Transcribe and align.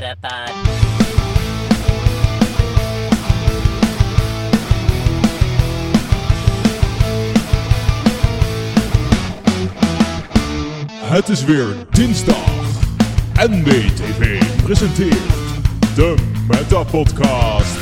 Metapod. 0.00 0.52
Het 11.00 11.28
is 11.28 11.44
weer 11.44 11.66
dinsdag. 11.90 12.50
NBTV 13.34 14.42
presenteert 14.62 15.16
de 15.94 16.14
Meta 16.48 16.82
Podcast. 16.82 17.76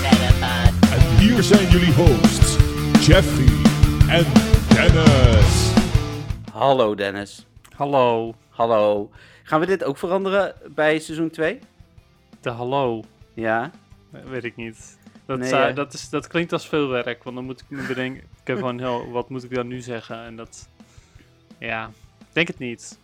En 0.92 1.18
hier 1.18 1.42
zijn 1.42 1.68
jullie 1.68 1.92
hosts, 1.92 2.56
Jeffrey 3.06 3.46
en 4.08 4.24
Dennis. 4.68 5.72
Hallo 6.52 6.94
Dennis. 6.94 7.46
Hallo. 7.76 8.34
Hallo. 8.50 9.10
Gaan 9.42 9.60
we 9.60 9.66
dit 9.66 9.84
ook 9.84 9.98
veranderen 9.98 10.54
bij 10.74 10.98
seizoen 10.98 11.30
2? 11.30 11.60
De 12.44 12.50
hallo. 12.50 13.02
Ja. 13.34 13.70
Weet 14.10 14.44
ik 14.44 14.56
niet. 14.56 14.98
Dat, 15.26 15.38
Nee, 15.38 15.48
zou- 15.48 15.66
ja. 15.66 15.72
dat, 15.72 15.92
is, 15.92 16.08
dat 16.08 16.26
klinkt 16.26 16.52
als 16.52 16.68
veel 16.68 16.88
werk, 16.88 17.22
want 17.22 17.36
dan 17.36 17.44
moet 17.44 17.60
ik 17.60 17.66
me 17.68 17.86
bedenken 17.86 18.22
ik 18.40 18.46
heb 18.46 18.58
van, 18.58 18.78
"Yo, 18.78 19.10
wat 19.10 19.28
moet 19.30 19.44
ik 19.44 19.54
dan 19.54 19.66
nu 19.66 19.80
zeggen? 19.80 20.16
En 20.24 20.36
dat, 20.36 20.68
ja, 21.58 21.86
ik 22.18 22.26
denk 22.32 22.46
het 22.48 22.58
niet. 22.58 22.98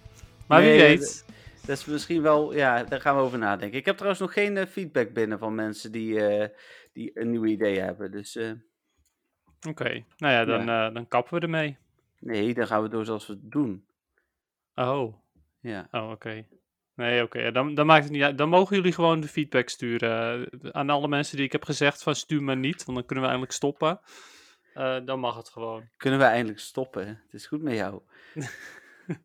Maar 0.47 0.61
Nee, 0.61 0.71
wie 0.71 0.81
weet. 0.81 1.25
Dat 1.67 1.79
is 1.79 1.85
misschien 1.85 2.23
wel, 2.23 2.55
ja, 2.55 2.85
daar 2.85 3.01
gaan 3.01 3.17
we 3.17 3.23
over 3.23 3.39
nadenken. 3.39 3.79
Ik 3.79 3.85
heb 3.85 3.95
trouwens 3.95 4.21
nog 4.21 4.33
geen 4.33 4.57
eh, 4.57 4.67
feedback 4.67 5.13
binnen 5.13 5.39
van 5.39 5.55
mensen 5.55 5.93
die, 5.93 6.27
eh, 6.27 6.49
die 6.93 7.11
een 7.21 7.31
nieuw 7.31 7.45
idee 7.45 7.81
hebben. 7.81 8.11
Dus 8.11 8.37
eh, 8.37 8.51
Oké, 9.69 10.05
nou 10.17 10.33
ja, 10.35 10.45
dan, 10.45 10.95
dan 10.95 11.09
kappen 11.09 11.35
we 11.35 11.41
ermee. 11.41 11.77
nee, 12.19 12.55
dan 12.55 12.67
gaan 12.67 12.83
we 12.83 12.89
door 12.89 13.05
zoals 13.05 13.27
we 13.27 13.33
het 13.33 13.51
doen. 13.53 13.85
Oh, 14.75 15.15
Ja. 15.61 15.89
oh 15.91 16.11
oké. 16.11 16.45
Nee, 17.01 17.23
oké, 17.23 17.51
dan, 17.53 17.75
dan 17.75 17.87
maakt 17.87 18.05
het 18.05 18.13
niet 18.13 18.23
uit. 18.23 18.39
Dan 18.39 18.49
mogen 18.49 18.77
jullie 18.77 18.93
gewoon 18.93 19.21
de 19.21 19.29
feedback 19.29 19.69
sturen. 19.69 20.49
eh, 20.51 20.71
aan 20.71 20.91
alle 20.91 21.09
mensen 21.09 21.37
die 21.37 21.47
ik 21.47 21.53
heb 21.53 21.65
gezegd 21.65 22.03
van 22.03 22.15
stuur 22.15 22.43
maar 22.43 22.57
niet, 22.57 22.85
want 22.85 22.99
dan 22.99 23.07
kunnen 23.07 23.25
we 23.25 23.31
eindelijk 23.31 23.57
stoppen. 23.57 24.01
Eh, 24.75 24.99
dan 25.05 25.21
mag 25.21 25.37
het 25.37 25.49
gewoon. 25.49 25.89
Kunnen 25.97 26.19
we 26.19 26.25
eindelijk 26.25 26.59
stoppen? 26.61 27.07
Het 27.07 27.33
is 27.33 27.47
goed 27.47 27.63
met 27.63 27.75
jou. 27.77 28.03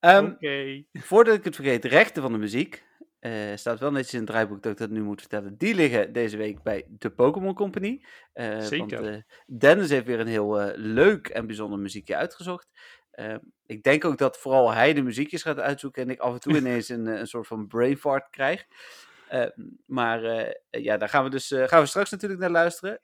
Oké. 0.00 0.82
Voordat 0.92 1.34
ik 1.34 1.44
het 1.44 1.54
vergeet, 1.54 1.82
de 1.82 1.88
rechten 1.88 2.22
van 2.22 2.32
de 2.32 2.38
muziek. 2.38 2.84
eh, 3.18 3.32
staat 3.54 3.78
wel 3.80 3.90
netjes 3.90 4.12
in 4.12 4.18
het 4.18 4.28
draaiboek 4.28 4.62
dat 4.62 4.72
ik 4.72 4.78
dat 4.78 4.90
nu 4.90 5.02
moet 5.02 5.20
vertellen. 5.20 5.56
Die 5.56 5.74
liggen 5.74 6.12
deze 6.12 6.36
week 6.36 6.62
bij 6.62 6.86
de 6.88 7.10
Pokémon 7.10 7.54
Company. 7.54 8.04
Eh, 8.32 8.60
Zeker. 8.60 9.02
Want, 9.02 9.24
Dennis 9.60 9.90
heeft 9.90 10.06
weer 10.06 10.20
een 10.20 10.26
heel 10.26 10.72
leuk 10.76 11.28
en 11.28 11.46
bijzonder 11.46 11.78
muziekje 11.78 12.16
uitgezocht. 12.16 12.68
Eh, 13.16 13.34
ik 13.66 13.82
denk 13.82 14.04
ook 14.04 14.18
dat 14.18 14.38
vooral 14.38 14.72
hij 14.72 14.92
de 14.92 15.02
muziekjes 15.02 15.42
gaat 15.42 15.58
uitzoeken 15.58 16.02
en 16.02 16.10
ik 16.10 16.18
af 16.20 16.32
en 16.32 16.40
toe 16.40 16.56
ineens 16.60 16.88
een, 16.88 17.06
eh, 17.06 17.18
een 17.18 17.26
soort 17.26 17.46
van 17.46 17.66
brain 17.66 17.96
fart 17.96 18.30
krijg. 18.30 18.64
Eh, 19.28 19.46
maar 19.86 20.24
eh, 20.24 20.54
ja, 20.70 20.96
daar 20.96 21.08
gaan 21.08 21.24
we 21.24 21.30
dus 21.30 21.50
eh, 21.50 21.68
gaan 21.68 21.80
we 21.80 21.86
straks 21.86 22.10
natuurlijk 22.10 22.40
naar 22.40 22.50
luisteren. 22.50 23.00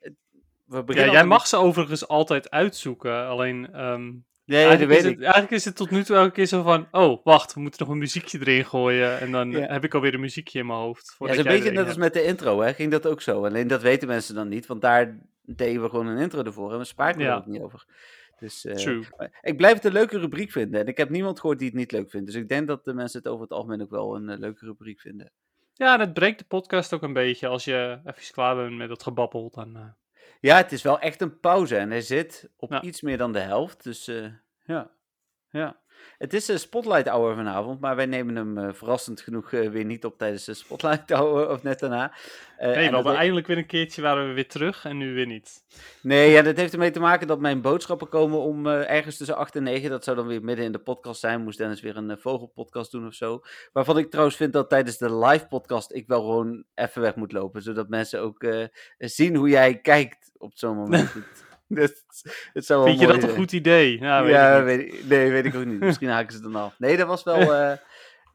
We 0.65 0.83
Ja, 0.85 1.11
jij 1.11 1.25
mag 1.25 1.47
ze 1.47 1.57
overigens 1.57 2.07
altijd 2.07 2.49
uitzoeken. 2.49 3.27
Alleen, 3.27 3.73
ehm, 3.73 4.11
Nee, 4.45 4.61
dat 4.61 4.69
eigenlijk, 4.69 5.01
weet 5.01 5.03
is 5.03 5.05
ik. 5.11 5.15
het, 5.15 5.23
eigenlijk 5.23 5.53
is 5.53 5.65
het 5.65 5.75
tot 5.75 5.89
nu 5.89 6.03
toe 6.03 6.15
elke 6.15 6.31
keer 6.31 6.45
zo 6.45 6.61
van... 6.61 6.87
Oh, 6.91 7.23
wacht, 7.23 7.53
we 7.53 7.59
moeten 7.59 7.79
nog 7.85 7.89
een 7.93 7.97
muziekje 8.01 8.39
erin 8.39 8.65
gooien. 8.65 9.19
En 9.19 9.31
dan 9.31 9.51
Ja. 9.51 9.59
heb 9.71 9.83
ik 9.83 9.93
alweer 9.93 10.13
een 10.13 10.19
muziekje 10.19 10.59
in 10.59 10.65
mijn 10.65 10.79
hoofd. 10.79 11.15
Ja, 11.19 11.37
een 11.37 11.43
beetje 11.43 11.71
net 11.71 11.87
als 11.87 11.95
met 11.97 12.13
de 12.13 12.23
intro, 12.23 12.61
hè? 12.61 12.73
Ging 12.73 12.91
dat 12.91 13.07
ook 13.07 13.21
zo. 13.21 13.45
Alleen 13.45 13.67
dat 13.67 13.81
weten 13.81 14.07
mensen 14.07 14.35
dan 14.35 14.47
niet, 14.47 14.65
want 14.65 14.81
daar 14.81 15.17
deden 15.41 15.81
we 15.81 15.89
gewoon 15.89 16.07
een 16.07 16.17
intro 16.17 16.43
ervoor 16.43 16.71
en 16.71 16.77
we 16.77 16.83
spraken 16.83 17.21
er 17.21 17.27
Ja. 17.27 17.35
ook 17.35 17.45
niet 17.45 17.61
over. 17.61 17.85
Dus 18.43 18.65
eh, 18.65 18.75
True. 18.75 19.03
maar 19.17 19.39
ik 19.41 19.57
blijf 19.57 19.73
het 19.73 19.85
een 19.85 19.91
leuke 19.91 20.19
rubriek 20.19 20.51
vinden. 20.51 20.81
En 20.81 20.87
ik 20.87 20.97
heb 20.97 21.09
niemand 21.09 21.39
gehoord 21.39 21.59
die 21.59 21.67
het 21.67 21.77
niet 21.77 21.91
leuk 21.91 22.09
vindt. 22.09 22.25
Dus 22.25 22.35
ik 22.35 22.47
denk 22.49 22.67
dat 22.67 22.85
de 22.85 22.93
mensen 22.93 23.19
het 23.19 23.27
over 23.27 23.41
het 23.43 23.51
algemeen 23.51 23.81
ook 23.81 23.89
wel 23.89 24.15
een 24.15 24.29
eh, 24.29 24.37
leuke 24.39 24.65
rubriek 24.65 24.99
vinden. 25.01 25.31
Ja, 25.73 25.93
en 25.93 25.99
het 25.99 26.13
breekt 26.13 26.39
de 26.39 26.45
podcast 26.45 26.93
ook 26.93 27.01
een 27.03 27.13
beetje. 27.13 27.47
Als 27.47 27.65
je 27.65 27.99
even 28.05 28.33
klaar 28.33 28.55
bent 28.55 28.77
met 28.77 28.89
dat 28.89 29.03
gebabbel, 29.03 29.49
dan... 29.53 29.75
eh, 29.75 29.85
Ja, 30.39 30.57
het 30.57 30.71
is 30.71 30.81
wel 30.81 30.99
echt 30.99 31.21
een 31.21 31.39
pauze 31.39 31.77
en 31.77 31.89
hij 31.89 32.01
zit 32.01 32.49
op 32.57 32.71
Ja. 32.71 32.81
iets 32.81 33.01
meer 33.01 33.17
dan 33.17 33.31
de 33.33 33.39
helft. 33.39 33.83
Dus 33.83 34.07
eh, 34.07 34.25
ja. 34.65 34.91
ja. 35.49 35.81
Het 36.17 36.33
is 36.33 36.47
een 36.47 36.59
Spotlight 36.59 37.07
Hour 37.07 37.35
vanavond, 37.35 37.79
maar 37.79 37.95
wij 37.95 38.05
nemen 38.05 38.35
hem 38.35 38.57
eh, 38.57 38.73
verrassend 38.73 39.21
genoeg 39.21 39.51
eh, 39.51 39.69
weer 39.69 39.85
niet 39.85 40.05
op 40.05 40.17
tijdens 40.17 40.45
de 40.45 40.53
Spotlight 40.53 41.09
Hour 41.17 41.49
of 41.49 41.63
net 41.63 41.79
daarna. 41.79 42.13
Eh, 42.57 42.69
nee, 42.69 42.89
we 42.89 42.95
hadden 42.95 43.15
eindelijk 43.15 43.47
weer 43.47 43.57
een 43.57 43.65
keertje 43.65 44.01
waren 44.01 44.27
we 44.27 44.33
weer 44.33 44.47
terug 44.47 44.85
en 44.85 44.97
nu 44.97 45.13
weer 45.13 45.25
niet. 45.25 45.63
Nee, 46.01 46.31
ja, 46.31 46.41
dat 46.41 46.57
heeft 46.57 46.73
ermee 46.73 46.91
te 46.91 46.99
maken 46.99 47.27
dat 47.27 47.39
mijn 47.39 47.61
boodschappen 47.61 48.09
komen 48.09 48.39
om 48.39 48.67
ergens 48.67 49.17
tussen 49.17 49.35
8 49.35 49.55
en 49.55 49.63
9. 49.63 49.89
Dat 49.89 50.03
zou 50.03 50.17
dan 50.17 50.27
weer 50.27 50.43
midden 50.43 50.65
in 50.65 50.71
de 50.71 50.79
podcast 50.79 51.19
zijn. 51.19 51.43
Moest 51.43 51.57
Dennis 51.57 51.81
weer 51.81 51.97
een 51.97 52.17
vogelpodcast 52.19 52.91
doen 52.91 53.07
of 53.07 53.13
zo. 53.13 53.41
Waarvan 53.73 53.97
ik 53.97 54.09
trouwens 54.09 54.35
vind 54.35 54.53
dat 54.53 54.69
tijdens 54.69 54.97
de 54.97 55.15
live 55.15 55.47
podcast 55.47 55.93
ik 55.93 56.07
wel 56.07 56.21
gewoon 56.21 56.63
even 56.75 57.01
weg 57.01 57.15
moet 57.15 57.31
lopen. 57.31 57.61
Zodat 57.61 57.89
mensen 57.89 58.21
ook 58.21 58.45
zien 58.97 59.35
hoe 59.35 59.49
jij 59.49 59.81
kijkt 59.81 60.31
op 60.37 60.51
zo'n 60.55 60.75
moment. 60.75 61.11
Zou 62.53 62.85
Vind 62.87 62.99
je 62.99 63.07
dat 63.07 63.23
een 63.23 63.29
goed 63.35 63.51
idee? 63.51 63.99
Ja, 63.99 64.23
weet 64.23 64.31
ja, 64.31 64.57
ik 64.57 64.63
weet 64.63 64.93
ik, 64.93 65.05
nee, 65.05 65.31
weet 65.31 65.45
ik 65.45 65.55
ook 65.55 65.65
niet. 65.65 65.79
Misschien 65.79 66.09
haken 66.17 66.33
ze 66.33 66.41
dan 66.41 66.55
af. 66.55 66.79
Nee, 66.79 66.97
dat 66.97 67.07
was 67.07 67.23
wel. 67.23 67.35
eh, 67.53 67.77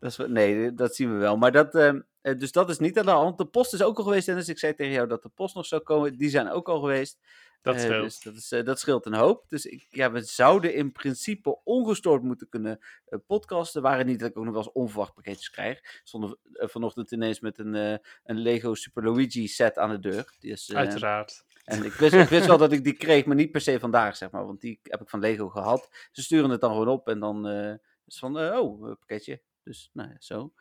dat 0.00 0.10
is, 0.10 0.16
nee, 0.26 0.74
dat 0.74 0.94
zien 0.94 1.12
we 1.12 1.18
wel. 1.18 1.36
Maar 1.36 1.52
dat, 1.52 1.74
ehm, 1.74 2.00
eh, 2.20 2.38
dus 2.38 2.52
dat 2.52 2.70
is 2.70 2.78
niet 2.78 2.98
aan 2.98 3.04
de 3.04 3.10
hand. 3.10 3.38
De 3.38 3.46
post 3.46 3.74
is 3.74 3.82
ook 3.82 3.98
al 3.98 4.04
geweest. 4.04 4.26
Dennis, 4.26 4.48
ik 4.48 4.58
zei 4.58 4.74
tegen 4.74 4.92
jou 4.92 5.08
dat 5.08 5.22
de 5.22 5.28
post 5.28 5.54
nog 5.54 5.66
zou 5.66 5.82
komen. 5.82 6.16
Die 6.16 6.30
zijn 6.30 6.50
ook 6.50 6.68
al 6.68 6.80
geweest. 6.80 7.18
Dat 7.62 7.74
Eh, 7.74 7.80
scheelt. 7.80 8.02
dus 8.04 8.20
dat, 8.20 8.34
is, 8.34 8.64
dat 8.64 8.78
scheelt 8.80 9.06
een 9.06 9.14
hoop. 9.14 9.44
Dus 9.48 9.66
ik, 9.66 9.86
ja, 9.88 10.10
we 10.12 10.20
zouden 10.22 10.74
in 10.74 10.92
principe 10.92 11.60
ongestoord 11.64 12.22
moeten 12.22 12.48
kunnen 12.48 12.78
podcasten. 13.26 13.82
Waren 13.82 14.06
niet 14.06 14.18
dat 14.18 14.30
ik 14.30 14.36
ook 14.38 14.44
nog 14.44 14.52
wel 14.54 14.62
eens 14.62 14.72
onverwacht 14.72 15.14
pakketjes 15.14 15.50
krijg. 15.50 16.00
Stond 16.04 16.36
eh, 16.52 16.68
vanochtend 16.68 17.10
ineens 17.12 17.40
met 17.40 17.58
een, 17.58 17.74
een 17.74 18.38
Lego 18.38 18.74
Super 18.74 19.04
Luigi 19.04 19.46
set 19.48 19.78
aan 19.78 19.90
de 19.90 19.98
deur. 19.98 20.34
Die 20.38 20.50
is, 20.52 20.68
eh, 20.68 20.76
Uiteraard. 20.76 21.44
En 21.68 21.84
ik 21.84 21.92
wist, 21.92 22.14
ik 22.14 22.28
wist 22.28 22.46
wel 22.46 22.58
dat 22.66 22.72
ik 22.72 22.84
die 22.84 22.92
kreeg, 22.92 23.24
maar 23.24 23.36
niet 23.36 23.50
per 23.50 23.60
se 23.60 23.78
vandaag, 23.78 24.16
zeg 24.16 24.30
maar. 24.30 24.46
Want 24.46 24.60
die 24.60 24.80
heb 24.82 25.00
ik 25.00 25.08
van 25.08 25.20
Lego 25.20 25.48
gehad. 25.48 26.08
Ze 26.12 26.22
sturen 26.22 26.50
het 26.50 26.60
dan 26.60 26.70
gewoon 26.70 26.88
op 26.88 27.08
en 27.08 27.18
dan 27.18 27.48
eh, 27.48 27.72
is 27.72 27.78
het 28.04 28.18
van, 28.18 28.38
eh, 28.38 28.58
oh, 28.58 28.88
een 28.88 28.98
pakketje. 28.98 29.42
Dus, 29.62 29.90
nou 29.92 30.08
ja, 30.08 30.16
zo. 30.18 30.52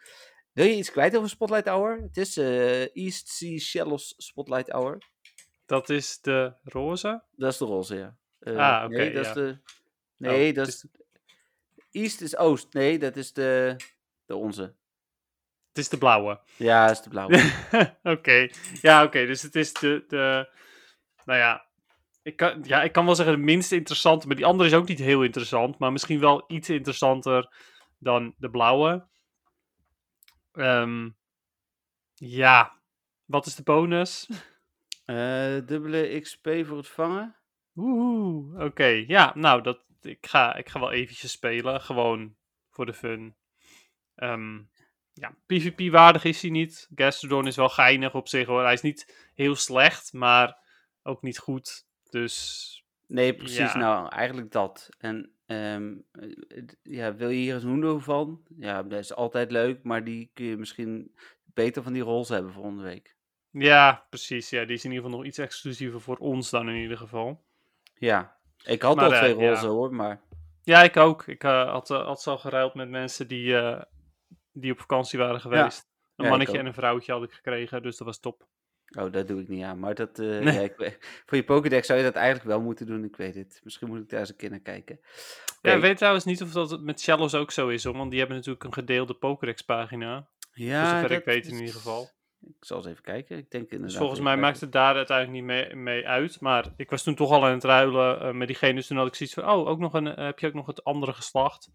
Wil 0.51 0.65
je 0.65 0.75
iets 0.75 0.91
kwijt 0.91 1.15
over 1.17 1.29
Spotlight 1.29 1.67
Hour? 1.67 2.01
Het 2.01 2.17
is 2.17 2.37
eh, 2.37 2.95
East 2.95 3.27
Sea 3.27 3.57
Shallows 3.57 4.13
Spotlight 4.17 4.69
Hour. 4.71 4.97
Dat 5.65 5.89
is 5.89 6.21
de 6.21 6.53
roze? 6.63 7.23
Dat 7.31 7.51
is 7.51 7.57
de 7.57 7.65
roze, 7.65 7.95
ja. 7.95 8.17
Ah, 8.39 8.85
oké, 8.85 8.95
nee, 8.95 9.13
dat 9.13 9.25
is 9.25 9.33
de... 9.33 9.57
Nee, 10.17 10.49
Oh, 10.49 10.55
dat 10.55 10.65
het 10.65 10.75
is... 10.75 10.85
East 11.91 12.21
is 12.21 12.37
Oost. 12.37 12.73
Nee, 12.73 12.99
dat 12.99 13.15
is 13.15 13.33
de, 13.33 13.75
de 14.25 14.35
onze. 14.35 14.61
Het 15.67 15.77
is 15.77 15.89
de 15.89 15.97
blauwe. 15.97 16.39
Ja, 16.55 16.87
dat 16.87 16.95
is 16.95 17.01
de 17.03 17.09
blauwe. 17.09 17.51
oké. 18.15 18.49
Ja, 18.81 19.03
oké. 19.03 19.25
Dus 19.25 19.41
het 19.41 19.55
is 19.55 19.73
de, 19.73 20.05
de... 20.07 20.49
Nou 21.27 21.39
ja. 21.39 21.65
Ik 22.21 22.35
kan, 22.35 22.63
ja, 22.63 22.83
ik 22.83 22.91
kan 22.91 23.05
wel 23.05 23.15
zeggen 23.15 23.35
de 23.35 23.43
minst 23.43 23.71
interessante, 23.71 24.27
maar 24.27 24.35
die 24.35 24.45
andere 24.45 24.69
is 24.69 24.75
ook 24.75 24.87
niet 24.87 24.99
heel 24.99 25.23
interessant. 25.23 25.79
Maar 25.79 25.91
misschien 25.91 26.19
wel 26.19 26.43
iets 26.47 26.69
interessanter 26.69 27.53
dan 27.97 28.33
de 28.37 28.49
blauwe. 28.49 29.07
Ehm, 30.51 31.09
ja. 32.13 32.81
Wat 33.25 33.45
is 33.45 33.55
de 33.55 33.63
bonus? 33.63 34.27
Eh, 35.07 35.57
dubbele 35.65 36.19
XP 36.19 36.49
voor 36.63 36.77
het 36.77 36.87
vangen. 36.87 37.35
Oeh, 37.75 38.59
oké. 38.59 38.85
Ja, 38.85 39.31
nou, 39.35 39.61
dat, 39.61 39.85
ik, 40.01 40.27
ga, 40.27 40.55
ik 40.55 40.69
ga 40.69 40.79
wel 40.79 40.91
eventjes 40.91 41.31
spelen. 41.31 41.81
Gewoon 41.81 42.35
voor 42.69 42.85
de 42.85 42.93
fun. 42.93 43.35
Ehm, 44.15 44.59
ja, 45.13 45.35
PvP-waardig 45.45 46.23
is 46.23 46.41
hij 46.41 46.51
niet. 46.51 46.89
Gastrodon 46.95 47.47
is 47.47 47.55
wel 47.55 47.69
geinig 47.69 48.15
op 48.15 48.27
zich 48.27 48.47
hoor. 48.47 48.63
Hij 48.63 48.73
is 48.73 48.81
niet 48.81 49.31
heel 49.33 49.55
slecht, 49.55 50.13
maar 50.13 50.66
ook 51.07 51.21
niet 51.21 51.37
goed. 51.37 51.85
Dus 52.09 52.85
Nee, 53.07 53.35
precies. 53.35 53.73
Ja. 53.73 53.77
Nou, 53.77 54.09
eigenlijk 54.09 54.51
dat. 54.51 54.89
En 54.99 55.31
ehm, 55.45 55.95
eh, 56.11 56.63
ja, 56.83 57.15
wil 57.15 57.29
je 57.29 57.37
hier 57.37 57.55
een 57.55 57.61
Hundo 57.61 57.99
van? 57.99 58.41
Ja, 58.57 58.83
dat 58.83 58.99
is 58.99 59.13
altijd 59.13 59.51
leuk, 59.51 59.83
maar 59.83 60.03
die 60.03 60.31
kun 60.33 60.45
je 60.45 60.57
misschien 60.57 61.15
beter 61.53 61.83
van 61.83 61.93
die 61.93 62.01
rols 62.01 62.29
hebben 62.29 62.53
volgende 62.53 62.83
week. 62.83 63.15
ja, 63.51 64.05
precies. 64.09 64.49
Ja, 64.49 64.65
die 64.65 64.75
is 64.75 64.83
in 64.83 64.89
ieder 64.91 65.03
geval 65.05 65.19
nog 65.19 65.27
iets 65.27 65.37
exclusiever 65.37 66.01
voor 66.01 66.17
ons 66.17 66.49
dan 66.49 66.69
in 66.69 66.81
ieder 66.81 66.97
geval. 66.97 67.43
Ja, 67.95 68.37
ik 68.63 68.81
had 68.81 68.97
al 68.97 69.13
eh, 69.13 69.17
twee 69.19 69.37
ja. 69.37 69.47
rolsen 69.47 69.69
hoor, 69.69 69.93
maar 69.95 70.21
Ja, 70.63 70.83
ik 70.83 70.97
ook. 70.97 71.27
Ik 71.27 71.43
eh, 71.43 71.69
had, 71.71 71.89
eh, 71.89 72.05
had 72.05 72.21
ze 72.21 72.29
al 72.29 72.37
geruild 72.37 72.73
met 72.73 72.89
mensen 72.89 73.27
die, 73.27 73.57
eh, 73.57 73.81
die 74.53 74.71
op 74.71 74.79
vakantie 74.79 75.19
waren 75.19 75.41
geweest. 75.41 75.87
Een 76.15 76.23
Ja, 76.25 76.29
mannetje 76.29 76.57
en 76.57 76.65
een 76.65 76.73
vrouwtje 76.73 77.11
had 77.11 77.23
ik 77.23 77.31
gekregen, 77.31 77.81
dus 77.81 77.97
dat 77.97 78.07
was 78.07 78.19
top. 78.19 78.47
Oh, 78.99 79.11
dat 79.11 79.27
doe 79.27 79.41
ik 79.41 79.47
niet 79.47 79.63
aan. 79.63 79.79
Maar 79.79 79.95
dat, 79.95 80.19
eh, 80.19 80.25
Nee. 80.25 80.53
ja, 80.53 80.59
ik, 80.59 80.97
voor 81.25 81.37
je 81.37 81.43
Pokédex 81.43 81.87
zou 81.87 81.99
je 81.99 82.05
dat 82.05 82.15
eigenlijk 82.15 82.47
wel 82.47 82.61
moeten 82.61 82.85
doen, 82.85 83.03
ik 83.03 83.15
weet 83.15 83.35
het. 83.35 83.61
Misschien 83.63 83.87
moet 83.87 83.99
ik 83.99 84.09
daar 84.09 84.19
eens 84.19 84.29
een 84.29 84.35
keer 84.35 84.49
naar 84.49 84.59
kijken. 84.59 84.99
Ja, 85.61 85.73
ik 85.73 85.81
weet 85.81 85.97
trouwens 85.97 86.25
niet 86.25 86.41
of 86.41 86.51
dat 86.51 86.81
met 86.81 87.01
Shallows 87.01 87.35
ook 87.35 87.51
zo 87.51 87.67
is, 87.67 87.83
hoor, 87.83 87.97
want 87.97 88.09
die 88.09 88.19
hebben 88.19 88.37
natuurlijk 88.37 88.63
een 88.63 88.73
gedeelde 88.73 89.13
Pokédex-pagina. 89.13 90.27
Ja, 90.53 90.79
voor 90.79 90.89
zover 90.89 91.09
dat 91.09 91.17
ik 91.17 91.25
weet 91.25 91.47
in 91.47 91.59
ieder 91.59 91.73
geval. 91.73 92.09
Ik 92.41 92.65
zal 92.65 92.77
eens 92.77 92.85
even 92.85 93.03
kijken. 93.03 93.37
Ik 93.37 93.51
denk 93.51 93.63
inderdaad. 93.63 93.87
Dus 93.87 93.97
volgens 93.97 94.19
even 94.19 94.31
mij 94.31 94.41
maakt 94.41 94.61
het 94.61 94.71
daar 94.71 94.95
uiteindelijk 94.95 95.37
niet 95.37 95.45
mee, 95.45 95.75
mee 95.75 96.07
uit. 96.07 96.41
Maar 96.41 96.73
ik 96.77 96.89
was 96.89 97.03
toen 97.03 97.15
toch 97.15 97.31
al 97.31 97.45
aan 97.45 97.51
het 97.51 97.63
ruilen 97.63 98.21
eh, 98.21 98.31
met 98.31 98.47
diegene. 98.47 98.73
Dus 98.73 98.87
toen 98.87 98.97
had 98.97 99.07
ik 99.07 99.15
zoiets 99.15 99.35
van, 99.35 99.49
oh, 99.49 99.67
ook 99.67 99.79
nog 99.79 99.93
een, 99.93 100.07
eh, 100.07 100.25
heb 100.25 100.39
je 100.39 100.47
ook 100.47 100.53
nog 100.53 100.65
het 100.65 100.83
andere 100.83 101.13
geslacht? 101.13 101.71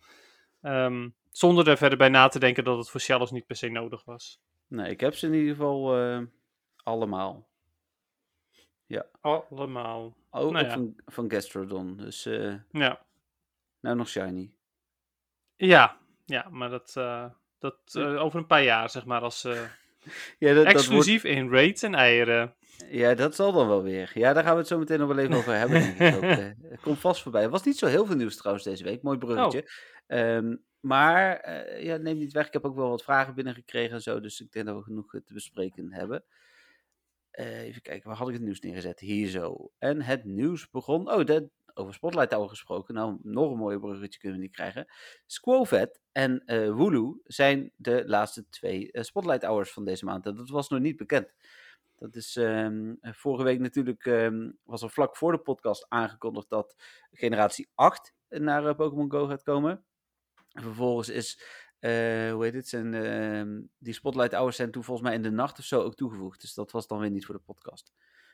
Ehm, 0.63 1.09
zonder 1.31 1.69
er 1.69 1.77
verder 1.77 1.99
bij 1.99 2.09
na 2.09 2.29
te 2.29 2.39
denken 2.39 2.65
dat 2.65 2.79
het 2.79 2.91
voor 2.91 3.01
Shallows 3.01 3.31
niet 3.31 3.47
per 3.47 3.57
se 3.57 3.69
nodig 3.69 4.05
was. 4.05 4.41
Nee, 4.67 4.91
ik 4.91 5.01
heb 5.01 5.15
ze 5.15 5.27
in 5.27 5.35
ieder 5.35 5.55
geval 5.55 5.95
allemaal. 6.83 7.51
Allemaal. 9.21 10.17
Ook, 10.31 10.53
Nou 10.53 10.65
ook 10.65 10.71
ja. 10.71 10.77
van, 10.77 10.95
van 11.07 11.31
Gastrodon. 11.31 11.97
Dus 11.97 12.27
eh, 12.27 12.55
Ja. 12.71 13.01
nou 13.81 13.97
nog 13.97 14.09
shiny. 14.09 14.53
Ja, 15.57 15.97
ja 16.25 16.49
maar 16.51 16.71
dat, 16.71 16.93
eh, 16.97 17.31
dat 17.59 17.77
eh, 17.93 18.23
over 18.23 18.39
een 18.39 18.47
paar 18.47 18.63
jaar, 18.63 18.91
zeg 18.91 19.05
maar, 19.05 19.21
als 19.21 19.43
Ja, 20.39 20.55
dat, 20.55 20.65
dat 20.65 20.75
exclusief 20.75 21.25
in 21.25 21.51
raids 21.51 21.83
en 21.83 21.95
eieren. 21.95 22.39
wordt- 22.39 22.93
ja, 22.95 23.15
dat 23.15 23.35
zal 23.35 23.53
dan 23.53 23.69
wel 23.69 23.83
weer. 23.83 24.11
Ja, 24.15 24.33
daar 24.33 24.43
gaan 24.43 24.53
we 24.53 24.59
het 24.59 24.69
zo 24.69 24.79
meteen 24.79 24.99
nog 24.99 25.09
wel 25.09 25.19
even 25.19 25.37
over 25.37 25.55
hebben. 25.55 25.81
Denk 25.97 25.99
ik 26.01 26.15
ook. 26.17 26.23
Het 26.73 26.81
komt 26.81 26.99
vast 26.99 27.23
voorbij. 27.23 27.43
Er 27.43 27.51
was 27.51 27.65
niet 27.65 27.79
zo 27.79 27.87
heel 27.87 28.07
veel 28.07 28.17
nieuws 28.17 28.37
trouwens 28.37 28.65
deze 28.65 28.85
week. 28.85 29.03
Mooi 29.03 29.19
bruggetje. 29.19 29.71
Ehm, 30.07 30.57
maar 30.81 31.51
ja, 31.83 31.97
neem 31.97 32.19
niet 32.19 32.33
weg. 32.33 32.47
Ik 32.47 32.53
heb 32.53 32.65
ook 32.65 32.77
wel 32.77 32.89
wat 32.89 33.03
vragen 33.03 33.35
binnengekregen 33.35 33.95
en 33.95 34.03
zo. 34.03 34.21
Dus 34.21 34.41
ik 34.41 34.53
denk 34.53 34.67
dat 34.67 34.77
we 34.77 34.83
genoeg 34.83 35.11
te 35.11 35.33
bespreken 35.35 35.93
hebben. 35.93 36.25
Eh, 37.33 37.61
even 37.61 37.83
kijken, 37.83 38.09
waar 38.09 38.19
had 38.19 38.29
ik 38.29 38.35
het 38.35 38.43
nieuws 38.43 38.61
neergezet? 38.61 39.01
Hier 39.01 39.29
zo. 39.29 39.71
En 39.79 40.03
het 40.03 40.25
nieuws 40.25 40.71
begon. 40.71 41.13
Oh, 41.13 41.25
de, 41.25 41.51
over 41.75 41.95
Spotlight 41.95 42.31
Tower 42.31 42.49
gesproken. 42.49 42.95
Nou, 42.95 43.19
nog 43.23 43.51
een 43.51 43.59
mooie 43.59 43.79
bruggetje 43.79 44.19
kunnen 44.19 44.39
we 44.39 44.45
niet 44.45 44.55
krijgen. 44.55 44.87
Squovet 45.27 46.01
en 46.13 46.43
Wooloo 46.77 47.21
zijn 47.25 47.73
de 47.77 48.03
laatste 48.07 48.49
twee 48.49 48.93
eh, 48.93 49.03
Spotlight 49.03 49.43
Hours 49.43 49.73
van 49.73 49.85
deze 49.85 50.05
maand. 50.05 50.25
Dat 50.25 50.49
was 50.49 50.69
nog 50.69 50.81
niet 50.81 50.97
bekend. 50.97 51.35
Dat 51.99 52.17
is 52.17 52.37
ehm, 52.37 52.95
vorige 53.01 53.45
week 53.45 53.61
natuurlijk, 53.61 54.07
ehm, 54.07 54.51
was 54.63 54.83
er 54.83 54.91
vlak 54.91 55.17
voor 55.17 55.33
de 55.33 55.39
podcast 55.39 55.87
aangekondigd 55.89 56.49
dat 56.49 56.75
generatie 57.11 57.69
8 57.75 58.15
naar 58.29 58.75
Pokémon 58.75 59.11
Go 59.11 59.27
gaat 59.27 59.43
komen. 59.43 59.85
En 60.53 60.63
vervolgens 60.63 61.09
is, 61.09 61.43
hoe 62.33 62.39
heet 62.41 62.55
het, 62.55 62.69
zijn, 62.69 62.95
ehm, 62.95 63.61
die 63.79 63.95
Spotlight 63.95 64.33
Hours 64.33 64.57
zijn 64.57 64.71
toen 64.71 64.85
volgens 64.85 65.07
mij 65.09 65.17
in 65.17 65.23
de 65.23 65.31
nacht 65.31 65.59
of 65.59 65.65
zo 65.65 65.83
ook 65.83 65.95
toegevoegd. 65.95 66.41
Dus 66.41 66.55
dat 66.55 66.71
was 66.71 66.87
dan 66.87 66.99
weer 66.99 67.11
niet 67.11 67.27
voor 67.27 67.35
de 67.35 67.41
podcast. 67.41 67.93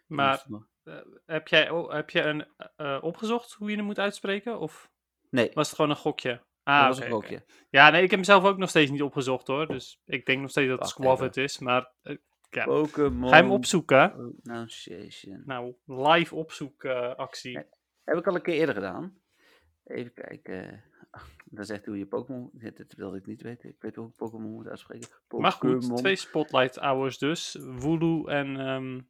Maar 0.09 0.47
eh, 0.85 0.95
heb 1.27 1.49
jij, 1.49 1.71
oh, 1.71 1.93
heb 1.93 2.11
jij 2.11 2.27
een, 2.27 2.47
eh, 2.77 2.99
opgezocht 3.01 3.53
hoe 3.53 3.71
je 3.71 3.77
hem 3.77 3.85
moet 3.85 3.99
uitspreken? 3.99 4.59
Of 4.59 4.91
Nee, 5.31 5.51
was 5.55 5.67
het 5.67 5.77
gewoon 5.77 5.91
een 5.91 5.97
gokje? 5.97 6.41
Ah, 6.63 6.87
dat 6.87 6.97
was 6.97 7.05
een 7.05 7.13
gokje. 7.13 7.45
Ja, 7.71 7.91
nee, 7.91 8.03
ik 8.03 8.11
heb 8.11 8.19
hem 8.19 8.29
zelf 8.29 8.45
ook 8.45 8.59
nog 8.59 8.69
steeds 8.69 8.91
niet 8.91 9.03
opgezocht 9.03 9.47
hoor. 9.47 9.67
Dus 9.67 10.01
ik 10.05 10.27
denk 10.27 10.41
nog 10.41 10.51
steeds 10.51 10.69
dat 10.69 10.79
het 10.79 10.95
Wacht 10.95 11.01
Squavet 11.01 11.37
is. 11.37 11.59
Maar 11.59 11.93
eh, 12.03 12.17
ja. 12.51 12.63
Ga 12.63 13.03
je 13.03 13.29
hem 13.29 13.51
opzoeken? 13.51 14.39
Pronunciation. 14.43 15.43
Nou, 15.45 15.75
live 15.85 16.35
opzoekactie. 16.35 17.59
Heb 18.05 18.17
ik 18.17 18.27
al 18.27 18.35
een 18.35 18.43
keer 18.43 18.55
eerder 18.55 18.75
gedaan. 18.75 19.19
Even 19.85 20.13
kijken. 20.13 20.85
Dat 21.51 21.65
is 21.65 21.71
echt 21.71 21.87
hoe 21.87 21.99
je 21.99 22.07
Pokémon. 22.07 22.51
Dit 22.53 22.95
wilde 22.95 23.17
ik 23.17 23.27
niet 23.27 23.43
weten. 23.43 23.69
Ik 23.69 23.81
weet 23.81 23.95
hoe 23.97 24.09
ik 24.09 24.17
Pokémon 24.17 24.53
moet 24.53 24.67
uitspreken. 24.67 25.09
maar 25.29 25.53
goed, 25.53 25.97
twee 25.97 26.17
spotlight 26.17 26.77
hours 26.77 27.19
dus. 27.19 27.57
Wooloo 27.61 28.27
en, 28.27 28.57
ehm 28.57 29.01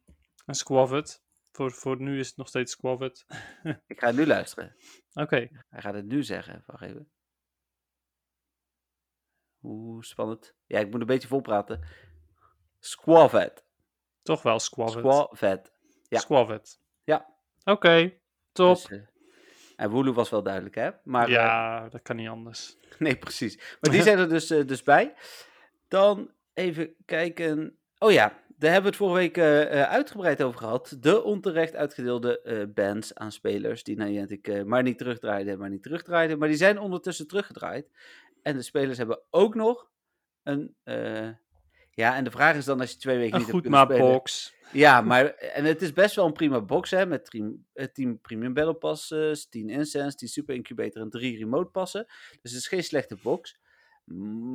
en 0.45 0.55
Squavet. 0.55 1.23
Voor, 1.51 1.71
voor 1.71 2.01
nu 2.01 2.19
is 2.19 2.27
het 2.27 2.37
nog 2.37 2.47
steeds 2.47 2.71
Squavet. 2.71 3.25
Ik 3.87 3.99
ga 3.99 4.07
het 4.07 4.15
nu 4.15 4.25
luisteren. 4.25 4.75
Oké. 5.13 5.47
Hij 5.69 5.81
gaat 5.81 5.93
het 5.93 6.05
nu 6.05 6.23
zeggen. 6.23 6.63
Wacht 6.65 6.83
even. 6.83 7.11
Hoe 9.57 10.05
spannend. 10.05 10.55
Ja, 10.65 10.79
ik 10.79 10.91
moet 10.91 11.01
een 11.01 11.07
beetje 11.07 11.27
volpraten. 11.27 11.87
Squavet. 12.79 13.65
Toch 14.21 14.41
wel 14.41 14.59
Squavet. 14.59 15.71
Squavet. 16.09 16.79
ja. 17.03 17.15
Ja. 17.15 17.37
Oké, 17.73 18.19
top. 18.51 18.75
Dus, 18.75 18.87
eh, 18.87 19.01
en 19.79 19.89
Wooloo 19.89 20.13
was 20.13 20.29
wel 20.29 20.43
duidelijk, 20.43 20.75
hè? 20.75 20.89
Maar, 21.03 21.27
eh, 21.27 21.33
ja, 21.33 21.89
dat 21.89 22.01
kan 22.01 22.15
niet 22.15 22.29
anders. 22.29 22.77
Nee, 22.99 23.17
precies. 23.17 23.77
Maar 23.81 23.91
die 23.91 24.01
zijn 24.01 24.17
er 24.17 24.29
dus, 24.29 24.49
eh, 24.49 24.67
dus 24.67 24.83
bij. 24.83 25.13
Dan 25.87 26.31
even 26.53 26.93
kijken. 27.05 27.77
Oh 27.97 28.11
ja, 28.11 28.33
daar 28.57 28.71
hebben 28.71 28.91
we 28.91 28.97
het 28.97 29.07
vorige 29.07 29.17
week 29.17 29.37
eh, 29.37 29.81
eh, 29.81 29.89
uitgebreid 29.89 30.43
over 30.43 30.59
gehad. 30.59 30.97
De 30.99 31.23
onterecht 31.23 31.75
uitgedeelde 31.75 32.41
eh, 32.41 32.65
bands 32.73 33.15
aan 33.15 33.31
spelers 33.31 33.83
die 33.83 33.97
Niantic 33.97 34.47
eh 34.47 34.63
maar 34.63 34.83
niet 34.83 34.97
terugdraaiden, 34.97 35.59
maar 35.59 35.69
niet 35.69 35.83
terugdraaiden. 35.83 36.37
Maar 36.37 36.47
die 36.47 36.57
zijn 36.57 36.79
ondertussen 36.79 37.27
teruggedraaid. 37.27 37.89
En 38.41 38.55
de 38.55 38.61
spelers 38.61 38.97
hebben 38.97 39.21
ook 39.29 39.55
nog 39.55 39.89
een... 40.43 40.75
eh, 41.99 42.05
ja, 42.05 42.15
en 42.15 42.23
de 42.23 42.31
vraag 42.31 42.55
is 42.55 42.65
dan 42.65 42.79
als 42.79 42.91
je 42.91 42.97
twee 42.97 43.17
weken 43.17 43.33
Een 43.33 43.39
niet 43.39 43.51
hebt 43.51 43.65
goed 43.67 43.75
spelen... 43.87 44.11
box. 44.11 44.53
Ja, 44.71 45.01
maar 45.01 45.25
en 45.25 45.65
het 45.65 45.81
is 45.81 45.93
best 45.93 46.15
wel 46.15 46.25
een 46.25 46.33
prima 46.33 46.61
box, 46.61 46.91
hè, 46.91 47.05
met 47.05 47.25
10 47.25 47.67
10 47.93 48.21
premium 48.21 48.53
battle 48.53 48.73
passes, 48.73 49.49
10 49.49 49.69
incense, 49.69 50.17
10 50.17 50.27
super 50.27 50.55
incubator 50.55 51.01
en 51.01 51.09
3 51.09 51.37
remote 51.37 51.69
passen. 51.69 52.05
Dus 52.41 52.51
het 52.51 52.61
is 52.61 52.67
geen 52.67 52.83
slechte 52.83 53.17
box. 53.21 53.59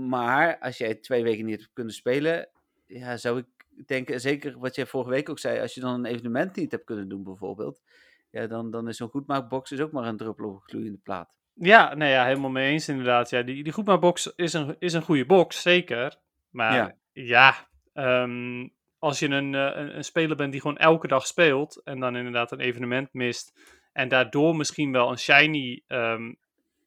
Maar 0.09 0.59
als 0.59 0.79
jij 0.79 0.95
twee 0.95 1.23
weken 1.23 1.45
niet 1.45 1.61
hebt 1.61 1.73
kunnen 1.73 1.95
spelen, 1.95 2.49
ja, 2.87 3.17
zou 3.17 3.39
ik 3.39 3.47
denken, 3.87 4.21
zeker 4.21 4.59
wat 4.59 4.75
jij 4.75 4.87
vorige 4.87 5.11
week 5.11 5.29
ook 5.29 5.39
zei, 5.39 5.61
als 5.61 5.75
je 5.75 5.81
dan 5.81 5.95
een 5.95 6.05
evenement 6.05 6.57
niet 6.57 6.71
hebt 6.71 6.85
kunnen 6.85 7.09
doen 7.09 7.23
bijvoorbeeld, 7.23 7.83
ja, 8.31 8.47
dan, 8.47 8.71
dan 8.71 8.89
is 8.89 8.97
zo'n 8.97 9.09
goedmaakbox 9.09 9.73
is 9.73 9.81
ook 9.81 9.93
maar 9.93 10.07
een 10.07 10.17
druppel 10.17 10.49
op 10.49 10.55
een 10.55 10.61
gloeiende 10.63 10.99
plaat. 10.99 11.39
Ja, 11.55 11.95
nee, 11.95 12.11
ja, 12.11 12.25
helemaal 12.25 12.51
mee 12.51 12.73
eens 12.73 12.89
inderdaad. 12.89 13.31
Ja, 13.31 13.43
die, 13.43 13.65
die 13.65 13.73
goedmaakbox 13.73 14.33
is 14.37 14.53
een, 14.53 14.77
is 14.79 14.93
een 14.93 15.03
goede 15.03 15.27
box, 15.27 15.63
zeker. 15.63 16.17
Maar 16.51 16.75
Ja. 16.75 16.97
Ja, 17.15 17.69
ehm, 17.93 18.69
als 18.99 19.19
je 19.19 19.29
een, 19.29 19.55
eh, 19.55 19.71
een, 19.75 19.97
een 19.97 20.05
speler 20.05 20.37
bent 20.37 20.53
die 20.53 20.61
gewoon 20.61 20.77
elke 20.77 21.07
dag 21.07 21.27
speelt 21.27 21.83
en 21.85 22.01
dan 22.01 22.17
inderdaad 22.17 22.53
een 22.53 22.61
evenement 22.61 23.13
mist 23.13 23.53
en 23.93 24.09
daardoor 24.09 24.57
misschien 24.57 24.93
wel 24.93 25.11
een 25.11 25.19
shiny 25.19 25.83
ehm, 25.87 26.33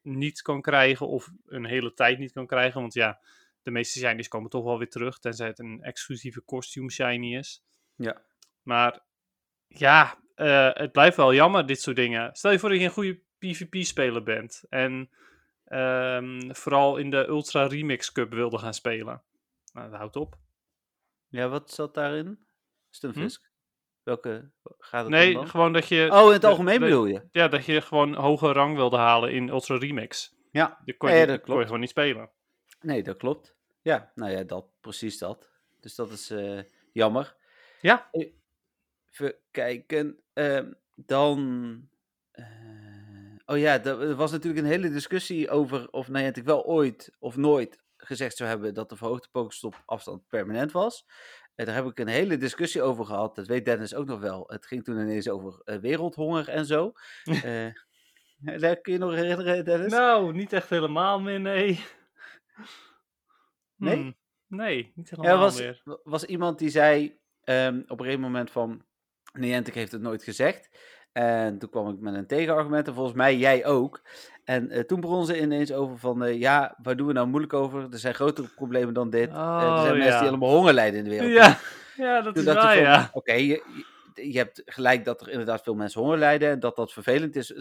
niet 0.01 0.41
kan 0.41 0.61
krijgen 0.61 1.07
of 1.07 1.31
een 1.45 1.65
hele 1.65 1.93
tijd 1.93 2.17
niet 2.17 2.31
kan 2.31 2.47
krijgen, 2.47 2.81
want 2.81 2.93
ja, 2.93 3.19
de 3.61 3.71
meeste 3.71 3.99
shinies 3.99 4.27
komen 4.27 4.49
toch 4.49 4.63
wel 4.63 4.77
weer 4.77 4.89
terug, 4.89 5.19
tenzij 5.19 5.47
het 5.47 5.59
een 5.59 5.81
exclusieve 5.81 6.43
costume 6.45 6.91
shiny 6.91 7.35
is. 7.35 7.63
Ja. 7.95 8.21
Maar 8.63 8.99
ja, 9.67 10.17
eh, 10.35 10.69
het 10.73 10.91
blijft 10.91 11.17
wel 11.17 11.33
jammer, 11.33 11.65
dit 11.65 11.81
soort 11.81 11.95
dingen. 11.95 12.35
Stel 12.35 12.51
je 12.51 12.59
voor 12.59 12.69
dat 12.69 12.77
je 12.79 12.85
een 12.85 12.91
goede 12.91 13.19
PvP-speler 13.39 14.23
bent. 14.23 14.63
En 14.69 15.09
ehm, 15.65 16.53
vooral 16.53 16.97
in 16.97 17.09
de 17.09 17.27
Ultra 17.27 17.67
Remix 17.67 18.11
Cup 18.11 18.33
wilde 18.33 18.57
gaan 18.57 18.73
spelen. 18.73 19.21
Nou, 19.77 19.89
dat 19.89 19.99
houdt 19.99 20.15
op. 20.15 20.37
Ja, 21.27 21.47
wat 21.49 21.71
zat 21.71 21.93
daarin? 21.93 22.45
Stunfisk? 22.89 23.51
Welke 24.03 24.51
gaat 24.63 25.03
het 25.05 25.13
Hm? 25.13 25.19
Nee, 25.19 25.33
dan? 25.33 25.47
gewoon 25.47 25.73
dat 25.73 25.87
je, 25.87 26.09
Oh, 26.11 26.25
in 26.25 26.31
het 26.31 26.41
de- 26.41 26.47
algemeen 26.47 26.79
de- 26.79 26.85
bedoel 26.85 27.05
je? 27.05 27.27
ja, 27.31 27.47
dat 27.47 27.65
je 27.65 27.81
gewoon 27.81 28.13
hoge 28.13 28.51
rang 28.51 28.75
wilde 28.75 28.97
halen 28.97 29.31
in 29.33 29.49
Ultra 29.49 29.77
Remix. 29.77 30.35
Ja, 30.51 30.81
kon 30.97 31.09
je, 31.09 31.15
Ja, 31.15 31.25
dat 31.25 31.27
kon 31.27 31.35
je 31.35 31.41
klopt. 31.41 31.65
gewoon 31.65 31.79
niet 31.79 31.89
spelen. 31.89 32.29
Nee, 32.81 33.03
dat 33.03 33.17
klopt. 33.17 33.55
Ja, 33.81 34.11
nou 34.15 34.31
ja, 34.31 34.43
dat, 34.43 34.65
precies 34.81 35.17
dat. 35.17 35.49
Dus 35.79 35.95
dat 35.95 36.11
is 36.11 36.29
eh, 36.29 36.59
jammer. 36.93 37.35
Ja. 37.81 38.09
Even 38.11 39.35
kijken. 39.51 40.19
ehm, 40.33 40.71
dan. 40.95 41.89
eh, 42.31 42.45
oh 43.45 43.57
ja, 43.57 43.83
er 43.83 44.15
was 44.15 44.31
natuurlijk 44.31 44.63
een 44.65 44.71
hele 44.71 44.89
discussie 44.89 45.49
over 45.49 45.89
of 45.91 46.07
Niantic 46.07 46.43
wel 46.43 46.65
ooit 46.65 47.15
of 47.19 47.35
nooit 47.35 47.79
gezegd 48.07 48.37
zou 48.37 48.49
hebben 48.49 48.73
dat 48.73 48.89
de 48.89 48.95
verhoogde 48.95 49.27
Pokestop 49.31 49.81
afstand 49.85 50.27
permanent 50.27 50.71
was. 50.71 51.05
En 51.55 51.65
daar 51.65 51.75
heb 51.75 51.85
ik 51.85 51.99
een 51.99 52.07
hele 52.07 52.37
discussie 52.37 52.81
over 52.81 53.05
gehad. 53.05 53.35
Dat 53.35 53.47
weet 53.47 53.65
Dennis 53.65 53.93
ook 53.93 54.05
nog 54.05 54.19
wel. 54.19 54.43
Het 54.47 54.65
ging 54.65 54.83
toen 54.83 54.99
ineens 54.99 55.29
over 55.29 55.61
eh, 55.63 55.77
wereldhonger 55.77 56.49
en 56.49 56.65
zo. 56.65 56.91
Eh, 58.43 58.59
daar 58.59 58.81
kun 58.81 58.93
je 58.93 58.99
nog 58.99 59.13
herinneren, 59.13 59.65
Dennis? 59.65 59.91
Nou, 59.91 60.33
niet 60.33 60.53
echt 60.53 60.69
helemaal 60.69 61.19
meer, 61.19 61.39
nee. 61.39 61.85
Nee? 63.75 63.95
Hmm, 63.95 64.15
nee, 64.47 64.91
niet 64.95 65.09
helemaal 65.09 65.31
er 65.31 65.37
was, 65.37 65.59
meer. 65.59 65.81
was 66.03 66.23
iemand 66.23 66.59
die 66.59 66.69
zei 66.69 67.19
ehm, 67.43 67.79
op 67.87 67.99
een 67.99 68.05
gegeven 68.05 68.21
moment 68.21 68.51
van... 68.51 68.85
Niantic 69.33 69.73
heeft 69.73 69.91
het 69.91 70.01
nooit 70.01 70.23
gezegd. 70.23 70.69
En 71.17 71.57
toen 71.57 71.69
kwam 71.69 71.89
ik 71.89 71.99
met 71.99 72.13
een 72.13 72.27
tegenargument. 72.27 72.87
En 72.87 72.93
volgens 72.93 73.15
mij 73.15 73.37
jij 73.37 73.65
ook. 73.65 74.01
En 74.43 74.69
eh, 74.69 74.79
toen 74.83 74.99
begon 74.99 75.25
ze 75.25 75.41
ineens 75.41 75.71
over 75.71 75.97
van... 75.97 76.23
eh, 76.23 76.39
ja, 76.39 76.77
waar 76.83 76.95
doen 76.95 77.07
we 77.07 77.13
nou 77.13 77.27
moeilijk 77.27 77.53
over? 77.53 77.87
Er 77.91 77.99
zijn 77.99 78.13
grotere 78.13 78.47
problemen 78.47 78.93
dan 78.93 79.09
dit. 79.09 79.29
Eh, 79.29 79.35
er 79.35 79.67
Oh, 79.67 79.81
zijn 79.81 79.93
mensen 79.93 80.13
ja. 80.13 80.19
die 80.19 80.27
allemaal 80.29 80.49
honger 80.49 80.73
lijden 80.73 80.97
in 80.97 81.03
de 81.03 81.09
wereld. 81.09 81.31
Ja, 81.31 81.57
ja, 81.95 82.21
dat 82.21 82.35
Toen 82.35 82.47
is 82.47 82.53
waar, 82.53 82.77
ja. 82.79 83.09
Oké, 83.13 83.33
je, 83.33 83.63
je, 84.13 84.31
je 84.31 84.37
hebt 84.37 84.61
gelijk 84.65 85.05
dat 85.05 85.21
er 85.21 85.29
inderdaad 85.29 85.63
veel 85.63 85.75
mensen 85.75 86.01
honger 86.01 86.17
lijden. 86.17 86.49
En 86.49 86.59
dat 86.59 86.75
dat 86.75 86.93
vervelend 86.93 87.35
is. 87.35 87.51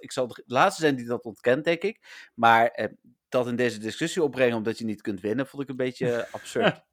Ik 0.00 0.12
zal 0.12 0.26
de 0.26 0.42
laatste 0.46 0.80
zijn 0.82 0.96
die 0.96 1.06
dat 1.06 1.24
ontkent, 1.24 1.64
denk 1.64 1.82
ik. 1.82 2.28
Maar 2.34 2.88
dat 3.28 3.46
in 3.46 3.56
deze 3.56 3.78
discussie 3.78 4.22
opbrengen 4.22 4.56
omdat 4.56 4.78
je 4.78 4.84
niet 4.84 5.02
kunt 5.02 5.20
winnen... 5.20 5.46
vond 5.46 5.62
ik 5.62 5.68
een 5.68 5.76
beetje 5.76 6.26
absurd. 6.32 6.80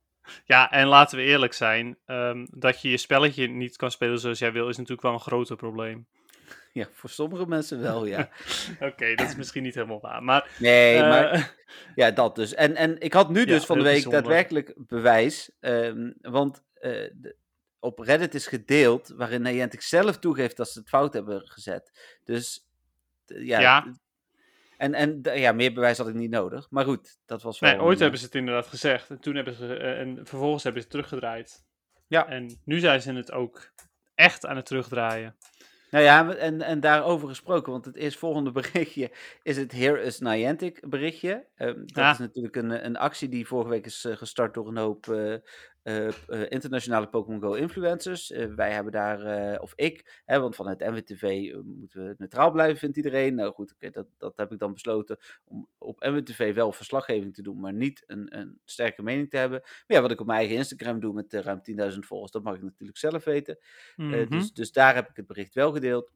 Ja, 0.46 0.72
en 0.72 0.88
laten 0.88 1.18
we 1.18 1.24
eerlijk 1.24 1.54
zijn, 1.54 1.98
ehm, 2.06 2.46
dat 2.52 2.82
je 2.82 2.90
je 2.90 2.98
spelletje 2.98 3.48
niet 3.48 3.76
kan 3.76 3.92
spelen 3.92 4.20
zoals 4.20 4.40
jij 4.40 4.52
wil, 4.52 4.70
is 4.70 4.76
natuurlijk 4.78 5.02
wel 5.02 5.14
een 5.14 5.20
groter 5.20 5.56
probleem. 5.56 6.08
ja, 6.74 6.88
voor 6.94 7.10
sommige 7.10 7.46
mensen 7.48 7.82
wel, 7.82 8.06
ja. 8.06 8.30
Oké, 8.80 9.16
dat 9.16 9.28
is 9.28 9.36
misschien 9.36 9.64
niet 9.64 9.76
helemaal 9.76 10.02
waar, 10.02 10.24
maar... 10.24 10.50
Nee, 10.60 10.96
eh, 10.98 11.10
maar 11.10 11.56
ja, 11.96 12.12
dat 12.12 12.36
dus. 12.36 12.54
En, 12.54 12.76
en 12.76 13.00
ik 13.00 13.14
had 13.14 13.30
nu 13.30 13.40
Ja, 13.40 13.46
dus 13.46 13.66
van 13.66 13.78
de 13.78 13.84
week 13.84 13.94
bijzonder. 13.94 14.22
daadwerkelijk 14.22 14.74
bewijs. 14.78 15.52
ehm, 15.60 16.12
want 16.22 16.64
eh, 16.74 16.92
de- 17.14 17.36
op 17.80 18.00
Reddit 18.00 18.34
is 18.34 18.48
gedeeld 18.48 19.08
waarin 19.16 19.42
Niantic 19.42 19.82
zelf 19.82 20.18
toegeeft 20.20 20.58
dat 20.58 20.70
ze 20.70 20.80
het 20.80 20.90
fout 20.90 21.14
hebben 21.14 21.42
gezet. 21.48 22.18
Dus 22.24 22.68
ja, 23.26 23.60
Ja. 23.60 23.94
En, 24.78 24.94
en 24.94 25.20
ja, 25.24 25.52
meer 25.52 25.74
bewijs 25.74 25.98
had 25.98 26.08
ik 26.08 26.14
niet 26.14 26.30
nodig. 26.30 26.68
Maar 26.70 26.86
goed, 26.86 27.18
dat 27.26 27.42
was 27.42 27.60
wel... 27.60 27.70
Nee, 27.72 27.82
ooit 27.82 27.96
een, 27.96 28.02
hebben 28.02 28.20
ze 28.20 28.26
het 28.26 28.36
inderdaad 28.36 28.68
gezegd. 28.68 29.10
En 29.10 29.20
toen 29.20 29.36
hebben 29.36 29.54
ze. 29.54 29.76
eh, 29.78 30.00
en 30.00 30.20
vervolgens 30.24 30.64
hebben 30.64 30.82
ze 30.82 30.88
het 30.88 30.98
teruggedraaid. 30.98 31.64
Ja. 32.08 32.28
En 32.28 32.62
nu 32.66 32.80
zijn 32.80 33.02
ze 33.02 33.14
het 33.14 33.32
ook 33.32 33.72
echt 34.16 34.46
aan 34.46 34.56
het 34.56 34.66
terugdraaien. 34.66 35.36
Nou 35.92 36.04
ja, 36.08 36.36
en, 36.36 36.62
en 36.62 36.80
daarover 36.80 37.28
gesproken, 37.28 37.72
want 37.72 37.86
het 37.86 37.96
eerstvolgende 37.96 38.52
berichtje 38.62 39.12
is 39.44 39.58
het 39.58 39.72
Here 39.72 40.02
is 40.02 40.20
Niantic 40.20 40.90
berichtje. 40.90 41.46
Ehm, 41.56 41.80
dat 41.80 41.96
Ja. 41.96 42.12
is 42.12 42.18
natuurlijk 42.18 42.56
een, 42.56 42.86
een 42.86 42.98
actie 42.98 43.30
die 43.30 43.48
vorige 43.48 43.70
week 43.70 43.86
is 43.86 44.06
eh, 44.06 44.16
gestart 44.18 44.54
door 44.54 44.68
een 44.68 44.78
hoop 44.78 45.08
eh, 45.08 45.36
eh, 45.86 46.08
eh, 46.08 46.46
internationale 46.50 47.08
Pokémon 47.08 47.42
Go 47.42 47.54
influencers. 47.54 48.32
Eh, 48.32 48.46
wij 48.56 48.72
hebben 48.72 48.92
daar, 48.92 49.60
of 49.60 49.74
ik, 49.76 50.22
hè, 50.26 50.40
want 50.40 50.56
vanuit 50.56 50.80
NWTV 50.80 51.24
eh, 51.24 51.60
moeten 51.64 52.08
we 52.08 52.16
neutraal 52.18 52.52
blijven, 52.52 52.78
vindt 52.78 52.98
iedereen. 52.98 53.36
Nou 53.36 53.54
goed, 53.54 53.76
dat, 53.80 54.08
dat 54.18 54.38
heb 54.38 54.52
ik 54.52 54.60
dan 54.60 54.74
besloten 54.74 55.18
om 55.44 55.68
op 55.78 56.00
NWTV 56.00 56.54
wel 56.54 56.72
verslaggeving 56.72 57.34
te 57.34 57.42
doen, 57.42 57.60
maar 57.60 57.74
niet 57.74 58.04
een, 58.08 58.40
een 58.40 58.60
sterke 58.64 59.04
mening 59.04 59.30
te 59.30 59.38
hebben. 59.38 59.60
Maar 59.62 59.98
ja, 59.98 60.02
wat 60.02 60.12
ik 60.12 60.20
op 60.20 60.26
mijn 60.26 60.40
eigen 60.40 60.58
Instagram 60.58 61.00
doe 61.00 61.14
met 61.14 61.34
ruim 61.34 61.62
10.000 61.94 62.00
volgers, 62.00 62.32
dat 62.32 62.44
mag 62.44 62.56
ik 62.56 62.62
natuurlijk 62.62 62.98
zelf 62.98 63.24
weten. 63.24 63.58
Mhm. 63.96 64.30
dus, 64.30 64.54
dus 64.54 64.72
daar 64.72 64.96
heb 64.96 65.10
ik 65.10 65.16
het 65.16 65.28
bericht 65.28 65.54
wel 65.54 65.72
gedeeld. 65.72 66.12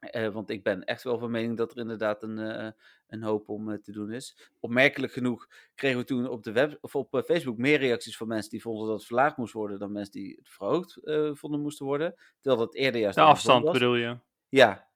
Eh, 0.00 0.28
want 0.28 0.50
ik 0.50 0.62
ben 0.62 0.84
echt 0.84 1.02
wel 1.02 1.18
van 1.18 1.30
mening 1.30 1.56
dat 1.56 1.70
er 1.72 1.78
inderdaad 1.78 2.22
een, 2.22 2.38
eh, 2.38 2.70
een 3.08 3.22
hoop 3.22 3.48
om 3.48 3.70
eh, 3.70 3.78
te 3.78 3.92
doen 3.92 4.12
is. 4.12 4.50
Opmerkelijk 4.60 5.12
genoeg 5.12 5.48
kregen 5.74 5.98
we 5.98 6.04
toen 6.04 6.28
op, 6.28 6.42
de 6.42 6.52
web, 6.52 6.78
of 6.80 6.94
op 6.94 7.22
Facebook 7.24 7.56
meer 7.58 7.78
reacties 7.78 8.16
van 8.16 8.28
mensen 8.28 8.50
die 8.50 8.62
vonden 8.62 8.86
dat 8.86 8.96
het 8.96 9.06
verlaagd 9.06 9.36
moest 9.36 9.52
worden 9.52 9.78
dan 9.78 9.92
mensen 9.92 10.12
die 10.12 10.36
het 10.38 10.48
verhoogd 10.48 10.98
vonden 11.38 11.60
moesten 11.60 11.86
worden. 11.86 12.14
Terwijl 12.40 12.64
dat 12.64 12.74
eerder 12.74 13.00
juist 13.00 13.16
De 13.16 13.22
afstand 13.22 13.64
was. 13.64 13.72
bedoel 13.72 13.94
je? 13.94 14.16
Ja. 14.48 14.88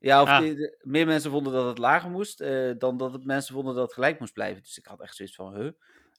Ja, 0.00 0.22
of 0.22 0.28
Ah. 0.28 0.40
die- 0.40 0.54
de- 0.54 0.78
meer 0.82 1.06
mensen 1.06 1.30
vonden 1.30 1.52
dat 1.52 1.66
het 1.66 1.78
lager 1.78 2.10
moest 2.10 2.38
dan 2.78 2.96
dat 2.96 3.12
het 3.12 3.24
mensen 3.24 3.54
vonden 3.54 3.74
dat 3.74 3.82
het 3.84 3.92
gelijk 3.94 4.18
moest 4.20 4.32
blijven. 4.32 4.62
Dus 4.62 4.78
ik 4.78 4.86
had 4.86 5.00
echt 5.00 5.16
zoiets 5.16 5.34
van, 5.34 5.54
huh? 5.54 5.70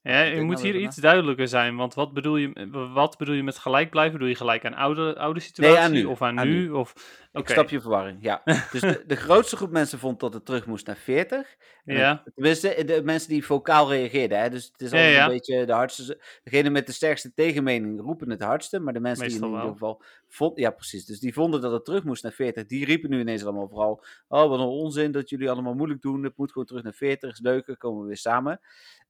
Ja, 0.01 0.21
je 0.21 0.41
moet 0.41 0.55
nou 0.55 0.67
hier 0.67 0.81
iets 0.81 0.95
duidelijker 0.95 1.47
zijn. 1.47 1.75
Want 1.75 1.93
wat 1.93 2.13
bedoel 2.13 2.37
je, 2.37 2.69
wat 2.93 3.17
bedoel 3.17 3.35
je 3.35 3.43
met 3.43 3.57
gelijk 3.57 3.89
blijven? 3.89 4.13
Bedoel 4.13 4.27
je 4.27 4.35
gelijk 4.35 4.65
aan 4.65 4.73
oude, 4.73 5.17
oude 5.17 5.39
situatie? 5.39 5.77
aan 5.77 5.91
nu. 5.91 6.05
Of 6.05 6.21
aan, 6.21 6.39
Aan 6.39 6.47
nu? 6.47 6.53
nu. 6.53 6.69
Of, 6.69 6.93
Ik 7.31 7.49
snap 7.49 7.69
je 7.69 7.81
verwarring, 7.81 8.17
ja. 8.21 8.41
Dus 8.71 8.81
de, 8.81 9.03
de 9.07 9.15
grootste 9.15 9.55
groep 9.55 9.71
mensen 9.71 9.99
vond 9.99 10.19
dat 10.19 10.33
het 10.33 10.45
terug 10.45 10.65
moest 10.65 10.87
naar 10.87 10.97
40. 10.97 11.55
En 11.85 11.95
Ja. 11.95 12.23
Tenminste, 12.35 12.83
de 12.85 13.01
mensen 13.03 13.29
die 13.29 13.45
vocaal 13.45 13.89
reageerden. 13.89 14.39
Hè? 14.39 14.49
Dus 14.49 14.65
het 14.71 14.81
is 14.81 14.91
altijd 14.91 15.13
ja. 15.13 15.25
een 15.25 15.31
beetje 15.31 15.65
de 15.65 15.73
hardste. 15.73 16.21
Degene 16.43 16.69
met 16.69 16.85
de 16.85 16.93
sterkste 16.93 17.33
tegenmening 17.33 18.01
roepen 18.01 18.29
het 18.29 18.43
hardste. 18.43 18.79
Maar 18.79 18.93
de 18.93 18.99
mensen 18.99 19.27
die 19.27 19.37
in 19.37 19.45
ieder 19.45 19.61
geval. 19.61 20.01
Vond, 20.27 20.59
ja, 20.59 20.71
precies. 20.71 21.05
Dus 21.05 21.19
die 21.19 21.33
vonden 21.33 21.61
dat 21.61 21.71
het 21.71 21.85
terug 21.85 22.03
moest 22.03 22.23
naar 22.23 22.31
40. 22.31 22.65
Die 22.65 22.85
riepen 22.85 23.09
nu 23.09 23.19
ineens 23.19 23.43
allemaal 23.43 23.67
vooral. 23.67 24.03
Oh, 24.27 24.49
wat 24.49 24.59
een 24.59 24.65
onzin 24.65 25.11
dat 25.11 25.29
jullie 25.29 25.49
allemaal 25.49 25.73
moeilijk 25.73 26.01
doen. 26.01 26.23
Het 26.23 26.37
moet 26.37 26.51
gewoon 26.51 26.67
terug 26.67 26.83
naar 26.83 26.93
40. 26.93 27.31
Is 27.31 27.39
leuker, 27.39 27.77
komen 27.77 28.01
we 28.01 28.07
weer 28.07 28.17
samen. 28.17 28.59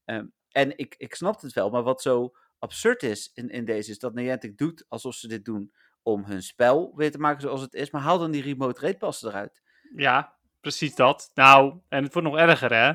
Ehm, 0.06 0.26
en 0.52 0.78
ik, 0.78 0.96
ik 0.98 1.16
snap 1.16 1.42
het 1.42 1.54
wel. 1.54 1.70
Maar 1.70 1.84
wat 1.84 2.02
zo 2.02 2.36
absurd 2.60 3.04
is 3.04 3.32
in, 3.34 3.50
in 3.50 3.66
deze. 3.66 3.92
Is 3.92 4.00
dat 4.00 4.14
Niantic 4.14 4.58
doet 4.58 4.86
alsof 4.88 5.14
ze 5.14 5.28
dit 5.28 5.46
doen. 5.46 5.74
Om 6.04 6.24
hun 6.24 6.44
spel 6.44 6.94
weer 6.96 7.12
te 7.12 7.20
maken 7.20 7.42
zoals 7.42 7.62
het 7.62 7.74
is. 7.74 7.92
Maar 7.92 8.02
haal 8.02 8.20
dan 8.20 8.32
die 8.32 8.42
remote 8.42 8.82
rate 8.82 8.98
passen 8.98 9.30
eruit. 9.30 9.62
Ja, 9.96 10.34
precies 10.62 10.96
dat. 10.96 11.32
Nou, 11.34 11.80
en 11.90 12.04
het 12.04 12.14
wordt 12.14 12.28
nog 12.28 12.38
erger, 12.38 12.74
hè? 12.74 12.94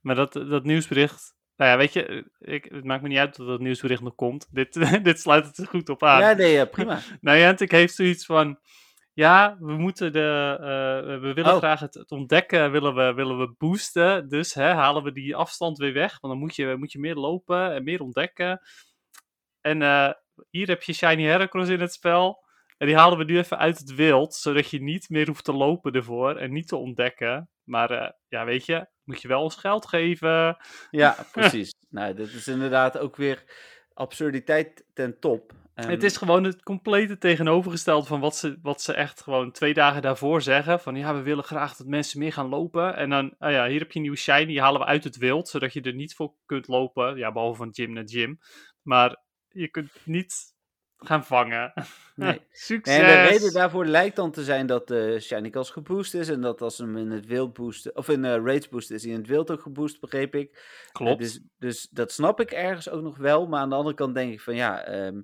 Maar 0.00 0.14
dat, 0.14 0.32
dat 0.32 0.64
nieuwsbericht. 0.64 1.34
Nou 1.56 1.70
ja, 1.70 1.76
weet 1.76 1.92
je, 1.92 2.30
ik, 2.38 2.64
het 2.64 2.84
maakt 2.84 3.02
me 3.02 3.08
niet 3.08 3.18
uit 3.18 3.36
dat 3.36 3.46
dat 3.46 3.60
nieuwsbericht 3.60 4.02
nog 4.02 4.14
komt. 4.14 4.48
Dit, 4.50 4.72
dit 5.04 5.20
sluit 5.20 5.46
het 5.46 5.58
er 5.58 5.66
goed 5.66 5.88
op 5.88 6.02
aan. 6.02 6.20
Ja, 6.20 6.32
nee, 6.32 6.60
eh, 6.60 6.70
prima. 6.70 7.00
Niantic 7.20 7.70
heeft 7.70 7.94
zoiets 7.94 8.26
van. 8.26 8.58
Ja, 9.14 9.56
we 9.60 9.72
moeten 9.72 10.12
de. 10.12 10.56
eh, 10.60 11.20
we 11.20 11.32
willen 11.34 11.52
Oh. 11.52 11.58
graag 11.58 11.80
het, 11.80 11.94
het 11.94 12.10
ontdekken, 12.10 12.70
willen 12.70 12.94
we, 12.94 13.12
willen 13.14 13.38
we 13.38 13.54
boosten. 13.58 14.28
Dus 14.28 14.54
hè, 14.54 14.72
halen 14.72 15.02
we 15.02 15.12
die 15.12 15.36
afstand 15.36 15.78
weer 15.78 15.92
weg. 15.92 16.20
Want 16.20 16.32
dan 16.32 16.42
moet 16.42 16.56
je, 16.56 16.74
moet 16.78 16.92
je 16.92 16.98
meer 16.98 17.14
lopen 17.14 17.72
en 17.74 17.84
meer 17.84 18.00
ontdekken. 18.02 18.60
En 19.60 19.82
eh, 19.82 20.10
hier 20.50 20.66
heb 20.66 20.82
je 20.82 20.92
Shiny 20.92 21.22
Heracross 21.24 21.70
in 21.70 21.80
het 21.80 21.92
spel. 21.92 22.42
En 22.76 22.86
die 22.86 22.96
halen 22.96 23.18
we 23.18 23.24
nu 23.24 23.38
even 23.38 23.58
uit 23.58 23.78
het 23.78 23.94
wild, 23.94 24.34
zodat 24.34 24.70
je 24.70 24.82
niet 24.82 25.08
meer 25.08 25.26
hoeft 25.26 25.44
te 25.44 25.52
lopen 25.52 25.92
ervoor 25.92 26.36
en 26.36 26.52
niet 26.52 26.68
te 26.68 26.76
ontdekken. 26.76 27.50
Maar 27.64 27.90
eh, 27.90 28.10
ja, 28.28 28.44
weet 28.44 28.66
je, 28.66 28.86
moet 29.04 29.22
je 29.22 29.28
wel 29.28 29.42
ons 29.42 29.56
geld 29.56 29.86
geven. 29.86 30.56
Ja, 30.90 31.16
precies. 31.32 31.74
nou, 31.88 32.14
dit 32.14 32.32
is 32.32 32.48
inderdaad 32.48 32.98
ook 32.98 33.16
weer 33.16 33.44
absurditeit 33.92 34.84
ten 34.92 35.18
top. 35.20 35.52
Ehm, 35.74 35.90
Het 35.90 36.02
is 36.02 36.16
gewoon 36.16 36.44
het 36.44 36.62
complete 36.62 37.18
tegenovergestelde 37.18 38.06
van 38.06 38.20
wat 38.20 38.36
ze, 38.36 38.58
wat 38.62 38.82
ze 38.82 38.92
echt 38.92 39.20
gewoon 39.22 39.52
twee 39.52 39.74
dagen 39.74 40.02
daarvoor 40.02 40.42
zeggen. 40.42 40.80
Van 40.80 40.96
ja, 40.96 41.14
we 41.14 41.22
willen 41.22 41.44
graag 41.44 41.76
dat 41.76 41.86
mensen 41.86 42.18
meer 42.18 42.32
gaan 42.32 42.48
lopen. 42.48 42.96
En 42.96 43.10
dan, 43.10 43.34
ah 43.38 43.50
ja, 43.50 43.66
hier 43.66 43.78
heb 43.78 43.88
je 43.90 43.96
een 43.96 44.02
nieuwe 44.02 44.16
shiny, 44.16 44.44
die 44.44 44.60
halen 44.60 44.80
we 44.80 44.86
uit 44.86 45.04
het 45.04 45.16
wild, 45.16 45.48
zodat 45.48 45.72
je 45.72 45.80
er 45.80 45.94
niet 45.94 46.14
voor 46.14 46.34
kunt 46.46 46.68
lopen. 46.68 47.16
Ja, 47.16 47.32
behalve 47.32 47.56
van 47.56 47.74
gym 47.74 47.92
naar 47.92 48.08
gym. 48.08 48.38
Maar 48.82 49.22
je 49.48 49.68
kunt 49.68 49.90
niet 50.04 50.52
gaan 50.96 51.24
vangen. 51.24 51.72
Nee. 52.16 52.40
Succes! 52.50 52.96
En 52.96 53.06
de 53.06 53.28
reden 53.28 53.52
daarvoor 53.52 53.86
lijkt 53.86 54.16
dan 54.16 54.30
te 54.30 54.44
zijn 54.44 54.66
dat 54.66 54.88
de 54.88 55.20
Shiny 55.20 55.50
Cast 55.50 55.72
geboost 55.72 56.14
is. 56.14 56.28
En 56.28 56.40
dat 56.40 56.62
als 56.62 56.76
ze 56.76 56.82
hem 56.82 56.96
in 56.96 57.10
het 57.10 57.26
wild 57.26 57.52
boosten, 57.52 57.96
of 57.96 58.08
in 58.08 58.24
uh, 58.24 58.36
raids 58.44 58.68
boosten, 58.68 58.94
is 58.94 59.02
hij 59.02 59.12
in 59.12 59.18
het 59.18 59.26
wild 59.26 59.50
ook 59.50 59.62
geboost, 59.62 60.00
begreep 60.00 60.34
ik. 60.34 60.50
Eh, 60.52 60.92
Klopt. 60.92 61.18
dus, 61.18 61.40
dus 61.58 61.88
dat 61.90 62.12
snap 62.12 62.40
ik 62.40 62.50
ergens 62.50 62.88
ook 62.88 63.02
nog 63.02 63.16
wel. 63.16 63.46
Maar 63.46 63.60
aan 63.60 63.68
de 63.68 63.74
andere 63.74 63.94
kant 63.94 64.14
denk 64.14 64.32
ik 64.32 64.40
van 64.40 64.54
ja, 64.54 64.84
ehm, 64.84 65.16
eh, 65.16 65.22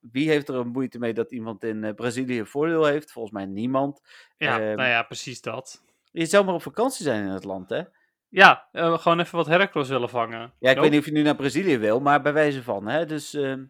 wie 0.00 0.28
heeft 0.28 0.48
er 0.48 0.54
een 0.54 0.68
moeite 0.68 0.98
mee 0.98 1.14
dat 1.14 1.32
iemand 1.32 1.64
in 1.64 1.84
eh, 1.84 1.94
Brazilië 1.94 2.38
een 2.38 2.46
voordeel 2.46 2.84
heeft? 2.84 3.12
Volgens 3.12 3.34
mij 3.34 3.46
niemand. 3.46 4.00
ja, 4.36 4.60
ehm, 4.60 4.76
nou 4.76 4.88
ja, 4.88 5.02
precies 5.02 5.40
dat. 5.40 5.82
Je 6.12 6.26
zou 6.26 6.44
maar 6.44 6.54
op 6.54 6.62
vakantie 6.62 7.04
zijn 7.04 7.24
in 7.24 7.30
het 7.30 7.44
land, 7.44 7.70
hè? 7.70 7.82
Ja, 8.28 8.68
eh, 8.72 8.98
gewoon 8.98 9.20
even 9.20 9.36
wat 9.36 9.46
Heracross 9.46 9.90
willen 9.90 10.08
vangen. 10.08 10.38
Ja, 10.40 10.70
ik 10.70 10.76
Nope. 10.76 10.80
weet 10.80 10.90
niet 10.90 11.00
of 11.00 11.06
je 11.06 11.12
nu 11.12 11.22
naar 11.22 11.36
Brazilië 11.36 11.78
wil, 11.78 12.00
maar 12.00 12.22
bij 12.22 12.32
wijze 12.32 12.62
van, 12.62 12.86
hè? 12.88 13.06
Dus 13.06 13.34
ehm, 13.34 13.64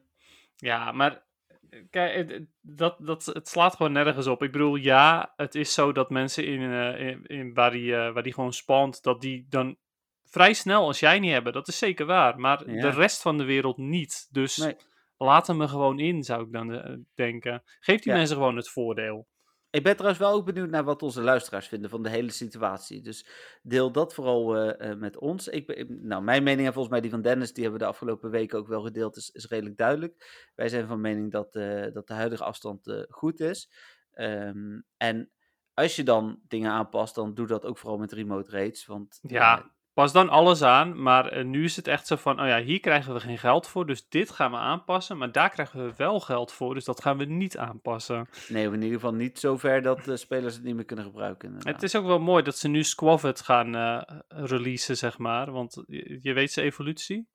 Ja, 0.56 0.92
maar 0.92 1.22
eh, 1.70 1.80
kijk, 1.90 2.40
dat, 2.60 2.96
dat, 2.98 3.24
het 3.24 3.48
slaat 3.48 3.76
gewoon 3.76 3.92
nergens 3.92 4.26
op. 4.26 4.42
Ik 4.42 4.52
bedoel, 4.52 4.74
ja, 4.76 5.32
het 5.36 5.54
is 5.54 5.74
zo 5.74 5.92
dat 5.92 6.10
mensen 6.10 6.46
in, 6.46 6.60
in, 6.98 7.26
in 7.26 7.54
waar, 7.54 7.70
die, 7.70 7.92
waar 7.94 8.22
die 8.22 8.34
gewoon 8.34 8.52
spant, 8.52 9.02
dat 9.02 9.20
die 9.20 9.46
dan 9.48 9.76
vrij 10.24 10.52
snel 10.52 10.88
een 10.88 10.94
shiny 10.94 11.28
hebben. 11.28 11.52
Dat 11.52 11.68
is 11.68 11.78
zeker 11.78 12.06
waar. 12.06 12.38
Maar 12.40 12.70
Ja. 12.70 12.80
de 12.82 12.90
rest 12.90 13.22
van 13.22 13.38
de 13.38 13.44
wereld 13.44 13.76
niet. 13.76 14.28
Dus 14.30 14.56
Nee. 14.56 14.76
Laat 15.24 15.46
hem 15.46 15.60
er 15.60 15.68
gewoon 15.68 15.98
in, 15.98 16.22
zou 16.22 16.44
ik 16.44 16.52
dan 16.52 16.72
eh, 16.72 16.96
denken. 17.14 17.62
Geef 17.80 18.00
die 18.00 18.12
Ja. 18.12 18.18
mensen 18.18 18.36
gewoon 18.36 18.56
het 18.56 18.68
voordeel. 18.68 19.26
Ik 19.70 19.82
ben 19.82 19.92
trouwens 19.92 20.20
wel 20.22 20.32
ook 20.32 20.44
benieuwd 20.46 20.70
naar 20.70 20.84
wat 20.84 21.02
onze 21.02 21.20
luisteraars 21.22 21.68
vinden 21.68 21.90
van 21.90 22.02
de 22.02 22.08
hele 22.08 22.30
situatie. 22.30 23.02
Dus 23.02 23.26
deel 23.62 23.92
dat 23.92 24.14
vooral 24.14 24.56
eh, 24.56 24.90
eh, 24.90 24.98
met 24.98 25.18
ons. 25.18 25.48
Ik, 25.48 25.66
ben- 25.66 26.06
nou, 26.06 26.22
mijn 26.22 26.42
mening 26.42 26.66
en 26.66 26.72
volgens 26.72 26.92
mij 26.92 27.02
die 27.02 27.10
van 27.10 27.22
Dennis, 27.22 27.52
die 27.52 27.62
hebben 27.62 27.80
we 27.80 27.86
de 27.86 27.92
afgelopen 27.92 28.30
weken 28.30 28.58
ook 28.58 28.68
wel 28.68 28.82
gedeeld, 28.82 29.16
is, 29.16 29.30
is 29.30 29.46
redelijk 29.48 29.76
duidelijk. 29.76 30.48
Wij 30.54 30.68
zijn 30.68 30.86
van 30.86 31.00
mening 31.00 31.32
dat, 31.32 31.52
dat 31.92 32.06
de 32.06 32.14
huidige 32.14 32.44
afstand 32.44 33.04
goed 33.08 33.40
is. 33.40 33.70
Ehm, 34.12 34.80
en 34.96 35.30
als 35.74 35.96
je 35.96 36.02
dan 36.02 36.40
dingen 36.48 36.70
aanpast, 36.70 37.14
dan 37.14 37.34
doe 37.34 37.46
dat 37.46 37.64
ook 37.64 37.78
vooral 37.78 37.98
met 37.98 38.12
remote 38.12 38.50
raids. 38.50 38.86
Want 38.86 39.18
Ja, 39.22 39.70
pas 39.92 40.12
dan 40.12 40.28
alles 40.28 40.62
aan. 40.62 41.02
Maar 41.02 41.26
eh, 41.28 41.44
nu 41.44 41.64
is 41.64 41.76
het 41.76 41.86
echt 41.86 42.06
zo 42.06 42.16
van, 42.16 42.40
oh 42.40 42.46
ja, 42.46 42.60
hier 42.62 42.80
krijgen 42.80 43.14
we 43.14 43.20
geen 43.20 43.38
geld 43.38 43.66
voor. 43.68 43.86
Dus 43.86 44.08
dit 44.08 44.30
gaan 44.30 44.50
we 44.50 44.56
aanpassen. 44.56 45.18
Maar 45.18 45.32
daar 45.32 45.50
krijgen 45.50 45.84
we 45.86 45.92
wel 45.96 46.20
geld 46.20 46.52
voor. 46.52 46.74
Dus 46.74 46.84
dat 46.84 47.00
gaan 47.02 47.18
we 47.18 47.24
niet 47.24 47.58
aanpassen. 47.58 48.28
nee, 48.48 48.66
in 48.66 48.72
ieder 48.72 48.92
geval 48.92 49.14
niet 49.14 49.38
zo 49.38 49.56
ver 49.56 49.82
dat 49.82 50.04
de 50.04 50.16
spelers 50.16 50.54
het 50.54 50.64
niet 50.64 50.74
meer 50.74 50.84
kunnen 50.84 51.04
gebruiken. 51.04 51.48
inderdaad. 51.48 51.74
Het 51.74 51.82
is 51.82 51.96
ook 51.96 52.06
wel 52.06 52.20
mooi 52.20 52.42
dat 52.42 52.56
ze 52.58 52.68
nu 52.68 52.82
Squavet 52.84 53.40
gaan 53.40 53.74
eh, 53.74 54.02
releasen, 54.28 54.96
zeg 54.96 55.18
maar. 55.18 55.50
Want 55.50 55.82
je, 55.86 56.18
je 56.22 56.32
weet 56.32 56.52
zijn 56.52 56.66
evolutie? 56.66 57.28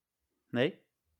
Nee? 0.50 0.80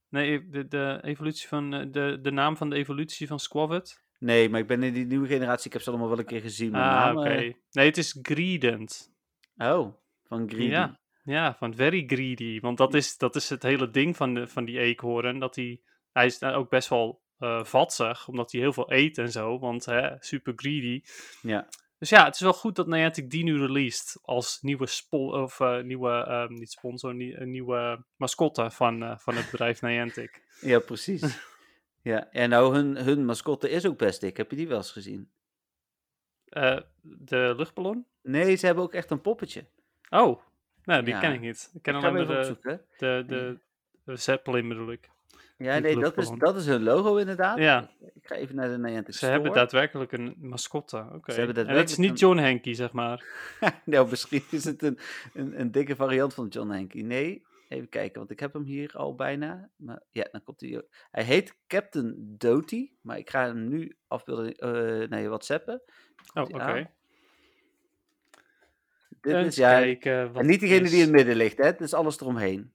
Nee, 0.10 0.50
de, 0.50 0.68
de 0.68 1.00
evolutie 1.02 1.48
van 1.48 1.74
eh, 1.74 1.86
de, 1.92 2.20
de 2.22 2.32
naam 2.32 2.58
van 2.58 2.70
de 2.70 2.76
evolutie 2.76 3.28
van 3.28 3.40
Squavet. 3.40 4.06
Nee, 4.20 4.50
maar 4.50 4.60
ik 4.60 4.68
ben 4.68 4.84
in 4.84 4.94
die 4.94 5.06
nieuwe 5.06 5.28
generatie, 5.28 5.66
ik 5.66 5.74
heb 5.74 5.82
ze 5.82 5.90
allemaal 5.90 6.10
wel 6.10 6.20
een 6.20 6.26
keer 6.26 6.42
gezien. 6.42 6.72
maar 6.72 7.10
Ah, 7.10 7.18
oké. 7.18 7.54
Nee, 7.72 7.86
het 7.86 7.98
is 7.98 8.20
Greedent. 8.22 9.14
oh, 9.58 9.94
van 10.24 10.50
Greedy. 10.50 10.70
Ja, 10.72 11.00
ja, 11.28 11.56
van 11.56 11.76
Very 11.76 12.04
Greedy. 12.08 12.60
Want 12.60 12.78
dat 12.78 12.94
is, 12.94 13.18
dat 13.18 13.36
is 13.36 13.50
het 13.50 13.64
hele 13.64 13.90
ding 13.90 14.16
van, 14.16 14.34
de, 14.34 14.48
van 14.48 14.66
die 14.66 14.80
eekhoorn. 14.80 15.40
Dat 15.40 15.56
hij, 15.56 15.82
hij 16.12 16.26
is 16.26 16.44
ook 16.44 16.70
best 16.70 16.90
wel 16.90 17.22
eh 17.38 17.64
vatsig, 17.64 18.28
omdat 18.28 18.52
hij 18.52 18.62
heel 18.62 18.74
veel 18.74 18.92
eet 18.92 19.18
en 19.18 19.32
zo. 19.32 19.60
Want 19.60 19.86
hè, 19.86 20.16
super 20.20 20.54
greedy. 20.56 21.02
Ja. 21.42 21.68
Dus 22.00 22.10
ja, 22.10 22.26
het 22.26 22.36
is 22.36 22.42
wel 22.42 22.54
goed 22.54 22.76
dat 22.76 22.88
Niantic 22.88 23.30
die 23.30 23.44
nu 23.44 23.60
released 23.60 24.20
als 24.22 24.62
nieuwe, 24.62 24.86
spo 24.88 25.42
of, 25.42 25.60
eh, 25.60 25.82
nieuwe 25.82 26.12
ehm, 26.12 26.54
niet 26.54 26.72
sponsor, 26.72 27.16
nie- 27.16 27.36
een 27.36 27.52
nieuwe 27.52 28.04
mascotte 28.16 28.72
van, 28.72 29.04
eh, 29.04 29.18
van 29.18 29.36
het 29.36 29.52
bedrijf 29.52 29.82
Niantic. 29.82 30.42
Ja, 30.62 30.80
precies. 30.80 31.40
ja, 32.12 32.32
en 32.32 32.50
nou, 32.50 32.76
hun, 32.76 32.98
hun 32.98 33.26
mascotte 33.26 33.70
is 33.70 33.86
ook 33.86 33.98
best 33.98 34.22
dik. 34.22 34.38
Heb 34.38 34.50
je 34.50 34.58
die 34.58 34.68
wel 34.68 34.78
eens 34.78 34.92
gezien? 34.92 35.30
Eh, 36.46 36.80
de 37.02 37.54
luchtballon? 37.58 38.06
Nee, 38.22 38.56
ze 38.56 38.66
hebben 38.66 38.84
ook 38.84 38.94
echt 38.94 39.12
een 39.12 39.22
poppetje. 39.22 39.66
Oh, 40.10 40.42
nou, 40.88 41.04
die 41.04 41.14
Ja. 41.14 41.20
ken 41.20 41.34
ik 41.34 41.40
niet. 41.40 41.70
Ik 41.74 41.82
ken 41.82 41.96
Ik 41.96 42.04
alleen 42.04 42.28
maar 42.28 42.44
de, 42.44 42.80
de, 42.98 43.24
de, 43.28 43.60
de 44.04 44.16
Zeppelin 44.16 44.68
bedoel 44.68 44.92
ik. 44.92 45.10
Ja, 45.58 45.80
nee, 45.80 46.00
dat 46.00 46.18
is, 46.18 46.30
dat 46.38 46.56
is 46.56 46.66
hun 46.66 46.84
logo 46.84 47.16
inderdaad. 47.16 47.58
Ja, 47.58 47.90
Ik 48.14 48.28
ga 48.28 48.36
even 48.36 48.56
naar 48.56 48.70
de 48.70 48.78
Niantic 48.78 49.12
ze 49.12 49.18
Store. 49.18 49.32
hebben 49.32 49.52
daadwerkelijk 49.54 50.12
een 50.12 50.36
mascotte. 50.40 51.06
Oké. 51.14 51.32
En 51.34 51.68
het 51.68 51.90
is 51.90 51.98
niet 51.98 52.20
John 52.20 52.38
Henky, 52.38 52.74
zeg 52.74 52.92
maar. 52.92 53.26
nou, 53.86 54.10
misschien 54.10 54.44
is 54.52 54.64
het 54.64 54.84
een, 54.84 55.00
een, 55.34 55.60
een 55.60 55.72
dikke 55.72 55.96
variant 55.96 56.34
van 56.34 56.48
John 56.48 56.70
Henke. 56.70 56.98
Nee, 56.98 57.46
even 57.68 57.90
kijken, 57.90 58.18
want 58.18 58.32
ik 58.32 58.40
heb 58.40 58.54
hem 58.54 58.64
hier 58.64 58.92
al 58.94 59.16
bijna. 59.16 59.70
Maar 59.76 60.02
ja, 60.12 60.28
dan 60.32 60.44
komt 60.44 60.62
hij. 60.62 60.84
Hij 61.12 61.24
heet 61.24 61.58
Captain 61.68 62.16
Doty, 62.38 62.92
maar 63.02 63.18
ik 63.18 63.30
ga 63.30 63.46
hem 63.46 63.68
nu 63.68 63.98
afbeelden 64.08 64.56
eh 64.56 65.10
naar 65.10 65.22
je 65.22 65.28
WhatsAppen. 65.28 65.82
Oh, 66.34 66.44
oké. 66.44 66.92
Dit 69.28 69.36
Eens 69.36 69.48
is 69.48 69.56
ja. 69.56 69.80
kijken. 69.80 70.32
Wat 70.34 70.42
En 70.42 70.48
niet 70.48 70.60
degene 70.60 70.84
is... 70.84 70.90
die 70.90 71.00
in 71.00 71.06
het 71.06 71.16
midden 71.16 71.36
ligt, 71.36 71.58
hè? 71.58 71.64
Het 71.66 71.82
is 71.82 71.94
alles 71.94 72.20
eromheen. 72.20 72.74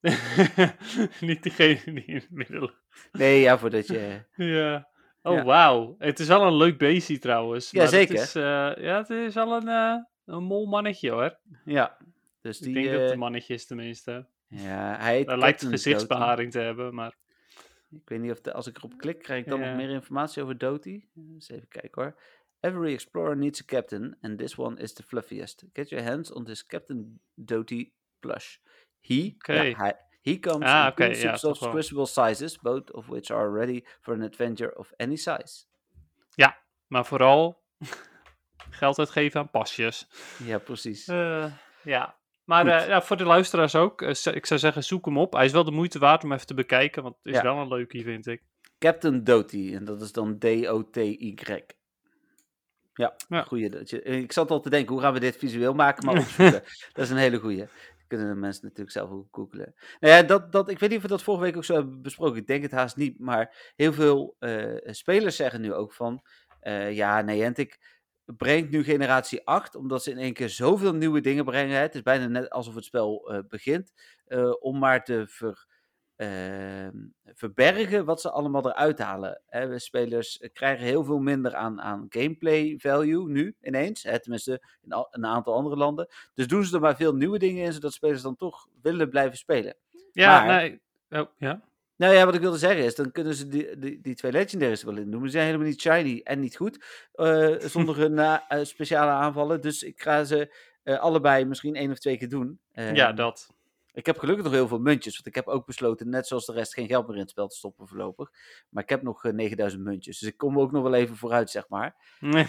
niet 1.20 1.42
diegene 1.42 1.80
die 1.84 2.04
in 2.04 2.14
het 2.14 2.30
midden 2.30 2.60
ligt. 2.60 2.82
Nee, 3.12 3.40
ja, 3.40 3.58
voordat 3.58 3.86
je. 3.86 4.24
Ja. 4.36 4.88
Oh, 5.22 5.34
Ja. 5.36 5.44
wauw. 5.44 5.94
Het 5.98 6.18
is 6.20 6.28
wel 6.28 6.42
een 6.46 6.56
leuk 6.56 6.78
beestje 6.78 7.18
trouwens. 7.18 7.70
Ja, 7.70 7.82
maar 7.82 7.86
het 7.92 7.94
zeker. 7.94 8.14
Is, 8.22 8.34
eh, 8.34 8.42
ja, 8.84 8.96
het 8.98 9.10
is 9.10 9.34
wel 9.34 9.52
een, 9.56 9.68
eh 9.68 9.96
een 10.24 10.42
mol 10.42 10.66
mannetje 10.66 11.10
hoor. 11.10 11.38
Ja. 11.64 11.96
Dus 12.40 12.58
die. 12.58 12.68
Ik 12.68 12.74
denk 12.74 12.86
dat 12.86 12.94
het 12.94 13.04
eh, 13.06 13.12
een 13.12 13.18
mannetje 13.18 13.54
is 13.54 13.66
tenminste. 13.66 14.26
ja, 14.48 14.96
hij 14.98 15.16
heet 15.16 15.26
Hij 15.26 15.38
lijkt 15.38 15.60
Captain 15.60 15.70
gezichtsbeharing 15.72 16.50
te 16.52 16.58
hebben, 16.58 16.94
maar... 16.94 17.14
Ik 17.90 18.08
weet 18.08 18.20
niet 18.20 18.30
of 18.30 18.40
de, 18.40 18.52
als 18.52 18.66
ik 18.66 18.76
erop 18.76 18.96
klik, 18.98 19.18
krijg 19.18 19.40
ik 19.44 19.48
dan 19.50 19.60
Ja. 19.60 19.66
nog 19.66 19.76
meer 19.76 19.90
informatie 19.90 20.42
over 20.42 20.58
Doty. 20.58 21.04
Eens 21.34 21.48
even 21.50 21.68
kijken 21.68 22.02
hoor. 22.02 22.20
Every 22.64 22.92
explorer 22.92 23.36
needs 23.36 23.60
a 23.60 23.64
captain, 23.64 24.16
and 24.22 24.38
this 24.38 24.56
one 24.56 24.80
is 24.82 24.92
the 24.94 25.02
fluffiest. 25.02 25.64
Get 25.72 25.88
your 25.90 26.04
hands 26.04 26.32
on 26.32 26.44
this 26.44 26.66
Captain 26.66 27.20
Doty 27.34 27.92
plush. 28.20 28.56
He, 29.00 29.34
ja, 29.38 29.54
hij, 29.76 29.94
he 30.22 30.38
comes 30.38 30.64
Ah, 30.66 30.84
in 30.84 30.90
oké, 30.90 31.12
two 31.12 31.20
ja, 31.22 31.36
subscribable 31.36 32.06
sizes, 32.06 32.58
both 32.58 32.92
of 32.92 33.06
which 33.06 33.30
are 33.30 33.50
ready 33.50 33.82
for 34.00 34.14
an 34.14 34.22
adventure 34.22 34.76
of 34.78 34.92
any 34.96 35.16
size. 35.16 35.64
Maar 36.86 37.06
vooral 37.06 37.62
geld 38.80 38.98
uitgeven 38.98 39.40
aan 39.40 39.50
pasjes. 39.50 40.08
Ja, 40.44 40.58
precies. 40.58 41.08
Eh, 41.08 41.52
ja. 41.82 42.16
Maar 42.44 42.66
eh, 42.66 42.88
ja, 42.88 43.02
voor 43.02 43.16
de 43.16 43.24
luisteraars 43.24 43.74
ook. 43.74 44.02
eh, 44.02 44.34
ik 44.34 44.46
zou 44.46 44.60
zeggen, 44.60 44.84
zoek 44.84 45.04
hem 45.04 45.18
op. 45.18 45.32
Hij 45.32 45.44
is 45.44 45.52
wel 45.52 45.64
de 45.64 45.70
moeite 45.70 45.98
waard 45.98 46.24
om 46.24 46.32
even 46.32 46.46
te 46.46 46.54
bekijken. 46.54 47.02
Want 47.02 47.16
het 47.22 47.26
is 47.34 47.40
Ja. 47.40 47.42
wel 47.42 47.56
een 47.58 47.68
leukie, 47.68 48.02
vind 48.02 48.26
ik. 48.26 48.42
Captain 48.78 49.24
Doty, 49.24 49.72
en 49.74 49.84
dat 49.84 50.02
is 50.02 50.12
dan 50.12 50.38
D-O-T-Y. 50.38 51.64
Ja, 52.94 53.14
Ja. 53.28 53.42
goeie. 53.42 53.70
dat 53.70 53.90
je- 53.90 54.02
Ik 54.02 54.32
zat 54.32 54.50
al 54.50 54.60
te 54.60 54.70
denken, 54.70 54.92
hoe 54.92 55.02
gaan 55.02 55.12
we 55.12 55.20
dit 55.20 55.36
visueel 55.36 55.74
maken, 55.74 56.04
maar 56.06 56.18
opzoeken. 56.18 56.62
dat 56.92 57.04
is 57.04 57.10
een 57.10 57.16
hele 57.16 57.38
goeie. 57.38 57.66
Kunnen 58.06 58.28
de 58.28 58.34
mensen 58.40 58.62
natuurlijk 58.62 58.90
zelf 58.90 59.10
ook 59.10 59.26
googlen. 59.30 59.74
Nou 60.00 60.14
ja, 60.14 60.22
dat, 60.22 60.52
dat, 60.52 60.68
ik 60.68 60.78
weet 60.78 60.88
niet 60.88 60.98
of 60.98 61.04
we 61.04 61.10
dat 61.10 61.22
vorige 61.22 61.42
week 61.44 61.56
ook 61.56 61.64
zo 61.64 61.74
hebben 61.74 62.02
besproken. 62.02 62.36
Ik 62.40 62.46
denk 62.46 62.62
het 62.62 62.70
haast 62.72 62.96
niet, 62.96 63.18
maar 63.18 63.72
heel 63.76 63.92
veel 63.92 64.36
eh, 64.38 64.74
spelers 64.82 65.36
zeggen 65.36 65.60
nu 65.60 65.72
ook 65.72 65.92
van... 65.92 66.22
eh, 66.60 66.92
ja, 66.92 67.20
Niantic 67.20 67.78
brengt 68.24 68.70
nu 68.70 68.84
generatie 68.84 69.46
8, 69.46 69.74
omdat 69.74 70.02
ze 70.02 70.10
in 70.10 70.18
één 70.18 70.32
keer 70.32 70.48
zoveel 70.48 70.94
nieuwe 70.94 71.20
dingen 71.20 71.44
brengen. 71.44 71.80
Het 71.80 71.94
is 71.94 72.02
bijna 72.02 72.26
net 72.26 72.50
alsof 72.50 72.74
het 72.74 72.84
spel 72.84 73.30
eh, 73.32 73.38
begint, 73.48 73.92
om 74.60 74.78
maar 74.78 75.04
te 75.04 75.24
ver, 75.26 75.66
ehm, 76.28 76.96
verbergen 77.34 78.04
wat 78.04 78.20
ze 78.20 78.30
allemaal 78.30 78.66
eruit 78.66 78.98
halen. 78.98 79.40
Hè, 79.46 79.66
we 79.68 79.78
spelers 79.78 80.38
eh, 80.38 80.50
krijgen 80.52 80.84
heel 80.86 81.04
veel 81.04 81.18
minder 81.18 81.54
aan, 81.54 81.80
aan 81.80 82.06
gameplay 82.08 82.74
value 82.78 83.28
nu 83.28 83.54
ineens. 83.62 84.02
Hè, 84.02 84.20
tenminste, 84.20 84.62
in 84.82 84.92
al- 84.92 85.08
een 85.10 85.26
aantal 85.26 85.54
andere 85.54 85.76
landen. 85.76 86.08
Dus 86.34 86.46
doen 86.46 86.64
ze 86.64 86.74
er 86.74 86.80
maar 86.80 86.96
veel 86.96 87.14
nieuwe 87.14 87.38
dingen 87.38 87.64
in, 87.64 87.72
zodat 87.72 87.92
spelers 87.92 88.22
dan 88.22 88.36
toch 88.36 88.68
willen 88.82 89.08
blijven 89.10 89.38
spelen. 89.38 89.74
Ja, 90.12 90.44
Maar- 90.44 90.56
nee. 90.56 90.80
Oh, 91.10 91.28
ja. 91.38 91.60
Nou 91.96 92.14
ja, 92.14 92.24
wat 92.24 92.34
ik 92.34 92.40
wilde 92.40 92.58
zeggen 92.58 92.84
is, 92.84 92.94
dan 92.94 93.12
kunnen 93.12 93.34
ze 93.34 93.48
die, 93.48 93.78
die, 93.78 94.00
die 94.00 94.14
twee 94.14 94.32
legendaries 94.32 94.82
wel 94.82 94.96
in 94.96 95.10
doen. 95.10 95.24
Ze 95.24 95.30
zijn 95.30 95.44
helemaal 95.46 95.66
niet 95.66 95.80
shiny 95.80 96.20
en 96.24 96.40
niet 96.40 96.56
goed. 96.56 96.84
eh, 97.12 97.54
zonder 97.74 97.96
hun 97.96 98.18
eh, 98.18 98.64
speciale 98.64 99.10
aanvallen. 99.10 99.60
Dus 99.60 99.82
ik 99.82 100.02
ga 100.02 100.24
ze 100.24 100.54
allebei 100.84 101.44
misschien 101.44 101.74
één 101.74 101.90
of 101.90 101.98
twee 101.98 102.18
keer 102.18 102.28
doen. 102.28 102.58
ja, 102.72 102.82
Ehm, 103.06 103.14
dat. 103.16 103.52
Ik 103.94 104.06
heb 104.06 104.18
gelukkig 104.18 104.44
nog 104.44 104.52
heel 104.52 104.68
veel 104.68 104.78
muntjes. 104.78 105.14
Want 105.14 105.26
ik 105.26 105.34
heb 105.34 105.46
ook 105.46 105.66
besloten, 105.66 106.08
net 106.08 106.26
zoals 106.26 106.46
de 106.46 106.52
rest, 106.52 106.74
geen 106.74 106.86
geld 106.86 107.06
meer 107.06 107.14
in 107.16 107.20
het 107.20 107.30
spel 107.30 107.48
te 107.48 107.56
stoppen 107.56 107.88
voorlopig. 107.88 108.30
Maar 108.68 108.82
ik 108.82 108.88
heb 108.88 109.02
nog 109.02 109.24
eh, 109.24 109.32
9000 109.32 109.82
muntjes. 109.82 110.18
Dus 110.18 110.28
ik 110.28 110.36
kom 110.36 110.58
ook 110.60 110.72
nog 110.72 110.82
wel 110.82 110.94
even 110.94 111.16
vooruit, 111.16 111.50
zeg 111.50 111.68
maar. 111.68 111.96
En 112.20 112.46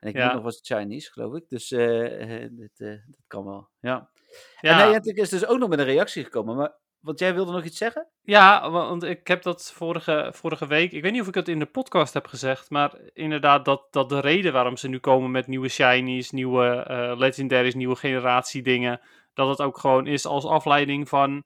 ik 0.00 0.14
Ja. 0.16 0.24
moet 0.24 0.34
nog 0.34 0.42
wat 0.42 0.58
Chinese, 0.62 1.12
geloof 1.12 1.34
ik. 1.34 1.44
Dus 1.48 1.70
eh, 1.72 2.44
eh, 2.44 2.50
dit, 2.52 2.80
eh, 2.80 2.88
dat 2.88 3.24
kan 3.26 3.44
wel. 3.44 3.68
Ja. 3.80 4.10
En 4.60 4.76
ja, 4.78 4.88
Niantic 4.88 5.16
is 5.16 5.28
dus 5.28 5.46
ook 5.46 5.58
nog 5.58 5.68
met 5.68 5.78
een 5.78 5.84
reactie 5.84 6.24
gekomen. 6.24 6.56
Maar, 6.56 6.72
want 7.00 7.18
jij 7.18 7.34
wilde 7.34 7.52
nog 7.52 7.64
iets 7.64 7.78
zeggen? 7.78 8.06
Ja, 8.22 8.70
wa- 8.70 8.86
want 8.88 9.02
ik 9.02 9.26
heb 9.26 9.42
dat 9.42 9.72
vorige, 9.72 10.30
vorige 10.34 10.66
week. 10.66 10.92
Ik 10.92 11.02
weet 11.02 11.12
niet 11.12 11.20
of 11.20 11.28
ik 11.28 11.34
het 11.34 11.48
in 11.48 11.58
de 11.58 11.66
podcast 11.66 12.14
heb 12.14 12.26
gezegd. 12.26 12.70
Maar 12.70 12.98
inderdaad, 13.12 13.64
dat, 13.64 13.86
dat 13.90 14.08
de 14.08 14.20
reden 14.20 14.52
waarom 14.52 14.76
ze 14.76 14.88
nu 14.88 14.98
komen 14.98 15.30
met 15.30 15.46
nieuwe 15.46 15.68
shinies, 15.68 16.30
nieuwe 16.30 16.66
eh, 16.88 17.12
legendaries, 17.18 17.74
nieuwe 17.74 17.96
generatie 17.96 18.62
dingen. 18.62 19.00
Dat 19.36 19.48
het 19.48 19.60
ook 19.60 19.78
gewoon 19.78 20.06
is 20.06 20.26
als 20.26 20.44
afleiding 20.44 21.08
van. 21.08 21.44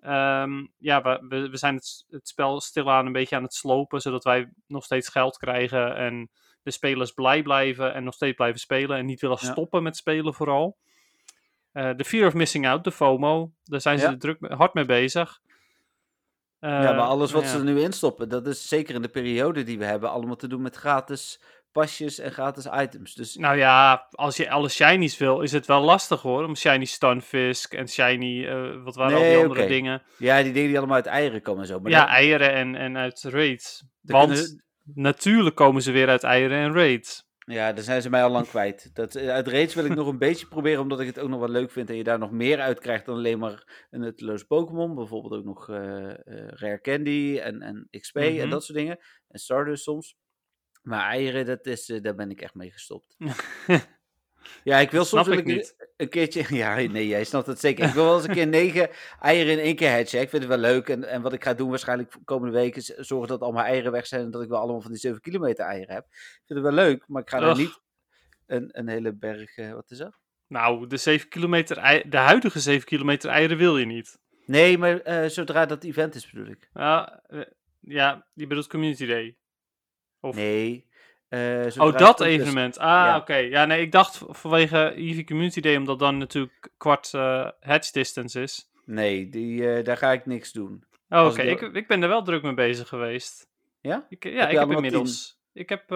ehm, 0.00 0.66
ja, 0.78 1.02
we, 1.02 1.48
we, 1.50 1.56
zijn 1.56 1.74
het, 1.74 2.04
het 2.10 2.28
spel 2.28 2.60
stilaan 2.60 3.06
een 3.06 3.12
beetje 3.12 3.36
aan 3.36 3.42
het 3.42 3.54
slopen. 3.54 4.00
Zodat 4.00 4.24
wij 4.24 4.50
nog 4.66 4.84
steeds 4.84 5.08
geld 5.08 5.36
krijgen. 5.36 5.96
En 5.96 6.30
de 6.62 6.70
spelers 6.70 7.12
blij 7.12 7.42
blijven. 7.42 7.94
En 7.94 8.04
nog 8.04 8.14
steeds 8.14 8.36
blijven 8.36 8.60
spelen. 8.60 8.96
En 8.98 9.06
niet 9.06 9.20
willen 9.20 9.38
Ja. 9.40 9.50
stoppen 9.50 9.82
met 9.82 9.96
spelen, 9.96 10.34
vooral. 10.34 10.76
Eh, 11.72 11.90
De 11.96 12.04
fear 12.04 12.26
of 12.26 12.34
missing 12.34 12.66
out, 12.68 12.84
de 12.84 12.92
FOMO. 12.92 13.50
Daar 13.64 13.80
zijn 13.80 13.98
ze 13.98 14.10
Ja. 14.10 14.16
druk, 14.16 14.38
hard 14.52 14.74
mee 14.74 14.84
bezig. 14.84 15.40
ja, 16.60 16.68
maar 16.68 16.94
Eh, 16.94 17.08
alles 17.08 17.32
wat 17.32 17.42
ja. 17.42 17.48
ze 17.48 17.58
er 17.58 17.64
nu 17.64 17.80
instoppen, 17.80 18.28
dat 18.28 18.46
is 18.46 18.68
zeker 18.68 18.94
in 18.94 19.02
de 19.02 19.08
periode 19.08 19.62
die 19.62 19.78
we 19.78 19.84
hebben, 19.84 20.10
allemaal 20.10 20.36
te 20.36 20.46
doen 20.48 20.62
met 20.62 20.76
gratis 20.76 21.40
pasjes 21.72 22.18
en 22.18 22.32
gratis 22.32 22.66
items. 22.72 23.14
Dus 23.14 23.34
Nou 23.36 23.56
ja, 23.56 24.06
als 24.10 24.36
je 24.36 24.50
alle 24.50 24.68
shinies 24.68 25.18
wil, 25.18 25.40
is 25.40 25.52
het 25.52 25.66
wel 25.66 25.82
lastig 25.82 26.22
hoor. 26.22 26.44
Om 26.44 26.56
shiny 26.56 26.84
Stunfisk 26.84 27.74
en 27.74 27.88
shiny, 27.88 28.46
eh, 28.46 28.82
wat 28.84 28.94
waren 28.94 29.16
al 29.16 29.22
die 29.22 29.36
andere 29.36 29.60
oké. 29.60 29.68
dingen. 29.68 30.02
ja, 30.18 30.42
die 30.42 30.52
dingen 30.52 30.68
die 30.68 30.78
allemaal 30.78 30.96
uit 30.96 31.06
eieren 31.06 31.42
komen 31.42 31.62
en 31.62 31.68
zo. 31.68 31.80
Maar 31.80 31.90
ja, 31.90 32.08
eieren 32.08 32.52
en, 32.52 32.74
en 32.74 32.96
uit 32.96 33.22
raids. 33.22 33.84
dan 34.00 34.18
Want 34.26 34.32
kunnen- 34.38 34.64
natuurlijk 34.94 35.56
komen 35.56 35.82
ze 35.82 35.92
weer 35.92 36.08
uit 36.08 36.22
eieren 36.22 36.58
en 36.58 36.72
raids. 36.72 37.26
Ja, 37.38 37.72
daar 37.72 37.84
zijn 37.84 38.02
ze 38.02 38.10
mij 38.10 38.22
al 38.22 38.30
lang 38.30 38.46
kwijt. 38.48 38.90
Dat, 38.94 39.14
eh, 39.14 39.28
uit 39.28 39.48
raids 39.48 39.74
wil 39.74 39.84
ik 39.84 39.94
nog 39.94 40.06
een 40.06 40.18
beetje 40.18 40.46
proberen, 40.46 40.80
omdat 40.82 41.00
ik 41.00 41.06
het 41.06 41.18
ook 41.18 41.28
nog 41.28 41.38
wel 41.40 41.48
leuk 41.48 41.70
vind 41.70 41.90
en 41.90 41.96
je 41.96 42.04
daar 42.04 42.18
nog 42.18 42.30
meer 42.30 42.60
uit 42.60 42.78
krijgt 42.80 43.06
dan 43.06 43.14
alleen 43.16 43.38
maar 43.38 43.86
een 43.90 44.00
nutteloos 44.00 44.42
Pokémon. 44.42 44.94
Bijvoorbeeld 44.94 45.34
ook 45.34 45.44
nog 45.44 45.68
eh, 45.68 45.76
Rare 46.46 46.80
Candy 46.80 47.38
en, 47.42 47.62
en 47.62 47.88
XP 48.00 48.16
en 48.16 48.34
Mhm. 48.34 48.48
dat 48.50 48.64
soort 48.64 48.78
dingen. 48.78 48.98
En 49.28 49.38
Stardust 49.38 49.82
soms. 49.82 50.16
Maar 50.88 51.08
eieren, 51.10 51.46
dat 51.46 51.66
is, 51.66 51.88
eh, 51.88 52.02
daar 52.02 52.14
ben 52.14 52.30
ik 52.30 52.40
echt 52.40 52.54
mee 52.54 52.70
gestopt. 52.70 53.16
Ja, 54.64 54.78
ik 54.78 54.90
wil 54.90 55.04
soms 55.04 55.28
ik 55.28 55.38
ik 55.38 55.44
niet. 55.44 55.90
een 55.96 56.08
keertje. 56.08 56.44
Ja, 56.56 56.74
nee, 56.76 57.06
jij 57.06 57.24
snapt 57.24 57.46
het 57.46 57.60
zeker. 57.60 57.86
Ik 57.88 57.92
wil 57.94 58.04
wel 58.04 58.16
eens 58.16 58.26
een 58.28 58.34
keer 58.34 58.46
negen 58.46 58.88
eieren 59.20 59.52
in 59.52 59.58
één 59.58 59.76
keer 59.76 59.90
hatchen. 59.92 60.20
Ik 60.20 60.28
vind 60.28 60.42
het 60.42 60.50
wel 60.50 60.60
leuk. 60.60 60.88
En, 60.88 61.04
en 61.04 61.22
wat 61.22 61.32
ik 61.32 61.44
ga 61.44 61.54
doen 61.54 61.68
waarschijnlijk 61.68 62.16
komende 62.24 62.54
week 62.58 62.76
is 62.76 62.84
zorgen 62.86 63.28
dat 63.28 63.40
al 63.40 63.52
mijn 63.52 63.66
eieren 63.66 63.92
weg 63.92 64.06
zijn. 64.06 64.22
En 64.24 64.30
dat 64.30 64.42
ik 64.42 64.48
wel 64.48 64.58
allemaal 64.58 64.80
van 64.80 64.90
die 64.90 65.00
7 65.00 65.20
kilometer 65.20 65.64
eieren 65.64 65.94
heb. 65.94 66.04
Ik 66.10 66.42
vind 66.46 66.58
het 66.58 66.74
wel 66.74 66.84
leuk, 66.84 67.04
maar 67.08 67.22
ik 67.22 67.30
ga 67.30 67.40
er 67.40 67.56
niet 67.56 67.80
een, 68.46 68.68
een 68.72 68.88
hele 68.88 69.14
berg. 69.14 69.56
eh, 69.56 69.72
wat 69.72 69.90
is 69.90 69.98
dat? 69.98 70.18
Nou, 70.46 70.86
de, 70.86 70.96
7 70.96 71.28
kilometer 71.28 71.76
ei- 71.78 72.08
de 72.08 72.16
huidige 72.16 72.60
7 72.60 72.86
kilometer 72.86 73.30
eieren 73.30 73.56
wil 73.56 73.78
je 73.78 73.86
niet. 73.86 74.18
Nee, 74.46 74.78
maar 74.78 75.00
eh, 75.00 75.28
zodra 75.28 75.66
dat 75.66 75.84
event 75.84 76.14
is, 76.14 76.30
bedoel 76.30 76.50
ik. 76.52 76.68
Ja, 76.72 77.22
ja 77.80 78.26
die 78.34 78.46
bedoelt 78.46 78.66
Community 78.68 79.06
Day. 79.06 79.36
Of... 80.20 80.36
Nee. 80.36 80.86
eh, 81.28 81.66
Oh, 81.78 81.96
dat 81.96 82.20
evenement. 82.20 82.78
Ah, 82.78 82.86
Ja. 82.86 83.16
oké. 83.16 83.34
Ja, 83.36 83.64
nee, 83.64 83.80
ik 83.80 83.92
dacht 83.92 84.22
vanwege 84.28 84.92
Eevee 84.96 85.24
Community 85.24 85.60
Day, 85.60 85.76
omdat 85.76 85.98
dan 85.98 86.18
natuurlijk 86.18 86.70
kwart 86.76 87.14
eh 87.14 87.48
hedge 87.60 87.92
distance 87.92 88.40
is. 88.42 88.70
Nee, 88.84 89.28
die, 89.28 89.72
eh, 89.72 89.84
daar 89.84 89.96
ga 89.96 90.12
ik 90.12 90.26
niks 90.26 90.52
doen. 90.52 90.84
Oh, 91.08 91.26
oké. 91.26 91.42
ik 91.42 91.60
Ik, 91.60 91.74
ik 91.74 91.86
ben 91.88 92.02
er 92.02 92.08
wel 92.08 92.22
druk 92.22 92.42
mee 92.42 92.54
bezig 92.54 92.88
geweest. 92.88 93.48
Ja? 93.80 94.06
Ik, 94.08 94.24
ja, 94.24 94.30
je 94.48 94.52
ik 94.52 94.58
heb 94.58 94.70
inmiddels. 94.70 95.40
Ik 95.52 95.68
heb 95.68 95.90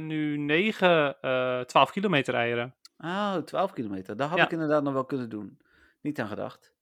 nu 0.00 0.36
9, 0.36 1.20
eh 1.20 1.60
12 1.60 1.90
kilometer 1.90 2.34
eieren. 2.34 2.74
Oh, 2.98 3.36
12 3.36 3.72
kilometer. 3.72 4.16
Dat 4.16 4.28
had 4.28 4.38
Ja. 4.38 4.44
ik 4.44 4.50
inderdaad 4.52 4.82
nog 4.82 4.92
wel 4.92 5.04
kunnen 5.04 5.28
doen. 5.28 5.58
Niet 6.00 6.20
aan 6.20 6.28
gedacht. 6.28 6.72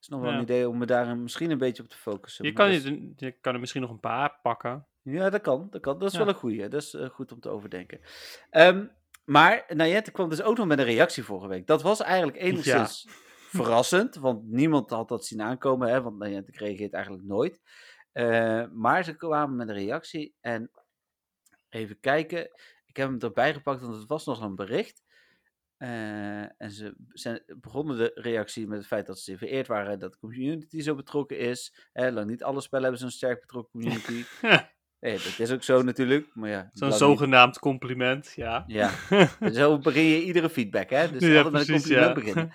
is 0.00 0.08
nog 0.08 0.20
wel 0.20 0.30
Ja. 0.30 0.36
een 0.36 0.42
idee 0.42 0.68
om 0.68 0.78
me 0.78 0.86
daar 0.86 1.16
misschien 1.16 1.50
een 1.50 1.58
beetje 1.58 1.82
op 1.82 1.88
te 1.88 1.96
focussen. 1.96 2.44
Je 2.44 2.52
kan, 2.52 2.72
je, 2.72 3.12
je 3.16 3.30
kan 3.30 3.54
er 3.54 3.60
misschien 3.60 3.80
nog 3.80 3.90
een 3.90 4.00
paar 4.00 4.38
pakken. 4.42 4.86
Ja, 5.02 5.30
dat 5.30 5.40
kan. 5.40 5.66
Dat, 5.70 5.80
kan. 5.80 5.98
dat 5.98 6.08
is 6.08 6.12
Ja. 6.12 6.18
wel 6.24 6.28
een 6.28 6.40
goeie. 6.40 6.68
Dat 6.68 6.82
is 6.82 6.94
eh, 6.94 7.08
goed 7.08 7.32
om 7.32 7.40
te 7.40 7.48
overdenken. 7.48 8.00
Ehm, 8.50 8.86
maar 9.24 9.64
Nayette 9.68 10.10
kwam 10.10 10.28
dus 10.28 10.42
ook 10.42 10.56
nog 10.56 10.66
met 10.66 10.78
een 10.78 10.84
reactie 10.84 11.24
vorige 11.24 11.48
week. 11.48 11.66
Dat 11.66 11.82
was 11.82 12.00
eigenlijk 12.00 12.38
enigszins 12.38 13.06
verrassend, 13.58 14.14
want 14.14 14.48
niemand 14.50 14.90
had 14.90 15.08
dat 15.08 15.24
zien 15.24 15.42
aankomen, 15.42 15.88
hè, 15.88 16.02
want 16.02 16.18
Nayette 16.18 16.52
reageert 16.54 16.92
eigenlijk 16.92 17.24
nooit. 17.24 17.60
Eh, 18.12 18.64
maar 18.72 19.04
ze 19.04 19.16
kwamen 19.16 19.56
met 19.56 19.68
een 19.68 19.74
reactie 19.74 20.34
en 20.40 20.70
even 21.68 22.00
kijken. 22.00 22.50
Ik 22.86 22.96
heb 22.96 23.08
hem 23.08 23.18
erbij 23.18 23.52
gepakt, 23.54 23.80
want 23.80 23.94
het 23.96 24.08
was 24.08 24.24
nog 24.24 24.40
een 24.40 24.54
bericht. 24.54 25.02
Eh, 25.76 26.60
en 26.60 26.70
ze 26.70 26.94
zijn, 27.08 27.42
begonnen 27.60 27.96
de 27.96 28.10
reactie 28.14 28.66
met 28.66 28.78
het 28.78 28.86
feit 28.86 29.06
dat 29.06 29.18
ze 29.18 29.38
vereerd 29.38 29.66
waren 29.66 29.98
dat 29.98 30.12
de 30.12 30.18
community 30.18 30.80
zo 30.80 30.94
betrokken 30.94 31.38
is. 31.38 31.88
Hè, 31.92 32.10
lang 32.10 32.30
niet 32.30 32.42
alle 32.42 32.60
spellen 32.60 32.84
hebben 32.84 33.00
zo'n 33.02 33.10
sterk 33.10 33.40
betrokken 33.40 33.80
community. 33.80 34.24
nee, 35.00 35.12
dat 35.12 35.38
is 35.38 35.52
ook 35.52 35.62
zo 35.62 35.82
natuurlijk. 35.82 36.30
Maar 36.34 36.50
ja, 36.50 36.70
Zo'n 36.72 36.88
niet- 36.88 36.96
zogenaamd 36.98 37.58
compliment, 37.58 38.32
ja. 38.36 38.64
Ja, 38.66 38.90
zo 39.52 39.78
begin 39.78 40.02
je 40.04 40.22
iedere 40.22 40.50
feedback, 40.50 40.90
hè? 40.90 41.10
Dus 41.10 41.22
Ja, 41.22 41.36
altijd 41.42 41.52
met 41.52 41.60
een 41.60 41.66
precies, 41.66 41.82
compliment 41.82 42.16
ja. 42.16 42.22
beginnen. 42.22 42.52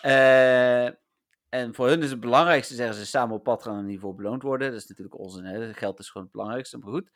Eh, 0.00 0.98
en 1.48 1.74
voor 1.74 1.88
hun 1.88 2.02
is 2.02 2.10
het 2.10 2.20
belangrijkste, 2.20 2.74
zeggen 2.74 2.96
ze, 2.96 3.06
samen 3.06 3.34
op 3.36 3.42
pad 3.44 3.62
gaan 3.62 3.78
en 3.78 3.86
niveau 3.86 4.14
beloond 4.14 4.42
worden. 4.42 4.70
Dat 4.70 4.80
is 4.80 4.86
natuurlijk 4.86 5.18
onzin, 5.18 5.44
hè? 5.44 5.74
Geld 5.74 5.98
is 5.98 6.06
gewoon 6.10 6.22
het 6.26 6.32
belangrijkste, 6.36 6.78
maar 6.78 6.92
goed. 6.92 7.10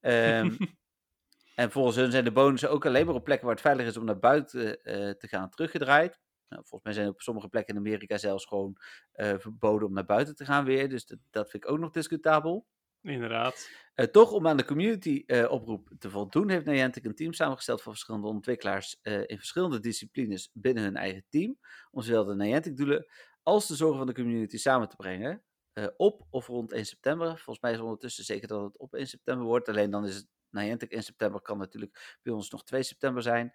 Ehm, 0.00 0.56
en 1.54 1.70
volgens 1.70 1.96
hun 1.96 2.10
zijn 2.10 2.24
de 2.24 2.32
bonussen 2.32 2.70
ook 2.70 2.86
alleen 2.86 3.06
maar 3.06 3.14
op 3.14 3.24
plekken 3.24 3.46
waar 3.46 3.54
het 3.54 3.64
veilig 3.64 3.86
is 3.86 3.96
om 3.96 4.04
naar 4.04 4.18
buiten 4.18 4.82
eh, 4.82 5.10
te 5.10 5.28
gaan 5.28 5.50
teruggedraaid. 5.50 6.18
Nou, 6.48 6.62
volgens 6.64 6.82
mij 6.82 6.92
zijn 6.92 7.08
op 7.08 7.20
sommige 7.20 7.48
plekken 7.48 7.74
in 7.74 7.80
Amerika 7.80 8.16
zelfs 8.18 8.46
gewoon 8.46 8.76
eh, 9.12 9.34
verboden 9.38 9.88
om 9.88 9.94
naar 9.94 10.04
buiten 10.04 10.34
te 10.34 10.44
gaan 10.44 10.64
weer. 10.64 10.88
Dus 10.88 11.06
dat, 11.06 11.18
dat 11.30 11.50
vind 11.50 11.64
ik 11.64 11.70
ook 11.70 11.78
nog 11.78 11.90
discutabel. 11.90 12.66
Inderdaad. 13.06 13.68
Eh, 13.94 14.06
toch, 14.06 14.32
om 14.32 14.46
aan 14.46 14.56
de 14.56 14.64
community-oproep 14.64 15.90
te 15.98 16.10
voldoen, 16.10 16.48
heeft 16.48 16.64
Niantic 16.64 17.04
een 17.04 17.14
team 17.14 17.32
samengesteld 17.32 17.82
van 17.82 17.92
verschillende 17.92 18.26
ontwikkelaars 18.26 18.98
eh, 19.02 19.20
in 19.26 19.36
verschillende 19.36 19.80
disciplines 19.80 20.50
binnen 20.52 20.82
hun 20.84 20.96
eigen 20.96 21.24
team, 21.28 21.58
om 21.90 22.02
zowel 22.02 22.24
de 22.24 22.34
Niantic-doelen 22.34 23.06
als 23.42 23.66
de 23.66 23.74
zorgen 23.74 23.98
van 23.98 24.06
de 24.06 24.14
community 24.14 24.56
samen 24.58 24.88
te 24.88 24.96
brengen. 24.96 25.42
eh, 25.72 25.86
op 25.96 26.26
of 26.30 26.46
rond 26.46 26.72
1 26.72 26.86
september. 26.86 27.26
Volgens 27.26 27.60
mij 27.60 27.72
is 27.72 27.78
ondertussen 27.80 28.24
zeker 28.24 28.48
dat 28.48 28.62
het 28.62 28.78
op 28.78 28.94
1 28.94 29.06
september 29.06 29.46
wordt. 29.46 29.68
Alleen 29.68 29.90
dan 29.90 30.06
is 30.06 30.14
het 30.14 30.26
Niantic 30.50 30.90
in 30.90 31.02
september, 31.02 31.40
kan 31.40 31.58
natuurlijk 31.58 32.18
bij 32.22 32.32
ons 32.32 32.50
nog 32.50 32.64
2 32.64 32.82
september 32.82 33.22
zijn. 33.22 33.52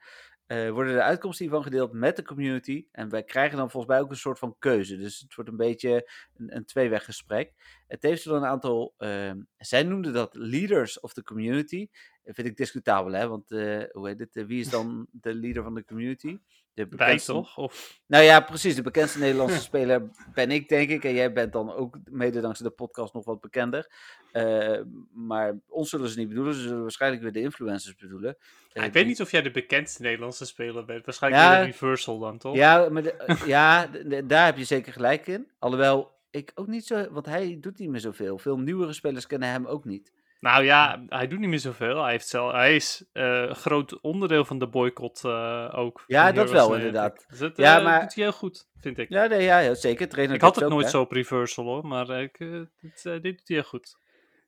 Eh, 0.51 0.69
worden 0.69 0.93
de 0.93 1.01
uitkomsten 1.01 1.45
hiervan 1.45 1.63
gedeeld 1.63 1.91
met 1.93 2.15
de 2.15 2.23
community. 2.23 2.85
En 2.91 3.09
wij 3.09 3.23
krijgen 3.23 3.57
dan 3.57 3.71
volgens 3.71 3.91
mij 3.91 4.01
ook 4.01 4.09
een 4.09 4.15
soort 4.17 4.39
van 4.39 4.55
keuze. 4.59 4.97
Dus 4.97 5.19
het 5.19 5.35
wordt 5.35 5.49
een 5.49 5.57
beetje 5.57 6.09
een, 6.37 6.55
een 6.55 6.65
tweeweggesprek. 6.65 7.53
Het 7.87 8.01
heeft 8.01 8.23
dan 8.23 8.35
een 8.35 8.45
aantal. 8.49 8.93
ehm, 8.97 9.41
zij 9.57 9.83
noemden 9.83 10.13
dat 10.13 10.35
leaders 10.35 10.99
of 10.99 11.13
the 11.13 11.23
community. 11.23 11.87
Dat 12.23 12.35
vind 12.35 12.47
ik 12.47 12.57
discutabel, 12.57 13.13
hè? 13.13 13.27
Want 13.27 13.51
eh, 13.51 13.83
hoe 13.91 14.07
heet 14.07 14.19
het? 14.19 14.35
eh, 14.35 14.45
wie 14.45 14.59
is 14.59 14.69
dan 14.69 15.07
de 15.11 15.33
leader 15.33 15.63
van 15.63 15.75
de 15.75 15.85
community? 15.85 16.37
De 16.73 16.87
Wij 16.87 16.97
bekendste- 16.97 17.31
toch? 17.31 17.57
Of... 17.57 17.99
Nou 18.07 18.23
ja, 18.23 18.39
precies. 18.39 18.75
De 18.75 18.81
bekendste 18.81 19.19
Nederlandse 19.19 19.59
speler 19.71 20.09
ben 20.33 20.51
ik, 20.51 20.69
denk 20.69 20.89
ik. 20.89 21.03
En 21.03 21.13
jij 21.13 21.33
bent 21.33 21.53
dan 21.53 21.73
ook 21.73 21.97
mede 22.09 22.41
dankzij 22.41 22.65
de 22.67 22.73
podcast 22.73 23.13
nog 23.13 23.25
wat 23.25 23.41
bekender. 23.41 23.91
Eh, 24.31 24.79
maar 25.13 25.59
ons 25.67 25.89
zullen 25.89 26.09
ze 26.09 26.19
niet 26.19 26.27
bedoelen. 26.27 26.53
Ze 26.53 26.61
zullen 26.61 26.81
waarschijnlijk 26.81 27.21
weer 27.23 27.31
de 27.31 27.41
influencers 27.41 27.95
bedoelen. 27.95 28.37
Eh, 28.39 28.45
ik 28.73 28.81
die- 28.81 28.91
weet 28.91 29.05
niet 29.05 29.21
of 29.21 29.31
jij 29.31 29.41
de 29.41 29.51
bekendste 29.51 30.01
Nederlandse 30.01 30.45
speler 30.45 30.85
bent. 30.85 31.05
Waarschijnlijk 31.05 31.43
Ja. 31.43 31.59
een 31.59 31.65
reversal 31.65 32.19
dan, 32.19 32.37
toch? 32.37 32.55
Ja, 32.55 32.89
maar 32.89 33.03
de- 33.03 33.13
eh, 33.13 33.45
ja 33.45 33.87
daar 34.25 34.45
heb 34.45 34.57
je 34.57 34.63
zeker 34.63 34.93
gelijk 34.93 35.27
in. 35.27 35.47
Alhoewel, 35.59 36.11
ik 36.31 36.51
ook 36.55 36.67
niet 36.67 36.85
zo... 36.85 37.07
Want 37.11 37.25
hij 37.25 37.57
doet 37.61 37.77
niet 37.79 37.89
meer 37.89 37.99
zoveel. 37.99 38.37
Veel 38.37 38.57
nieuwere 38.59 38.93
spelers 38.93 39.27
kennen 39.27 39.49
hem 39.49 39.65
ook 39.65 39.85
niet. 39.85 40.11
Nou 40.41 40.63
ja, 40.63 41.03
hij 41.07 41.27
doet 41.27 41.39
niet 41.39 41.49
meer 41.49 41.59
zoveel. 41.59 42.01
Hij, 42.03 42.11
heeft 42.11 42.27
zelf, 42.27 42.51
hij 42.51 42.75
is 42.75 43.05
eh, 43.11 43.23
een 43.41 43.55
groot 43.55 44.01
onderdeel 44.01 44.45
van 44.45 44.59
de 44.59 44.67
boycott 44.67 45.23
eh, 45.25 45.69
ook. 45.75 46.03
Ja, 46.07 46.31
dat 46.31 46.51
wel, 46.51 46.67
Niantic. 46.67 46.87
inderdaad. 46.87 47.25
Dus 47.29 47.39
dat 47.39 47.57
Ja, 47.57 47.77
eh, 47.77 47.83
maar- 47.83 48.01
doet 48.01 48.15
hij 48.15 48.23
heel 48.23 48.33
goed, 48.33 48.69
vind 48.79 48.97
ik. 48.97 49.09
Ja, 49.09 49.25
nee, 49.25 49.41
ja, 49.43 49.59
ja 49.59 49.73
zeker. 49.73 50.09
Trainer 50.09 50.35
ik 50.35 50.41
had 50.41 50.55
het 50.55 50.63
ook, 50.63 50.69
nooit 50.69 50.85
hè. 50.85 50.91
zo 50.91 51.01
op 51.01 51.11
reversal 51.11 51.63
hoor, 51.65 51.87
maar 51.87 52.09
eh, 52.09 52.21
ik, 52.21 52.39
eh, 52.39 52.61
dit, 52.81 53.05
eh, 53.05 53.11
dit 53.11 53.23
doet 53.37 53.47
hij 53.47 53.57
heel 53.57 53.63
goed. 53.63 53.97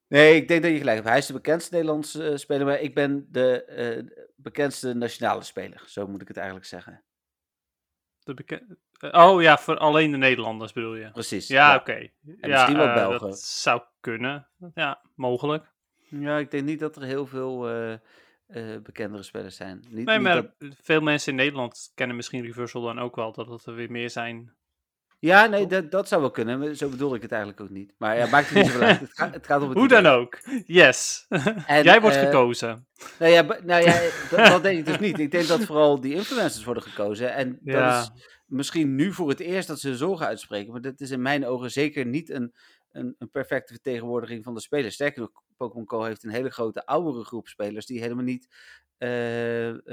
Nee, 0.07 0.35
ik 0.35 0.47
denk 0.47 0.61
dat 0.63 0.71
je 0.71 0.77
gelijk 0.77 0.95
hebt. 0.95 1.09
Hij 1.09 1.17
is 1.17 1.25
de 1.25 1.33
bekendste 1.33 1.73
Nederlandse 1.73 2.29
eh, 2.29 2.35
speler, 2.37 2.65
maar 2.65 2.79
ik 2.79 2.93
ben 2.95 3.27
de 3.31 3.63
eh, 3.65 4.03
bekendste 4.35 4.93
nationale 4.93 5.43
speler. 5.43 5.83
Zo 5.85 6.07
moet 6.07 6.21
ik 6.21 6.27
het 6.27 6.37
eigenlijk 6.37 6.67
zeggen. 6.67 7.03
De 8.19 8.33
beken- 8.33 8.79
eh, 8.99 9.27
oh 9.27 9.41
ja, 9.41 9.57
voor 9.57 9.77
alleen 9.77 10.11
de 10.11 10.17
Nederlanders 10.17 10.73
bedoel 10.73 10.95
je? 10.95 11.11
Precies. 11.11 11.47
Ja, 11.47 11.75
oké. 11.75 11.93
Ja, 12.21 12.47
misschien 12.47 12.77
wel 12.77 12.87
eh, 12.87 12.93
Belgen. 12.93 13.19
Dat 13.29 13.39
zou 13.39 13.81
kunnen. 13.99 14.47
Ja, 14.73 15.01
mogelijk. 15.15 15.71
Ja, 16.19 16.37
ik 16.37 16.51
denk 16.51 16.63
niet 16.65 16.79
dat 16.79 16.95
er 16.95 17.03
heel 17.03 17.25
veel 17.27 17.69
eh, 18.47 18.77
bekendere 18.83 19.23
spelers 19.23 19.55
zijn. 19.55 19.77
Niet, 19.89 20.05
Nee, 20.05 20.15
niet 20.17 20.25
maar 20.27 20.35
dat- 20.35 20.75
veel 20.83 21.01
mensen 21.01 21.31
in 21.31 21.37
Nederland 21.37 21.91
kennen 21.95 22.15
misschien 22.15 22.45
reversal 22.45 22.81
dan 22.81 22.99
ook 22.99 23.15
wel, 23.15 23.31
dat 23.31 23.47
het 23.47 23.65
er 23.65 23.75
weer 23.75 23.91
meer 23.91 24.09
zijn. 24.09 24.53
Ja, 25.19 25.45
nee, 25.45 25.67
dat, 25.67 25.91
dat 25.91 26.07
zou 26.07 26.21
wel 26.21 26.31
kunnen. 26.31 26.75
Zo 26.77 26.89
bedoel 26.89 27.15
ik 27.15 27.21
het 27.21 27.31
eigenlijk 27.31 27.61
ook 27.61 27.69
niet. 27.69 27.93
Maar 27.97 28.17
ja, 28.17 28.25
maakt 28.27 28.49
het 28.49 28.57
niet 28.57 28.65
zoveel 28.65 28.87
uit. 28.87 28.99
Het 28.99 29.13
gaat, 29.13 29.33
het 29.39 29.45
gaat 29.45 29.61
om 29.61 29.67
het 29.69 29.77
Hoe 29.77 29.85
idee. 29.87 30.01
dan 30.01 30.11
ook. 30.13 30.39
Yes. 30.65 31.25
En, 31.67 31.83
Jij 31.83 32.01
wordt 32.01 32.15
eh, 32.15 32.21
gekozen. 32.23 32.87
Nou 33.19 33.31
ja, 33.31 33.41
nou 33.63 33.83
ja 33.83 34.01
dat, 34.31 34.45
dat 34.47 34.63
denk 34.63 34.79
ik 34.79 34.85
dus 34.85 34.99
niet. 34.99 35.19
Ik 35.19 35.31
denk 35.31 35.47
dat 35.47 35.63
vooral 35.63 35.99
die 36.01 36.13
influencers 36.13 36.63
worden 36.63 36.83
gekozen. 36.83 37.33
En 37.33 37.59
dat 37.61 38.01
is 38.01 38.11
misschien 38.45 38.95
nu 38.95 39.13
voor 39.13 39.29
het 39.29 39.39
eerst 39.39 39.67
dat 39.67 39.79
ze 39.79 39.97
zorgen 39.97 40.25
uitspreken. 40.25 40.71
Maar 40.71 40.81
dat 40.81 40.99
is 40.99 41.11
in 41.11 41.21
mijn 41.21 41.45
ogen 41.45 41.71
zeker 41.71 42.05
niet 42.05 42.29
een, 42.29 42.53
een, 42.93 43.15
een 43.17 43.29
perfecte 43.29 43.73
vertegenwoordiging 43.73 44.43
van 44.43 44.53
de 44.53 44.61
spelers. 44.61 44.93
Sterker 44.93 45.21
nog, 45.21 45.31
Pokémon 45.57 45.89
Go 45.89 46.03
heeft 46.03 46.23
een 46.23 46.29
hele 46.29 46.49
grote 46.49 46.85
oudere 46.85 47.23
groep 47.23 47.47
spelers 47.47 47.85
die 47.85 48.01
helemaal 48.01 48.23
niet 48.23 48.47
eh, 48.97 49.09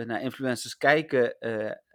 naar 0.05 0.23
influencers 0.23 0.77
kijken. 0.77 1.39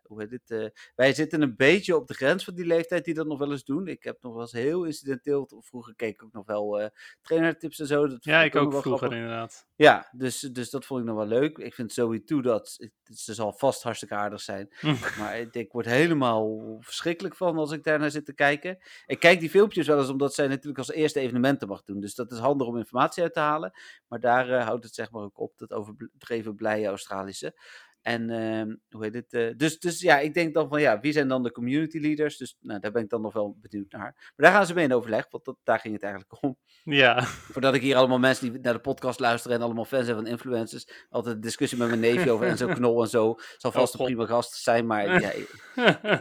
Eh, 0.06 0.12
hoe 0.12 0.22
heet 0.22 0.32
het? 0.32 0.52
eh, 0.52 0.68
wij 0.96 1.14
zitten 1.14 1.42
een 1.42 1.56
beetje 1.56 1.96
op 1.96 2.08
de 2.08 2.14
grens 2.14 2.44
van 2.44 2.54
die 2.56 2.66
leeftijd 2.66 3.06
die 3.06 3.14
dat 3.14 3.28
nog 3.28 3.40
wel 3.40 3.52
eens 3.52 3.64
doen. 3.64 3.88
Ik 3.88 4.04
heb 4.04 4.18
nog 4.22 4.32
wel 4.34 4.42
eens 4.42 4.52
heel 4.52 4.84
incidenteel, 4.84 5.62
vroeger 5.66 5.96
keek 5.96 6.14
ik 6.14 6.24
ook 6.24 6.34
nog 6.34 6.46
wel 6.46 6.80
eh 6.80 6.90
trainertips 7.22 7.80
en 7.80 7.88
zo. 7.88 8.08
Dat 8.08 8.24
Ja, 8.24 8.44
ik 8.44 8.56
ook 8.56 8.72
vroeger 8.72 8.92
grappig. 8.98 9.18
inderdaad. 9.18 9.68
Ja, 9.76 10.10
dus, 10.12 10.40
dus 10.40 10.70
dat 10.70 10.86
vond 10.86 11.00
ik 11.00 11.06
nog 11.06 11.16
wel 11.16 11.26
leuk. 11.28 11.58
Ik 11.58 11.74
vind 11.74 11.92
sowieso 11.92 12.42
dat, 12.42 12.76
het- 12.78 13.18
ze 13.20 13.34
zal 13.34 13.54
vast 13.54 13.84
hartstikke 13.84 14.16
aardig 14.16 14.42
zijn. 14.42 14.74
Maar 15.20 15.40
ik, 15.40 15.54
ik 15.54 15.72
word 15.72 15.86
helemaal 15.86 16.78
verschrikkelijk 16.80 17.36
van 17.36 17.58
als 17.58 17.72
ik 17.72 17.84
daarnaar 17.84 18.12
zit 18.12 18.26
te 18.26 18.34
kijken. 18.34 18.78
Ik 19.06 19.20
kijk 19.20 19.40
die 19.40 19.50
filmpjes 19.50 19.88
wel 19.88 20.00
eens 20.00 20.10
omdat 20.10 20.34
zij 20.34 20.48
natuurlijk 20.48 20.78
als 20.78 20.92
eerste 20.92 21.20
evenementen 21.20 21.68
mag 21.68 21.84
doen. 21.84 22.00
Dus 22.00 22.16
dat 22.16 22.32
is 22.32 22.38
handig 22.38 22.68
om 22.68 22.78
informatie 22.78 23.24
uit 23.24 23.34
te 23.34 23.40
halen. 23.40 23.72
Maar 24.08 24.20
daar 24.20 24.50
eh, 24.50 24.66
houdt 24.66 24.84
het 24.84 24.94
zeg 24.96 25.12
maar 25.12 25.22
ook 25.24 25.40
op, 25.40 25.54
dat 25.58 25.72
overdreven 25.74 26.56
blije 26.56 26.88
Australische. 26.88 27.60
En 28.06 28.30
ehm, 28.30 28.76
hoe 28.90 29.04
heet 29.04 29.14
het? 29.14 29.34
eh, 29.34 29.58
dus, 29.58 29.80
dus 29.80 30.02
ja, 30.02 30.20
ik 30.20 30.34
denk 30.34 30.54
dan 30.54 30.70
van 30.70 30.82
ja, 30.82 31.00
wie 31.00 31.12
zijn 31.12 31.28
dan 31.28 31.44
de 31.44 31.52
community 31.52 32.00
leaders? 32.00 32.38
Dus 32.38 32.58
nou, 32.60 32.80
daar 32.80 32.92
ben 32.92 33.04
ik 33.04 33.10
dan 33.10 33.22
nog 33.22 33.34
wel 33.34 33.58
benieuwd 33.62 33.92
naar. 33.92 34.02
Maar 34.02 34.34
daar 34.36 34.52
gaan 34.52 34.66
ze 34.66 34.74
mee 34.74 34.84
in 34.84 34.94
overleg, 34.94 35.26
want 35.30 35.46
dat, 35.46 35.58
daar 35.64 35.80
ging 35.80 35.94
het 35.94 36.04
eigenlijk 36.04 36.44
om. 36.44 36.58
Ja, 36.84 37.24
Voordat 37.54 37.74
ik 37.74 37.82
hier 37.82 37.96
allemaal 37.96 38.20
mensen 38.20 38.52
die 38.52 38.62
naar 38.62 38.74
de 38.74 38.80
podcast 38.80 39.20
luisteren 39.20 39.58
en 39.58 39.64
allemaal 39.64 39.86
fans 39.86 40.06
zijn 40.06 40.18
van 40.18 40.28
influencers. 40.28 41.06
Altijd 41.10 41.36
een 41.36 41.42
discussie 41.42 41.78
met 41.78 41.88
mijn 41.88 42.00
neefje 42.00 42.32
over 42.32 42.48
Enzo 42.48 42.68
Knol 42.74 43.02
en 43.02 43.10
zo. 43.10 43.36
Zal 43.58 43.72
vast 43.72 43.94
een 43.94 44.00
God. 44.00 44.08
prima 44.08 44.26
gast 44.26 44.54
zijn, 44.54 44.86
maar 44.86 45.06
ja, 45.22 45.32
ik, 45.32 45.50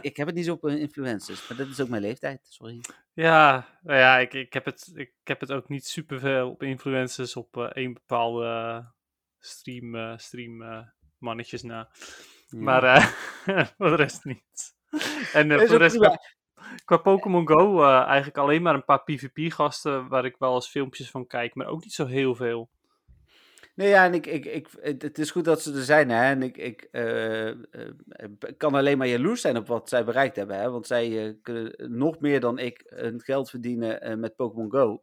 ik 0.01 0.17
heb 0.17 0.27
het 0.27 0.35
niet 0.35 0.45
zo 0.45 0.53
op 0.53 0.65
eh, 0.65 0.75
influencers. 0.75 1.47
Maar 1.47 1.57
dat 1.57 1.67
is 1.67 1.81
ook 1.81 1.89
mijn 1.89 2.01
leeftijd, 2.01 2.47
sorry. 2.49 2.81
ja, 3.13 3.67
nou 3.81 3.99
ja 3.99 4.17
ik, 4.17 4.33
ik, 4.33 4.53
heb 4.53 4.65
het, 4.65 4.91
ik 4.95 5.13
heb 5.23 5.39
het 5.39 5.51
ook 5.51 5.69
niet 5.69 5.85
super 5.85 6.19
veel 6.19 6.49
op 6.49 6.63
influencers 6.63 7.35
op 7.35 7.57
eh, 7.57 7.63
één 7.63 7.93
bepaalde 7.93 8.83
stream, 9.39 10.17
stream 10.19 10.63
mannetjes 11.25 11.63
na. 11.63 11.89
Ja. 12.47 12.59
Maar 12.59 12.83
eh, 12.83 13.05
voor 13.77 13.89
de 13.89 13.95
rest 13.95 14.25
niet. 14.25 14.75
En 15.33 15.51
eh, 15.51 15.57
voor 15.57 15.67
de 15.67 15.77
rest 15.77 15.97
qua, 15.97 16.19
qua 16.85 16.97
Pokémon 16.97 17.47
Go 17.47 17.83
eh, 17.83 18.01
eigenlijk 18.03 18.37
alleen 18.37 18.61
maar 18.61 18.73
een 18.73 18.85
paar 18.85 19.03
PvP-gasten 19.03 20.07
waar 20.07 20.25
ik 20.25 20.35
wel 20.37 20.55
eens 20.55 20.69
filmpjes 20.69 21.09
van 21.09 21.27
kijk, 21.27 21.55
maar 21.55 21.67
ook 21.67 21.83
niet 21.83 21.93
zo 21.93 22.05
heel 22.05 22.35
veel. 22.35 22.69
Nee, 23.75 23.89
ja, 23.89 24.05
en 24.05 24.13
ik, 24.13 24.25
ik, 24.25 24.45
ik, 24.45 24.67
het, 24.81 25.17
is 25.17 25.31
goed 25.31 25.45
dat 25.45 25.61
ze 25.61 25.73
er 25.73 25.83
zijn, 25.83 26.09
hè. 26.09 26.23
En 26.23 26.43
ik, 26.43 26.57
ik 26.57 26.89
kan 28.57 28.75
alleen 28.75 28.97
maar 28.97 29.07
jaloers 29.07 29.41
zijn 29.41 29.57
op 29.57 29.67
wat 29.67 29.89
zij 29.89 30.03
bereikt 30.05 30.35
hebben, 30.35 30.59
hè. 30.59 30.69
Want 30.71 30.87
zij 30.87 31.37
kunnen 31.41 31.75
nog 31.97 32.19
meer 32.19 32.39
dan 32.39 32.59
ik 32.59 32.83
hun 32.85 33.21
geld 33.21 33.49
verdienen 33.49 34.19
met 34.19 34.35
Pokémon 34.35 34.71
Go. 34.71 34.99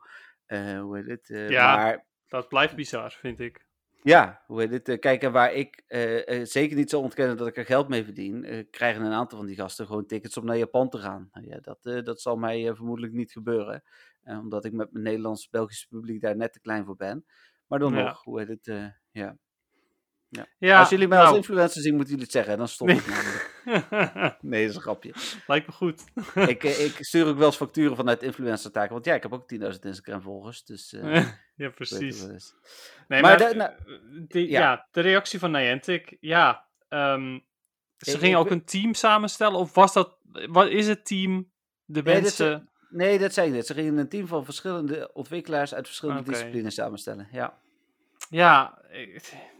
Hoe 0.80 0.96
heet 0.96 1.06
het? 1.06 1.50
Ja. 1.50 1.76
Maar 1.76 2.04
Dat 2.28 2.48
blijft 2.48 2.74
bizar, 2.74 3.11
vind 3.20 3.40
ik. 3.40 3.66
Ja, 4.04 4.42
hoe 4.46 4.60
heet 4.60 4.70
het? 4.70 4.88
eh, 4.88 4.98
Kijk, 4.98 5.22
en 5.22 5.32
waar 5.32 5.52
ik 5.52 5.82
eh, 5.86 6.40
eh, 6.40 6.46
zeker 6.46 6.76
niet 6.76 6.90
zal 6.90 7.02
ontkennen 7.02 7.36
dat 7.36 7.46
ik 7.46 7.56
er 7.56 7.64
geld 7.64 7.88
mee 7.88 8.04
verdien, 8.04 8.66
krijgen 8.70 9.02
een 9.02 9.12
aantal 9.12 9.38
van 9.38 9.46
die 9.46 9.56
gasten 9.56 9.86
gewoon 9.86 10.06
tickets 10.06 10.36
om 10.36 10.44
naar 10.44 10.56
Japan 10.56 10.88
te 10.88 10.98
gaan. 10.98 11.28
Nou 11.32 11.46
ja, 11.46 11.58
dat, 11.60 12.04
dat 12.04 12.20
zal 12.20 12.36
mij 12.36 12.74
vermoedelijk 12.74 13.12
niet 13.12 13.32
gebeuren, 13.32 13.82
omdat 14.24 14.64
ik 14.64 14.72
met 14.72 14.92
mijn 14.92 15.04
Nederlands-Belgische 15.04 15.88
publiek 15.88 16.20
daar 16.20 16.36
net 16.36 16.52
te 16.52 16.60
klein 16.60 16.84
voor 16.84 16.96
ben. 16.96 17.24
Maar 17.66 17.78
dan 17.78 17.92
Ja. 17.92 17.94
nog, 17.94 18.22
hoe 18.22 18.38
heet 18.38 18.48
het? 18.48 18.66
eh, 18.68 18.86
ja. 20.33 20.47
Ja, 20.59 20.79
als 20.79 20.88
jullie 20.88 21.09
mij 21.09 21.18
als 21.18 21.27
nou, 21.27 21.38
influencer 21.38 21.83
zien, 21.83 21.95
moeten 21.95 22.11
jullie 22.11 22.25
het 22.25 22.35
zeggen, 22.35 22.59
dan 22.59 22.68
stop 22.68 22.88
ik. 22.88 23.05
Nee, 24.40 24.61
dat 24.61 24.71
is 24.71 24.75
een 24.77 24.81
grapje. 24.83 25.14
lijkt 25.47 25.66
me 25.66 25.73
goed. 25.73 26.05
ik, 26.35 26.64
eh, 26.64 26.85
ik 26.85 26.97
stuur 26.99 27.27
ook 27.27 27.37
wel 27.37 27.47
eens 27.47 27.57
facturen 27.57 27.97
vanuit 27.97 28.23
influencer-taken, 28.23 28.92
want 28.92 29.05
ja, 29.05 29.14
ik 29.14 29.23
heb 29.23 29.33
ook 29.33 29.53
10.000 29.55 29.59
Instagram-volgers, 29.81 30.64
dus... 30.64 30.92
eh, 30.92 31.27
ja, 31.62 31.68
precies. 31.71 32.23
Nee, 32.23 32.40
Maar 33.09 33.21
maar, 33.21 33.38
de- 33.38 33.55
nou- 33.55 33.71
eh, 33.71 34.23
die- 34.29 34.51
ja. 34.51 34.61
ja. 34.61 34.88
de 34.90 35.01
reactie 35.01 35.38
van 35.38 35.51
Niantic, 35.51 36.16
ja. 36.21 36.66
ehm, 36.88 37.38
ze 37.97 38.18
gingen 38.18 38.38
ook 38.38 38.51
een 38.51 38.64
team 38.64 38.95
samenstellen, 38.95 39.59
of 39.59 39.75
was 39.75 39.92
dat, 39.92 40.18
wat 40.49 40.68
is 40.68 40.87
het 40.88 41.07
team? 41.07 41.51
De 41.85 42.03
Nee, 42.03 42.14
dit 42.14 42.23
mensen, 42.23 42.66
Nee, 42.88 43.18
dat 43.18 43.33
zei 43.33 43.47
ik 43.49 43.53
net. 43.55 43.66
Ze 43.66 43.75
gingen 43.75 43.97
een 43.97 44.09
team 44.09 44.27
van 44.27 44.45
verschillende 44.45 45.11
ontwikkelaars 45.12 45.75
uit 45.75 45.87
verschillende 45.87 46.23
disciplines 46.23 46.75
samenstellen. 46.75 47.29
Ja. 47.33 47.59
Ja, 48.33 48.79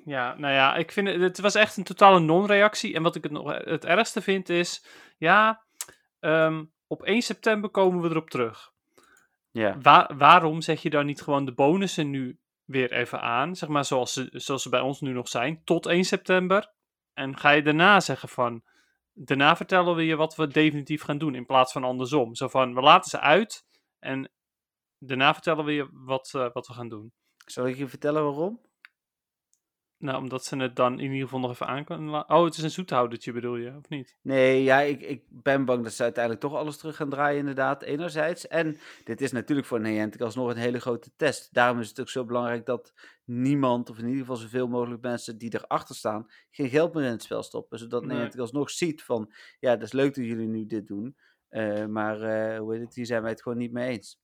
ja, 0.05 0.35
nou 0.39 0.55
ja, 0.55 0.77
ik 0.77 0.93
vind 0.93 1.09
het, 1.09 1.21
het 1.21 1.41
was 1.41 1.55
echt 1.55 1.77
een 1.77 1.85
totale 1.85 2.21
non-reactie. 2.21 2.95
En 2.95 3.03
wat 3.03 3.15
ik 3.15 3.23
het 3.23 3.33
nog 3.33 3.65
het 3.65 3.85
ergste 3.85 4.23
vind 4.23 4.49
is, 4.49 4.85
ja, 5.19 5.63
ehm, 6.21 6.65
op 6.87 7.03
1 7.03 7.23
september 7.23 7.71
komen 7.71 8.03
we 8.03 8.09
erop 8.09 8.31
terug. 8.31 8.73
Ja. 9.51 9.79
Waar, 9.79 10.17
waarom 10.17 10.61
zeg 10.61 10.83
je 10.83 10.91
dan 10.91 11.07
niet 11.07 11.23
gewoon 11.23 11.45
de 11.45 11.53
bonussen 11.53 12.11
nu 12.11 12.39
weer 12.65 12.93
even 12.93 13.21
aan, 13.21 13.57
zeg 13.57 13.69
maar 13.69 13.85
zoals 13.85 14.13
ze, 14.13 14.29
zoals 14.33 14.63
ze 14.63 14.69
bij 14.69 14.81
ons 14.81 15.01
nu 15.01 15.13
nog 15.13 15.29
zijn, 15.29 15.65
tot 15.65 15.87
1 15.87 16.05
september? 16.05 16.73
En 17.15 17.39
ga 17.39 17.51
je 17.51 17.63
daarna 17.63 18.01
zeggen 18.01 18.29
van, 18.29 18.63
daarna 19.13 19.57
vertellen 19.57 19.95
we 19.95 20.07
je 20.07 20.17
wat 20.17 20.35
we 20.37 20.47
definitief 20.47 21.03
gaan 21.03 21.19
doen, 21.19 21.35
in 21.35 21.47
plaats 21.47 21.73
van 21.73 21.85
andersom. 21.85 22.35
Zo 22.35 22.49
van, 22.49 22.75
we 22.75 22.81
laten 22.81 23.11
ze 23.11 23.21
uit 23.21 23.67
en 23.99 24.31
daarna 24.99 25.33
vertellen 25.33 25.65
we 25.65 25.73
je 25.73 25.89
wat, 25.93 26.31
eh, 26.35 26.53
wat 26.53 26.67
we 26.67 26.73
gaan 26.73 26.89
doen. 26.89 27.13
Zal 27.53 27.67
ik 27.67 27.77
je 27.77 27.89
vertellen 27.89 28.23
waarom? 28.23 28.61
Nou, 29.99 30.19
omdat 30.23 30.45
ze 30.45 30.57
het 30.57 30.77
dan 30.77 30.93
in 30.93 31.11
ieder 31.11 31.23
geval 31.23 31.41
nog 31.41 31.51
even 31.51 31.67
aan 31.67 31.85
kunnen 31.85 32.09
laten. 32.09 32.35
Oh, 32.35 32.45
het 32.45 32.57
is 32.57 32.63
een 32.63 32.71
zoethoudertje 32.71 33.33
bedoel 33.33 33.57
je, 33.57 33.77
of 33.77 33.89
niet? 33.89 34.17
Nee, 34.23 34.63
ja, 34.63 34.81
ik, 34.81 35.01
ik 35.03 35.25
ben 35.29 35.65
bang 35.65 35.83
dat 35.85 35.93
ze 35.93 36.03
uiteindelijk 36.03 36.45
toch 36.45 36.55
alles 36.55 36.77
terug 36.77 36.97
gaan 36.97 37.11
draaien, 37.11 37.39
inderdaad, 37.39 37.83
enerzijds. 37.83 38.47
En 38.49 38.79
dit 39.05 39.21
is 39.21 39.33
natuurlijk 39.33 39.67
voor 39.69 39.81
Niantic 39.81 40.21
alsnog 40.21 40.51
een 40.51 40.57
hele 40.57 40.81
grote 40.81 41.11
test. 41.17 41.55
Daarom 41.55 41.81
is 41.81 41.89
het 41.89 42.01
ook 42.01 42.09
zo 42.09 42.25
belangrijk 42.25 42.67
dat 42.67 42.93
niemand, 43.25 43.91
of 43.91 43.99
in 43.99 44.05
ieder 44.05 44.21
geval 44.21 44.37
zoveel 44.37 44.69
mogelijk 44.69 45.03
mensen 45.03 45.39
die 45.39 45.55
erachter 45.55 45.95
staan, 45.95 46.27
geen 46.51 46.69
geld 46.69 46.95
meer 46.95 47.05
in 47.05 47.11
het 47.11 47.23
spel 47.23 47.43
stoppen. 47.43 47.79
Zodat 47.79 48.05
Nee. 48.05 48.17
Niantic 48.17 48.41
alsnog 48.41 48.71
ziet 48.71 49.03
van, 49.03 49.33
ja, 49.61 49.71
dat 49.77 49.83
is 49.83 49.93
leuk 49.93 50.15
dat 50.15 50.25
jullie 50.25 50.49
nu 50.49 50.67
dit 50.67 50.87
doen. 50.87 51.17
eh, 51.49 51.87
maar, 51.87 52.21
eh, 52.21 52.59
hoe 52.59 52.73
heet 52.73 52.83
het, 52.83 52.95
hier 52.95 53.07
zijn 53.07 53.23
wij 53.23 53.31
het 53.31 53.43
gewoon 53.43 53.59
niet 53.59 53.73
mee 53.73 53.89
eens. 53.89 54.21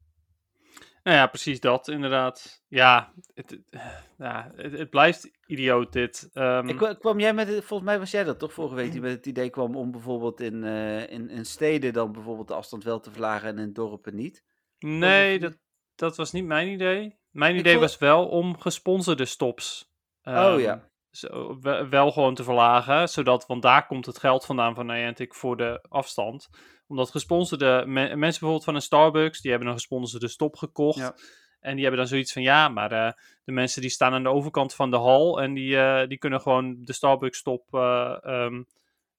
Nou 1.08 1.20
ja, 1.20 1.26
precies 1.26 1.60
dat, 1.60 1.88
inderdaad. 1.88 2.62
Ja, 2.68 3.12
het, 3.34 3.50
het- 3.50 3.82
ja, 4.18 4.50
het, 4.56 4.72
het 4.72 4.90
blijft 4.90 5.30
idioot 5.46 5.92
dit. 5.92 6.28
Ehm, 6.32 6.68
Ik, 6.68 6.76
kwa- 6.76 6.94
kwam 6.94 7.20
jij 7.20 7.34
met, 7.34 7.48
het- 7.48 7.64
volgens 7.64 7.88
mij 7.88 7.98
was 7.98 8.10
jij 8.10 8.24
dat 8.24 8.38
toch 8.38 8.52
vorige 8.52 8.74
week 8.74 8.92
die 8.92 9.00
met 9.00 9.10
het 9.12 9.26
idee 9.26 9.50
kwam 9.50 9.76
om 9.76 9.90
bijvoorbeeld 9.90 10.40
in, 10.40 10.64
eh, 10.64 11.10
in, 11.10 11.30
in 11.30 11.44
steden 11.44 11.92
dan 11.92 12.12
bijvoorbeeld 12.12 12.48
de 12.48 12.54
afstand 12.54 12.84
wel 12.84 13.00
te 13.00 13.10
verlagen 13.10 13.48
en 13.48 13.58
in 13.58 13.72
dorpen 13.72 14.14
niet. 14.14 14.44
nee, 14.78 15.38
dat, 15.38 15.56
dat 15.94 16.16
was 16.16 16.32
niet 16.32 16.44
mijn 16.44 16.68
idee. 16.68 17.18
Mijn 17.30 17.54
Ik 17.54 17.60
idee 17.60 17.78
was 17.78 17.98
wel 17.98 18.28
om 18.28 18.58
gesponsorde 18.60 19.24
stops. 19.24 19.92
Oh 20.22 20.34
ehm, 20.34 20.58
ja. 20.58 20.90
zo, 21.10 21.58
we- 21.60 21.88
wel 21.88 22.10
gewoon 22.12 22.34
te 22.34 22.44
verlagen, 22.44 23.08
zodat, 23.08 23.46
want 23.46 23.62
daar 23.62 23.86
komt 23.86 24.06
het 24.06 24.18
geld 24.18 24.44
vandaan 24.44 24.74
van 24.74 24.86
Niantic 24.86 25.34
voor 25.34 25.56
de 25.56 25.84
afstand. 25.88 26.48
Omdat 26.88 27.10
gesponsorde 27.10 27.82
me- 27.86 27.92
mensen 28.16 28.18
bijvoorbeeld 28.18 28.64
van 28.64 28.74
een 28.74 28.82
Starbucks, 28.82 29.40
die 29.40 29.50
hebben 29.50 29.68
een 29.68 29.74
gesponsorde 29.74 30.28
stop 30.28 30.56
gekocht. 30.56 30.98
Ja. 30.98 31.14
En 31.60 31.72
die 31.72 31.80
hebben 31.80 32.00
dan 32.00 32.08
zoiets 32.10 32.32
van, 32.32 32.42
ja, 32.42 32.68
maar 32.68 32.92
eh, 32.92 33.12
de 33.44 33.52
mensen 33.52 33.80
die 33.80 33.90
staan 33.90 34.12
aan 34.12 34.22
de 34.22 34.28
overkant 34.28 34.74
van 34.74 34.90
de 34.90 34.96
hal 34.96 35.40
en 35.42 35.54
die, 35.54 35.76
eh, 35.78 36.08
die 36.08 36.18
kunnen 36.18 36.40
gewoon 36.40 36.76
de 36.84 36.92
Starbucks 36.92 37.38
stop 37.38 37.74
eh, 37.74 38.16
ehm, 38.22 38.62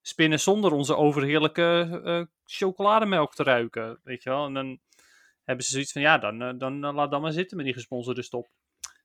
spinnen 0.01 0.39
zonder 0.39 0.71
onze 0.71 0.95
overheerlijke 0.95 2.27
chocolademelk 2.45 3.35
te 3.35 3.43
ruiken, 3.43 3.99
weet 4.03 4.23
je 4.23 4.29
wel. 4.29 4.45
En 4.45 4.53
dan 4.53 4.79
hebben 5.43 5.65
ze 5.65 5.71
zoiets 5.71 5.91
van, 5.91 6.01
ja, 6.01 6.17
dan, 6.17 6.57
dan, 6.57 6.79
laat 6.79 7.11
dan 7.11 7.21
maar 7.21 7.31
zitten 7.31 7.57
met 7.57 7.65
die 7.65 7.75
gesponsorde 7.75 8.21
stop. 8.21 8.47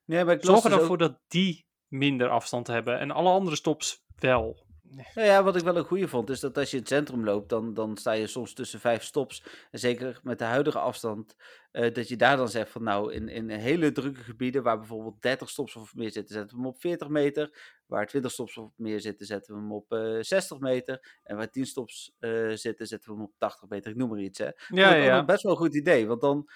Nee, 0.05 0.25
maar 0.25 0.37
Zorg 0.41 0.57
er 0.57 0.63
dus 0.63 0.71
dan 0.71 0.81
ook- 0.81 0.87
voor 0.87 0.99
dat 0.99 1.19
die 1.29 1.67
minder 1.89 2.29
afstand 2.29 2.67
hebben 2.67 2.99
en 2.99 3.11
alle 3.11 3.31
andere 3.31 3.57
stops 3.57 4.05
wel. 4.19 4.64
Nou 4.95 5.27
ja, 5.27 5.43
wat 5.43 5.57
ik 5.57 5.63
wel 5.63 5.77
een 5.77 5.85
goede 5.85 6.09
vond, 6.09 6.31
is 6.31 6.41
dat 6.41 6.59
als 6.59 6.71
je 6.71 6.77
in 6.77 6.83
het 6.83 6.93
centrum 6.93 7.25
loopt, 7.25 7.49
dan, 7.49 7.75
dan 7.75 7.97
sta 7.97 8.13
je 8.13 8.27
soms 8.27 8.53
tussen 8.53 8.81
vijf 8.81 9.03
stops. 9.03 9.45
En 9.71 9.79
zeker 9.79 10.21
met 10.23 10.39
de 10.39 10.45
huidige 10.45 10.79
afstand, 10.79 11.37
eh, 11.71 11.95
dat 11.95 12.09
je 12.09 12.17
daar 12.17 12.37
dan 12.37 12.49
zegt 12.49 12.71
van 12.71 12.83
nou, 12.83 13.13
in, 13.13 13.29
in 13.29 13.51
hele 13.51 13.93
drukke 13.93 14.21
gebieden 14.21 14.63
waar 14.63 14.79
bijvoorbeeld 14.79 15.23
30 15.23 15.51
stops 15.51 15.77
of 15.77 15.95
meer 15.95 16.11
zitten, 16.11 16.35
zetten 16.35 16.57
we 16.57 16.63
hem 16.63 16.71
op 16.71 16.81
40 16.81 17.09
meter. 17.09 17.73
Waar 17.87 18.07
20 18.07 18.31
stops 18.31 18.57
of 18.57 18.73
meer 18.77 19.01
zitten, 19.01 19.27
zetten 19.27 19.55
we 19.55 19.61
hem 19.61 19.73
op 19.73 19.93
eh 19.93 20.19
60 20.21 20.59
meter. 20.59 21.19
En 21.23 21.37
waar 21.37 21.51
10 21.51 21.67
stops 21.67 22.15
eh, 22.19 22.51
zitten, 22.51 22.87
zetten 22.87 23.11
we 23.11 23.17
hem 23.17 23.25
op 23.25 23.33
80 23.39 23.69
meter. 23.69 23.91
Ik 23.91 23.97
noem 23.97 24.09
maar 24.09 24.21
iets. 24.21 24.39
Hè. 24.39 24.51
Ja, 24.69 24.97
ook 24.97 25.05
ja. 25.05 25.25
best 25.25 25.43
wel 25.43 25.53
een 25.53 25.59
goed 25.59 25.75
idee. 25.75 26.07
Want 26.07 26.21
dan, 26.21 26.49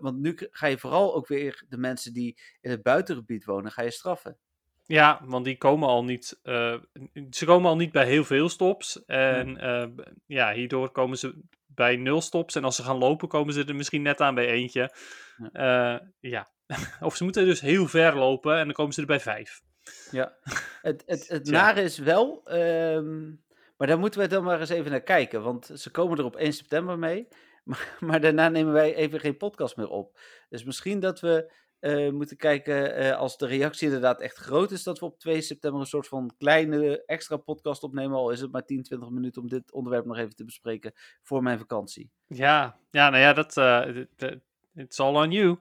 want 0.00 0.18
nu 0.18 0.34
ga 0.36 0.66
je 0.66 0.78
vooral 0.78 1.14
ook 1.14 1.26
weer 1.26 1.64
de 1.68 1.78
mensen 1.78 2.12
die 2.12 2.38
in 2.60 2.70
het 2.70 2.82
buitengebied 2.82 3.44
wonen, 3.44 3.72
ga 3.72 3.82
je 3.82 3.90
straffen. 3.90 4.38
Ja, 4.92 5.20
want 5.24 5.44
die 5.44 5.58
komen 5.58 5.88
al 5.88 6.04
niet. 6.04 6.38
eh, 6.42 6.74
ze 7.30 7.44
komen 7.44 7.70
al 7.70 7.76
niet 7.76 7.92
bij 7.92 8.06
heel 8.06 8.24
veel 8.24 8.48
stops. 8.48 9.04
En 9.04 9.56
eh, 9.56 9.86
b- 9.96 10.12
ja, 10.26 10.52
hierdoor 10.52 10.90
komen 10.90 11.18
ze 11.18 11.42
bij 11.66 11.96
nul 11.96 12.20
stops. 12.20 12.54
En 12.54 12.64
als 12.64 12.76
ze 12.76 12.82
gaan 12.82 12.98
lopen, 12.98 13.28
komen 13.28 13.54
ze 13.54 13.64
er 13.64 13.74
misschien 13.76 14.02
net 14.02 14.20
aan 14.20 14.34
bij 14.34 14.46
eentje. 14.46 14.94
Ja. 15.52 16.02
ja. 16.20 16.50
Of 17.00 17.16
ze 17.16 17.24
moeten 17.24 17.44
dus 17.44 17.60
heel 17.60 17.86
ver 17.86 18.16
lopen 18.16 18.56
en 18.58 18.64
dan 18.64 18.72
komen 18.74 18.92
ze 18.92 19.00
er 19.00 19.06
bij 19.06 19.20
vijf. 19.20 19.60
Ja, 20.10 20.36
het, 20.82 21.02
het, 21.06 21.28
het 21.28 21.50
nare 21.60 21.82
is 21.82 21.98
wel, 21.98 22.40
ehm, 22.44 23.28
maar 23.76 23.86
daar 23.88 23.98
moeten 23.98 24.20
we 24.20 24.26
dan 24.26 24.44
maar 24.44 24.60
eens 24.60 24.68
even 24.68 24.90
naar 24.90 25.02
kijken, 25.02 25.42
want 25.42 25.70
ze 25.74 25.90
komen 25.90 26.18
er 26.18 26.24
op 26.24 26.36
1 26.36 26.52
september 26.52 26.98
mee, 26.98 27.28
maar, 27.64 27.96
maar 28.00 28.20
daarna 28.20 28.48
nemen 28.48 28.72
wij 28.72 28.94
even 28.94 29.20
geen 29.20 29.36
podcast 29.36 29.76
meer 29.76 29.88
op. 29.88 30.18
Dus 30.48 30.64
misschien 30.64 31.00
dat 31.00 31.20
we 31.20 31.52
eh, 31.80 32.10
moeten 32.10 32.36
kijken, 32.36 32.94
eh, 32.94 33.16
als 33.16 33.36
de 33.38 33.46
reactie 33.46 33.86
inderdaad 33.86 34.20
echt 34.20 34.36
groot 34.36 34.70
is, 34.70 34.82
dat 34.82 34.98
we 34.98 35.04
op 35.04 35.18
2 35.18 35.40
september 35.40 35.80
een 35.80 35.86
soort 35.86 36.08
van 36.08 36.30
kleine 36.38 37.04
extra 37.06 37.36
podcast 37.36 37.82
opnemen, 37.82 38.16
al 38.16 38.30
is 38.30 38.40
het 38.40 38.52
maar 38.52 38.64
10, 38.64 38.82
20 38.82 39.10
minuten 39.10 39.42
om 39.42 39.48
dit 39.48 39.72
onderwerp 39.72 40.04
nog 40.04 40.16
even 40.18 40.36
te 40.36 40.44
bespreken 40.44 40.92
voor 41.22 41.42
mijn 41.42 41.58
vakantie. 41.58 42.10
Ja, 42.26 42.76
ja 42.90 43.10
nou 43.10 43.22
ja, 43.22 43.32
dat. 43.32 43.56
eh, 43.56 43.80
d- 43.80 44.06
d- 44.16 44.36
it's 44.74 45.00
all 45.00 45.14
on 45.14 45.30
you. 45.30 45.58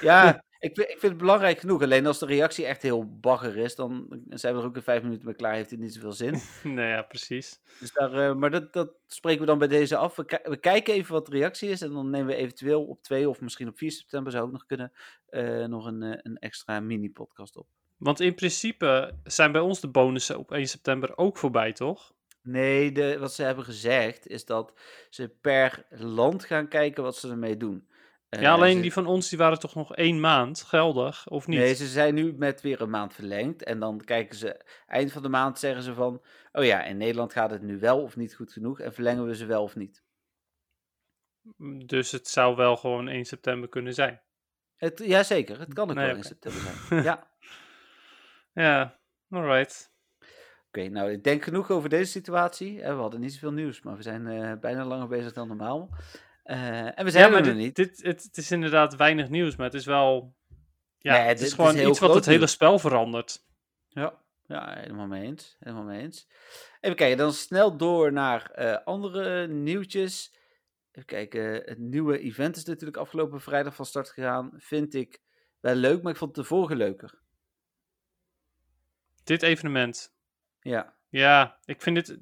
Ja, 0.00 0.42
ik, 0.58 0.74
vind- 0.74 0.88
ik 0.88 0.98
vind 0.98 1.12
het 1.12 1.16
belangrijk 1.16 1.58
genoeg, 1.58 1.82
alleen 1.82 2.06
als 2.06 2.18
de 2.18 2.26
reactie 2.26 2.66
echt 2.66 2.82
heel 2.82 3.18
bagger 3.20 3.56
is, 3.56 3.74
dan 3.74 4.22
zijn 4.28 4.54
we 4.54 4.60
er 4.60 4.66
ook 4.66 4.76
in 4.76 4.82
5 4.82 5.02
minuten 5.02 5.24
mee 5.26 5.34
klaar, 5.34 5.54
heeft 5.54 5.70
het 5.70 5.80
niet 5.80 5.94
zoveel 5.94 6.12
zin. 6.12 6.40
nee, 6.74 6.88
ja, 6.88 7.02
precies. 7.02 7.60
Dus 7.80 7.92
daar, 7.92 8.12
eh, 8.28 8.34
maar 8.34 8.50
dat, 8.50 8.72
dat 8.72 8.90
spreken 9.06 9.40
we 9.40 9.46
dan 9.46 9.58
bij 9.58 9.68
deze 9.68 9.96
af. 9.96 10.16
We 10.16 10.56
kijken 10.60 10.94
even 10.94 11.12
wat 11.12 11.26
de 11.26 11.32
reactie 11.32 11.68
is. 11.68 11.80
En 11.82 11.92
dan 11.92 12.10
nemen 12.10 12.26
we 12.26 12.34
eventueel 12.34 12.84
op 12.84 13.02
2 13.02 13.28
of 13.28 13.40
misschien 13.40 13.68
op 13.68 13.78
4 13.78 13.90
september 13.90 14.32
zou 14.32 14.44
ook 14.44 14.52
nog 14.52 14.66
kunnen. 14.66 14.92
eh, 15.28 15.64
nog 15.64 15.86
een, 15.86 16.02
eh, 16.02 16.18
een 16.22 16.38
extra 16.38 16.80
mini-podcast 16.80 17.56
op. 17.56 17.66
Want 17.96 18.20
in 18.20 18.34
principe 18.34 19.14
zijn 19.24 19.52
bij 19.52 19.60
ons 19.60 19.80
de 19.80 19.88
bonussen 19.88 20.38
op 20.38 20.52
1 20.52 20.66
september 20.68 21.16
ook 21.16 21.36
voorbij, 21.36 21.72
toch? 21.72 22.12
Nee, 22.42 22.92
de, 22.92 23.18
wat 23.18 23.32
ze 23.34 23.42
hebben 23.42 23.64
gezegd 23.64 24.26
is 24.26 24.44
dat 24.44 24.72
ze 25.10 25.28
per 25.40 25.86
land 25.90 26.44
gaan 26.44 26.68
kijken 26.68 27.02
wat 27.02 27.16
ze 27.16 27.28
ermee 27.30 27.56
doen. 27.56 27.87
Eh, 28.28 28.40
ja, 28.40 28.52
alleen 28.52 28.76
ze- 28.76 28.80
die 28.82 28.92
van 28.92 29.06
ons 29.06 29.28
die 29.28 29.38
waren 29.38 29.58
toch 29.58 29.74
nog 29.74 29.94
één 29.94 30.20
maand 30.20 30.62
geldig, 30.62 31.28
of 31.28 31.46
niet? 31.46 31.58
Nee, 31.58 31.74
ze 31.74 31.86
zijn 31.86 32.14
nu 32.14 32.32
met 32.36 32.60
weer 32.60 32.80
een 32.80 32.90
maand 32.90 33.14
verlengd. 33.14 33.62
En 33.64 33.78
dan 33.78 34.00
kijken 34.04 34.36
ze, 34.36 34.64
eind 34.86 35.12
van 35.12 35.22
de 35.22 35.28
maand 35.28 35.58
zeggen 35.58 35.82
ze 35.82 35.94
van... 35.94 36.22
Oh 36.52 36.64
ja, 36.64 36.84
in 36.84 36.96
Nederland 36.96 37.32
gaat 37.32 37.50
het 37.50 37.62
nu 37.62 37.78
wel 37.78 38.02
of 38.02 38.16
niet 38.16 38.34
goed 38.34 38.52
genoeg. 38.52 38.80
En 38.80 38.92
verlengen 38.92 39.26
we 39.26 39.36
ze 39.36 39.46
wel 39.46 39.62
of 39.62 39.76
niet. 39.76 40.02
Dus 41.86 42.12
het 42.12 42.28
zou 42.28 42.56
wel 42.56 42.76
gewoon 42.76 43.08
1 43.08 43.24
september 43.24 43.68
kunnen 43.68 43.94
zijn. 43.94 44.20
Het, 44.76 45.02
jazeker, 45.04 45.58
het 45.58 45.74
kan 45.74 45.88
ook 45.90 45.94
Nee, 45.96 46.04
wel 46.06 46.14
in 46.14 46.20
oké. 46.20 46.28
september 46.28 46.60
zijn. 46.60 47.02
ja. 47.10 47.30
Ja, 48.52 48.98
alright. 49.30 49.92
Oké, 50.66 50.88
nou, 50.88 51.10
ik 51.12 51.24
denk 51.24 51.42
genoeg 51.44 51.70
over 51.70 51.88
deze 51.88 52.10
situatie. 52.10 52.82
Eh, 52.82 52.94
we 52.94 53.00
hadden 53.00 53.20
niet 53.20 53.32
zoveel 53.32 53.52
nieuws, 53.52 53.82
maar 53.82 53.96
we 53.96 54.02
zijn 54.02 54.26
eh, 54.26 54.52
bijna 54.60 54.84
langer 54.84 55.08
bezig 55.08 55.32
dan 55.32 55.48
normaal. 55.48 55.90
Eh, 56.48 56.98
en 56.98 57.04
we 57.04 57.10
zijn 57.10 57.30
Ja, 57.30 57.36
er 57.36 57.42
dit, 57.42 57.54
niet. 57.54 57.76
dit, 57.76 58.02
het, 58.02 58.22
het 58.22 58.36
is 58.36 58.50
inderdaad 58.50 58.96
weinig 58.96 59.28
nieuws, 59.28 59.56
maar 59.56 59.66
het 59.66 59.74
is 59.74 59.86
wel... 59.86 60.36
Ja, 60.98 61.12
Nee, 61.12 61.20
het 61.20 61.28
dit- 61.28 61.40
is 61.40 61.44
dit 61.44 61.54
gewoon 61.54 61.76
is 61.76 61.88
iets 61.88 61.98
wat 61.98 62.14
het 62.14 62.26
hele 62.26 62.46
spel 62.46 62.78
verandert. 62.78 63.44
Ja, 63.88 64.22
ja, 64.46 64.74
helemaal 64.78 65.06
mee 65.06 65.22
eens. 65.22 65.56
Helemaal 65.58 65.84
mee 65.84 66.00
eens. 66.00 66.28
Even 66.80 66.96
kijken, 66.96 67.16
dan 67.18 67.32
snel 67.32 67.76
door 67.76 68.12
naar 68.12 68.50
eh, 68.50 68.84
andere 68.84 69.46
nieuwtjes. 69.48 70.34
Even 70.92 71.06
kijken, 71.06 71.52
het 71.52 71.78
nieuwe 71.78 72.18
event 72.18 72.56
is 72.56 72.64
natuurlijk 72.64 72.96
afgelopen 72.98 73.40
vrijdag 73.40 73.74
van 73.74 73.86
start 73.86 74.08
gegaan. 74.10 74.50
Vind 74.56 74.94
ik 74.94 75.20
wel 75.60 75.74
leuk, 75.74 76.02
maar 76.02 76.12
ik 76.12 76.18
vond 76.18 76.36
het 76.36 76.44
de 76.44 76.50
vorige 76.54 76.76
leuker. 76.76 77.18
Dit 79.24 79.42
evenement. 79.42 80.14
Ja, 80.60 80.96
Ja, 81.08 81.58
ik 81.64 81.82
vind 81.82 81.96
het... 81.96 82.18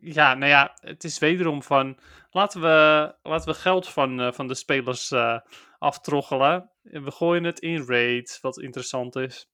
Ja, 0.00 0.34
nou 0.34 0.50
ja, 0.50 0.76
het 0.80 1.04
is 1.04 1.18
wederom 1.18 1.62
van... 1.62 1.98
Laten 2.30 2.60
we, 2.60 3.14
laten 3.22 3.48
we 3.48 3.54
geld 3.54 3.88
van, 3.88 4.20
eh, 4.20 4.32
van 4.32 4.46
de 4.48 4.54
spelers 4.54 5.10
eh, 5.10 5.38
aftroggelen. 5.78 6.70
En 6.82 7.04
we 7.04 7.10
gooien 7.10 7.44
het 7.44 7.58
in 7.60 7.84
raids, 7.86 8.40
wat 8.40 8.58
interessant 8.58 9.16
is. 9.16 9.48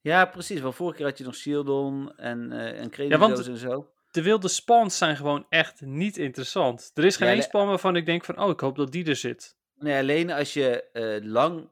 ja 0.00 0.24
precies. 0.24 0.60
Want 0.60 0.74
vorige 0.74 0.96
keer 0.96 1.06
had 1.06 1.18
je 1.18 1.24
nog 1.24 1.34
Shieldon 1.34 2.12
en, 2.16 2.52
eh 2.52 2.80
en 2.98 3.08
Ja, 3.08 3.18
want- 3.18 3.46
en 3.46 3.56
zo. 3.56 3.90
De 4.10 4.22
wilde 4.22 4.48
spawns 4.48 4.98
zijn 4.98 5.16
gewoon 5.16 5.46
echt 5.48 5.80
niet 5.80 6.16
interessant. 6.16 6.90
Er 6.94 7.04
is 7.04 7.16
geen 7.16 7.26
Ja, 7.26 7.32
één 7.32 7.42
de- 7.42 7.48
spawn 7.48 7.68
waarvan 7.68 7.96
ik 7.96 8.06
denk 8.06 8.24
van... 8.24 8.38
Oh, 8.40 8.50
ik 8.50 8.60
hoop 8.60 8.76
dat 8.76 8.92
die 8.92 9.04
er 9.04 9.16
zit. 9.16 9.56
Nee, 9.78 9.98
alleen 9.98 10.30
als 10.30 10.52
je 10.52 10.84
lang 11.24 11.68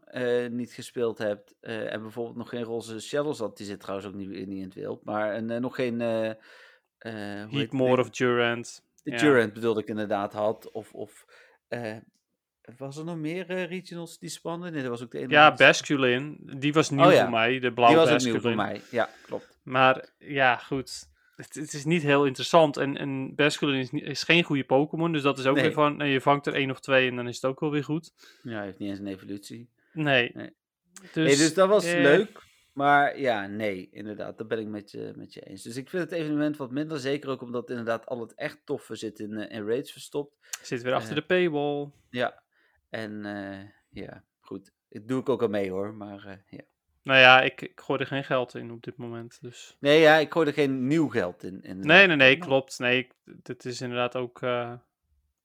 niet 0.50 0.72
gespeeld 0.72 1.18
hebt 1.18 1.54
en 1.60 2.02
bijvoorbeeld 2.02 2.36
nog 2.36 2.48
geen 2.48 2.62
roze 2.62 3.00
shadows 3.00 3.38
had, 3.38 3.56
die 3.56 3.66
zit 3.66 3.80
trouwens 3.80 4.08
ook 4.08 4.14
niet, 4.14 4.28
niet 4.28 4.48
in 4.58 4.62
het 4.62 4.74
wild, 4.74 5.04
maar 5.04 5.32
en, 5.32 5.60
nog 5.60 5.74
geen 5.74 6.00
eh 6.98 7.12
Heatmore 7.50 7.94
ding? 7.94 7.98
of 8.06 8.10
Durant. 8.10 8.82
ja. 9.02 9.16
Durant 9.16 9.52
bedoelde 9.52 9.80
ik 9.80 9.88
inderdaad 9.88 10.32
had, 10.32 10.70
of, 10.72 10.92
of 10.92 11.26
eh, 11.68 11.96
was 12.78 12.96
er 12.96 13.04
nog 13.04 13.16
meer 13.16 13.50
eh, 13.50 13.64
regionals 13.68 14.18
die 14.18 14.28
spannen? 14.30 14.72
Nee, 14.72 14.80
dat 14.82 14.90
was 14.90 15.02
ook 15.02 15.10
de 15.10 15.18
ene. 15.18 15.28
Ja, 15.32 15.48
die- 15.50 15.66
Basculin. 15.66 16.38
Die 16.58 16.72
was 16.72 16.90
nieuw 16.90 17.04
Oh 17.04 17.12
ja. 17.12 17.20
voor 17.22 17.30
mij, 17.30 17.52
de 17.52 17.60
Die 17.60 17.72
blauwe 17.72 17.96
was 17.96 18.06
ook 18.06 18.12
Basculin. 18.12 18.32
nieuw 18.40 18.46
voor 18.48 18.56
mij. 18.56 18.80
Ja, 18.90 19.08
klopt. 19.22 19.58
Maar 19.62 20.08
ja, 20.18 20.56
goed. 20.56 21.08
Het, 21.36 21.54
het 21.54 21.72
is 21.72 21.84
niet 21.84 22.02
heel 22.02 22.26
interessant. 22.26 22.76
En, 22.76 22.96
en 22.96 23.34
Basculin 23.34 23.88
is, 23.92 24.22
geen 24.22 24.42
goede 24.42 24.64
Pokémon. 24.64 25.12
Dus 25.12 25.22
dat 25.22 25.38
is 25.38 25.46
ook 25.46 25.54
Nee. 25.54 25.64
weer 25.64 25.72
van, 25.72 25.98
je 26.08 26.20
vangt 26.20 26.46
er 26.46 26.54
één 26.54 26.70
of 26.70 26.80
twee 26.80 27.08
en 27.08 27.16
dan 27.16 27.28
is 27.28 27.34
het 27.34 27.44
ook 27.44 27.60
wel 27.60 27.70
weer 27.70 27.84
goed. 27.84 28.12
Ja, 28.42 28.50
hij 28.56 28.64
heeft 28.64 28.78
niet 28.78 28.90
eens 28.90 28.98
een 28.98 29.06
evolutie. 29.06 29.68
Nee. 29.92 30.30
Nee. 30.34 30.50
Dus, 31.12 31.38
dus 31.38 31.54
dat 31.54 31.68
was 31.68 31.84
eh, 31.84 32.00
leuk. 32.00 32.42
Maar 32.78 33.18
ja, 33.18 33.46
nee, 33.46 33.88
inderdaad, 33.90 34.38
dat 34.38 34.48
ben 34.48 34.58
ik 34.58 34.66
met 34.66 34.90
je, 34.90 35.12
met 35.16 35.32
je 35.32 35.40
eens. 35.40 35.62
Dus 35.62 35.76
ik 35.76 35.88
vind 35.90 36.02
het 36.02 36.12
evenement 36.12 36.56
wat 36.56 36.70
minder, 36.70 36.98
zeker 36.98 37.30
ook 37.30 37.42
omdat 37.42 37.70
inderdaad 37.70 38.06
al 38.06 38.20
het 38.20 38.34
echt 38.34 38.58
toffe 38.64 38.94
zit 38.94 39.18
in, 39.18 39.36
eh, 39.36 39.56
in 39.56 39.66
raids 39.66 39.92
verstopt. 39.92 40.36
Zit 40.62 40.82
weer 40.82 40.94
achter 40.94 41.10
Eh. 41.10 41.16
de 41.16 41.22
paywall. 41.26 41.90
Ja, 42.10 42.42
en 42.90 43.24
eh, 43.24 43.68
ja, 43.90 44.24
goed. 44.40 44.72
Ik 44.88 45.08
doe 45.08 45.20
ik 45.20 45.28
ook 45.28 45.42
al 45.42 45.48
mee 45.48 45.70
hoor, 45.70 45.94
maar 45.94 46.42
ja. 46.46 46.60
Nou 47.02 47.18
ja, 47.20 47.40
ik, 47.42 47.60
ik 47.60 47.80
gooi 47.80 48.00
er 48.00 48.06
geen 48.06 48.24
geld 48.24 48.54
in 48.54 48.70
op 48.70 48.82
dit 48.82 48.96
moment. 48.96 49.38
Dus. 49.40 49.76
Nee, 49.80 50.00
ja, 50.00 50.16
ik 50.16 50.32
gooi 50.32 50.46
er 50.46 50.52
geen 50.52 50.86
nieuw 50.86 51.08
geld 51.08 51.42
in. 51.42 51.62
in 51.62 51.80
Nee, 51.80 52.06
nee, 52.06 52.16
nee, 52.16 52.38
klopt. 52.38 52.78
Nee, 52.78 52.98
ik- 52.98 53.14
dit 53.24 53.64
is 53.64 53.80
inderdaad 53.80 54.16
ook 54.16 54.40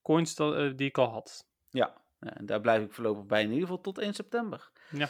coins 0.02 0.36
dat, 0.36 0.78
die 0.78 0.88
ik 0.88 0.98
al 0.98 1.10
had. 1.10 1.48
Ja, 1.70 2.02
ja, 2.20 2.38
en 2.38 2.46
daar 2.46 2.62
blijf 2.62 2.84
ik 2.84 2.94
voorlopig 2.94 3.26
bij, 3.26 3.42
in 3.42 3.48
ieder 3.52 3.62
geval 3.68 3.82
tot 3.82 3.98
1 3.98 4.14
september. 4.14 4.72
Ja. 4.90 5.10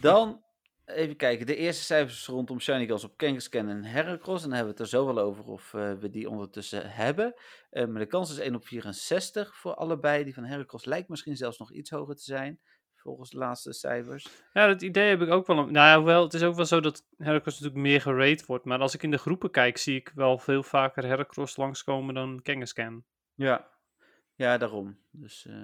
Dan, 0.00 0.43
even 0.86 1.16
kijken, 1.16 1.46
de 1.46 1.56
eerste 1.56 1.82
cijfers 1.82 2.26
rondom 2.26 2.60
Shiny 2.60 2.86
Girls 2.86 3.04
op 3.04 3.16
Kangaskhan 3.16 3.68
en 3.68 3.84
Heracross. 3.84 4.42
En 4.44 4.48
dan 4.48 4.58
hebben 4.58 4.74
we 4.76 4.82
het 4.82 4.92
er 4.92 4.98
zo 4.98 5.06
wel 5.06 5.18
over 5.18 5.44
of 5.44 5.74
eh, 5.74 5.92
we 5.92 6.10
die 6.10 6.30
ondertussen 6.30 6.90
hebben. 6.90 7.34
Eh, 7.70 7.86
maar 7.86 8.00
de 8.00 8.06
kans 8.06 8.30
is 8.30 8.38
1 8.38 8.54
op 8.54 8.66
64 8.66 9.56
voor 9.56 9.74
allebei. 9.74 10.24
Die 10.24 10.34
van 10.34 10.44
Heracross 10.44 10.84
lijkt 10.84 11.08
misschien 11.08 11.36
zelfs 11.36 11.58
nog 11.58 11.72
iets 11.72 11.90
hoger 11.90 12.14
te 12.16 12.22
zijn, 12.22 12.60
volgens 12.96 13.30
de 13.30 13.36
laatste 13.38 13.72
cijfers. 13.72 14.28
Ja, 14.52 14.66
dat 14.66 14.82
idee 14.82 15.08
heb 15.08 15.20
ik 15.22 15.30
ook 15.30 15.46
wel. 15.46 15.58
een- 15.58 15.72
Nou 15.72 15.86
ja, 15.88 15.96
hoewel, 15.96 16.22
het 16.22 16.34
is 16.34 16.42
ook 16.42 16.54
wel 16.56 16.66
zo 16.66 16.80
dat 16.80 17.04
Heracross 17.16 17.60
natuurlijk 17.60 17.86
meer 17.86 18.00
gerate 18.00 18.44
wordt. 18.46 18.64
Maar 18.64 18.78
als 18.78 18.94
ik 18.94 19.02
in 19.02 19.10
de 19.10 19.18
groepen 19.18 19.50
kijk, 19.50 19.76
zie 19.76 19.96
ik 19.96 20.12
wel 20.14 20.38
veel 20.38 20.62
vaker 20.62 21.04
Heracross 21.04 21.56
langskomen 21.56 22.14
dan 22.14 22.40
Kangaskhan. 22.42 23.04
Ja, 23.34 23.68
ja 24.34 24.58
daarom. 24.58 24.98
Dus, 25.10 25.46
eh, 25.46 25.54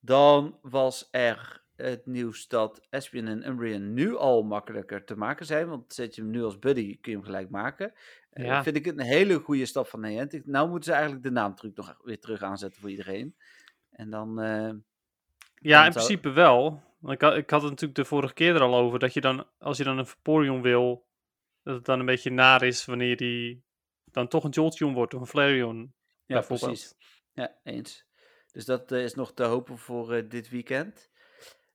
dan 0.00 0.58
was 0.62 1.08
er 1.10 1.66
het 1.82 2.06
nieuws 2.06 2.48
dat 2.48 2.86
Espion 2.90 3.26
en 3.26 3.48
Umbreon 3.48 3.92
nu 3.94 4.16
al 4.16 4.42
makkelijker 4.42 5.04
te 5.04 5.16
maken 5.16 5.46
zijn. 5.46 5.68
Want 5.68 5.94
zet 5.94 6.14
je 6.14 6.22
hem 6.22 6.30
nu 6.30 6.42
als 6.44 6.58
buddy, 6.58 6.98
kun 7.00 7.10
je 7.10 7.16
hem 7.16 7.26
gelijk 7.26 7.50
maken. 7.50 7.92
Eh, 8.30 8.44
Ja. 8.44 8.62
vind 8.62 8.76
ik 8.76 8.86
een 8.86 9.00
hele 9.00 9.38
goede 9.38 9.66
stap 9.66 9.86
van 9.86 10.00
Niantic. 10.00 10.46
Nou 10.46 10.68
moeten 10.68 10.84
ze 10.84 10.92
eigenlijk 10.92 11.22
de 11.22 11.30
naamtruc 11.30 11.76
nog 11.76 11.98
weer 12.02 12.20
terug 12.20 12.42
aanzetten 12.42 12.80
voor 12.80 12.90
iedereen. 12.90 13.36
En 13.90 14.10
dan, 14.10 14.40
eh, 14.40 14.70
Ja, 15.60 15.84
in 15.84 15.92
principe 15.92 16.30
wel. 16.30 16.82
Ik 17.02 17.20
had, 17.20 17.36
ik 17.36 17.50
had 17.50 17.60
het 17.60 17.70
natuurlijk 17.70 17.98
de 17.98 18.04
vorige 18.04 18.34
keer 18.34 18.54
er 18.54 18.60
al 18.60 18.74
over. 18.76 18.98
Dat 18.98 19.14
je 19.14 19.20
dan, 19.20 19.46
als 19.58 19.76
je 19.78 19.84
dan 19.84 19.98
een 19.98 20.06
Vaporeon 20.06 20.62
wil, 20.62 21.06
dat 21.62 21.74
het 21.74 21.84
dan 21.84 22.00
een 22.00 22.06
beetje 22.06 22.30
naar 22.30 22.62
is 22.62 22.84
wanneer 22.84 23.16
die 23.16 23.62
dan 24.04 24.28
toch 24.28 24.44
een 24.44 24.50
Jolteon 24.50 24.94
wordt 24.94 25.14
of 25.14 25.20
een 25.20 25.26
Flareon. 25.26 25.92
ja, 26.26 26.40
precies. 26.40 26.94
Ja, 27.32 27.58
eens. 27.64 28.06
Dus 28.52 28.64
dat 28.64 28.92
eh, 28.92 29.02
is 29.02 29.14
nog 29.14 29.32
te 29.34 29.42
hopen 29.42 29.78
voor 29.78 30.28
dit 30.28 30.48
weekend. 30.48 31.10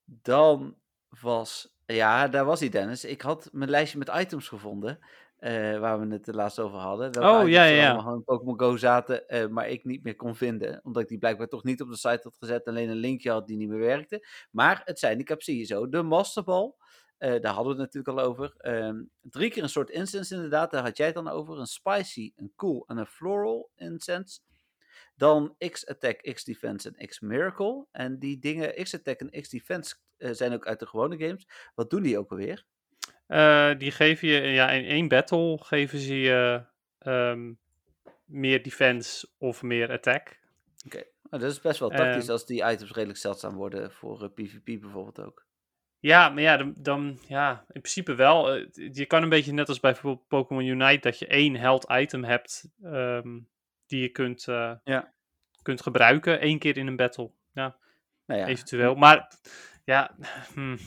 Dan 0.06 0.78
was, 1.10 1.76
ja, 1.86 2.28
daar 2.28 2.46
was 2.46 2.60
hij 2.60 2.70
Dennis. 2.70 3.06
Ik 3.06 3.22
had 3.22 3.50
mijn 3.52 3.70
lijstje 3.70 3.98
met 3.98 4.12
items 4.14 4.48
gevonden. 4.48 5.00
eh, 5.38 5.80
waar 5.80 6.00
we 6.00 6.14
het 6.14 6.26
de 6.26 6.34
laatst 6.34 6.60
over 6.60 6.78
hadden. 6.78 7.12
Welke 7.14 7.30
Oh, 7.44 7.50
ja, 7.50 7.64
ja, 7.66 7.92
allemaal 7.94 8.14
in 8.16 8.24
Pokémon 8.24 8.60
Go 8.60 8.78
zaten, 8.78 9.28
eh, 9.28 9.48
maar 9.48 9.70
ik 9.70 9.86
niet 9.86 10.04
meer 10.04 10.16
kon 10.16 10.36
vinden. 10.36 10.80
Omdat 10.84 11.02
ik 11.04 11.08
die 11.08 11.18
blijkbaar 11.18 11.48
toch 11.48 11.64
niet 11.64 11.82
op 11.82 11.90
de 11.90 11.96
site 11.96 12.20
had 12.24 12.36
gezet. 12.40 12.68
Alleen 12.68 12.90
een 12.90 12.96
linkje 12.96 13.32
had 13.32 13.48
die 13.48 13.58
niet 13.58 13.68
meer 13.70 13.80
werkte. 13.80 14.28
Maar 14.52 14.82
het 14.86 15.00
zijn, 15.00 15.24
zie 15.38 15.58
je 15.58 15.64
zo, 15.64 15.90
de 15.90 16.02
Masterball. 16.02 16.74
eh, 17.18 17.42
daar 17.42 17.54
hadden 17.54 17.76
we 17.76 17.82
het 17.82 17.94
natuurlijk 17.94 18.20
al 18.20 18.26
over. 18.30 18.54
Ehm, 18.58 19.04
drie 19.22 19.50
keer 19.52 19.64
een 19.64 19.70
soort 19.70 19.90
incense 19.90 20.36
inderdaad. 20.36 20.72
Daar 20.72 20.84
had 20.84 20.98
jij 20.98 21.06
het 21.06 21.16
dan 21.16 21.28
over. 21.30 21.60
Een 21.60 21.66
spicy, 21.66 22.32
een 22.36 22.54
cool 22.56 22.84
en 22.88 22.98
een 22.98 23.06
floral 23.06 23.70
incense. 23.76 24.40
Dan 25.16 25.56
X-Attack, 25.58 26.22
X-Defense 26.34 26.92
en 26.96 27.08
X-Miracle. 27.08 27.86
En 27.92 28.20
die 28.20 28.40
dingen, 28.40 28.84
X-Attack 28.84 29.20
en 29.20 29.42
X-Defense, 29.42 29.96
eh, 30.18 30.32
zijn 30.32 30.54
ook 30.54 30.68
uit 30.68 30.80
de 30.80 30.88
gewone 30.88 31.18
games. 31.18 31.48
Wat 31.76 31.90
doen 31.90 32.04
die 32.04 32.18
ook 32.18 32.32
alweer? 32.32 32.66
Eh, 33.28 33.72
die 33.78 33.92
geven 33.92 34.28
je, 34.28 34.42
ja, 34.42 34.72
in 34.72 34.86
één 34.86 35.08
battle 35.08 35.58
geven 35.64 36.00
ze 36.00 36.20
je 36.20 36.66
ehm, 37.00 37.54
meer 38.26 38.64
defense 38.64 39.28
of 39.38 39.62
meer 39.62 39.92
attack. 39.92 40.40
Nou, 41.30 41.46
dat 41.46 41.52
is 41.52 41.62
best 41.62 41.80
wel 41.80 41.90
tactisch 41.90 42.24
Ehm. 42.24 42.32
als 42.32 42.46
die 42.46 42.64
items 42.64 42.92
redelijk 42.92 43.20
zeldzaam 43.20 43.56
worden 43.56 43.92
voor 43.92 44.24
eh, 44.24 44.30
PvP 44.34 44.82
bijvoorbeeld 44.82 45.20
ook. 45.20 45.46
Ja, 46.00 46.30
maar 46.30 46.42
ja, 46.42 46.58
dan, 46.58 46.74
dan 46.78 47.20
ja, 47.28 47.66
in 47.68 47.82
principe 47.82 48.16
wel. 48.16 48.54
Eh, 48.54 48.66
je 48.92 49.06
kan 49.06 49.24
een 49.24 49.30
beetje 49.30 49.54
net 49.54 49.70
als 49.70 49.80
bij 49.80 49.92
bijvoorbeeld 49.92 50.28
Pokémon 50.28 50.66
Unite, 50.66 51.00
dat 51.00 51.20
je 51.20 51.28
één 51.28 51.56
held 51.56 51.86
item 51.90 52.24
hebt 52.24 52.66
ehm, 52.84 53.40
die 53.88 54.02
je 54.02 54.10
kunt, 54.10 54.48
eh, 54.48 54.72
Ja. 54.84 55.14
kunt 55.62 55.82
gebruiken, 55.82 56.40
één 56.40 56.60
keer 56.60 56.78
in 56.78 56.88
een 56.88 56.96
battle. 56.96 57.32
Ja, 57.52 57.76
Nou 58.26 58.40
ja, 58.40 58.48
eventueel. 58.48 58.96
Maar 58.96 59.32
ja, 59.86 60.16
hmm. 60.54 60.78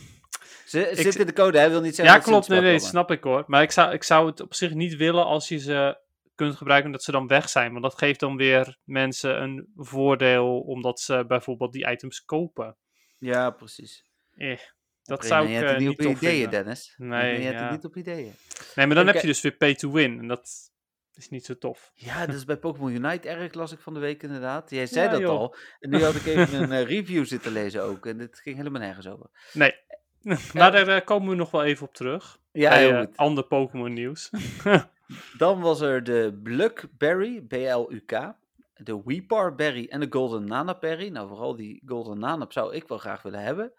ze, 0.65 0.89
ik- 0.89 0.97
zit 0.97 1.15
in 1.15 1.25
de 1.25 1.33
code, 1.33 1.59
hè? 1.59 1.69
wil 1.69 1.81
niet 1.81 1.95
zeggen 1.95 2.13
ja 2.15 2.19
dat 2.19 2.29
klopt. 2.29 2.47
Nee, 2.47 2.59
nee, 2.61 2.73
komen. 2.75 2.87
snap 2.89 3.11
ik 3.11 3.23
hoor. 3.23 3.43
Maar 3.47 3.61
ik 3.61 3.71
zou, 3.71 3.93
ik 3.93 4.03
zou 4.03 4.27
het 4.27 4.39
op 4.41 4.53
zich 4.53 4.73
niet 4.73 4.95
willen 4.95 5.25
als 5.25 5.47
je 5.47 5.57
ze 5.57 5.99
kunt 6.35 6.55
gebruiken 6.55 6.91
dat 6.91 7.03
ze 7.03 7.11
dan 7.11 7.27
weg 7.27 7.49
zijn. 7.49 7.71
Want 7.71 7.83
dat 7.83 7.97
geeft 7.97 8.19
dan 8.19 8.35
weer 8.37 8.77
mensen 8.83 9.41
een 9.41 9.67
voordeel 9.75 10.59
omdat 10.59 10.99
ze 10.99 11.25
bijvoorbeeld 11.27 11.71
die 11.73 11.89
items 11.91 12.25
kopen. 12.25 12.77
Ja, 13.17 13.49
precies. 13.49 14.05
Eh, 14.31 14.57
dat 15.03 15.25
zou 15.25 15.47
ik 15.47 15.63
eh, 15.63 15.77
niet 15.77 15.89
op 15.89 15.99
ideeën, 16.01 16.17
vinden. 16.17 16.49
Dennis. 16.49 16.93
Nee, 16.97 17.37
Je 17.37 17.43
hebt 17.45 17.57
ja. 17.57 17.63
het 17.63 17.71
niet 17.71 17.85
op 17.85 17.95
ideeën. 17.95 18.33
Nee, 18.75 18.85
maar 18.85 18.95
dan 18.95 19.07
heb 19.07 19.15
je 19.15 19.27
dus 19.27 19.41
weer 19.41 19.55
pay 19.57 19.75
to 19.75 19.91
win. 19.91 20.19
En 20.19 20.27
dat 20.27 20.71
is 21.17 21.29
niet 21.29 21.45
zo 21.45 21.57
tof. 21.57 21.91
Ja, 21.93 22.25
dat 22.25 22.35
is 22.35 22.45
bij 22.45 22.57
Pokémon 22.57 22.91
Unite 22.91 23.29
erg, 23.29 23.53
las 23.53 23.71
ik 23.71 23.79
van 23.79 23.93
de 23.93 23.99
week 23.99 24.23
inderdaad. 24.23 24.69
Jij 24.69 24.85
zei 24.85 25.05
Ja, 25.05 25.11
dat 25.11 25.21
joh. 25.21 25.29
al. 25.39 25.55
En 25.79 25.89
nu 25.89 26.03
had 26.03 26.15
ik 26.15 26.25
even 26.25 26.61
een 26.61 26.71
eh, 26.71 26.83
review 26.87 27.25
zitten 27.25 27.51
lezen 27.51 27.83
ook. 27.83 28.05
En 28.05 28.17
dit 28.17 28.39
ging 28.39 28.57
helemaal 28.57 28.81
nergens 28.81 29.07
over. 29.07 29.29
Nee. 29.53 29.75
maar 30.53 30.71
daar 30.71 30.87
eh, 30.87 31.05
komen 31.05 31.29
we 31.29 31.35
nog 31.35 31.51
wel 31.51 31.63
even 31.63 31.87
op 31.87 31.93
terug. 31.93 32.39
Ja, 32.51 32.69
bij 32.69 32.79
heel 32.79 32.91
eh, 32.91 32.99
goed. 32.99 33.17
ander 33.17 33.43
Pokémon 33.43 33.93
nieuws. 33.93 34.29
Dan 35.37 35.59
was 35.61 35.81
er 35.81 36.03
de 36.03 36.39
Bluckberry, 36.43 37.41
B-L-U-K. 37.41 38.33
De 38.73 39.01
Weepar 39.05 39.55
Berry 39.55 39.85
en 39.89 39.99
de 39.99 40.07
Golden 40.09 40.45
Nana 40.45 40.77
Berry. 40.79 41.07
Nou, 41.09 41.27
vooral 41.27 41.55
die 41.55 41.81
Golden 41.85 42.19
Nana 42.19 42.45
zou 42.49 42.75
ik 42.75 42.87
wel 42.87 42.97
graag 42.97 43.21
willen 43.21 43.41
hebben. 43.43 43.73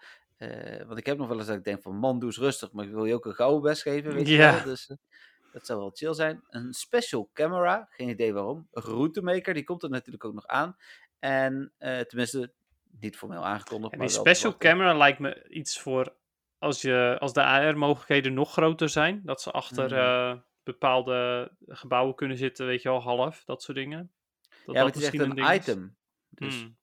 Want 0.87 0.99
ik 0.99 1.07
heb 1.07 1.19
nog 1.19 1.29
wel 1.29 1.39
eens 1.39 1.47
dat 1.47 1.57
ik 1.57 1.65
denk 1.65 1.83
van, 1.83 1.97
man, 1.97 2.19
doe 2.19 2.29
eens 2.29 2.39
rustig. 2.39 2.73
Maar 2.73 2.85
ik 2.85 2.91
wil 2.91 3.05
je 3.05 3.15
ook 3.15 3.25
een 3.27 3.35
gouden 3.35 3.63
best 3.63 3.83
geven, 3.83 4.15
weet 4.15 4.29
je 4.29 4.35
Ja. 4.35 4.55
wel. 4.55 4.65
Dus 4.65 4.91
dat 5.59 5.67
zou 5.67 5.79
wel 5.79 5.91
chill 5.95 6.15
zijn. 6.15 6.45
Een 6.49 6.73
special 6.73 7.31
camera, 7.33 7.87
geen 7.91 8.09
idee 8.09 8.33
waarom. 8.33 8.69
Een 8.71 8.83
routemaker, 8.83 9.55
die 9.55 9.65
komt 9.65 9.83
er 9.83 9.91
natuurlijk 9.91 10.25
ook 10.25 10.35
nog 10.35 10.47
aan. 10.47 10.77
En 11.19 11.73
eh, 11.79 12.01
tenminste, 12.01 12.53
niet 13.01 13.17
formeel 13.17 13.45
aangekondigd. 13.47 13.93
En 13.93 13.99
die 13.99 14.09
special 14.09 14.57
camera 14.57 14.95
lijkt 14.97 15.19
me 15.19 15.49
iets 15.49 15.81
voor 15.81 16.17
als, 16.59 16.83
je, 16.83 17.17
als 17.21 17.33
de 17.33 17.43
AR-mogelijkheden 17.43 18.35
nog 18.35 18.53
groter 18.53 18.89
zijn. 18.89 19.21
Dat 19.25 19.43
ze 19.43 19.51
achter 19.51 19.85
Mhm. 19.85 19.95
eh, 19.95 20.37
bepaalde 20.63 21.51
gebouwen 21.67 22.15
kunnen 22.15 22.37
zitten, 22.37 22.67
weet 22.67 22.83
je 22.83 22.89
wel, 22.89 23.03
half, 23.03 23.45
dat 23.45 23.63
soort 23.63 23.77
dingen. 23.77 24.13
Dat 24.67 24.75
Ja, 24.75 24.83
dat 24.85 24.95
het 24.95 25.03
is 25.03 25.11
echt 25.11 25.19
een 25.19 25.37
is. 25.37 25.55
item. 25.57 25.97
Dus 26.29 26.61
Hmm. 26.61 26.77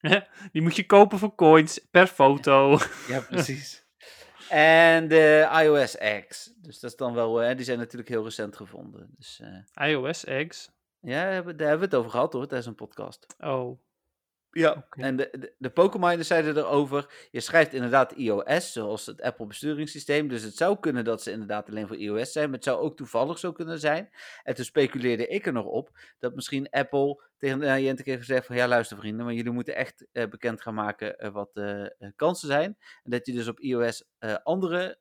Die 0.52 0.62
moet 0.62 0.76
je 0.76 0.86
kopen 0.86 1.18
voor 1.18 1.34
coins 1.34 1.86
per 1.90 2.06
foto. 2.06 2.78
Ja, 3.08 3.20
precies. 3.20 3.82
en 4.48 5.08
de 5.08 5.48
iOS 5.62 5.96
X. 6.28 6.52
Dus 6.56 6.80
dat 6.80 6.90
is 6.90 6.96
dan 6.96 7.14
wel, 7.14 7.42
eh, 7.42 7.56
die 7.56 7.64
zijn 7.64 7.78
natuurlijk 7.78 8.08
heel 8.08 8.24
recent 8.24 8.56
gevonden. 8.56 9.14
Dus 9.16 9.40
eh, 9.74 9.88
iOS 9.88 10.24
eggs. 10.24 10.70
ja, 11.00 11.22
daar 11.22 11.32
hebben, 11.32 11.56
daar 11.56 11.68
hebben 11.68 11.88
we 11.88 11.94
het 11.94 12.04
over 12.04 12.10
gehad 12.10 12.32
hoor, 12.32 12.46
tijdens 12.46 12.66
een 12.66 12.74
podcast. 12.74 13.26
Oh. 13.38 13.78
Ja. 14.54 14.86
En 14.90 15.16
de, 15.16 15.28
de, 15.38 15.54
de 15.58 15.70
Pokémoners 15.70 16.26
zeiden 16.26 16.56
erover, 16.56 17.28
je 17.30 17.40
schrijft 17.40 17.72
inderdaad 17.72 18.12
iOS, 18.12 18.72
zoals 18.72 19.06
het 19.06 19.22
Apple 19.22 19.46
besturingssysteem. 19.46 20.28
Dus 20.28 20.42
het 20.42 20.56
zou 20.56 20.78
kunnen 20.80 21.04
dat 21.04 21.22
ze 21.22 21.30
inderdaad 21.30 21.68
alleen 21.68 21.86
voor 21.86 21.96
iOS 21.96 22.32
zijn, 22.32 22.44
maar 22.44 22.54
het 22.54 22.64
zou 22.64 22.78
ook 22.80 22.96
toevallig 22.96 23.38
zo 23.38 23.52
kunnen 23.52 23.78
zijn. 23.78 24.08
En 24.42 24.54
toen 24.54 24.64
speculeerde 24.64 25.26
ik 25.26 25.46
er 25.46 25.52
nog 25.52 25.66
op, 25.66 25.90
dat 26.18 26.34
misschien 26.34 26.70
Apple 26.70 27.22
tegen 27.38 27.58
de 27.58 27.66
Niantic 27.66 28.06
heeft 28.06 28.18
gezegd 28.18 28.46
van, 28.46 28.56
ja 28.56 28.68
luister 28.68 28.96
vrienden, 28.96 29.24
maar 29.24 29.34
jullie 29.34 29.52
moeten 29.52 29.74
echt 29.74 30.06
eh, 30.12 30.28
bekend 30.28 30.62
gaan 30.62 30.74
maken 30.74 31.18
eh, 31.18 31.30
wat 31.30 31.50
de 31.54 31.94
eh, 31.98 32.08
kansen 32.16 32.48
zijn. 32.48 32.76
En 33.02 33.10
dat 33.10 33.26
je 33.26 33.32
dus 33.32 33.48
op 33.48 33.60
iOS 33.60 34.04
andere 34.42 34.98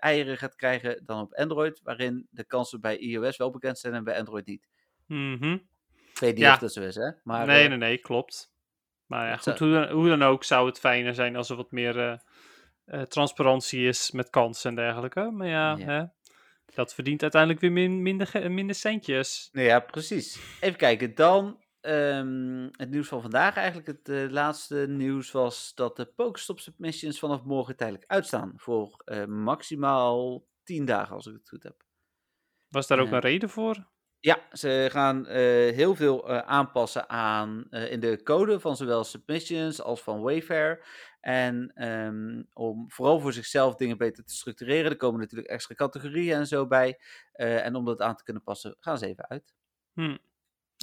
eieren 0.00 0.38
gaat 0.38 0.54
krijgen 0.56 1.02
dan 1.04 1.20
op 1.20 1.34
Android, 1.34 1.80
waarin 1.82 2.26
de 2.30 2.44
kansen 2.44 2.80
bij 2.80 2.98
iOS 2.98 3.36
wel 3.36 3.50
bekend 3.50 3.78
zijn 3.78 3.94
en 3.94 4.04
bij 4.04 4.18
Android 4.18 4.46
niet. 4.46 4.68
Mhm. 5.06 5.52
Ik 6.12 6.18
weet 6.22 6.34
niet 6.34 6.44
Ja. 6.44 6.52
of 6.52 6.58
dat 6.58 6.72
zo 6.72 6.82
is, 6.82 6.94
hè? 6.94 7.10
Maar, 7.22 7.46
nee, 7.46 7.68
nee, 7.68 7.78
nee, 7.78 7.98
klopt. 7.98 8.54
Maar 9.06 9.26
ja, 9.28 9.34
goed, 9.36 9.42
zou- 9.42 9.58
hoe 9.58 9.72
dan, 9.86 9.90
hoe 9.96 10.08
dan 10.08 10.22
ook 10.22 10.44
zou 10.44 10.66
het 10.66 10.78
fijner 10.78 11.14
zijn 11.14 11.36
als 11.36 11.50
er 11.50 11.56
wat 11.56 11.70
meer 11.70 11.98
eh, 11.98 12.18
eh, 12.84 13.02
transparantie 13.02 13.86
is 13.88 14.10
met 14.10 14.30
kansen 14.30 14.70
en 14.70 14.76
dergelijke. 14.76 15.30
Maar 15.30 15.46
ja, 15.48 15.76
Ja. 15.76 15.86
Hè, 15.86 16.04
dat 16.74 16.94
verdient 16.94 17.22
uiteindelijk 17.22 17.60
weer 17.60 17.72
min- 17.72 18.02
minder, 18.02 18.50
minder 18.50 18.74
centjes. 18.76 19.48
Nou 19.52 19.66
ja, 19.66 19.80
precies. 19.80 20.40
Even 20.60 20.78
kijken, 20.78 21.14
dan 21.14 21.64
ehm, 21.80 22.68
het 22.70 22.90
nieuws 22.90 23.08
van 23.08 23.20
vandaag. 23.20 23.56
Eigenlijk 23.56 23.86
het 23.86 24.08
eh, 24.08 24.30
laatste 24.30 24.86
nieuws 24.88 25.30
was 25.32 25.74
dat 25.74 25.96
de 25.96 26.04
Pokestop 26.06 26.60
submissions 26.60 27.18
vanaf 27.18 27.42
morgen 27.42 27.76
tijdelijk 27.76 28.04
uitstaan. 28.06 28.52
Voor 28.56 29.02
eh, 29.04 29.24
maximaal 29.24 30.46
10 30.62 30.84
dagen, 30.84 31.14
als 31.14 31.26
ik 31.26 31.32
het 31.32 31.48
goed 31.48 31.62
heb. 31.62 31.84
Was 32.68 32.86
daar 32.86 32.98
ook 32.98 33.10
een 33.10 33.20
reden 33.20 33.48
voor? 33.50 33.86
Ja, 34.26 34.38
ze 34.52 34.88
gaan 34.90 35.26
eh, 35.26 35.40
heel 35.74 35.94
veel 35.94 36.28
eh, 36.28 36.38
aanpassen 36.38 37.08
aan 37.08 37.66
eh, 37.70 37.92
in 37.92 38.00
de 38.00 38.22
code 38.22 38.60
van 38.60 38.76
zowel 38.76 39.04
submissions 39.04 39.82
als 39.82 40.02
van 40.02 40.20
Wayfair. 40.20 40.86
En 41.20 41.72
ehm, 41.74 42.42
om 42.52 42.90
vooral 42.90 43.20
voor 43.20 43.32
zichzelf 43.32 43.74
dingen 43.74 43.98
beter 43.98 44.24
te 44.24 44.34
structureren. 44.34 44.90
Er 44.90 44.96
komen 44.96 45.20
natuurlijk 45.20 45.48
extra 45.48 45.74
categorieën 45.74 46.36
en 46.36 46.46
zo 46.46 46.66
bij. 46.66 46.98
En 47.32 47.74
om 47.74 47.84
dat 47.84 48.00
aan 48.00 48.16
te 48.16 48.24
kunnen 48.24 48.42
passen, 48.42 48.76
gaan 48.80 48.98
ze 48.98 49.06
even 49.06 49.28
uit. 49.28 49.54
Hm. 49.92 50.16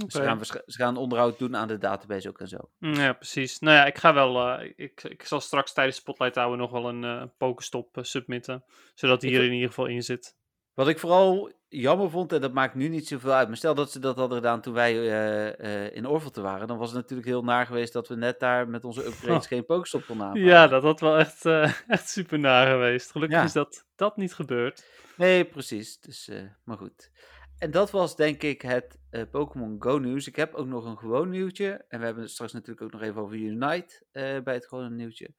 Ze, 0.08 0.22
gaan, 0.22 0.46
ze 0.46 0.62
gaan 0.66 0.98
onderhoud 0.98 1.40
doen 1.40 1.56
aan 1.56 1.68
de 1.68 1.78
database 1.78 2.30
ook 2.30 2.40
en 2.40 2.48
zo. 2.48 2.70
Mm, 2.80 2.94
Ja, 2.94 3.14
precies. 3.14 3.60
Nou 3.60 3.78
ja, 3.78 3.86
ik 3.86 3.98
ga 3.98 4.14
wel. 4.14 4.62
ik, 4.62 5.04
ik 5.04 5.24
zal 5.24 5.40
straks 5.40 5.74
tijdens 5.74 5.98
Spotlight 5.98 6.36
Hour 6.36 6.58
nog 6.58 6.72
wel 6.72 6.90
een 6.90 7.04
eh 7.04 7.24
Pokestop 7.38 7.98
submitten. 8.02 8.64
Zodat 8.94 9.22
die 9.22 9.30
Ik 9.30 9.36
hier 9.36 9.46
in 9.46 9.54
ieder 9.54 9.70
geval 9.70 9.86
in 9.86 10.04
zit. 10.04 10.36
Wat 10.74 10.88
ik 10.88 11.00
vooral 11.00 11.52
jammer 11.82 12.10
vond, 12.10 12.34
en 12.34 12.42
dat 12.42 12.54
maakt 12.54 12.76
nu 12.76 12.88
niet 12.88 13.08
zoveel 13.08 13.32
uit. 13.32 13.48
Maar 13.48 13.58
stel 13.58 13.76
dat 13.76 13.92
ze 13.92 14.00
dat 14.00 14.16
hadden 14.16 14.38
gedaan 14.38 14.62
toen 14.62 14.74
wij 14.74 14.94
eh, 14.94 15.86
eh, 15.86 15.96
in 15.96 16.06
Orvelte 16.06 16.42
waren. 16.42 16.68
Dan 16.68 16.78
was 16.78 16.92
het 16.92 17.00
natuurlijk 17.00 17.28
heel 17.28 17.44
naar 17.44 17.66
geweest 17.66 17.94
dat 17.94 18.08
we 18.08 18.16
net 18.16 18.40
daar 18.40 18.68
met 18.70 18.86
onze 18.86 19.06
upgrades 19.06 19.48
geen 19.48 19.66
Pokestop 19.66 20.06
konden 20.06 20.26
aanvragen. 20.28 20.50
Ja, 20.50 20.68
dat 20.68 20.84
had 20.84 21.00
wel 21.00 21.18
echt, 21.18 21.46
eh, 21.46 21.74
echt 21.88 22.10
super 22.10 22.40
na 22.40 22.66
geweest. 22.66 23.12
Gelukkig 23.12 23.38
Ja. 23.38 23.44
is 23.44 23.54
dat, 23.54 23.86
dat 23.96 24.18
niet 24.18 24.34
gebeurd. 24.34 24.86
Nee, 25.18 25.46
precies. 25.46 26.00
Dus, 26.00 26.32
maar 26.64 26.78
goed. 26.78 27.12
En 27.58 27.72
dat 27.72 27.92
was 27.92 28.16
denk 28.16 28.44
ik 28.44 28.62
het 28.62 29.00
Pokémon 29.32 29.76
Go 29.80 29.98
nieuws. 29.98 30.28
Ik 30.28 30.36
heb 30.36 30.54
ook 30.54 30.68
nog 30.68 30.86
een 30.86 30.98
gewoon 30.98 31.30
nieuwtje. 31.30 31.86
En 31.88 32.00
we 32.00 32.06
hebben 32.06 32.24
het 32.24 32.32
straks 32.32 32.54
natuurlijk 32.54 32.82
ook 32.82 32.92
nog 32.92 33.02
even 33.02 33.22
over 33.22 33.36
Unite 33.36 34.06
bij 34.44 34.54
het 34.54 34.68
gewone 34.68 34.90
nieuwtje. 34.90 35.30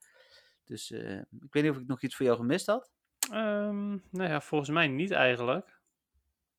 Dus 0.65 0.91
ik 0.91 1.53
weet 1.53 1.63
niet 1.63 1.71
of 1.71 1.77
ik 1.77 1.87
nog 1.87 2.01
iets 2.01 2.15
voor 2.15 2.25
jou 2.25 2.37
gemist 2.37 2.65
had. 2.65 2.91
Ehm, 3.31 3.89
nou 3.89 4.29
ja, 4.29 4.41
volgens 4.41 4.69
mij 4.69 4.87
niet 4.87 5.11
eigenlijk. 5.11 5.74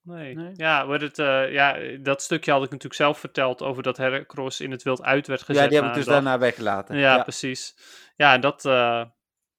Nee. 0.07 0.35
Nee? 0.35 0.53
Ja, 0.55 0.89
heet 0.89 1.01
het, 1.01 1.19
eh, 1.19 1.53
ja, 1.53 1.79
dat 2.03 2.23
stukje 2.23 2.51
had 2.53 2.61
ik 2.63 2.71
natuurlijk 2.71 2.95
zelf 3.01 3.19
verteld 3.19 3.63
over 3.63 3.83
dat 3.83 3.97
Heracross 3.97 4.61
in 4.61 4.71
het 4.71 4.83
wild 4.83 5.03
uit 5.03 5.27
werd 5.27 5.43
gezet. 5.43 5.63
ja, 5.63 5.69
die 5.69 5.77
heb 5.77 5.85
na 5.87 5.91
ik 5.93 5.97
dus 5.97 6.07
daarna 6.07 6.39
weggelaten. 6.39 6.97
Ja, 6.99 7.23
precies. 7.23 7.77
Ja, 8.17 8.35
en 8.35 8.41
dat, 8.41 8.65
eh, 8.65 9.05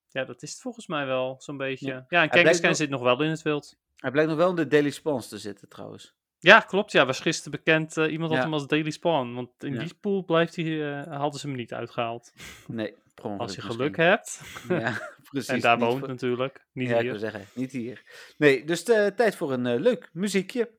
ja, 0.10 0.24
dat 0.26 0.42
is 0.44 0.52
het 0.52 0.62
volgens 0.62 0.88
mij 0.88 1.06
wel, 1.06 1.36
zo'n 1.40 1.58
beetje. 1.58 1.88
Ja. 1.88 2.06
Ja, 2.10 2.22
en 2.22 2.30
Kangaskhan 2.30 2.68
nog- 2.68 2.78
zit 2.78 2.90
nog 2.90 3.02
wel 3.02 3.22
in 3.24 3.30
het 3.30 3.42
wild. 3.42 3.78
Hij 3.96 4.12
blijkt 4.12 4.30
nog 4.30 4.40
wel 4.40 4.50
in 4.50 4.56
de 4.56 4.68
Daily 4.68 4.90
Spawns 4.90 5.28
te 5.30 5.38
zitten 5.38 5.70
trouwens. 5.70 6.16
Ja, 6.40 6.60
klopt. 6.60 6.92
Ja, 6.92 7.06
was 7.06 7.20
gisteren 7.20 7.52
bekend. 7.52 7.98
eh, 7.98 8.12
iemand 8.12 8.30
had 8.30 8.38
Ja. 8.40 8.44
hem 8.46 8.54
als 8.54 8.68
Daily 8.68 8.90
Spawn. 8.92 9.34
Want 9.34 9.64
in 9.64 9.74
Ja. 9.74 9.80
die 9.80 9.94
pool 10.02 10.24
blijft 10.24 10.56
hij, 10.56 11.04
hadden 11.10 11.40
ze 11.40 11.48
hem 11.48 11.56
niet 11.56 11.74
uitgehaald. 11.74 12.32
Nee, 12.68 12.96
Als 13.22 13.56
je 13.56 13.62
misschien. 13.62 13.76
geluk 13.76 13.98
hebt. 13.98 14.42
Ja, 14.68 14.98
precies. 15.30 15.50
en 15.50 15.60
daar 15.60 15.80
woont 15.80 16.00
voor- 16.00 16.08
natuurlijk. 16.08 16.66
Niet 16.74 16.90
ja, 16.90 16.96
ik 16.96 17.02
hier. 17.02 17.12
wil 17.12 17.20
zeggen, 17.20 17.46
niet 17.54 17.72
hier. 17.72 18.04
Nee, 18.38 18.64
dus 18.66 18.84
eh, 18.84 19.06
tijd 19.08 19.36
voor 19.36 19.52
een 19.52 19.66
eh, 19.66 19.80
leuk 19.80 20.10
muziekje. 20.14 20.76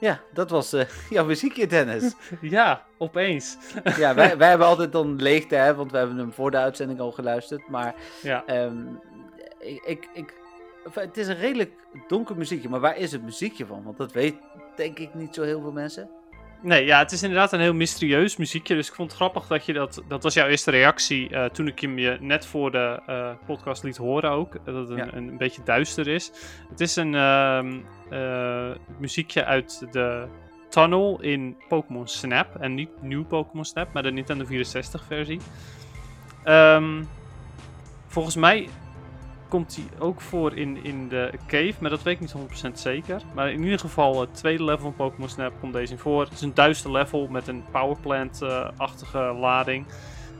Ja, 0.00 0.20
dat 0.32 0.50
was 0.50 0.72
eh, 0.72 0.84
jouw 1.10 1.24
muziekje, 1.24 1.66
Dennis. 1.66 2.14
Ja, 2.40 2.82
opeens. 2.98 3.56
Ja, 3.96 4.14
wij, 4.14 4.36
wij 4.36 4.48
hebben 4.48 4.66
altijd 4.66 4.92
dan 4.92 5.16
leegte, 5.22 5.54
hè, 5.54 5.74
want 5.74 5.90
we 5.90 5.96
hebben 5.98 6.16
hem 6.18 6.32
voor 6.32 6.50
de 6.50 6.56
uitzending 6.56 7.00
al 7.00 7.12
geluisterd. 7.12 7.68
Maar 7.68 7.94
Ja. 8.22 8.42
ehm, 8.46 8.76
ik, 9.84 10.08
ik, 10.12 10.34
het 10.92 11.16
is 11.16 11.28
een 11.28 11.36
redelijk 11.38 11.72
donker 12.08 12.36
muziekje, 12.36 12.68
maar 12.68 12.80
waar 12.80 12.96
is 12.96 13.12
het 13.12 13.22
muziekje 13.22 13.66
van? 13.66 13.82
Want 13.82 13.96
dat 13.96 14.12
weet 14.12 14.34
denk 14.76 14.98
ik 14.98 15.14
niet 15.14 15.34
zo 15.34 15.42
heel 15.42 15.60
veel 15.60 15.72
mensen. 15.72 16.10
Nee, 16.60 16.84
ja, 16.84 16.98
het 16.98 17.12
is 17.12 17.22
inderdaad 17.22 17.52
een 17.52 17.60
heel 17.60 17.74
mysterieus 17.74 18.36
muziekje. 18.36 18.74
Dus 18.74 18.88
ik 18.88 18.94
vond 18.94 19.08
het 19.08 19.20
grappig 19.20 19.46
dat 19.46 19.66
je 19.66 19.72
dat... 19.72 20.02
Dat 20.08 20.22
was 20.22 20.34
jouw 20.34 20.46
eerste 20.46 20.70
reactie 20.70 21.28
eh, 21.28 21.44
toen 21.44 21.66
ik 21.66 21.80
hem 21.80 21.98
je 21.98 22.16
net 22.20 22.46
voor 22.46 22.70
de 22.70 23.00
eh, 23.06 23.30
podcast 23.46 23.82
liet 23.82 23.96
horen 23.96 24.30
ook. 24.30 24.64
Dat 24.64 24.74
het 24.74 24.90
een, 24.90 24.96
Ja. 24.96 25.08
een, 25.12 25.36
beetje 25.36 25.62
duister 25.64 26.08
is. 26.08 26.32
Het 26.70 26.80
is 26.80 26.96
een 26.96 27.14
ehm, 27.14 27.78
eh, 28.10 28.70
muziekje 28.98 29.44
uit 29.44 29.86
de 29.90 30.26
tunnel 30.68 31.20
in 31.20 31.56
Pokémon 31.68 32.08
Snap. 32.08 32.56
En 32.56 32.74
niet 32.74 33.02
nieuw 33.02 33.24
Pokémon 33.24 33.64
Snap, 33.64 33.92
maar 33.92 34.02
de 34.02 34.12
Nintendo 34.12 34.44
64 34.44 35.04
versie. 35.06 35.40
Ehm, 36.44 37.02
volgens 38.06 38.36
mij 38.36 38.68
komt 39.48 39.76
hij 39.76 39.84
ook 39.98 40.20
voor 40.20 40.56
in, 40.56 40.84
in 40.84 41.08
de 41.08 41.30
cave, 41.46 41.74
maar 41.80 41.90
dat 41.90 42.02
weet 42.02 42.14
ik 42.14 42.20
niet 42.20 42.68
100% 42.68 42.72
zeker. 42.72 43.22
Maar 43.34 43.50
in 43.50 43.62
ieder 43.62 43.78
geval, 43.78 44.20
het 44.20 44.34
tweede 44.34 44.64
level 44.64 44.82
van 44.82 44.94
Pokémon 44.94 45.28
Snap 45.28 45.52
komt 45.60 45.72
deze 45.72 45.92
in 45.92 45.98
voor. 45.98 46.22
Het 46.22 46.32
is 46.32 46.40
een 46.40 46.54
duister 46.54 46.90
level 46.90 47.26
met 47.26 47.48
een 47.48 47.64
powerplant-achtige 47.70 49.18
lading. 49.18 49.86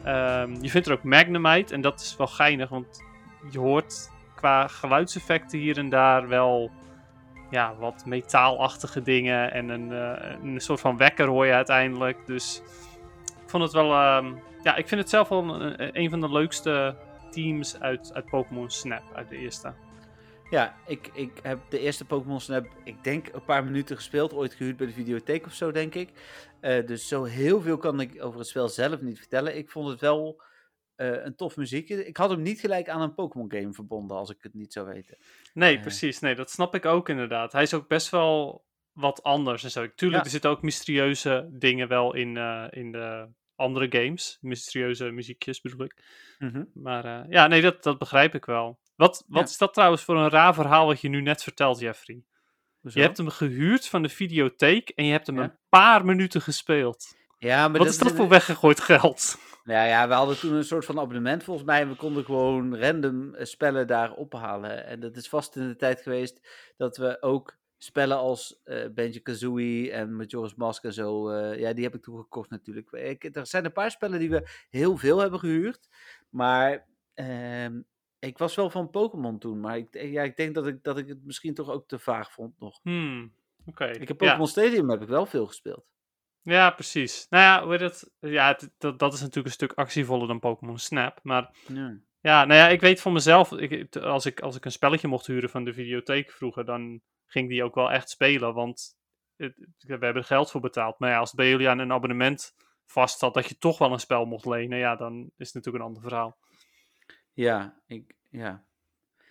Ehm, 0.04 0.56
je 0.60 0.70
vindt 0.70 0.86
er 0.86 0.92
ook 0.92 1.02
Magnemite 1.02 1.74
en 1.74 1.80
dat 1.80 2.00
is 2.00 2.16
wel 2.16 2.26
geinig, 2.26 2.68
want 2.68 3.02
je 3.50 3.58
hoort 3.58 4.10
qua 4.34 4.66
geluidseffecten 4.66 5.58
hier 5.58 5.78
en 5.78 5.88
daar 5.88 6.28
wel 6.28 6.70
ja, 7.50 7.74
wat 7.78 8.02
metaalachtige 8.06 9.02
dingen. 9.02 9.52
En 9.52 9.68
een, 9.68 9.92
eh, 9.92 10.36
een 10.42 10.60
soort 10.60 10.80
van 10.80 10.96
wekker 10.96 11.26
hoor 11.26 11.46
je 11.46 11.52
uiteindelijk. 11.52 12.26
Dus 12.26 12.62
ik 13.26 13.50
vond 13.50 13.62
het 13.62 13.72
wel. 13.72 13.92
ehm, 13.92 14.26
ja, 14.62 14.76
ik 14.76 14.88
vind 14.88 15.00
het 15.00 15.10
zelf 15.10 15.28
wel 15.28 15.62
een 15.76 16.10
van 16.10 16.20
de 16.20 16.30
leukste 16.30 16.94
teams 17.30 17.80
uit, 17.80 18.12
uit 18.14 18.24
Pokémon 18.26 18.70
Snap, 18.70 19.02
uit 19.14 19.28
de 19.28 19.36
eerste. 19.36 19.74
Ja, 20.50 20.76
ik, 20.86 21.10
ik 21.12 21.30
heb 21.42 21.58
de 21.70 21.78
eerste 21.78 22.04
Pokémon 22.04 22.40
Snap, 22.40 22.66
ik 22.84 23.04
denk 23.04 23.28
een 23.32 23.44
paar 23.44 23.64
minuten 23.64 23.96
gespeeld. 23.96 24.34
Ooit 24.34 24.54
gehuurd 24.54 24.76
bij 24.76 24.86
de 24.86 24.92
videotheek 24.92 25.46
of 25.46 25.52
zo, 25.54 25.70
denk 25.72 25.94
ik. 25.94 26.10
Eh, 26.60 26.86
dus 26.86 27.08
zo 27.08 27.24
heel 27.24 27.60
veel 27.60 27.76
kan 27.76 28.00
ik 28.00 28.24
over 28.24 28.38
het 28.38 28.48
spel 28.48 28.68
zelf 28.68 29.00
niet 29.00 29.18
vertellen. 29.18 29.56
Ik 29.56 29.70
vond 29.70 29.88
het 29.88 30.00
wel 30.00 30.42
eh, 30.94 31.24
een 31.24 31.34
tof 31.36 31.56
muziekje. 31.56 32.06
Ik 32.06 32.16
had 32.16 32.30
hem 32.30 32.42
niet 32.42 32.60
gelijk 32.60 32.88
aan 32.88 33.00
een 33.00 33.14
Pokémon 33.14 33.52
game 33.52 33.72
verbonden, 33.72 34.16
als 34.16 34.30
ik 34.30 34.36
het 34.42 34.54
niet 34.54 34.72
zou 34.72 34.86
weten. 34.86 35.16
Nee, 35.54 35.76
Eh. 35.76 35.82
precies. 35.82 36.18
Nee, 36.20 36.34
dat 36.34 36.50
snap 36.50 36.74
ik 36.74 36.84
ook 36.84 37.08
inderdaad. 37.08 37.52
Hij 37.52 37.62
is 37.62 37.74
ook 37.74 37.88
best 37.88 38.10
wel 38.10 38.64
wat 38.92 39.22
anders 39.22 39.64
en 39.64 39.70
zo. 39.70 39.80
Tuurlijk, 39.94 40.18
Ja. 40.18 40.24
er 40.24 40.30
zitten 40.30 40.50
ook 40.50 40.62
mysterieuze 40.62 41.48
dingen 41.52 41.88
wel 41.88 42.14
in, 42.14 42.36
in 42.70 42.92
de 42.92 43.28
andere 43.58 43.86
games. 43.90 44.38
Mysterieuze 44.40 45.10
muziekjes 45.10 45.60
bedoel 45.60 45.84
ik. 45.84 46.04
Maar 46.74 47.04
eh, 47.04 47.30
ja, 47.30 47.46
nee, 47.46 47.62
dat, 47.62 47.82
dat 47.82 47.98
begrijp 47.98 48.34
ik 48.34 48.44
wel. 48.44 48.78
Wat, 48.96 49.24
wat 49.26 49.38
Ja. 49.42 49.46
is 49.46 49.58
dat 49.58 49.74
trouwens 49.74 50.02
voor 50.02 50.16
een 50.16 50.30
raar 50.30 50.54
verhaal 50.54 50.86
wat 50.86 51.00
je 51.00 51.08
nu 51.08 51.20
net 51.20 51.42
vertelt, 51.42 51.78
Jeffrey? 51.78 52.22
Hoezo? 52.80 52.98
Je 53.00 53.04
hebt 53.04 53.18
hem 53.18 53.28
gehuurd 53.28 53.86
van 53.88 54.02
de 54.02 54.08
videotheek 54.08 54.88
en 54.88 55.04
je 55.04 55.12
hebt 55.12 55.26
hem 55.26 55.36
Ja. 55.36 55.42
een 55.42 55.58
paar 55.68 56.04
minuten 56.04 56.40
gespeeld. 56.42 57.16
ja, 57.38 57.68
maar 57.68 57.78
Wat 57.78 57.88
is 57.88 57.98
dat 57.98 58.12
voor 58.12 58.28
weggegooid 58.28 58.80
geld? 58.80 59.38
Ja, 59.64 59.84
ja, 59.84 60.08
we 60.08 60.14
hadden 60.14 60.38
toen 60.38 60.54
een 60.54 60.64
soort 60.64 60.84
van 60.84 60.98
abonnement 60.98 61.44
volgens 61.44 61.66
mij. 61.66 61.80
En 61.80 61.88
we 61.88 61.94
konden 61.94 62.24
gewoon 62.24 62.76
random 62.78 63.34
eh, 63.34 63.44
spellen 63.44 63.86
daar 63.86 64.12
ophalen. 64.12 64.86
En 64.86 65.00
dat 65.00 65.16
is 65.16 65.28
vast 65.28 65.56
in 65.56 65.68
de 65.68 65.76
tijd 65.76 66.00
geweest 66.02 66.48
dat 66.76 66.96
we 66.96 67.22
ook 67.22 67.56
spellen 67.78 68.16
als 68.16 68.60
eh 68.64 68.88
Benji 68.90 69.20
Kazooie 69.22 69.92
en 69.92 70.16
Majora's 70.16 70.54
Mask 70.54 70.84
en 70.84 70.92
zo. 70.92 71.28
eh, 71.28 71.58
ja, 71.60 71.72
die 71.72 71.84
heb 71.84 71.94
ik 71.94 72.02
toen 72.02 72.18
gekocht 72.18 72.50
natuurlijk. 72.50 72.90
Ik, 72.92 73.36
er 73.36 73.46
zijn 73.46 73.64
een 73.64 73.72
paar 73.72 73.90
spellen 73.90 74.18
die 74.18 74.30
we 74.30 74.48
heel 74.70 74.96
veel 74.96 75.18
hebben 75.18 75.38
gehuurd. 75.38 75.88
Maar 76.28 76.86
ehm, 77.14 77.80
ik 78.18 78.38
was 78.38 78.54
wel 78.54 78.70
van 78.70 78.90
Pokémon 78.90 79.38
toen. 79.38 79.60
Maar 79.60 79.76
ik, 79.76 79.88
ja, 80.02 80.22
ik 80.22 80.36
denk 80.36 80.54
dat 80.54 80.66
ik, 80.66 80.82
dat 80.82 80.98
ik 80.98 81.08
het 81.08 81.24
misschien 81.24 81.54
toch 81.54 81.70
ook 81.70 81.88
te 81.88 81.98
vaag 81.98 82.32
vond 82.32 82.58
nog. 82.60 82.80
Hmm, 82.82 83.32
oké. 83.66 83.84
Ik 83.86 84.08
heb 84.08 84.20
Ja. 84.20 84.26
Pokémon 84.26 84.46
Stadium 84.48 84.90
heb 84.90 85.02
ik 85.02 85.08
wel 85.08 85.26
veel 85.26 85.46
gespeeld. 85.46 85.86
Ja, 86.42 86.70
precies. 86.70 87.26
Nou 87.30 87.42
ja, 87.42 87.64
hoe 87.64 87.76
het? 87.76 88.10
Ja, 88.20 88.46
het- 88.48 88.70
dat, 88.78 88.98
dat 88.98 89.12
is 89.12 89.20
natuurlijk 89.20 89.46
een 89.46 89.52
stuk 89.52 89.72
actievoller 89.72 90.28
dan 90.28 90.38
Pokémon 90.38 90.78
Snap. 90.78 91.18
Maar 91.22 91.50
Ja. 91.66 91.98
ja, 92.20 92.44
nou 92.44 92.60
ja, 92.60 92.68
ik 92.68 92.80
weet 92.80 93.00
van 93.00 93.12
mezelf, 93.12 93.52
ik, 93.52 93.96
als, 93.96 94.26
ik, 94.26 94.40
als 94.40 94.56
ik 94.56 94.64
een 94.64 94.72
spelletje 94.72 95.08
mocht 95.08 95.26
huren 95.26 95.50
van 95.50 95.64
de 95.64 95.72
videotheek 95.72 96.30
vroeger, 96.30 96.64
dan 96.64 97.00
ging 97.28 97.48
die 97.48 97.64
ook 97.64 97.74
wel 97.74 97.90
echt 97.90 98.10
spelen. 98.10 98.54
Want 98.54 98.96
het- 99.36 99.56
we 99.78 99.90
hebben 99.92 100.14
er 100.14 100.24
geld 100.24 100.50
voor 100.50 100.60
betaald. 100.60 100.98
Maar 100.98 101.10
ja, 101.10 101.18
als 101.18 101.32
bij 101.32 101.48
jullie 101.48 101.68
aan 101.68 101.78
een 101.78 101.92
abonnement 101.92 102.54
vast 102.86 103.18
zat 103.18 103.34
dat 103.34 103.48
je 103.48 103.58
toch 103.58 103.78
wel 103.78 103.92
een 103.92 104.00
spel 104.00 104.24
mocht 104.24 104.46
lenen, 104.46 104.78
ja, 104.78 104.96
dan 104.96 105.30
is 105.36 105.46
het 105.46 105.54
natuurlijk 105.54 105.84
een 105.84 105.88
ander 105.90 106.02
verhaal. 106.02 106.36
Ja, 107.32 107.80
ik, 107.86 108.14
ja. 108.30 108.64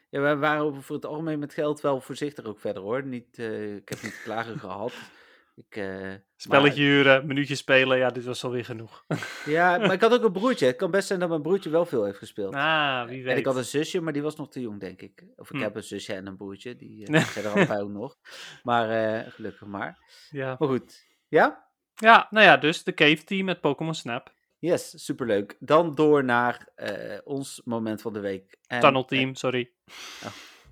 Ja, 0.09 0.19
wij 0.19 0.37
waren 0.37 0.63
over 0.63 0.95
het 0.95 1.05
algemeen 1.05 1.39
met 1.39 1.53
geld 1.53 1.81
wel 1.81 2.01
voorzichtig 2.01 2.45
ook 2.45 2.59
verder 2.59 2.81
hoor. 2.83 3.03
Niet, 3.05 3.39
eh, 3.39 3.75
ik 3.75 3.89
heb 3.89 4.01
niet 4.01 4.21
klagen 4.23 4.59
gehad. 4.59 4.93
Ik, 5.57 5.75
eh, 5.75 6.13
Spelletje 6.35 6.81
huren, 6.83 7.25
minuutje 7.27 7.55
spelen, 7.55 7.97
ja, 7.97 8.09
dit 8.09 8.23
was 8.23 8.43
alweer 8.43 8.65
genoeg. 8.65 9.05
ja, 9.45 9.77
maar 9.77 9.93
ik 9.93 10.01
had 10.01 10.13
ook 10.13 10.23
een 10.23 10.31
broertje. 10.31 10.65
Het 10.65 10.75
kan 10.75 10.91
best 10.91 11.07
zijn 11.07 11.19
dat 11.19 11.29
mijn 11.29 11.41
broertje 11.41 11.69
wel 11.69 11.85
veel 11.85 12.03
heeft 12.03 12.17
gespeeld. 12.17 12.53
ah, 12.55 13.07
wie 13.07 13.23
weet. 13.23 13.31
En 13.31 13.37
ik 13.37 13.45
had 13.45 13.55
een 13.55 13.63
zusje, 13.65 14.01
maar 14.01 14.13
die 14.13 14.21
was 14.21 14.35
nog 14.35 14.49
te 14.49 14.61
jong, 14.61 14.79
denk 14.79 15.01
ik. 15.01 15.23
Of 15.35 15.49
ik 15.49 15.55
Hm. 15.55 15.61
heb 15.61 15.75
een 15.75 15.83
zusje 15.83 16.13
en 16.13 16.27
een 16.27 16.37
broertje, 16.37 16.75
die 16.75 17.05
eh, 17.07 17.23
zijn 17.33 17.45
er 17.45 17.51
allebei 17.51 17.81
ook 17.81 17.89
nog. 17.89 18.17
Maar 18.63 18.89
eh, 18.89 19.31
gelukkig 19.31 19.67
maar. 19.67 19.97
ja. 20.29 20.55
Maar 20.59 20.67
goed. 20.67 21.05
Ja? 21.27 21.69
ja, 21.95 22.27
nou 22.29 22.45
ja, 22.45 22.57
dus 22.57 22.83
de 22.83 22.93
Cave 22.93 23.23
Team 23.23 23.45
met 23.45 23.61
Pokémon 23.61 23.95
Snap. 23.95 24.33
Yes, 24.59 25.05
superleuk. 25.05 25.55
Dan 25.59 25.95
door 25.95 26.23
naar 26.23 26.67
ons 27.23 27.61
moment 27.65 28.01
van 28.01 28.13
de 28.13 28.19
week. 28.19 28.57
En, 28.67 28.79
Tunnel 28.79 29.05
Team, 29.05 29.35
sorry. 29.35 29.73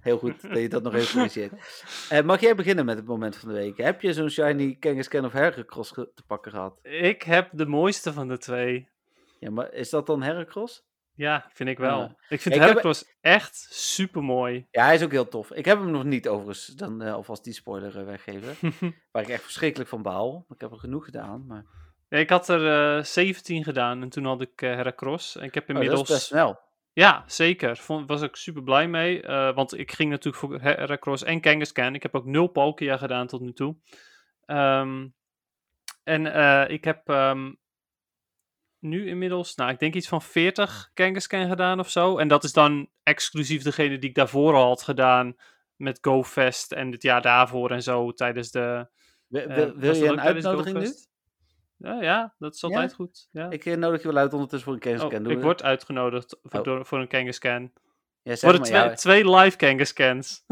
Heel 0.05 0.17
goed 0.17 0.41
dat 0.41 0.59
je 0.59 0.69
dat 0.69 0.83
nog 0.83 0.93
even 0.93 1.13
corrigeert. 1.13 1.53
Eh, 2.09 2.23
mag 2.23 2.41
jij 2.41 2.55
beginnen 2.55 2.85
met 2.85 2.97
het 2.97 3.05
moment 3.05 3.35
van 3.35 3.49
de 3.49 3.55
week? 3.55 3.77
Heb 3.77 4.01
je 4.01 4.13
zo'n 4.13 4.29
shiny 4.29 4.75
Kangaskhan 4.79 5.25
of 5.25 5.31
Heracross 5.31 5.93
te 5.93 6.23
pakken 6.27 6.51
gehad? 6.51 6.79
Ik 6.81 7.21
heb 7.23 7.49
de 7.51 7.65
mooiste 7.65 8.13
van 8.13 8.27
de 8.27 8.37
twee. 8.37 8.89
Ja, 9.39 9.51
maar 9.51 9.73
is 9.73 9.89
dat 9.89 10.05
dan 10.05 10.21
Heracross? 10.21 10.83
Ja, 11.13 11.49
vind 11.53 11.69
ik 11.69 11.77
wel. 11.77 12.01
Ah. 12.01 12.09
ik 12.29 12.41
vind 12.41 12.55
Ik 12.55 12.61
heb- 12.61 12.69
Heracross 12.69 13.17
echt 13.21 13.67
super 13.69 14.23
mooi. 14.23 14.67
Ja, 14.71 14.85
hij 14.85 14.95
is 14.95 15.03
ook 15.03 15.11
heel 15.11 15.27
tof. 15.27 15.51
Ik 15.51 15.65
heb 15.65 15.79
hem 15.79 15.91
nog 15.91 16.03
niet 16.03 16.27
overigens, 16.27 16.65
dan 16.65 17.01
eh, 17.01 17.13
alvast 17.13 17.43
die 17.43 17.53
spoiler 17.53 17.99
eh, 17.99 18.05
weggeven. 18.05 18.55
Waar 19.11 19.23
ik 19.23 19.29
echt 19.29 19.43
verschrikkelijk 19.43 19.89
van 19.89 20.01
baal. 20.01 20.45
Ik 20.49 20.61
heb 20.61 20.71
er 20.71 20.79
genoeg 20.79 21.05
gedaan, 21.05 21.45
maar 21.47 21.65
ik 22.09 22.29
had 22.29 22.49
er 22.49 22.97
eh 22.97 23.03
17 23.03 23.63
gedaan 23.63 24.01
en 24.01 24.09
toen 24.09 24.25
had 24.25 24.41
ik 24.41 24.59
Heracross. 24.59 25.35
En 25.35 25.43
ik 25.43 25.53
heb 25.53 25.63
oh, 25.63 25.75
dat 25.75 25.83
inmiddels... 25.83 26.09
is 26.09 26.15
best 26.15 26.27
snel. 26.27 26.59
Ja, 26.95 27.23
zeker. 27.27 27.77
Vond, 27.77 28.07
was 28.07 28.21
ik 28.21 28.35
super 28.35 28.63
blij 28.63 28.87
mee. 28.87 29.21
eh, 29.21 29.55
want 29.55 29.77
ik 29.77 29.91
ging 29.91 30.09
natuurlijk 30.09 30.43
voor 30.43 30.61
Heracross 30.61 31.23
en 31.23 31.41
Kangaskhan. 31.41 31.95
Ik 31.95 32.03
heb 32.03 32.15
ook 32.15 32.25
nul 32.25 32.47
Palkia 32.47 32.97
gedaan 32.97 33.27
tot 33.27 33.41
nu 33.41 33.53
toe. 33.53 33.77
Ehm, 34.45 35.07
en 36.03 36.33
eh, 36.33 36.69
ik 36.69 36.83
heb 36.83 37.09
ehm, 37.09 37.53
nu 38.79 39.07
inmiddels, 39.07 39.55
nou, 39.55 39.71
ik 39.71 39.79
denk 39.79 39.93
iets 39.93 40.07
van 40.07 40.21
40 40.21 40.89
Kangaskhan 40.93 41.47
gedaan 41.47 41.79
of 41.79 41.89
zo. 41.89 42.17
En 42.17 42.27
dat 42.27 42.43
is 42.43 42.53
dan 42.53 42.89
exclusief 43.03 43.63
degene 43.63 43.97
die 43.97 44.09
ik 44.09 44.15
daarvoor 44.15 44.53
al 44.53 44.67
had 44.67 44.83
gedaan. 44.83 45.35
Met 45.75 45.97
GoFest 46.01 46.71
en 46.71 46.91
het 46.91 47.01
jaar 47.01 47.21
daarvoor 47.21 47.71
en 47.71 47.83
zo 47.83 48.11
tijdens 48.11 48.51
de. 48.51 48.87
Wil, 49.27 49.41
eh, 49.41 49.71
wil, 49.75 49.95
je 49.95 50.07
een 50.07 50.21
uitnodiging 50.21 50.77
nu? 50.77 50.93
Ja, 51.77 52.01
ja, 52.01 52.33
dat 52.37 52.53
is 52.55 52.61
Ja? 52.61 52.67
altijd 52.67 52.93
goed. 52.93 53.27
Ja. 53.31 53.49
Ik 53.49 53.65
eh, 53.65 53.75
nodig 53.77 54.01
je 54.01 54.07
wel 54.07 54.17
uit 54.17 54.33
ondertussen 54.33 54.67
voor 54.71 54.73
een 54.73 54.79
Oh, 54.83 54.85
Kangaskhan. 54.97 55.23
Doe 55.23 55.31
ik 55.31 55.37
we- 55.37 55.43
word 55.43 55.63
uitgenodigd 55.63 56.37
voor, 56.43 56.59
Oh. 56.59 56.65
door, 56.65 56.85
voor 56.85 56.99
een 56.99 57.07
Kangaskhan. 57.07 57.71
Ja, 58.23 58.35
zeg 58.35 58.41
Worden 58.41 58.61
twee, 58.61 58.93
twee 58.93 59.29
live 59.35 59.57
Kangaskans. 59.57 60.45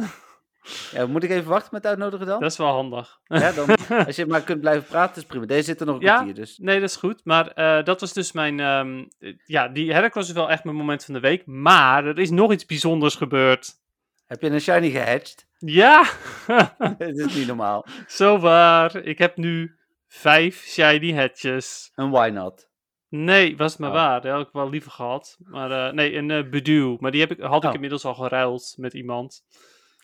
Ja, 0.92 1.06
moet 1.08 1.24
ik 1.24 1.30
even 1.30 1.50
wachten 1.50 1.70
met 1.74 1.86
uitnodigen 1.86 2.26
dan? 2.26 2.40
Dat 2.42 2.52
is 2.52 2.58
wel 2.58 2.68
handig. 2.68 3.20
Ja, 3.24 3.52
dan 3.52 3.76
als 4.08 4.16
je 4.16 4.26
maar 4.26 4.42
kunt 4.42 4.60
blijven 4.62 4.88
praten, 4.88 5.22
is 5.22 5.28
prima. 5.28 5.46
Deze 5.46 5.64
zit 5.64 5.80
er 5.80 5.86
nog 5.86 5.96
een 5.96 6.02
Ja? 6.02 6.14
kwartier, 6.14 6.34
dus. 6.36 6.58
Nee, 6.58 6.80
dat 6.80 6.90
is 6.90 6.96
goed. 6.96 7.22
Maar 7.24 7.48
eh, 7.48 7.84
dat 7.84 8.00
was 8.02 8.14
dus 8.14 8.32
mijn... 8.32 8.60
eh, 8.60 9.34
ja, 9.46 9.68
die 9.68 9.94
Heracross 9.94 10.28
is 10.30 10.36
wel 10.36 10.50
echt 10.50 10.64
mijn 10.64 10.76
moment 10.76 11.06
van 11.06 11.14
de 11.14 11.20
week. 11.20 11.46
Maar 11.46 12.06
er 12.06 12.20
is 12.20 12.30
nog 12.30 12.52
iets 12.52 12.66
bijzonders 12.66 13.16
gebeurd. 13.16 13.72
Heb 14.26 14.42
je 14.42 14.50
een 14.50 14.62
shiny 14.62 14.90
gehatcht? 14.90 15.48
Ja! 15.58 16.04
Het 16.98 17.18
is 17.18 17.36
niet 17.36 17.48
normaal. 17.48 17.86
Zo 18.08 18.38
waar. 18.40 18.96
Ik 18.96 19.18
heb 19.18 19.38
nu 19.38 19.76
vijf 20.16 20.64
shiny 20.66 21.14
hatches. 21.14 21.92
Een 21.96 22.10
why 22.12 22.30
not? 22.34 22.70
Nee, 23.10 23.58
was 23.58 23.72
het 23.72 23.80
maar 23.82 23.90
Oh. 23.90 23.96
waar. 23.96 24.22
Dat 24.22 24.32
had 24.32 24.48
ik 24.48 24.54
wel 24.54 24.70
liever 24.70 24.92
gehad. 24.92 25.38
Maar 25.40 25.72
eh, 25.88 25.94
nee, 25.94 26.16
een 26.16 26.30
uh. 26.30 27.00
Maar 27.00 27.12
die 27.12 27.22
heb 27.22 27.32
ik, 27.32 27.40
had 27.40 27.64
ik 27.64 27.70
Oh. 27.70 27.74
inmiddels 27.76 28.06
al 28.06 28.14
geruild 28.14 28.74
met 28.78 28.94
iemand. 28.94 29.42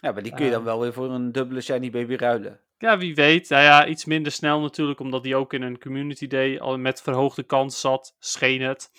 Ja, 0.01 0.11
maar 0.11 0.23
die 0.23 0.33
kun 0.33 0.45
je 0.45 0.51
dan 0.51 0.59
Eh. 0.59 0.65
wel 0.65 0.79
weer 0.79 0.93
voor 0.93 1.09
een 1.11 1.31
dubbele 1.31 1.61
shiny 1.61 1.89
baby 1.89 2.15
ruilen. 2.15 2.59
Ja, 2.77 2.97
wie 2.97 3.15
weet. 3.15 3.49
Nou 3.49 3.63
ja, 3.63 3.87
iets 3.87 4.05
minder 4.05 4.31
snel 4.31 4.59
natuurlijk, 4.61 4.99
omdat 4.99 5.23
die 5.23 5.35
ook 5.35 5.53
in 5.53 5.61
een 5.61 5.79
community 5.79 6.27
day 6.27 6.59
al 6.59 6.77
met 6.77 7.01
verhoogde 7.01 7.43
kans 7.43 7.79
zat. 7.79 8.15
Scheen 8.19 8.61
het. 8.61 8.89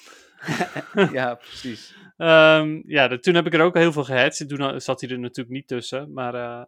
ja, 1.13 1.35
precies. 1.35 1.95
Ehm, 2.17 2.81
ja, 2.87 3.09
de- 3.09 3.19
toen 3.19 3.35
heb 3.35 3.47
ik 3.47 3.55
er 3.55 3.61
ook 3.63 3.75
heel 3.77 3.93
veel 3.93 4.05
gehatcht. 4.05 4.49
Toen 4.49 4.61
had- 4.61 4.83
zat 4.83 5.01
hij 5.01 5.11
er 5.11 5.19
natuurlijk 5.19 5.55
niet 5.57 5.69
tussen. 5.69 6.13
Maar 6.13 6.35
eh, 6.35 6.63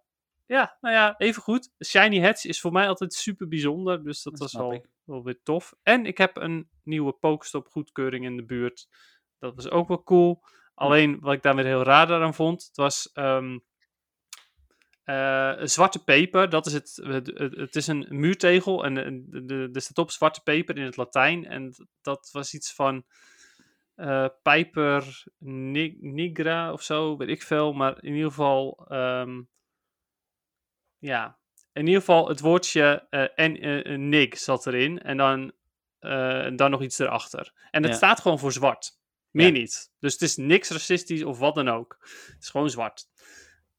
ja, 0.53 0.76
nou 0.80 0.94
ja, 0.94 1.14
even 1.18 1.42
goed. 1.42 1.70
Shiny 1.86 2.20
Hatch 2.20 2.44
is 2.44 2.61
voor 2.61 2.72
mij 2.72 2.88
altijd 2.88 3.12
super 3.14 3.48
bijzonder. 3.48 4.03
Dus 4.05 4.22
dat 4.22 4.32
Dat 4.32 4.42
was 4.42 4.50
snap 4.50 4.86
wel, 5.05 5.22
weer 5.22 5.40
tof. 5.42 5.74
En 5.82 6.07
ik 6.07 6.18
heb 6.18 6.36
een 6.36 6.68
nieuwe 6.82 7.12
Pokestop 7.12 7.68
goedkeuring 7.68 8.24
in 8.24 8.36
de 8.36 8.44
buurt. 8.44 8.88
Dat 9.38 9.55
was 9.55 9.70
ook 9.70 9.88
wel 9.88 10.03
cool. 10.03 10.42
Alleen 10.74 11.20
wat 11.20 11.32
ik 11.32 11.42
daar 11.42 11.55
weer 11.55 11.64
heel 11.64 11.82
raar 11.82 12.22
aan 12.22 12.34
vond, 12.34 12.62
het 12.66 12.76
was 12.76 13.11
ehm, 13.12 13.59
eh, 15.05 15.53
een 15.57 15.68
zwarte 15.70 16.05
peper. 16.05 16.48
Dat 16.48 16.66
is 16.66 16.72
het, 16.72 17.00
het, 17.03 17.26
het, 17.57 17.76
is 17.76 17.86
een 17.86 18.07
muurtegel 18.09 18.84
en 18.84 18.98
en 19.05 19.24
de- 19.30 19.44
de- 19.44 19.68
er 19.72 19.80
staat 19.80 19.98
op 19.98 20.11
zwarte 20.11 20.42
peper 20.42 20.76
in 20.76 20.84
het 20.84 20.96
Latijn. 20.96 21.46
En 21.46 21.74
dat 22.03 22.28
was 22.32 22.55
iets 22.55 22.74
van 22.74 23.05
eh 23.94 24.26
Pijper 24.42 25.24
Ni- 25.38 25.96
Nigra 26.00 26.72
of 26.72 26.82
zo, 26.82 27.16
weet 27.16 27.28
ik 27.28 27.42
veel. 27.42 27.72
Maar 27.72 28.03
in 28.05 28.14
ieder 28.14 28.28
geval, 28.30 28.84
ehm, 28.88 29.42
ja, 31.03 31.38
in 31.72 31.86
ieder 31.86 32.00
geval 32.00 32.28
het 32.28 32.40
woordje 32.40 33.07
eh, 33.11 33.24
en 33.34 34.09
nig 34.09 34.38
zat 34.38 34.66
erin. 34.66 35.03
En 35.03 35.16
dan, 35.16 35.53
dan 36.57 36.70
nog 36.70 36.82
iets 36.82 36.98
erachter. 36.98 37.53
En 37.70 37.82
het 37.82 37.90
Ja. 37.90 37.96
staat 37.96 38.20
gewoon 38.20 38.38
voor 38.38 38.53
zwart. 38.53 38.90
Meer 39.30 39.46
Ja. 39.46 39.53
niet. 39.53 39.90
Dus 39.98 40.12
het 40.12 40.22
is 40.22 40.36
niks 40.36 40.70
racistisch 40.70 41.22
of 41.22 41.38
wat 41.38 41.55
dan 41.55 41.68
ook. 41.68 41.96
Het 42.26 42.36
is 42.40 42.48
gewoon 42.48 42.70
zwart. 42.70 43.05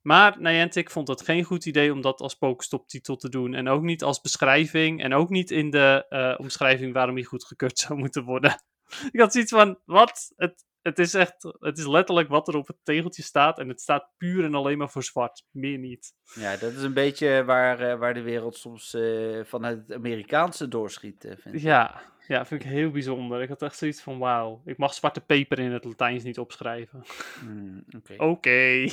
Maar 0.01 0.41
Niantic 0.41 0.89
vond 0.89 1.07
het 1.07 1.21
geen 1.21 1.43
goed 1.43 1.65
idee 1.65 1.91
om 1.93 2.01
dat 2.01 2.19
als 2.19 2.35
Pokestop-titel 2.35 3.15
te 3.15 3.29
doen. 3.29 3.53
En 3.53 3.67
ook 3.67 3.81
niet 3.81 4.03
als 4.03 4.21
beschrijving. 4.21 5.03
En 5.03 5.13
ook 5.13 5.29
niet 5.29 5.51
in 5.51 5.69
de 5.69 6.35
omschrijving 6.39 6.93
waarom 6.93 7.15
hij 7.15 7.23
goedgekeurd 7.23 7.77
zou 7.87 7.99
moeten 7.99 8.23
worden. 8.23 8.63
Ik 9.11 9.19
had 9.19 9.31
zoiets 9.31 9.51
van, 9.51 9.79
wat? 9.85 10.33
Het, 10.35 10.65
het 10.83 10.99
is 10.99 11.13
echt, 11.13 11.43
het 11.59 11.77
is 11.77 11.87
letterlijk 11.87 12.29
wat 12.29 12.47
er 12.47 12.55
op 12.55 12.67
het 12.67 12.77
tegeltje 12.83 13.23
staat. 13.23 13.59
En 13.59 13.67
het 13.67 13.81
staat 13.81 14.09
puur 14.17 14.43
en 14.43 14.55
alleen 14.55 14.77
maar 14.77 14.89
voor 14.89 15.03
zwart. 15.03 15.45
Meer 15.51 15.77
niet. 15.77 16.13
Ja, 16.33 16.57
dat 16.57 16.71
is 16.71 16.81
een 16.81 16.93
beetje 16.93 17.43
waar, 17.43 17.79
eh, 17.79 17.97
waar 17.97 18.13
de 18.13 18.21
wereld 18.21 18.57
soms 18.57 18.93
eh, 18.93 19.43
vanuit 19.43 19.77
het 19.77 19.93
Amerikaanse 19.93 20.67
doorschiet, 20.67 21.25
eh, 21.25 21.31
vind 21.37 21.55
ik. 21.55 21.61
Ja, 21.61 22.01
ja, 22.27 22.45
vind 22.45 22.63
ik 22.63 22.69
heel 22.69 22.91
bijzonder. 22.91 23.41
Ik 23.41 23.49
had 23.49 23.61
echt 23.61 23.77
zoiets 23.77 24.01
van, 24.01 24.19
wauw. 24.19 24.61
Ik 24.65 24.77
mag 24.77 24.93
zwarte 24.93 25.21
peper 25.21 25.59
in 25.59 25.71
het 25.71 25.83
Latijns 25.83 26.23
niet 26.23 26.39
opschrijven. 26.39 27.03
Hmm, 27.39 27.85
Oké. 28.17 28.87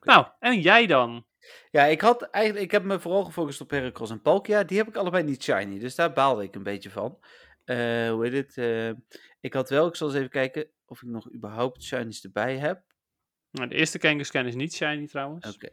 Nou, 0.00 0.26
en 0.38 0.60
jij 0.60 0.86
dan? 0.86 1.26
Ja, 1.70 1.84
ik 1.84 2.00
had 2.00 2.22
eigenlijk, 2.22 2.64
ik 2.64 2.70
heb 2.70 2.84
me 2.84 3.00
vooral 3.00 3.24
gefocust 3.24 3.60
op 3.60 3.70
Heracross 3.70 4.10
en 4.12 4.22
Palkia. 4.22 4.64
Die 4.64 4.78
heb 4.78 4.88
ik 4.88 4.96
allebei 4.96 5.24
niet 5.24 5.42
shiny, 5.42 5.78
dus 5.78 5.94
daar 5.94 6.12
baalde 6.12 6.42
ik 6.42 6.54
een 6.54 6.62
beetje 6.62 6.90
van. 6.90 7.18
Hoe 7.64 8.18
heet 8.20 8.56
het? 8.56 8.96
ik 9.40 9.52
had 9.52 9.70
wel, 9.70 9.86
ik 9.86 9.94
zal 9.94 10.08
eens 10.08 10.16
even 10.16 10.30
kijken 10.30 10.68
of 10.90 11.02
ik 11.02 11.08
nog 11.08 11.32
überhaupt 11.32 11.82
shinies 11.82 12.24
erbij 12.24 12.58
heb. 12.58 12.82
Nou, 13.50 13.68
de 13.68 13.74
eerste 13.74 13.98
Kangaskhan 13.98 14.46
is 14.46 14.54
niet 14.54 14.74
shiny 14.74 15.06
trouwens. 15.06 15.54
Oké. 15.54 15.68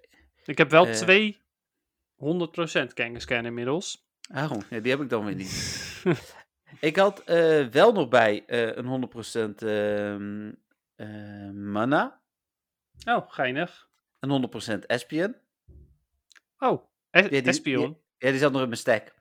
Ik 0.45 0.57
heb 0.57 0.69
wel 0.69 0.87
Eh. 0.87 0.93
twee 0.93 1.41
100% 2.15 2.93
Kangaskhan 2.93 3.45
inmiddels. 3.45 4.07
Oh, 4.33 4.51
ja, 4.69 4.79
die 4.79 4.91
heb 4.91 5.01
ik 5.01 5.09
dan 5.09 5.25
weer 5.25 5.35
niet. 5.35 6.03
ik 6.79 6.95
had 6.95 7.19
eh, 7.23 7.67
wel 7.67 7.91
nog 7.93 8.07
bij 8.09 8.45
eh, 8.45 8.75
een 8.75 8.85
100% 8.85 9.63
ehm 9.63 10.51
eh, 10.95 11.49
mana, 11.51 12.21
Oh, 13.05 13.31
geinig. 13.31 13.89
een 14.19 14.29
100% 14.29 14.85
Espion. 14.85 15.35
Oh, 16.59 16.83
es- 17.09 17.23
Ja, 17.23 17.29
die- 17.29 17.41
Espion. 17.41 17.97
Ja, 18.17 18.29
die 18.29 18.39
zat 18.39 18.51
nog 18.51 18.61
in 18.61 18.67
mijn 18.67 18.79
stack. 18.79 19.13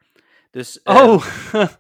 Dus, 0.51 0.81
Oh! 0.83 1.27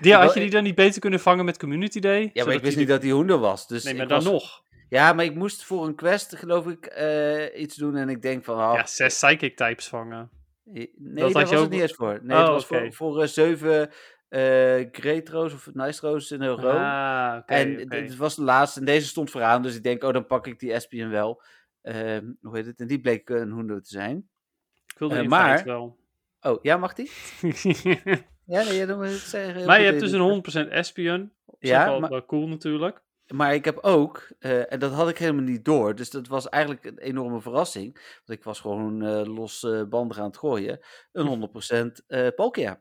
die, 0.00 0.14
had 0.14 0.34
je 0.34 0.40
die 0.40 0.50
dan 0.50 0.62
niet 0.62 0.74
beter 0.74 1.00
kunnen 1.00 1.20
vangen 1.20 1.44
met 1.44 1.58
Community 1.58 2.00
Day? 2.00 2.30
Ja, 2.32 2.44
maar 2.44 2.54
ik 2.54 2.62
wist 2.62 2.76
niet 2.76 2.88
dat 2.88 3.00
die 3.00 3.12
hoender 3.12 3.38
was. 3.38 3.66
Dus 3.68 3.84
Nee, 3.84 3.94
maar 3.94 4.08
dan 4.08 4.22
was- 4.22 4.32
nog. 4.32 4.64
Ja, 4.88 5.12
maar 5.12 5.24
ik 5.24 5.34
moest 5.34 5.64
voor 5.64 5.86
een 5.86 5.94
quest, 5.94 6.36
geloof 6.36 6.66
ik, 6.66 6.86
eh, 6.86 7.60
iets 7.60 7.76
doen. 7.76 7.96
En 7.96 8.08
ik 8.08 8.22
denk 8.22 8.44
van, 8.44 8.54
oh, 8.54 8.72
Ja, 8.74 8.86
zes 8.86 9.14
Psychic 9.14 9.56
types 9.56 9.88
vangen. 9.88 10.30
Nee, 10.64 10.90
Dat 10.98 11.32
daar 11.32 11.42
was 11.42 11.50
je 11.50 11.58
het 11.58 11.70
niet 11.70 11.80
eens 11.80 11.92
voor. 11.94 12.18
Nee, 12.22 12.36
Oh, 12.36 12.42
het 12.42 12.52
was 12.52 12.66
voor, 12.66 12.92
voor 12.92 13.22
eh, 13.22 13.28
zeven 13.28 13.90
eh 14.28 14.84
Great 14.92 15.28
Rose 15.28 15.54
of 15.54 15.68
Nice 15.72 16.06
Rose 16.06 16.34
in 16.34 16.40
een 16.42 16.48
row. 16.60 16.76
Ah, 16.76 17.36
oké. 17.38 17.54
en 17.54 17.92
het 17.92 18.16
was 18.16 18.34
de 18.36 18.42
laatste 18.42 18.80
en 18.80 18.86
deze 18.86 19.06
stond 19.06 19.30
vooraan. 19.30 19.62
Dus 19.62 19.76
ik 19.76 19.82
denk, 19.82 20.02
oh, 20.04 20.12
dan 20.12 20.26
pak 20.26 20.46
ik 20.46 20.58
die 20.60 20.72
Espion 20.72 21.10
wel. 21.10 21.42
Ehm, 21.82 22.24
hoe 22.40 22.56
heet 22.56 22.66
het? 22.66 22.80
En 22.80 22.86
die 22.86 23.00
bleek 23.00 23.28
een 23.28 23.50
hoender 23.50 23.82
te 23.82 23.88
zijn. 23.90 24.28
Ik 24.86 24.98
wilde 24.98 25.14
maar- 25.14 25.28
maar... 25.28 25.64
wel. 25.64 25.98
Oh, 26.40 26.58
ja, 26.62 26.76
mag 26.76 26.92
die? 26.92 27.10
Ja, 28.46 28.62
nee, 28.62 28.86
moet 28.86 29.06
ik 29.06 29.10
zeggen. 29.12 29.66
maar 29.66 29.80
je 29.80 29.86
hebt 29.86 30.00
dus 30.00 30.12
een 30.12 30.20
100% 30.20 30.68
Espion. 30.70 31.32
Op 31.44 31.56
Ja, 31.58 31.84
wel, 31.84 32.00
maar- 32.00 32.10
wel 32.10 32.26
cool 32.26 32.48
natuurlijk. 32.48 33.04
Maar 33.26 33.54
ik 33.54 33.64
heb 33.64 33.78
ook, 33.80 34.28
eh, 34.38 34.72
en 34.72 34.78
dat 34.78 34.92
had 34.92 35.08
ik 35.08 35.18
helemaal 35.18 35.42
niet 35.42 35.64
door, 35.64 35.94
dus 35.94 36.10
dat 36.10 36.26
was 36.26 36.48
eigenlijk 36.48 36.84
een 36.84 36.98
enorme 36.98 37.40
verrassing. 37.40 37.92
Want 38.24 38.38
ik 38.38 38.44
was 38.44 38.60
gewoon 38.60 39.02
eh 39.02 39.24
los 39.34 39.62
eh, 39.62 39.82
banden 39.82 40.18
aan 40.18 40.26
het 40.26 40.36
gooien. 40.36 40.80
Een 41.12 41.26
100% 41.26 42.04
eh 42.06 42.28
Palkia. 42.36 42.80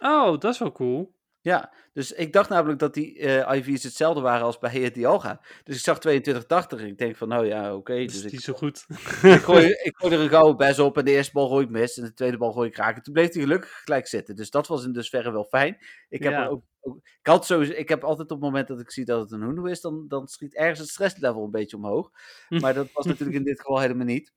Oh, 0.00 0.38
dat 0.38 0.52
is 0.52 0.58
wel 0.58 0.72
cool. 0.72 1.14
Ja, 1.46 1.72
dus 1.92 2.12
ik 2.12 2.32
dacht 2.32 2.48
namelijk 2.48 2.78
dat 2.78 2.94
die 2.94 3.18
eh, 3.18 3.56
IV's 3.58 3.82
hetzelfde 3.82 4.20
waren 4.20 4.46
als 4.46 4.58
bij 4.58 4.70
het 4.70 4.94
Dialga. 4.94 5.40
Dus 5.64 5.76
ik 5.76 5.82
zag 5.82 5.98
2280 5.98 6.80
en 6.80 6.86
ik 6.86 6.98
denk 6.98 7.16
van, 7.16 7.28
nou 7.28 7.46
ja, 7.46 7.74
oké. 7.74 7.94
Is 7.94 8.12
dus 8.12 8.24
ik, 8.24 8.32
niet 8.32 8.42
zo 8.42 8.52
goed. 8.52 8.84
ik, 9.22 9.40
gooi, 9.40 9.66
ik 9.66 9.96
gooi 9.96 10.14
er 10.14 10.20
een 10.20 10.28
gouden 10.28 10.56
bes 10.56 10.78
op 10.78 10.98
en 10.98 11.04
de 11.04 11.10
eerste 11.10 11.32
bal 11.32 11.48
gooi 11.48 11.64
ik 11.64 11.70
mis 11.70 11.96
en 11.98 12.04
de 12.04 12.12
tweede 12.14 12.36
bal 12.36 12.52
gooi 12.52 12.68
ik 12.68 12.76
raken. 12.76 13.02
Toen 13.02 13.12
bleef 13.12 13.32
hij 13.32 13.42
gelukkig 13.42 13.70
gelijk 13.84 14.06
zitten. 14.06 14.36
Dus 14.36 14.50
dat 14.50 14.66
was 14.66 14.84
in 14.84 14.92
dusverre 14.92 15.32
wel 15.32 15.44
fijn. 15.44 15.78
Ik 16.08 16.22
heb, 16.22 16.32
Ja. 16.32 16.46
ook, 16.46 16.62
ook- 16.80 16.96
ik 16.96 17.26
had 17.26 17.46
sowieso, 17.46 17.72
ik 17.72 17.88
heb 17.88 18.04
altijd 18.04 18.30
op 18.30 18.36
het 18.36 18.46
moment 18.46 18.68
dat 18.68 18.80
ik 18.80 18.90
zie 18.90 19.04
dat 19.04 19.20
het 19.20 19.30
een 19.30 19.42
hoendo 19.42 19.64
is, 19.64 19.80
dan, 19.80 20.04
dan 20.08 20.26
schiet 20.28 20.54
ergens 20.54 20.78
het 20.78 20.88
stresslevel 20.88 21.44
een 21.44 21.50
beetje 21.50 21.76
omhoog. 21.76 22.10
Maar 22.62 22.74
dat 22.74 22.88
was 22.92 23.06
natuurlijk 23.06 23.36
in 23.38 23.44
dit 23.44 23.60
geval 23.60 23.80
helemaal 23.80 24.06
niet. 24.06 24.32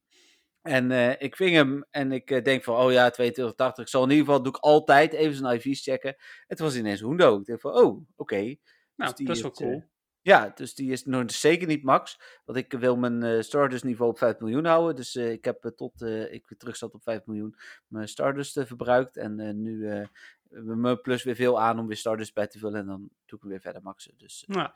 En 0.62 0.92
eh, 0.92 1.22
ik 1.22 1.36
ving 1.36 1.56
hem 1.56 1.86
en 1.92 2.12
ik 2.12 2.32
eh, 2.32 2.44
denk 2.44 2.64
van, 2.64 2.76
oh 2.76 2.92
ja, 2.92 3.10
2280. 3.10 3.84
Ik 3.84 3.90
zal 3.90 4.04
in 4.04 4.10
ieder 4.10 4.26
geval, 4.26 4.42
doe 4.42 4.54
ik 4.54 4.60
altijd 4.60 5.14
even 5.14 5.36
zijn 5.36 5.56
IV's 5.56 5.84
checken. 5.84 6.16
Het 6.48 6.60
was 6.60 6.76
ineens 6.76 7.00
Hundo. 7.00 7.40
Ik 7.40 7.46
denk 7.46 7.62
van, 7.62 7.74
oh, 7.74 8.02
oké. 8.16 8.56
Nou, 8.96 9.14
die 9.16 9.26
dat 9.26 9.36
is 9.36 9.42
wel 9.42 9.52
eh, 9.52 9.58
cool. 9.58 9.84
Ja, 10.22 10.52
dus 10.56 10.76
die 10.76 10.92
is 10.92 11.06
nog 11.06 11.32
zeker 11.32 11.68
niet 11.68 11.84
max. 11.84 12.20
Want 12.46 12.58
ik 12.58 12.72
wil 12.72 12.98
mijn 12.98 13.44
Stardust 13.44 13.84
niveau 13.84 14.12
op 14.12 14.18
5 14.18 14.40
miljoen 14.40 14.66
houden. 14.66 14.96
Dus 14.96 15.16
ik 15.16 15.46
heb 15.46 15.72
tot 15.76 16.02
ik 16.32 16.48
weer 16.48 16.58
terug 16.58 16.76
zat 16.76 16.94
op 16.94 17.04
5 17.04 17.26
miljoen 17.26 17.56
mijn 17.88 18.08
Stardust 18.08 18.54
verbruikt. 18.54 19.18
En 19.18 19.62
nu 19.62 20.08
me 20.50 20.98
plus 20.98 21.24
weer 21.24 21.36
veel 21.36 21.62
aan 21.62 21.80
om 21.80 21.88
weer 21.88 21.98
Stardust 21.98 22.34
bij 22.34 22.48
te 22.48 22.60
vullen. 22.60 22.80
En 22.80 22.86
dan 22.86 23.00
doe 23.00 23.38
ik 23.38 23.42
hem 23.42 23.50
weer 23.50 23.62
verder 23.62 23.82
maxen. 23.82 24.14
Dus, 24.18 24.44
Nou, 24.48 24.70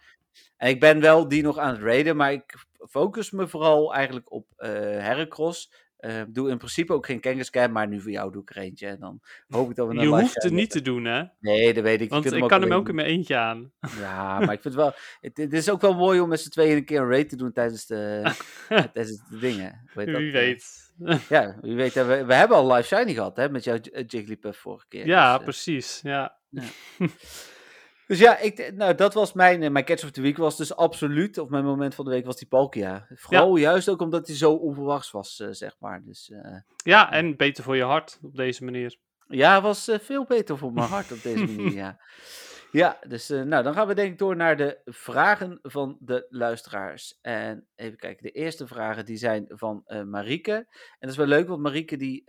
en 0.58 0.70
ik 0.70 0.80
ben 0.80 1.00
wel 1.02 1.28
die 1.28 1.44
nog 1.44 1.58
aan 1.58 1.74
het 1.74 1.82
raiden. 1.82 2.16
Maar 2.16 2.32
ik 2.32 2.54
focus 2.90 3.32
me 3.32 3.48
vooral 3.48 3.94
eigenlijk 3.94 4.32
op 4.32 4.46
eh 4.56 4.70
Heracross. 4.80 5.82
Eh, 5.98 6.22
doe 6.28 6.50
in 6.50 6.58
principe 6.58 6.94
ook 6.94 7.06
geen 7.06 7.20
Kangaskhan, 7.20 7.72
maar 7.72 7.88
nu 7.88 8.02
voor 8.02 8.12
jou 8.12 8.32
doe 8.32 8.42
ik 8.42 8.50
er 8.50 8.58
eentje. 8.58 8.88
En 8.88 9.00
dan 9.00 9.20
hoop 9.48 9.70
ik 9.70 9.76
dat 9.76 9.88
we 9.88 9.94
een 9.94 10.00
je 10.02 10.08
hoeft 10.08 10.44
het 10.44 10.52
niet 10.52 10.70
te 10.70 10.82
doen, 10.82 11.06
hè? 11.06 11.24
Nee, 11.40 11.74
dat 11.74 11.84
weet 11.84 12.02
ik. 12.02 12.10
Want 12.10 12.32
ik 12.32 12.48
kan 12.48 12.62
hem 12.62 12.74
ook 12.74 12.90
in 12.90 12.96
mijn 12.96 13.08
eentje 13.08 13.36
aan. 13.38 13.72
ja, 14.00 14.40
maar 14.40 14.54
ik 14.54 14.62
vind 14.62 14.64
het 14.64 14.76
wel. 14.76 14.94
Het, 15.22 15.38
het 15.38 15.54
is 15.54 15.70
ook 15.70 15.82
wel 15.82 15.94
mooi 15.96 16.20
om 16.20 16.30
met 16.30 16.40
z'n 16.42 16.50
tweeën 16.50 16.78
een 16.78 16.86
keer 16.86 17.00
een 17.02 17.10
raid 17.10 17.30
te 17.30 17.36
doen 17.36 17.52
tijdens 17.52 17.86
de, 17.86 18.32
tijdens 18.94 19.24
de 19.30 19.40
dingen. 19.40 19.82
Hoe 19.94 20.04
heet 20.04 20.16
Wie 20.18 20.32
dat, 20.32 20.42
eh? 20.42 20.48
weet. 20.48 20.92
Ja, 21.30 21.58
wie 21.62 21.76
weet. 21.76 21.96
eh, 21.96 22.08
We, 22.08 22.26
we 22.26 22.34
hebben 22.34 22.58
al 22.58 22.74
live 22.74 22.96
shiny 22.96 23.14
gehad, 23.14 23.38
hè, 23.38 23.50
met 23.50 23.64
jouw 23.64 23.78
eh, 23.78 24.04
Jigglypuff 24.08 24.60
vorige 24.60 24.86
keer. 24.88 25.06
ja, 25.08 25.32
dus, 25.32 25.38
eh, 25.38 25.44
precies. 25.44 26.00
Ja. 26.04 26.38
Dus 28.14 28.22
ja, 28.22 28.38
ik, 28.38 28.74
nou, 28.76 28.96
dat 28.96 29.14
was 29.14 29.34
mijn, 29.34 29.64
eh, 29.64 29.70
mijn 29.70 29.86
catch 29.86 30.04
of 30.04 30.12
the 30.12 30.22
week. 30.22 30.38
Was 30.38 30.58
dus 30.58 30.76
absoluut, 30.76 31.38
of 31.38 31.50
mijn 31.50 31.64
moment 31.64 31.96
van 31.96 32.06
de 32.06 32.12
week 32.12 32.26
was 32.26 32.38
die 32.38 32.48
Palkia. 32.48 33.08
Vooral 33.16 33.56
juist 33.56 33.90
ook 33.90 34.02
omdat 34.02 34.28
hij 34.28 34.36
zo 34.36 34.54
onverwachts 34.54 35.12
was, 35.12 35.40
eh, 35.40 35.48
zeg 35.52 35.76
maar. 35.80 36.04
Dus 36.04 36.32
eh, 36.32 36.58
ja, 36.76 37.12
en 37.12 37.38
beter 37.38 37.64
voor 37.64 37.76
je 37.76 37.84
hart 37.84 38.20
op 38.22 38.36
deze 38.36 38.64
manier. 38.64 38.98
ja, 39.28 39.62
was 39.62 39.92
veel 40.02 40.26
beter 40.26 40.58
voor 40.58 40.74
mijn 40.74 40.88
hart 40.88 41.12
op 41.12 41.22
deze 41.22 41.46
manier, 41.54 41.74
ja. 41.74 42.00
Ja, 42.72 43.00
dus 43.08 43.28
nou, 43.28 43.64
dan 43.64 43.74
gaan 43.74 43.88
we 43.88 43.94
denk 43.94 44.12
ik 44.12 44.18
door 44.18 44.36
naar 44.36 44.58
de 44.58 44.82
vragen 44.86 45.60
van 45.62 45.98
de 46.00 46.26
luisteraars. 46.30 47.20
En 47.22 47.68
even 47.76 47.98
kijken, 47.98 48.24
de 48.24 48.32
eerste 48.32 48.68
vragen 48.68 49.06
die 49.06 49.18
zijn 49.18 49.46
van 49.48 49.84
Marieke. 50.06 50.54
En 50.54 50.68
dat 51.00 51.10
is 51.10 51.18
wel 51.18 51.26
leuk, 51.26 51.48
want 51.48 51.62
Marieke 51.62 51.98
die 51.98 52.22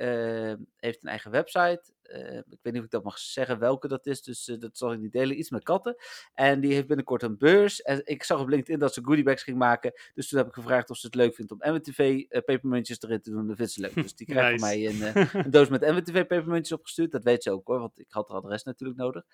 heeft 0.77 1.03
een 1.03 1.09
eigen 1.09 1.31
website. 1.31 1.94
Eh, 2.05 2.37
ik 2.37 2.59
weet 2.63 2.73
niet 2.73 2.79
of 2.79 2.85
ik 2.85 2.91
dat 2.91 3.05
mag 3.05 3.19
zeggen 3.19 3.59
welke 3.59 3.89
dat 3.89 4.07
is, 4.07 4.23
dus 4.23 4.49
eh, 4.49 4.59
dat 4.59 4.79
zal 4.79 4.93
ik 4.93 4.99
niet 4.99 5.13
delen. 5.13 5.39
Iets 5.39 5.51
met 5.51 5.63
katten. 5.63 5.97
En 6.35 6.61
die 6.61 6.73
heeft 6.75 6.87
binnenkort 6.87 7.23
een 7.23 7.39
beurs. 7.39 7.83
En 7.83 8.01
ik 8.05 8.23
zag 8.23 8.41
op 8.41 8.49
LinkedIn 8.49 8.79
dat 8.79 8.95
ze 8.95 9.05
goodiebags 9.05 9.43
ging 9.43 9.59
maken. 9.59 9.93
Dus 10.15 10.29
toen 10.29 10.39
heb 10.39 10.49
ik 10.49 10.55
gevraagd 10.55 10.91
of 10.91 10.97
ze 10.97 11.07
het 11.07 11.15
leuk 11.15 11.35
vindt 11.35 11.53
om 11.53 11.59
MWTV 11.61 12.25
eh 12.29 12.43
pepermuntjes 12.45 13.03
erin 13.03 13.21
te 13.21 13.31
doen. 13.31 13.47
Dat 13.47 13.57
vindt 13.57 13.73
ze 13.73 13.81
leuk. 13.81 13.95
Dus 13.95 14.15
die 14.15 14.27
krijgt 14.33 14.61
van 14.61 14.69
mij 14.69 14.79
Nice. 14.79 15.13
een, 15.15 15.29
een 15.45 15.51
doos 15.51 15.69
met 15.69 15.81
MWTV 15.81 16.27
pepermuntjes 16.27 16.79
opgestuurd. 16.79 17.13
Dat 17.13 17.25
weet 17.25 17.43
ze 17.43 17.51
ook 17.51 17.67
hoor, 17.67 17.79
want 17.79 17.99
ik 17.99 18.07
had 18.09 18.29
haar 18.29 18.37
adres 18.37 18.63
natuurlijk 18.63 18.99
nodig. 18.99 19.25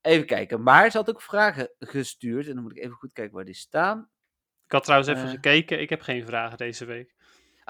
Even 0.00 0.26
kijken. 0.26 0.62
Maar 0.62 0.90
ze 0.90 0.96
had 0.96 1.08
ook 1.08 1.22
vragen 1.22 1.70
gestuurd. 1.78 2.48
En 2.48 2.54
dan 2.54 2.62
moet 2.62 2.76
ik 2.76 2.82
even 2.82 2.96
goed 2.96 3.12
kijken 3.12 3.34
waar 3.34 3.44
die 3.44 3.54
staan. 3.54 4.08
Ik 4.64 4.72
had 4.72 4.84
trouwens 4.84 5.10
even 5.10 5.28
gekeken. 5.28 5.80
Ik 5.80 5.90
heb 5.90 6.00
geen 6.00 6.26
vragen 6.26 6.58
deze 6.58 6.84
week. 6.84 7.14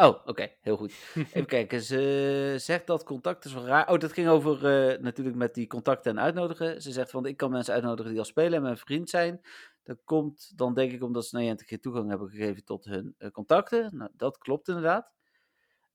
Oh, 0.01 0.27
oké. 0.27 0.51
heel 0.61 0.77
goed. 0.77 0.95
Even 1.15 1.47
kijken. 1.57 1.83
Ze 1.83 2.55
zegt 2.59 2.87
dat 2.87 3.05
contacten 3.05 3.51
zo 3.51 3.61
raar... 3.61 3.89
Oh, 3.89 3.99
dat 3.99 4.13
ging 4.13 4.29
over 4.29 4.67
eh, 4.67 5.01
natuurlijk 5.01 5.37
met 5.37 5.55
die 5.55 5.67
contacten 5.67 6.11
en 6.11 6.23
uitnodigen. 6.23 6.83
Ze 6.83 6.93
zegt 6.93 7.11
van, 7.11 7.27
ik 7.27 7.37
kan 7.37 7.51
mensen 7.51 7.75
uitnodigen 7.75 8.11
die 8.11 8.19
al 8.19 8.25
spelen 8.25 8.53
en 8.53 8.63
mijn 8.63 8.77
vriend 8.77 9.11
zijn. 9.11 9.41
Dat 9.83 9.99
komt 10.05 10.53
dan 10.57 10.75
denk 10.75 10.93
ik 10.93 11.03
omdat 11.03 11.27
ze 11.27 11.37
Niantic 11.37 11.69
geen 11.69 11.81
toegang 11.81 12.09
hebben 12.09 12.29
gegeven 12.29 12.65
tot 12.65 12.85
hun 12.85 13.15
eh, 13.19 13.31
contacten. 13.31 13.97
Nou, 13.97 14.11
dat 14.17 14.39
klopt 14.39 14.69
inderdaad. 14.69 15.11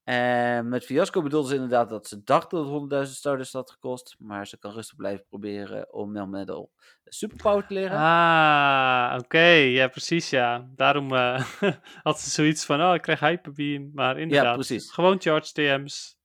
En 0.06 0.70
met 0.70 0.86
Fiasco 0.86 1.22
bedoelde 1.22 1.48
ze 1.48 1.54
inderdaad 1.54 1.90
dat 1.90 2.08
ze 2.08 2.24
dacht 2.24 2.50
dat 2.50 2.90
het 2.90 3.08
100.000 3.08 3.12
starters 3.12 3.54
had 3.54 3.72
gekost. 3.72 4.16
Maar 4.20 4.48
ze 4.48 4.58
kan 4.58 4.72
rustig 4.72 4.96
blijven 4.96 5.26
proberen 5.30 5.94
om 5.94 6.12
Melmetal 6.12 6.72
Superpower 7.06 7.68
te 7.68 7.74
leren. 7.74 7.98
Ah, 7.98 9.18
oké. 9.20 9.48
Ja, 9.48 9.88
precies, 9.88 10.30
ja. 10.30 10.68
Daarom 10.76 11.16
eh, 11.16 11.46
had 12.04 12.20
ze 12.20 12.30
zoiets 12.30 12.66
van, 12.66 12.82
oh, 12.82 12.94
ik 12.94 13.02
krijg 13.02 13.20
Hyperbeam. 13.20 13.92
Maar 13.94 14.20
inderdaad, 14.20 14.56
precies. 14.56 14.92
gewoon 14.92 15.22
charge 15.22 15.52
TM's. 15.52 16.18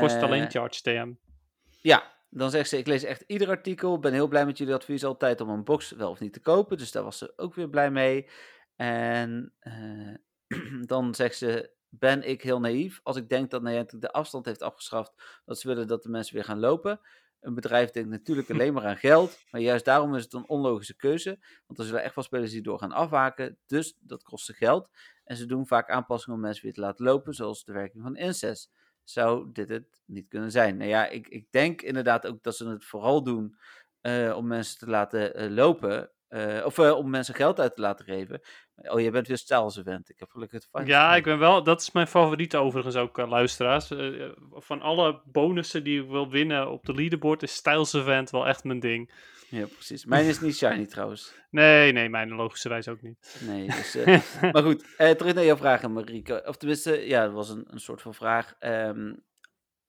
Kost 0.00 0.16
Eh, 0.16 0.22
alleen 0.22 0.50
charge 0.50 0.82
TM. 0.82 1.12
Ja, 1.80 2.12
dan 2.30 2.50
zegt 2.50 2.68
ze: 2.68 2.78
Ik 2.78 2.86
lees 2.86 3.02
echt 3.02 3.24
ieder 3.26 3.48
artikel. 3.48 3.98
Ben 3.98 4.12
heel 4.12 4.28
blij 4.28 4.46
met 4.46 4.58
jullie 4.58 4.74
advies 4.74 5.04
altijd 5.04 5.40
om 5.40 5.48
een 5.48 5.64
box 5.64 5.90
wel 5.90 6.10
of 6.10 6.20
niet 6.20 6.32
te 6.32 6.40
kopen. 6.40 6.78
Dus 6.78 6.92
daar 6.92 7.02
was 7.02 7.18
ze 7.18 7.32
ook 7.36 7.54
weer 7.54 7.68
blij 7.68 7.90
mee. 7.90 8.28
En 8.76 9.52
eh, 9.58 10.14
dan 10.92 11.14
zegt 11.14 11.36
ze: 11.36 11.76
Ben 11.88 12.28
ik 12.28 12.42
heel 12.42 12.60
naïef 12.60 13.00
als 13.02 13.16
ik 13.16 13.28
denk 13.28 13.50
dat 13.50 13.62
Niantic 13.62 14.00
de 14.00 14.12
afstand 14.12 14.44
heeft 14.44 14.62
afgeschaft. 14.62 15.40
Dat 15.44 15.58
ze 15.58 15.68
willen 15.68 15.86
dat 15.86 16.02
de 16.02 16.08
mensen 16.08 16.34
weer 16.34 16.44
gaan 16.44 16.58
lopen. 16.58 17.00
Een 17.40 17.54
bedrijf 17.54 17.90
denkt 17.90 18.08
natuurlijk 18.08 18.50
alleen 18.52 18.72
maar 18.72 18.84
aan 18.84 18.96
geld. 18.96 19.38
Maar 19.50 19.60
juist 19.60 19.84
daarom 19.84 20.14
is 20.14 20.22
het 20.22 20.32
een 20.32 20.48
onlogische 20.48 20.96
keuze. 20.96 21.38
Want 21.66 21.78
er 21.78 21.84
zullen 21.84 22.02
echt 22.02 22.14
wel 22.14 22.24
spelers 22.24 22.50
die 22.50 22.62
door 22.62 22.78
gaan 22.78 22.92
afhaken. 22.92 23.58
Dus 23.66 23.96
dat 24.00 24.22
kost 24.22 24.44
ze 24.44 24.52
geld. 24.52 24.88
En 25.24 25.36
ze 25.36 25.46
doen 25.46 25.66
vaak 25.66 25.90
aanpassingen 25.90 26.36
om 26.36 26.44
mensen 26.44 26.64
weer 26.64 26.74
te 26.74 26.80
laten 26.80 27.04
lopen. 27.04 27.34
Zoals 27.34 27.64
de 27.64 27.72
werking 27.72 28.02
van 28.02 28.16
incest 28.16 28.70
zou 29.04 29.52
dit 29.52 29.68
het 29.68 30.02
niet 30.04 30.28
kunnen 30.28 30.50
zijn. 30.50 30.76
Nou 30.76 30.90
ja, 30.90 31.06
ik, 31.06 31.28
ik 31.28 31.46
denk 31.50 31.82
inderdaad 31.82 32.26
ook 32.26 32.42
dat 32.42 32.56
ze 32.56 32.68
het 32.68 32.84
vooral 32.84 33.22
doen 33.22 33.56
eh, 34.00 34.34
om 34.36 34.46
mensen 34.46 34.78
te 34.78 34.86
laten 34.86 35.34
eh, 35.34 35.50
lopen. 35.50 36.10
Eh, 36.28 36.64
of 36.64 36.78
eh, 36.78 36.96
om 36.96 37.10
mensen 37.10 37.34
geld 37.34 37.60
uit 37.60 37.74
te 37.74 37.80
laten 37.80 38.04
geven. 38.04 38.40
Oh, 38.74 39.00
je 39.00 39.10
bent 39.10 39.26
weer 39.26 39.36
Styles 39.36 39.76
event. 39.76 40.10
Ik 40.10 40.18
heb 40.18 40.30
gelukkig 40.30 40.60
het 40.60 40.68
fijn. 40.70 40.86
Ja, 40.86 41.16
ik 41.16 41.24
ben 41.24 41.38
wel, 41.38 41.62
dat 41.62 41.80
is 41.80 41.92
mijn 41.92 42.06
favoriete 42.06 42.56
overigens 42.56 42.96
ook, 42.96 43.18
eh, 43.18 43.28
luisteraars. 43.28 43.92
Van 44.50 44.80
alle 44.80 45.20
bonussen 45.24 45.84
die 45.84 46.02
ik 46.02 46.08
wil 46.08 46.30
winnen 46.30 46.70
op 46.70 46.84
de 46.84 46.94
leaderboard 46.94 47.42
is 47.42 47.54
Styles 47.54 47.92
Event 47.92 48.30
wel 48.30 48.46
echt 48.46 48.64
mijn 48.64 48.80
ding. 48.80 49.12
Ja, 49.48 49.66
precies. 49.66 50.04
Mijn 50.04 50.24
is 50.24 50.40
niet 50.40 50.56
shiny 50.56 50.86
trouwens. 50.96 51.34
Nee, 51.50 51.92
nee, 51.92 52.08
mijn 52.08 52.28
logischerwijs 52.32 52.88
ook 52.88 53.02
niet. 53.02 53.40
Nee, 53.46 53.66
dus, 53.66 53.96
maar 54.52 54.62
goed, 54.62 54.84
terug 54.96 55.34
naar 55.34 55.44
jouw 55.44 55.56
vragen, 55.56 55.92
Marieke. 55.92 56.42
Of 56.46 56.56
tenminste, 56.56 57.06
ja, 57.06 57.24
dat 57.24 57.32
was 57.32 57.48
een, 57.48 57.64
een 57.70 57.80
soort 57.80 58.02
van 58.02 58.14
vraag. 58.14 58.54
Ehm, 58.58 59.12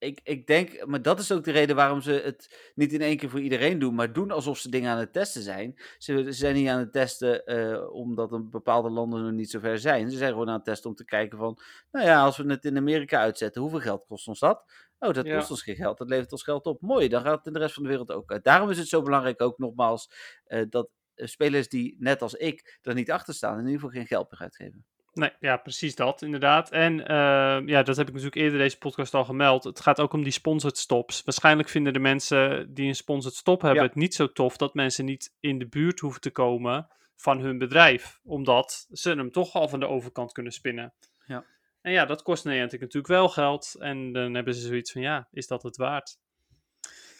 ik, 0.00 0.20
ik 0.22 0.46
denk, 0.46 0.86
maar 0.86 1.02
dat 1.02 1.20
is 1.20 1.32
ook 1.32 1.44
de 1.44 1.50
reden 1.50 1.76
waarom 1.76 2.00
ze 2.00 2.12
het 2.12 2.72
niet 2.74 2.92
in 2.92 3.00
één 3.00 3.16
keer 3.16 3.30
voor 3.30 3.40
iedereen 3.40 3.78
doen, 3.78 3.94
maar 3.94 4.12
doen 4.12 4.30
alsof 4.30 4.58
ze 4.58 4.70
dingen 4.70 4.90
aan 4.90 4.98
het 4.98 5.12
testen 5.12 5.42
zijn. 5.42 5.74
Ze, 5.98 6.22
ze 6.22 6.32
zijn 6.32 6.54
niet 6.54 6.68
aan 6.68 6.78
het 6.78 6.92
testen 6.92 7.44
eh, 7.46 7.92
omdat 7.92 8.32
een 8.32 8.50
bepaalde 8.50 8.90
landen 8.90 9.22
nog 9.22 9.32
niet 9.32 9.50
zo 9.50 9.58
ver 9.58 9.78
zijn. 9.78 10.10
Ze 10.10 10.16
zijn 10.16 10.30
gewoon 10.32 10.48
aan 10.48 10.54
het 10.54 10.64
testen 10.64 10.90
om 10.90 10.96
te 10.96 11.04
kijken 11.04 11.38
van, 11.38 11.58
nou 11.90 12.06
ja, 12.06 12.22
als 12.24 12.36
we 12.36 12.50
het 12.50 12.64
in 12.64 12.76
Amerika 12.76 13.18
uitzetten, 13.20 13.60
hoeveel 13.62 13.80
geld 13.80 14.04
kost 14.06 14.28
ons 14.28 14.38
dat? 14.38 14.64
Oh, 14.98 15.12
dat 15.12 15.26
Ja. 15.26 15.36
kost 15.36 15.50
ons 15.50 15.62
geen 15.62 15.76
geld, 15.76 15.98
dat 15.98 16.08
levert 16.08 16.32
ons 16.32 16.42
geld 16.42 16.66
op. 16.66 16.80
Mooi, 16.80 17.08
dan 17.08 17.22
gaat 17.22 17.36
het 17.38 17.46
in 17.46 17.52
de 17.52 17.58
rest 17.58 17.74
van 17.74 17.82
de 17.82 17.88
wereld 17.88 18.12
ook 18.12 18.30
uit. 18.32 18.44
Daarom 18.44 18.70
is 18.70 18.78
het 18.78 18.88
zo 18.88 19.02
belangrijk 19.02 19.40
ook 19.42 19.58
nogmaals 19.58 20.10
eh, 20.44 20.62
dat 20.68 20.90
eh, 21.14 21.26
spelers 21.26 21.68
die, 21.68 21.96
net 21.98 22.22
als 22.22 22.34
ik, 22.34 22.78
er 22.82 22.94
niet 22.94 23.10
achter 23.10 23.34
staan, 23.34 23.52
in 23.58 23.64
ieder 23.64 23.74
geval 23.74 23.90
geen 23.90 24.06
geld 24.06 24.30
meer 24.30 24.40
uitgeven. 24.40 24.84
Nee, 25.12 25.30
ja, 25.40 25.56
precies 25.56 25.94
dat, 25.94 26.22
inderdaad. 26.22 26.70
En 26.70 27.06
eh, 27.06 27.66
ja, 27.66 27.82
dat 27.82 27.96
heb 27.96 28.06
ik 28.08 28.14
natuurlijk 28.14 28.40
eerder 28.42 28.58
deze 28.58 28.78
podcast 28.78 29.14
al 29.14 29.24
gemeld. 29.24 29.64
Het 29.64 29.80
gaat 29.80 30.00
ook 30.00 30.12
om 30.12 30.22
die 30.22 30.32
sponsored 30.32 30.78
stops. 30.78 31.22
Waarschijnlijk 31.24 31.68
vinden 31.68 31.92
de 31.92 31.98
mensen 31.98 32.74
die 32.74 32.88
een 32.88 32.94
sponsored 32.94 33.36
stop 33.36 33.60
hebben 33.60 33.82
Ja. 33.82 33.88
het 33.88 33.96
niet 33.96 34.14
zo 34.14 34.32
tof 34.32 34.56
dat 34.56 34.74
mensen 34.74 35.04
niet 35.04 35.34
in 35.40 35.58
de 35.58 35.68
buurt 35.68 36.00
hoeven 36.00 36.20
te 36.20 36.30
komen 36.30 36.88
van 37.16 37.40
hun 37.40 37.58
bedrijf. 37.58 38.20
Omdat 38.24 38.86
ze 38.90 39.10
hem 39.10 39.30
toch 39.32 39.54
al 39.54 39.68
van 39.68 39.80
de 39.80 39.88
overkant 39.88 40.32
kunnen 40.32 40.52
spinnen. 40.52 40.94
Ja. 41.26 41.44
En 41.82 41.92
ja, 41.92 42.04
dat 42.04 42.22
kost 42.22 42.44
Niantic 42.44 42.80
natuurlijk 42.80 43.12
wel 43.12 43.28
geld. 43.28 43.76
En 43.78 44.12
dan 44.12 44.34
hebben 44.34 44.54
ze 44.54 44.66
zoiets 44.66 44.92
van, 44.92 45.02
ja, 45.02 45.28
is 45.30 45.46
dat 45.46 45.62
het 45.62 45.76
waard? 45.76 46.18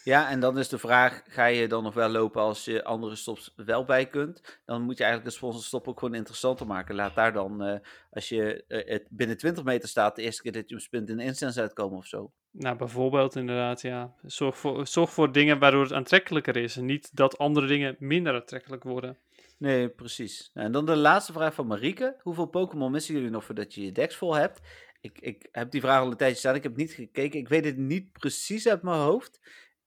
Ja, 0.03 0.29
en 0.29 0.39
dan 0.39 0.57
is 0.59 0.69
de 0.69 0.77
vraag, 0.77 1.21
ga 1.27 1.45
je 1.45 1.67
dan 1.67 1.83
nog 1.83 1.93
wel 1.93 2.09
lopen 2.09 2.41
als 2.41 2.65
je 2.65 2.83
andere 2.83 3.15
stops 3.15 3.53
wel 3.55 3.85
bij 3.85 4.07
kunt? 4.07 4.59
Dan 4.65 4.81
moet 4.81 4.97
je 4.97 5.03
eigenlijk 5.03 5.33
de 5.33 5.37
sponsorstop 5.37 5.87
ook 5.87 5.99
gewoon 5.99 6.15
interessanter 6.15 6.67
maken. 6.67 6.95
Laat 6.95 7.15
daar 7.15 7.33
dan, 7.33 7.63
eh, 7.63 7.79
als 8.11 8.29
je 8.29 8.63
eh, 8.67 8.91
het 8.91 9.07
binnen 9.09 9.37
20 9.37 9.63
meter 9.63 9.89
staat, 9.89 10.15
de 10.15 10.21
eerste 10.21 10.41
keer 10.41 10.51
dat 10.51 10.69
je 10.69 10.75
hem 10.75 10.83
spint 10.83 11.09
in 11.09 11.19
instance 11.19 11.61
uitkomen 11.61 11.97
of 11.97 12.05
zo. 12.05 12.31
Nou, 12.51 12.77
bijvoorbeeld 12.77 13.35
inderdaad, 13.35 13.81
ja. 13.81 14.13
Zorg 14.21 14.57
voor, 14.57 14.87
zorg 14.87 15.11
voor 15.11 15.31
dingen 15.31 15.59
waardoor 15.59 15.83
het 15.83 15.93
aantrekkelijker 15.93 16.57
is. 16.57 16.77
En 16.77 16.85
niet 16.85 17.15
dat 17.15 17.37
andere 17.37 17.67
dingen 17.67 17.95
minder 17.99 18.33
aantrekkelijk 18.33 18.83
worden. 18.83 19.17
Nee, 19.57 19.89
precies. 19.89 20.51
Nou, 20.53 20.65
en 20.65 20.71
dan 20.73 20.85
de 20.85 20.95
laatste 20.95 21.33
vraag 21.33 21.53
van 21.53 21.67
Marieke. 21.67 22.15
Hoeveel 22.21 22.45
Pokémon 22.45 22.91
missen 22.91 23.13
jullie 23.13 23.29
nog 23.29 23.45
voordat 23.45 23.73
je 23.73 23.85
je 23.85 23.91
decks 23.91 24.15
vol 24.15 24.35
hebt? 24.35 24.61
Ik, 25.01 25.19
ik 25.19 25.47
heb 25.51 25.71
die 25.71 25.81
vraag 25.81 26.01
al 26.01 26.11
een 26.11 26.17
tijdje 26.17 26.37
staan. 26.37 26.55
Ik 26.55 26.63
heb 26.63 26.75
niet 26.75 26.91
gekeken. 26.91 27.39
Ik 27.39 27.49
weet 27.49 27.65
het 27.65 27.77
niet 27.77 28.11
precies 28.11 28.67
uit 28.67 28.81
mijn 28.81 28.99
hoofd. 28.99 29.39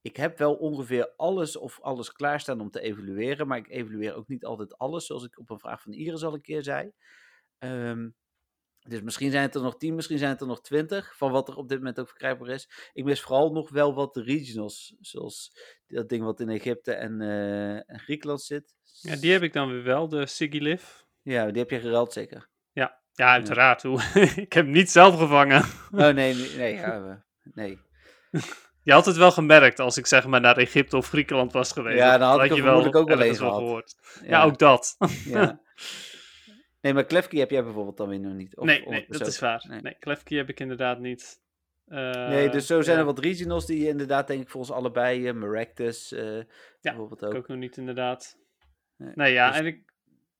Ik 0.04 0.16
heb 0.16 0.38
wel 0.38 0.54
ongeveer 0.54 1.12
alles 1.16 1.56
of 1.56 1.80
alles 1.80 2.12
klaarstaan 2.12 2.60
om 2.60 2.70
te 2.70 2.80
evalueren, 2.80 3.46
maar 3.46 3.58
ik 3.58 3.68
evalueer 3.68 4.14
ook 4.14 4.28
niet 4.28 4.44
altijd 4.44 4.78
alles, 4.78 5.06
zoals 5.06 5.24
ik 5.24 5.38
op 5.38 5.50
een 5.50 5.58
vraag 5.58 5.82
van 5.82 5.92
Iris 5.92 6.22
al 6.24 6.34
een 6.34 6.40
keer 6.40 6.62
zei. 6.62 6.92
Ehm, 7.58 8.08
dus 8.78 9.00
misschien 9.02 9.30
zijn 9.30 9.42
het 9.42 9.54
er 9.54 9.62
nog 9.62 9.76
10, 9.76 9.94
misschien 9.94 10.18
zijn 10.18 10.30
het 10.30 10.40
er 10.40 10.46
nog 10.46 10.60
20, 10.60 11.16
van 11.16 11.30
wat 11.32 11.48
er 11.48 11.56
op 11.56 11.68
dit 11.68 11.78
moment 11.78 12.00
ook 12.00 12.08
verkrijgbaar 12.08 12.48
is. 12.48 12.90
Ik 12.92 13.04
mis 13.04 13.20
vooral 13.20 13.52
nog 13.52 13.70
wel 13.70 13.94
wat 13.94 14.14
de 14.14 14.22
regionals, 14.22 14.96
zoals 15.00 15.52
dat 15.86 16.08
ding 16.08 16.24
wat 16.24 16.40
in 16.40 16.48
Egypte 16.48 16.92
en, 16.92 17.20
en 17.86 17.98
Griekenland 18.00 18.42
zit. 18.42 18.74
Ja, 19.00 19.16
die 19.16 19.32
heb 19.32 19.42
ik 19.42 19.52
dan 19.52 19.68
weer 19.68 19.82
wel, 19.82 20.08
de 20.08 20.26
Siggy 20.26 20.58
Liv. 20.58 20.84
Ja, 21.22 21.46
die 21.50 21.58
heb 21.60 21.70
je 21.70 21.80
geruild 21.80 22.12
zeker. 22.12 22.48
Ja, 22.72 23.02
ja 23.12 23.26
uiteraard. 23.32 23.82
Hoe- 23.82 24.02
ik 24.46 24.52
heb 24.52 24.64
hem 24.64 24.70
niet 24.70 24.90
zelf 24.90 25.18
gevangen. 25.18 25.62
Oh 25.90 25.98
nee, 25.98 26.12
nee, 26.34 26.56
nee, 26.56 26.74
ja, 26.74 27.24
nee. 27.42 27.78
Je 28.84 28.92
had 28.92 29.06
het 29.06 29.16
wel 29.16 29.30
gemerkt 29.30 29.78
als 29.80 29.96
ik 29.96 30.06
zeg 30.06 30.26
maar 30.26 30.40
naar 30.40 30.56
Egypte 30.56 30.96
of 30.96 31.08
Griekenland 31.08 31.52
was 31.52 31.72
geweest. 31.72 31.98
Ja, 31.98 32.18
dan 32.18 32.28
had 32.30 32.44
ik 32.44 32.52
je 32.54 32.62
vermoedelijk 32.62 32.96
ook 32.96 33.08
wel 33.08 33.18
ergens 33.18 33.38
een 33.38 33.44
gehad. 33.44 33.58
gehoord. 33.60 33.94
Ja, 34.26 34.42
ook 34.44 34.58
dat. 34.58 34.96
Ja. 35.24 35.60
Nee, 36.80 36.94
maar 36.94 37.04
Klefki 37.04 37.38
heb 37.38 37.50
jij 37.50 37.64
bijvoorbeeld 37.64 37.96
dan 37.96 38.08
weer 38.08 38.20
nog 38.20 38.32
niet. 38.34 38.56
Of 38.56 38.66
nee, 38.66 39.06
dat 39.08 39.26
is 39.26 39.34
ook. 39.34 39.40
waar. 39.40 39.64
Nee. 39.68 39.80
Nee, 39.80 39.96
Klefki 39.98 40.36
heb 40.36 40.48
ik 40.48 40.60
inderdaad 40.60 40.98
niet. 40.98 41.40
Eh, 41.86 41.98
Nee, 42.28 42.48
dus 42.50 42.66
zo 42.66 42.80
zijn 42.82 42.94
ja, 42.96 43.00
er 43.02 43.06
wat 43.08 43.18
regionals 43.18 43.66
die 43.66 43.78
je 43.78 43.88
inderdaad, 43.88 44.26
denk 44.26 44.42
ik, 44.42 44.48
volgens 44.48 44.72
allebei, 44.76 45.28
uh, 45.28 45.32
Maractus 45.34 46.12
eh, 46.12 46.40
bijvoorbeeld 46.80 47.22
ik 47.22 47.28
ook. 47.28 47.34
ook 47.34 47.48
nog 47.48 47.58
niet 47.58 47.76
inderdaad. 47.76 48.36
Nee, 48.96 49.32
ja, 49.32 49.48
dus- 49.50 49.58
en 49.58 49.66
ik, 49.66 49.92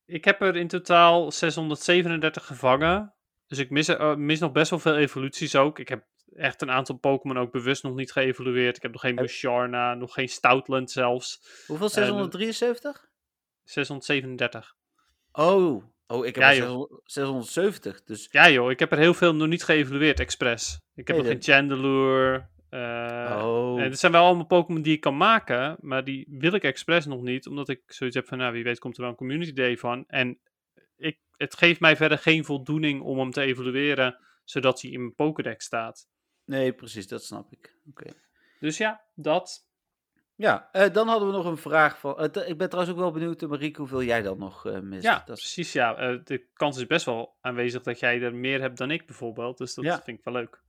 ik 0.07 0.25
heb 0.25 0.41
er 0.43 0.57
in 0.57 0.69
totaal 0.69 1.31
637 1.33 2.47
gevangen. 2.47 3.15
Dus 3.47 3.59
ik 3.59 3.71
mis, 3.71 3.89
er- 3.89 4.01
eh, 4.01 4.15
mis 4.17 4.41
nog 4.41 4.53
best 4.53 4.71
wel 4.71 4.79
veel 4.79 4.97
evoluties 4.97 5.57
ook. 5.57 5.79
Ik 5.79 5.89
heb 5.89 6.05
echt 6.37 6.63
een 6.63 6.71
aantal 6.71 6.97
Pokémon 6.97 7.39
ook 7.39 7.53
bewust 7.53 7.83
nog 7.83 7.95
niet 7.95 8.13
geëvolueerd. 8.13 8.77
Ik 8.77 8.83
heb 8.83 8.93
nog 8.93 9.01
geen 9.01 9.15
Musharna, 9.15 9.95
nog 9.95 10.13
geen 10.15 10.29
Stoutland 10.29 10.91
zelfs. 10.91 11.41
Hoeveel? 11.67 11.87
Eh, 11.87 11.93
673? 11.93 13.09
637. 13.65 14.75
Oh, 15.33 15.85
oh 16.07 16.27
ik 16.27 16.35
heb 16.35 16.45
Ja, 16.45 16.51
er 16.51 16.57
joh. 16.57 16.93
600 17.05 17.47
670. 17.47 18.05
Dus, 18.05 18.29
Ja 18.31 18.51
joh, 18.51 18.71
ik 18.71 18.79
heb 18.79 18.93
er 18.93 18.99
heel 18.99 19.15
veel 19.15 19.35
nog 19.35 19.49
niet 19.49 19.65
geëvolueerd, 19.65 20.21
expres. 20.21 20.81
Ik 20.95 21.09
heb 21.09 21.17
nog 21.17 21.27
geen 21.27 21.43
Chandelure. 21.43 22.47
eh, 22.69 23.43
oh. 23.45 23.81
en 23.81 23.91
het 23.91 23.99
zijn 23.99 24.13
wel 24.13 24.25
allemaal 24.25 24.47
Pokémon 24.47 24.83
die 24.83 24.95
ik 24.95 25.01
kan 25.01 25.17
maken, 25.17 25.77
maar 25.81 26.05
die 26.05 26.27
wil 26.31 26.53
ik 26.53 26.63
expres 26.63 27.07
nog 27.07 27.23
niet, 27.23 27.47
omdat 27.47 27.69
ik 27.69 27.83
zoiets 27.87 28.17
heb 28.17 28.27
van, 28.29 28.39
nou 28.39 28.53
wie 28.53 28.65
weet 28.65 28.79
komt 28.79 28.95
er 28.97 29.01
wel 29.03 29.11
een 29.11 29.17
community 29.17 29.53
day 29.53 29.77
van. 29.77 30.05
En 30.07 30.39
ik, 30.97 31.19
het 31.37 31.57
geeft 31.57 31.81
mij 31.81 31.97
verder 31.97 32.19
geen 32.19 32.45
voldoening 32.45 33.03
om 33.03 33.19
hem 33.19 33.31
te 33.31 33.41
evalueren, 33.41 34.19
zodat 34.45 34.81
hij 34.81 34.91
in 34.91 35.01
mijn 35.01 35.15
Pokédex 35.15 35.65
staat. 35.65 36.07
Nee, 36.45 36.73
precies, 36.73 37.09
dat 37.09 37.25
snap 37.25 37.53
ik. 37.53 37.75
Oké. 37.91 38.11
Dus 38.61 38.77
ja, 38.77 39.05
dat. 39.15 39.67
Ja, 40.37 40.69
eh, 40.73 40.93
dan 40.93 41.09
hadden 41.09 41.29
we 41.29 41.35
nog 41.35 41.47
een 41.47 41.57
vraag 41.57 41.99
van. 41.99 42.19
eh, 42.19 42.49
ik 42.49 42.59
ben 42.59 42.69
trouwens 42.69 42.95
ook 42.97 43.01
wel 43.03 43.13
benieuwd, 43.13 43.43
eh, 43.43 43.49
Marieke, 43.49 43.79
hoeveel 43.81 44.03
jij 44.03 44.23
dan 44.23 44.39
nog 44.39 44.67
eh, 44.67 44.81
mist. 44.81 45.03
Ja, 45.03 45.23
Dat 45.27 45.37
is- 45.37 45.43
precies 45.43 45.73
ja. 45.73 46.17
De 46.17 46.47
kans 46.53 46.77
is 46.77 46.87
best 46.87 47.05
wel 47.07 47.37
aanwezig 47.41 47.83
dat 47.83 47.99
jij 48.01 48.23
er 48.23 48.35
meer 48.35 48.61
hebt 48.61 48.79
dan 48.79 48.91
ik 48.91 49.07
bijvoorbeeld, 49.07 49.59
dus 49.59 49.75
dat 49.75 49.85
Ja. 49.85 50.03
vind 50.03 50.19
ik 50.19 50.25
wel 50.25 50.35
leuk. 50.35 50.63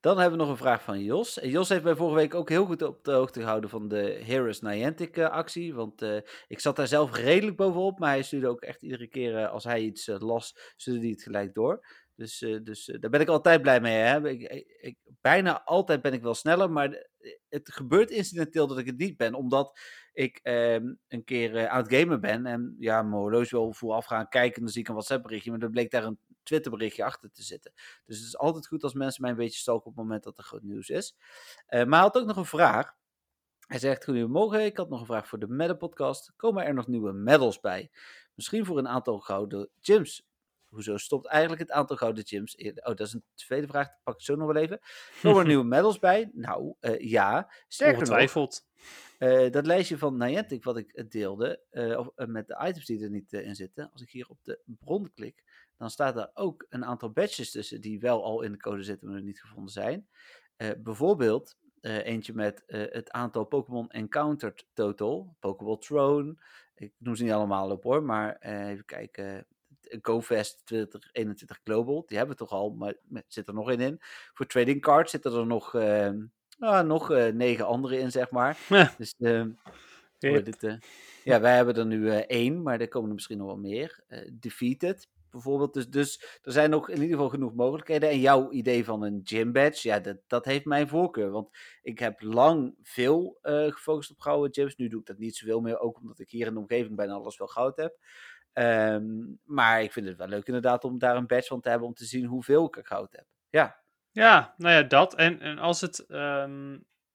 Dan 0.00 0.18
hebben 0.18 0.38
we 0.38 0.44
nog 0.44 0.52
een 0.52 0.60
vraag 0.60 0.82
van 0.82 1.02
Jos. 1.02 1.38
En 1.38 1.48
Jos 1.48 1.68
heeft 1.68 1.82
mij 1.84 1.94
vorige 1.94 2.16
week 2.16 2.34
ook 2.34 2.48
heel 2.48 2.64
goed 2.66 2.82
op 2.82 3.04
de 3.04 3.12
hoogte 3.12 3.40
gehouden 3.40 3.70
van 3.70 3.88
de 3.88 4.20
Heroes 4.24 4.60
Niantic 4.60 5.18
actie. 5.18 5.74
Want 5.74 6.02
ik 6.48 6.60
zat 6.60 6.76
daar 6.76 6.86
zelf 6.86 7.16
redelijk 7.16 7.56
bovenop, 7.56 7.98
maar 7.98 8.08
hij 8.10 8.22
stuurde 8.22 8.48
ook 8.48 8.60
echt 8.60 8.82
iedere 8.82 9.06
keer 9.08 9.46
als 9.48 9.64
hij 9.64 9.80
iets 9.80 10.08
eh, 10.08 10.18
las, 10.18 10.72
stuurde 10.76 11.00
hij 11.00 11.10
het 11.10 11.22
gelijk 11.22 11.54
door. 11.54 11.86
Dus, 12.18 12.42
eh, 12.42 12.58
dus 12.62 12.88
eh, 12.88 13.00
daar 13.00 13.10
ben 13.10 13.20
ik 13.20 13.28
altijd 13.28 13.62
blij 13.62 13.80
mee. 13.80 13.94
Hè? 13.96 14.28
Ik, 14.28 14.42
ik, 14.80 14.96
bijna 15.20 15.62
altijd 15.64 16.02
ben 16.02 16.12
ik 16.12 16.22
wel 16.22 16.34
sneller, 16.34 16.70
maar 16.70 16.90
de- 16.90 17.40
het 17.48 17.72
gebeurt 17.72 18.10
incidenteel 18.10 18.66
dat 18.66 18.78
ik 18.78 18.86
het 18.86 18.98
niet 18.98 19.16
ben, 19.16 19.34
omdat 19.34 19.78
ik 20.12 20.40
ehm, 20.42 20.94
een 21.08 21.24
keer 21.24 21.56
eh, 21.56 21.66
aan 21.66 21.82
het 21.82 21.94
gamen 21.94 22.20
ben 22.20 22.46
en 22.46 22.76
ja, 22.78 23.02
mijn 23.02 23.20
horloge 23.20 23.56
wil 23.56 23.72
vooraf 23.72 24.04
gaan 24.06 24.28
kijken 24.28 24.56
en 24.56 24.62
dan 24.62 24.70
zie 24.70 24.80
ik 24.80 24.88
een 24.88 24.94
WhatsApp 24.94 25.22
berichtje, 25.22 25.50
maar 25.50 25.58
dan 25.60 25.70
bleek 25.70 25.90
daar 25.90 26.04
een 26.04 26.18
Twitter 26.42 26.70
berichtje 26.70 27.04
achter 27.04 27.30
te 27.30 27.42
zitten. 27.42 27.72
Dus 28.04 28.16
het 28.16 28.26
is 28.26 28.38
altijd 28.38 28.66
goed 28.66 28.82
als 28.82 28.92
mensen 28.94 29.22
mij 29.22 29.30
een 29.30 29.36
beetje 29.36 29.58
stalken 29.58 29.86
op 29.90 29.96
het 29.96 30.04
moment 30.04 30.24
dat 30.24 30.38
er 30.38 30.44
groot 30.44 30.62
nieuws 30.62 30.88
is. 30.88 31.16
Eh, 31.66 31.84
maar 31.84 31.98
hij 32.00 32.08
had 32.08 32.16
ook 32.18 32.26
nog 32.26 32.36
een 32.36 32.44
vraag. 32.44 32.94
Hij 33.66 33.78
zegt, 33.78 34.04
goedemorgen, 34.04 34.64
ik 34.64 34.76
had 34.76 34.88
nog 34.88 35.00
een 35.00 35.06
vraag 35.06 35.28
voor 35.28 35.38
de 35.38 35.48
Medal 35.48 35.76
podcast. 35.76 36.32
Komen 36.36 36.64
er 36.64 36.74
nog 36.74 36.86
nieuwe 36.86 37.12
medals 37.12 37.60
bij? 37.60 37.90
Misschien 38.34 38.64
voor 38.64 38.78
een 38.78 38.88
aantal 38.88 39.18
gouden 39.18 39.68
gyms. 39.80 40.27
Hoezo 40.68 40.96
stopt 40.96 41.26
eigenlijk 41.26 41.60
het 41.60 41.70
aantal 41.70 41.96
gouden 41.96 42.26
gyms? 42.26 42.56
Oh, 42.56 42.72
dat 42.82 43.00
is 43.00 43.12
een 43.12 43.24
tweede 43.34 43.66
vraag, 43.66 43.86
dat 43.86 44.00
pak 44.02 44.14
ik 44.14 44.20
zo 44.20 44.36
nog 44.36 44.52
wel 44.52 44.62
even. 44.62 44.80
Komen 45.22 45.40
er 45.40 45.46
nieuwe 45.52 45.64
medals 45.64 45.98
bij? 45.98 46.30
Nou, 46.32 46.74
eh, 46.80 47.10
ja. 47.10 47.52
Sterker 47.68 47.92
nog, 47.94 48.02
Ongetwijfeld. 48.02 48.66
eh, 49.18 49.50
dat 49.50 49.66
lijstje 49.66 49.98
van 49.98 50.16
Niantic 50.16 50.64
wat 50.64 50.76
ik 50.76 50.92
eh, 50.92 51.08
deelde, 51.08 51.60
of, 51.98 52.26
met 52.26 52.46
de 52.46 52.64
items 52.66 52.86
die 52.86 53.02
er 53.02 53.10
niet 53.10 53.32
in 53.32 53.54
zitten, 53.54 53.90
als 53.92 54.02
ik 54.02 54.10
hier 54.10 54.28
op 54.28 54.38
de 54.42 54.60
bron 54.64 55.12
klik, 55.14 55.44
dan 55.76 55.90
staat 55.90 56.14
daar 56.14 56.30
ook 56.34 56.66
een 56.68 56.84
aantal 56.84 57.10
badges 57.10 57.50
tussen 57.50 57.80
die 57.80 58.00
wel 58.00 58.24
al 58.24 58.42
in 58.42 58.52
de 58.52 58.58
code 58.58 58.82
zitten, 58.82 59.06
maar 59.06 59.16
nog 59.16 59.26
niet 59.26 59.40
gevonden 59.40 59.72
zijn. 59.72 60.08
Bijvoorbeeld 60.78 61.56
eentje 61.80 62.32
met 62.34 62.62
het 62.66 63.10
aantal 63.10 63.44
Pokémon 63.44 63.90
Encountered 63.90 64.66
total, 64.72 65.36
Pokéball 65.40 65.78
Throne, 65.78 66.36
ik 66.74 66.92
noem 66.98 67.14
ze 67.16 67.22
niet 67.22 67.32
allemaal 67.32 67.70
op 67.70 67.82
hoor, 67.82 68.02
maar 68.02 68.38
even 68.40 68.84
kijken, 68.84 69.46
GoFest 70.02 70.66
2021 70.66 71.60
Global, 71.64 72.04
die 72.06 72.16
hebben 72.16 72.36
we 72.36 72.42
toch 72.44 72.52
al, 72.52 72.70
maar 72.70 72.94
zit 73.28 73.48
er 73.48 73.54
nog 73.54 73.70
één 73.70 73.80
in. 73.80 73.98
Voor 74.34 74.46
trading 74.46 74.80
cards 74.80 75.10
zitten 75.10 75.32
er 75.32 75.46
nog, 75.46 75.74
eh, 75.74 76.10
ah, 76.58 76.86
nog 76.86 77.10
eh, 77.10 77.32
negen 77.32 77.66
andere 77.66 77.98
in, 77.98 78.10
zeg 78.10 78.30
maar. 78.30 78.58
Ja. 78.68 78.94
Dus 78.98 79.14
ehm, 79.18 79.50
het, 80.18 80.62
eh, 80.62 80.74
ja, 81.24 81.40
wij 81.40 81.56
hebben 81.56 81.76
er 81.76 81.86
nu 81.86 82.10
eh, 82.10 82.16
één, 82.16 82.62
maar 82.62 82.80
er 82.80 82.88
komen 82.88 83.08
er 83.08 83.14
misschien 83.14 83.38
nog 83.38 83.46
wel 83.46 83.58
meer. 83.58 84.04
Defeated 84.32 85.08
bijvoorbeeld. 85.30 85.74
Dus, 85.74 85.88
dus 85.90 86.38
er 86.42 86.52
zijn 86.52 86.70
nog 86.70 86.88
in 86.88 86.94
ieder 86.94 87.10
geval 87.10 87.28
genoeg 87.28 87.54
mogelijkheden. 87.54 88.08
En 88.08 88.20
jouw 88.20 88.50
idee 88.50 88.84
van 88.84 89.02
een 89.02 89.20
gym 89.24 89.52
badge, 89.52 89.88
ja, 89.88 90.00
dat, 90.00 90.16
dat 90.26 90.44
heeft 90.44 90.64
mijn 90.64 90.88
voorkeur. 90.88 91.30
Want 91.30 91.48
ik 91.82 91.98
heb 91.98 92.20
lang 92.20 92.74
veel 92.82 93.38
gefocust 93.42 94.10
op 94.10 94.20
gouden 94.20 94.54
gyms. 94.54 94.76
Nu 94.76 94.88
doe 94.88 95.00
ik 95.00 95.06
dat 95.06 95.18
niet 95.18 95.36
zoveel 95.36 95.60
meer, 95.60 95.78
ook 95.78 95.98
omdat 95.98 96.18
ik 96.18 96.30
hier 96.30 96.46
in 96.46 96.54
de 96.54 96.60
omgeving 96.60 96.96
bijna 96.96 97.12
alles 97.12 97.38
wel 97.38 97.46
goud 97.46 97.76
heb. 97.76 97.98
Ehm, 98.58 99.04
maar 99.44 99.82
ik 99.82 99.92
vind 99.92 100.06
het 100.06 100.16
wel 100.16 100.28
leuk 100.28 100.46
inderdaad 100.46 100.84
om 100.84 100.98
daar 100.98 101.16
een 101.16 101.26
badge 101.26 101.46
van 101.48 101.60
te 101.60 101.68
hebben 101.68 101.88
om 101.88 101.94
te 101.94 102.04
zien 102.04 102.24
hoeveel 102.24 102.66
ik 102.66 102.76
er 102.76 102.86
goud 102.86 103.12
heb. 103.12 103.26
Ja, 103.50 103.80
Ja, 104.12 104.54
nou 104.56 104.74
ja, 104.74 104.82
dat. 104.82 105.14
En, 105.14 105.40
en 105.40 105.58
als 105.58 105.80
het. 105.80 105.98
ehm, 106.06 106.68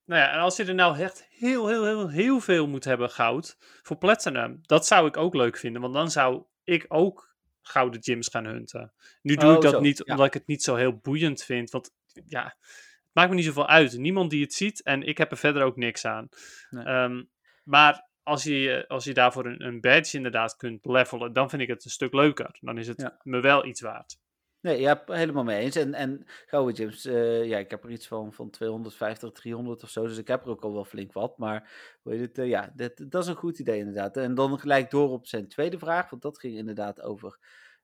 nou 0.06 0.22
ja, 0.22 0.32
en 0.32 0.40
als 0.40 0.56
je 0.58 0.66
er 0.66 0.74
nou 0.76 0.98
echt 1.00 1.28
heel, 1.30 1.68
heel, 1.68 1.86
heel, 1.86 2.10
heel 2.10 2.40
veel 2.40 2.68
moet 2.68 2.84
hebben 2.84 3.10
goud 3.10 3.58
voor 3.82 3.98
Platinum, 3.98 4.60
dat 4.62 4.88
zou 4.88 5.08
ik 5.08 5.18
ook 5.18 5.34
leuk 5.36 5.58
vinden, 5.58 5.82
want 5.82 5.94
dan 5.94 6.12
zou 6.12 6.44
ik 6.64 6.86
ook 6.88 7.36
gouden 7.62 8.04
gyms 8.04 8.28
gaan 8.28 8.46
hunten. 8.46 8.94
Nu 9.22 9.36
doe 9.36 9.50
Oh, 9.50 9.56
ik 9.56 9.62
dat 9.62 9.72
zo, 9.74 9.80
niet 9.80 9.98
ja. 9.98 10.12
omdat 10.14 10.26
ik 10.28 10.34
het 10.34 10.48
niet 10.48 10.64
zo 10.64 10.76
heel 10.76 10.98
boeiend 10.98 11.44
vind, 11.44 11.70
want 11.72 11.92
ja, 12.26 12.44
het 12.44 13.12
maakt 13.14 13.30
me 13.30 13.36
niet 13.36 13.46
zoveel 13.46 13.68
uit. 13.68 13.98
Niemand 13.98 14.30
die 14.30 14.42
het 14.42 14.54
ziet 14.54 14.84
en 14.84 15.04
ik 15.04 15.18
heb 15.18 15.32
er 15.32 15.38
verder 15.38 15.64
ook 15.64 15.76
niks 15.78 16.06
aan. 16.06 16.30
Nee. 16.70 16.86
Ehm, 16.86 17.24
maar 17.64 18.08
als 18.24 18.44
je, 18.44 18.86
als 18.88 19.04
je 19.04 19.14
daarvoor 19.14 19.46
een, 19.46 19.66
een 19.66 19.82
badge 19.82 20.18
inderdaad 20.18 20.56
kunt 20.56 20.86
levelen, 20.86 21.34
dan 21.34 21.50
vind 21.50 21.62
ik 21.62 21.68
het 21.68 21.86
een 21.86 21.92
stuk 21.92 22.14
leuker. 22.14 22.58
Dan 22.62 22.78
is 22.78 22.88
het 22.88 23.02
Ja. 23.02 23.20
me 23.24 23.40
wel 23.40 23.66
iets 23.66 23.82
waard. 23.82 24.18
Nee, 24.62 24.80
ja, 24.80 25.04
helemaal 25.06 25.44
mee 25.44 25.60
eens. 25.60 25.76
En, 25.76 25.94
en 25.94 26.24
gouden 26.46 26.76
gyms, 26.76 27.06
eh, 27.06 27.46
ja, 27.46 27.58
ik 27.58 27.70
heb 27.70 27.84
er 27.84 27.92
iets 27.92 28.08
van, 28.08 28.34
van 28.34 28.50
250, 28.50 29.32
300 29.32 29.84
of 29.84 29.90
zo. 29.90 30.08
Dus 30.08 30.18
ik 30.18 30.28
heb 30.28 30.44
er 30.44 30.50
ook 30.50 30.64
al 30.64 30.74
wel 30.74 30.86
flink 30.86 31.14
wat. 31.14 31.38
Maar 31.38 31.72
hoe 32.02 32.14
het, 32.14 32.38
eh, 32.38 32.48
ja, 32.48 32.72
dat, 32.76 32.92
dat 33.08 33.24
is 33.24 33.30
een 33.30 33.36
goed 33.36 33.60
idee 33.60 33.78
inderdaad. 33.80 34.18
En 34.18 34.36
dan 34.36 34.60
gelijk 34.60 34.92
door 34.92 35.10
op 35.10 35.28
zijn 35.28 35.48
tweede 35.48 35.80
vraag. 35.80 36.10
Want 36.10 36.22
dat 36.22 36.40
ging 36.40 36.58
inderdaad 36.58 37.02
over 37.02 37.38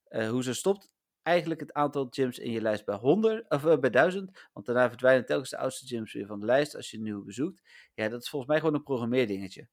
eh, 0.04 0.30
hoe 0.30 0.44
ze 0.44 0.54
stopt 0.54 0.90
eigenlijk 1.22 1.60
het 1.60 1.74
aantal 1.74 2.08
gyms 2.10 2.40
in 2.40 2.52
je 2.52 2.62
lijst 2.62 2.86
bij 2.86 2.96
100, 2.96 3.50
of 3.50 3.80
bij 3.80 3.90
1000. 3.90 4.48
Want 4.54 4.66
daarna 4.66 4.88
verdwijnen 4.90 5.26
telkens 5.26 5.50
de 5.50 5.58
oudste 5.58 5.88
gyms 5.88 6.14
weer 6.14 6.26
van 6.28 6.40
de 6.40 6.46
lijst 6.46 6.76
als 6.76 6.92
je 6.92 6.98
een 6.98 7.04
nieuwe 7.04 7.24
bezoekt. 7.24 7.62
Ja, 7.94 8.10
dat 8.10 8.22
is 8.22 8.30
volgens 8.30 8.52
mij 8.52 8.60
gewoon 8.60 8.76
een 8.76 8.84
programmeerdingetje. 8.84 9.68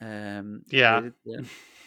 Ehm, 0.00 0.58
Ja. 0.64 1.02
het, 1.02 1.14
eh, 1.24 1.44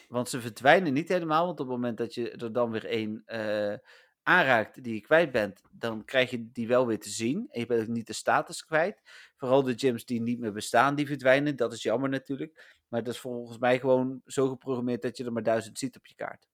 want 0.07 0.29
ze 0.29 0.41
verdwijnen 0.41 0.93
niet 0.93 1.07
helemaal. 1.09 1.45
Want 1.45 1.59
op 1.59 1.67
het 1.67 1.75
moment 1.75 1.97
dat 1.97 2.13
je 2.13 2.31
er 2.31 2.53
dan 2.53 2.71
weer 2.71 2.85
één 2.85 3.21
eh, 3.25 3.77
aanraakt 4.23 4.83
die 4.83 4.93
je 4.93 5.01
kwijt 5.01 5.31
bent, 5.31 5.61
dan 5.71 6.05
krijg 6.05 6.29
je 6.31 6.51
die 6.51 6.67
wel 6.67 6.87
weer 6.87 6.99
te 6.99 7.09
zien. 7.09 7.47
En 7.49 7.59
je 7.59 7.65
bent 7.65 7.81
ook 7.81 7.87
niet 7.87 8.07
de 8.07 8.13
status 8.13 8.65
kwijt. 8.65 9.01
Vooral 9.37 9.63
de 9.63 9.73
gyms 9.77 10.05
die 10.05 10.21
niet 10.21 10.39
meer 10.39 10.51
bestaan, 10.53 10.95
die 10.95 11.07
verdwijnen. 11.07 11.55
Dat 11.55 11.73
is 11.73 11.83
jammer 11.83 12.09
natuurlijk. 12.09 12.81
Maar 12.87 13.03
dat 13.03 13.13
is 13.13 13.19
volgens 13.19 13.57
mij 13.57 13.79
gewoon 13.79 14.21
zo 14.25 14.47
geprogrammeerd 14.47 15.01
dat 15.01 15.17
je 15.17 15.23
er 15.25 15.33
maar 15.33 15.43
duizend 15.43 15.77
ziet 15.79 15.95
op 15.97 16.05
je 16.05 16.15
kaart. 16.15 16.47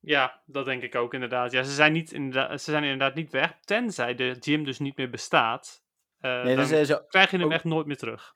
Ja, 0.00 0.42
dat 0.46 0.64
denk 0.64 0.82
ik 0.82 0.94
ook 0.94 1.14
inderdaad. 1.14 1.52
Ja, 1.52 1.62
ze 1.62 1.72
zijn, 1.72 1.92
niet 1.92 2.12
inderdaad, 2.12 2.62
ze 2.62 2.70
zijn 2.70 2.82
inderdaad 2.82 3.14
niet 3.14 3.30
weg, 3.30 3.58
tenzij 3.60 4.14
de 4.14 4.36
gym 4.40 4.64
dus 4.64 4.78
niet 4.78 4.96
meer 4.96 5.10
bestaat. 5.10 5.82
Eh, 6.20 6.30
Nee, 6.32 6.44
dan 6.44 6.56
dan 6.56 6.66
zijn 6.66 6.86
ze, 6.86 7.04
krijg 7.08 7.30
je 7.30 7.36
hem 7.36 7.46
ook- 7.46 7.52
echt 7.52 7.64
nooit 7.64 7.86
meer 7.86 7.96
terug. 7.96 8.34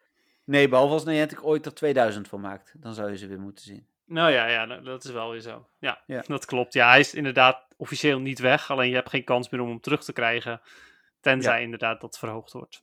Nee 0.50 0.68
behalve 0.68 0.92
als 0.92 1.04
Niantic 1.04 1.44
ooit 1.44 1.66
er 1.66 1.74
2000 1.74 2.28
van 2.28 2.40
maakt. 2.40 2.72
Dan 2.76 2.94
zou 2.94 3.10
je 3.10 3.16
ze 3.16 3.26
weer 3.26 3.40
moeten 3.40 3.64
zien. 3.64 3.86
Nou 4.04 4.30
ja, 4.30 4.46
ja, 4.46 4.66
dat- 4.66 5.04
is 5.04 5.10
wel 5.10 5.30
weer 5.30 5.40
zo. 5.40 5.66
Ja, 5.78 6.02
Ja. 6.06 6.22
dat 6.26 6.44
klopt. 6.44 6.72
Ja, 6.72 6.88
hij 6.90 7.00
is 7.00 7.14
inderdaad 7.14 7.66
officieel 7.76 8.18
niet 8.18 8.38
weg, 8.38 8.70
alleen 8.70 8.88
je 8.88 8.94
hebt 8.94 9.08
geen 9.10 9.24
kans 9.24 9.48
meer 9.48 9.60
om 9.60 9.68
hem 9.68 9.80
terug 9.80 10.04
te 10.04 10.12
krijgen, 10.12 10.60
tenzij 11.20 11.62
inderdaad 11.62 12.00
dat 12.00 12.18
verhoogd 12.18 12.52
wordt. 12.52 12.82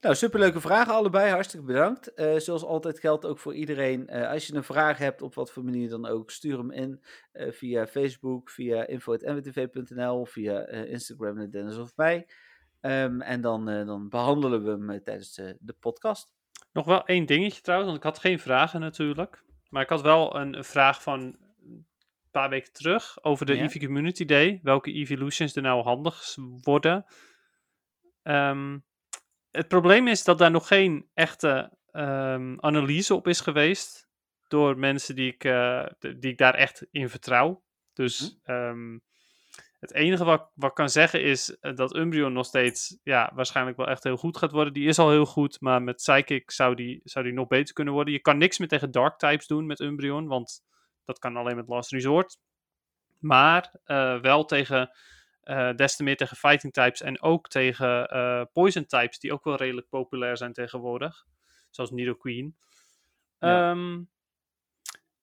Nou, 0.00 0.14
superleuke 0.14 0.60
vragen 0.60 0.94
allebei. 0.94 1.30
Hartstikke 1.30 1.66
bedankt. 1.66 2.14
Eh, 2.14 2.36
zoals 2.36 2.64
altijd 2.64 3.00
geldt 3.00 3.24
ook 3.26 3.38
voor 3.38 3.54
iedereen. 3.54 4.08
eh, 4.08 4.30
als 4.30 4.46
je 4.46 4.54
een 4.54 4.64
vraag 4.64 4.98
hebt, 4.98 5.22
op 5.22 5.34
wat 5.34 5.52
voor 5.52 5.64
manier 5.64 5.88
dan 5.88 6.06
ook, 6.06 6.30
stuur 6.30 6.58
hem 6.58 6.70
in 6.70 7.02
eh, 7.32 7.52
via 7.52 7.86
Facebook, 7.86 8.50
via 8.50 8.86
info.nwtv.nl, 8.86 10.24
via 10.26 10.66
Instagram 10.66 11.34
naar 11.36 11.50
Dennis 11.50 11.76
of 11.76 11.96
mij. 11.96 12.26
Ehm, 12.80 13.20
en 13.20 13.40
dan, 13.40 13.64
dan 13.86 14.08
behandelen 14.08 14.64
we 14.64 14.70
hem 14.92 15.02
tijdens 15.04 15.34
de, 15.34 15.56
de 15.60 15.74
podcast. 15.80 16.32
Nog 16.72 16.84
wel 16.84 17.06
één 17.06 17.26
dingetje 17.26 17.60
trouwens, 17.60 17.90
want 17.90 18.04
ik 18.04 18.10
had 18.10 18.18
geen 18.18 18.38
vragen 18.38 18.80
natuurlijk. 18.80 19.44
Maar 19.68 19.82
ik 19.82 19.88
had 19.88 20.02
wel 20.02 20.36
een, 20.36 20.64
vraag 20.64 21.02
van 21.02 21.20
een 21.20 21.86
paar 22.30 22.48
weken 22.48 22.72
terug 22.72 23.24
over 23.24 23.46
de 23.46 23.54
Ja. 23.56 23.62
Eevee 23.62 23.86
Community 23.86 24.24
Day. 24.24 24.60
Welke 24.62 24.92
Evolutions 24.92 25.56
er 25.56 25.62
nou 25.62 25.82
handig 25.82 26.36
worden. 26.62 27.04
Ehm, 28.22 28.78
het 29.50 29.68
probleem 29.68 30.08
is 30.08 30.24
dat 30.24 30.38
daar 30.38 30.50
nog 30.50 30.66
geen 30.66 31.08
echte 31.14 31.78
ehm, 31.90 32.56
analyse 32.60 33.14
op 33.14 33.26
is 33.26 33.40
geweest. 33.40 34.08
Door 34.48 34.78
mensen 34.78 35.14
die 35.14 35.32
ik, 35.32 35.44
eh, 35.44 35.86
die 35.98 36.30
ik 36.30 36.38
daar 36.38 36.54
echt 36.54 36.86
in 36.90 37.08
vertrouw. 37.08 37.64
Dus 37.92 38.38
ehm, 38.42 38.98
het 39.80 39.92
enige 39.94 40.24
wat, 40.24 40.50
wat 40.54 40.70
ik 40.70 40.74
kan 40.76 40.90
zeggen 40.90 41.22
is 41.22 41.58
eh, 41.58 41.74
dat 41.74 41.96
Umbreon 41.96 42.32
nog 42.32 42.46
steeds 42.46 42.98
ja, 43.02 43.30
waarschijnlijk 43.34 43.76
wel 43.76 43.88
echt 43.88 44.04
heel 44.04 44.16
goed 44.16 44.36
gaat 44.36 44.50
worden. 44.50 44.72
Die 44.72 44.88
is 44.88 44.98
al 44.98 45.10
heel 45.10 45.26
goed, 45.26 45.60
maar 45.60 45.82
met 45.82 45.96
Psychic 45.96 46.50
zou 46.50 46.74
die, 46.74 47.00
zou 47.04 47.24
die 47.24 47.34
nog 47.34 47.46
beter 47.46 47.74
kunnen 47.74 47.94
worden. 47.94 48.12
Je 48.12 48.20
kan 48.20 48.38
niks 48.38 48.58
meer 48.58 48.68
tegen 48.68 48.90
Dark 48.90 49.18
types 49.18 49.46
doen 49.46 49.66
met 49.66 49.80
Umbreon, 49.80 50.26
want 50.26 50.62
dat 51.04 51.18
kan 51.18 51.36
alleen 51.36 51.56
met 51.56 51.68
Last 51.68 51.90
Resort. 51.90 52.38
Maar 53.18 53.74
eh, 53.84 54.20
wel 54.20 54.44
tegen, 54.44 54.90
eh, 55.40 55.74
des 55.74 55.96
te 55.96 56.02
meer 56.02 56.16
tegen 56.16 56.36
Fighting 56.36 56.72
types 56.72 57.02
en 57.02 57.22
ook 57.22 57.48
tegen 57.48 58.08
Poison 58.52 58.86
types, 58.86 59.18
die 59.18 59.32
ook 59.32 59.44
wel 59.44 59.56
redelijk 59.56 59.88
populair 59.88 60.36
zijn 60.36 60.52
tegenwoordig. 60.52 61.24
Zoals 61.70 61.90
Nidoqueen. 61.90 62.56
Ja. 63.38 63.70
Ehm, 63.70 64.02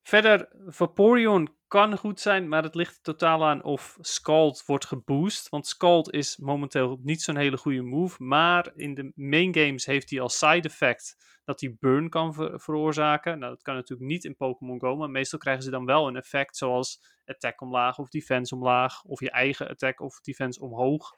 verder, 0.08 0.50
Vaporeon 0.66 1.56
kan 1.68 1.98
goed 1.98 2.20
zijn, 2.20 2.48
maar 2.48 2.64
het 2.64 2.76
ligt 2.76 3.04
totaal 3.04 3.46
aan 3.46 3.64
of 3.64 3.98
Scald 4.00 4.64
wordt 4.66 4.86
geboost. 4.86 5.50
Want 5.50 5.68
Scald 5.68 6.14
is 6.14 6.38
momenteel 6.38 7.00
niet 7.04 7.22
zo'n 7.22 7.38
hele 7.38 7.58
goede 7.58 7.82
move. 7.82 8.24
Maar 8.24 8.72
in 8.76 8.94
de 8.94 9.12
main 9.16 9.54
games 9.54 9.86
heeft 9.86 10.10
hij 10.10 10.22
als 10.22 10.38
side 10.38 10.68
effect 10.68 11.16
dat 11.46 11.62
hij 11.62 11.76
burn 11.80 12.10
kan 12.10 12.34
ver- 12.34 12.60
veroorzaken. 12.60 13.40
Nou, 13.40 13.54
dat 13.54 13.62
kan 13.62 13.76
natuurlijk 13.76 14.10
niet 14.10 14.24
in 14.24 14.36
Pokémon 14.36 14.80
Go, 14.80 14.96
maar 14.96 15.10
meestal 15.10 15.40
krijgen 15.40 15.64
ze 15.64 15.70
dan 15.70 15.86
wel 15.86 16.08
een 16.08 16.16
effect 16.16 16.58
zoals 16.58 17.04
attack 17.26 17.62
omlaag 17.62 17.98
of 17.98 18.10
defense 18.10 18.56
omlaag. 18.56 19.04
Of 19.04 19.20
je 19.20 19.32
eigen 19.32 19.68
attack 19.68 20.02
of 20.02 20.20
defense 20.20 20.62
omhoog. 20.62 21.12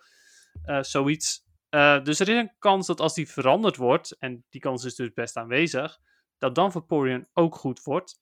Eh, 0.64 0.82
zoiets. 0.82 1.48
Eh, 1.70 2.04
dus 2.04 2.20
er 2.20 2.30
is 2.30 2.36
een 2.38 2.56
kans 2.60 2.88
dat 2.88 3.00
als 3.00 3.14
die 3.14 3.30
veranderd 3.30 3.76
wordt, 3.76 4.18
en 4.18 4.46
die 4.50 4.62
kans 4.62 4.84
is 4.84 4.96
dus 4.96 5.14
best 5.14 5.38
aanwezig, 5.38 6.00
dat 6.38 6.56
dan 6.56 6.72
Vaporeon 6.72 7.28
ook 7.34 7.56
goed 7.56 7.84
wordt. 7.84 8.20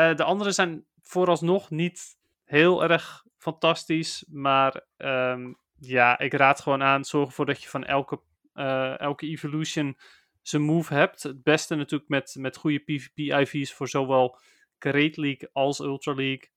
Eh, 0.00 0.16
de 0.16 0.24
andere 0.24 0.52
zijn 0.52 0.84
vooralsnog 1.02 1.70
niet 1.70 2.18
heel 2.44 2.82
erg 2.82 3.24
fantastisch, 3.36 4.24
maar 4.28 4.84
ehm, 4.96 5.52
ja, 5.78 6.18
ik 6.18 6.32
raad 6.32 6.60
gewoon 6.60 6.82
aan, 6.82 7.04
zorg 7.04 7.28
ervoor 7.28 7.46
dat 7.46 7.62
je 7.62 7.68
van 7.68 7.84
elke, 7.84 8.20
eh, 8.52 9.00
elke 9.00 9.26
evolution 9.26 9.98
zijn 10.42 10.62
move 10.62 10.94
hebt. 10.94 11.22
Het 11.22 11.42
beste 11.42 11.74
natuurlijk 11.74 12.10
met, 12.10 12.34
met 12.38 12.56
goede 12.56 12.78
PvP-IV's 12.78 13.72
voor 13.72 13.88
zowel 13.88 14.38
Great 14.78 15.16
League 15.16 15.48
als 15.52 15.78
Ultra 15.78 16.14
League. 16.14 16.50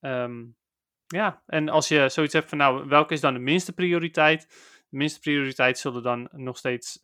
Ehm, 0.00 0.44
ja, 1.06 1.42
en 1.46 1.68
als 1.68 1.88
je 1.88 2.08
zoiets 2.08 2.34
hebt 2.34 2.48
van, 2.48 2.58
nou, 2.58 2.88
welke 2.88 3.14
is 3.14 3.20
dan 3.20 3.34
de 3.34 3.40
minste 3.40 3.72
prioriteit? 3.72 4.48
De 4.90 4.96
minste 4.96 5.20
prioriteit 5.20 5.78
zullen 5.78 6.02
dan 6.02 6.28
nog 6.32 6.58
steeds 6.58 6.98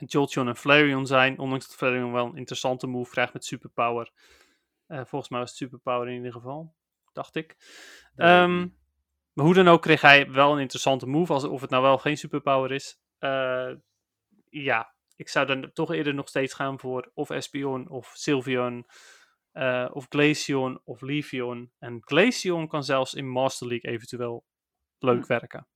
ehm 0.00 0.10
Jolteon 0.10 0.48
en 0.48 0.56
Flareon 0.56 1.06
zijn. 1.06 1.38
Ondanks 1.38 1.66
dat 1.66 1.76
Flareon 1.76 2.12
wel 2.12 2.26
een 2.26 2.36
interessante 2.36 2.86
move 2.86 3.10
krijgt 3.10 3.32
met 3.32 3.44
superpower. 3.44 4.10
Eh, 4.86 5.04
volgens 5.04 5.30
mij 5.30 5.40
was 5.40 5.48
het 5.48 5.58
superpower 5.58 6.08
in 6.08 6.14
ieder 6.16 6.32
geval. 6.32 6.74
Dacht 7.12 7.34
ik. 7.36 7.56
Ehm, 8.16 8.58
maar 9.32 9.44
hoe 9.44 9.54
dan 9.54 9.68
ook 9.68 9.82
kreeg 9.82 10.00
hij 10.00 10.30
wel 10.30 10.52
een 10.52 10.60
interessante 10.60 11.06
move. 11.06 11.32
Als, 11.32 11.44
of 11.44 11.60
het 11.60 11.70
nou 11.70 11.82
wel 11.82 11.98
geen 11.98 12.16
superpower 12.18 12.72
is. 12.72 13.00
Eh, 13.18 13.70
ja, 14.50 14.94
ik 15.16 15.28
zou 15.28 15.46
dan 15.46 15.72
toch 15.72 15.92
eerder 15.92 16.14
nog 16.14 16.28
steeds 16.28 16.54
gaan 16.54 16.78
voor 16.78 17.10
of 17.14 17.30
Espeon 17.30 17.88
of 17.88 18.10
Sylveon. 18.14 18.86
eh, 19.52 19.88
of 19.92 20.06
Glaceon 20.08 20.80
of 20.84 21.00
Leafeon. 21.00 21.72
En 21.78 21.98
Glaceon 22.00 22.68
kan 22.68 22.84
zelfs 22.84 23.14
in 23.14 23.28
Master 23.28 23.66
League 23.66 23.90
eventueel 23.92 24.44
leuk 24.98 25.22
Hm. 25.22 25.28
werken. 25.28 25.66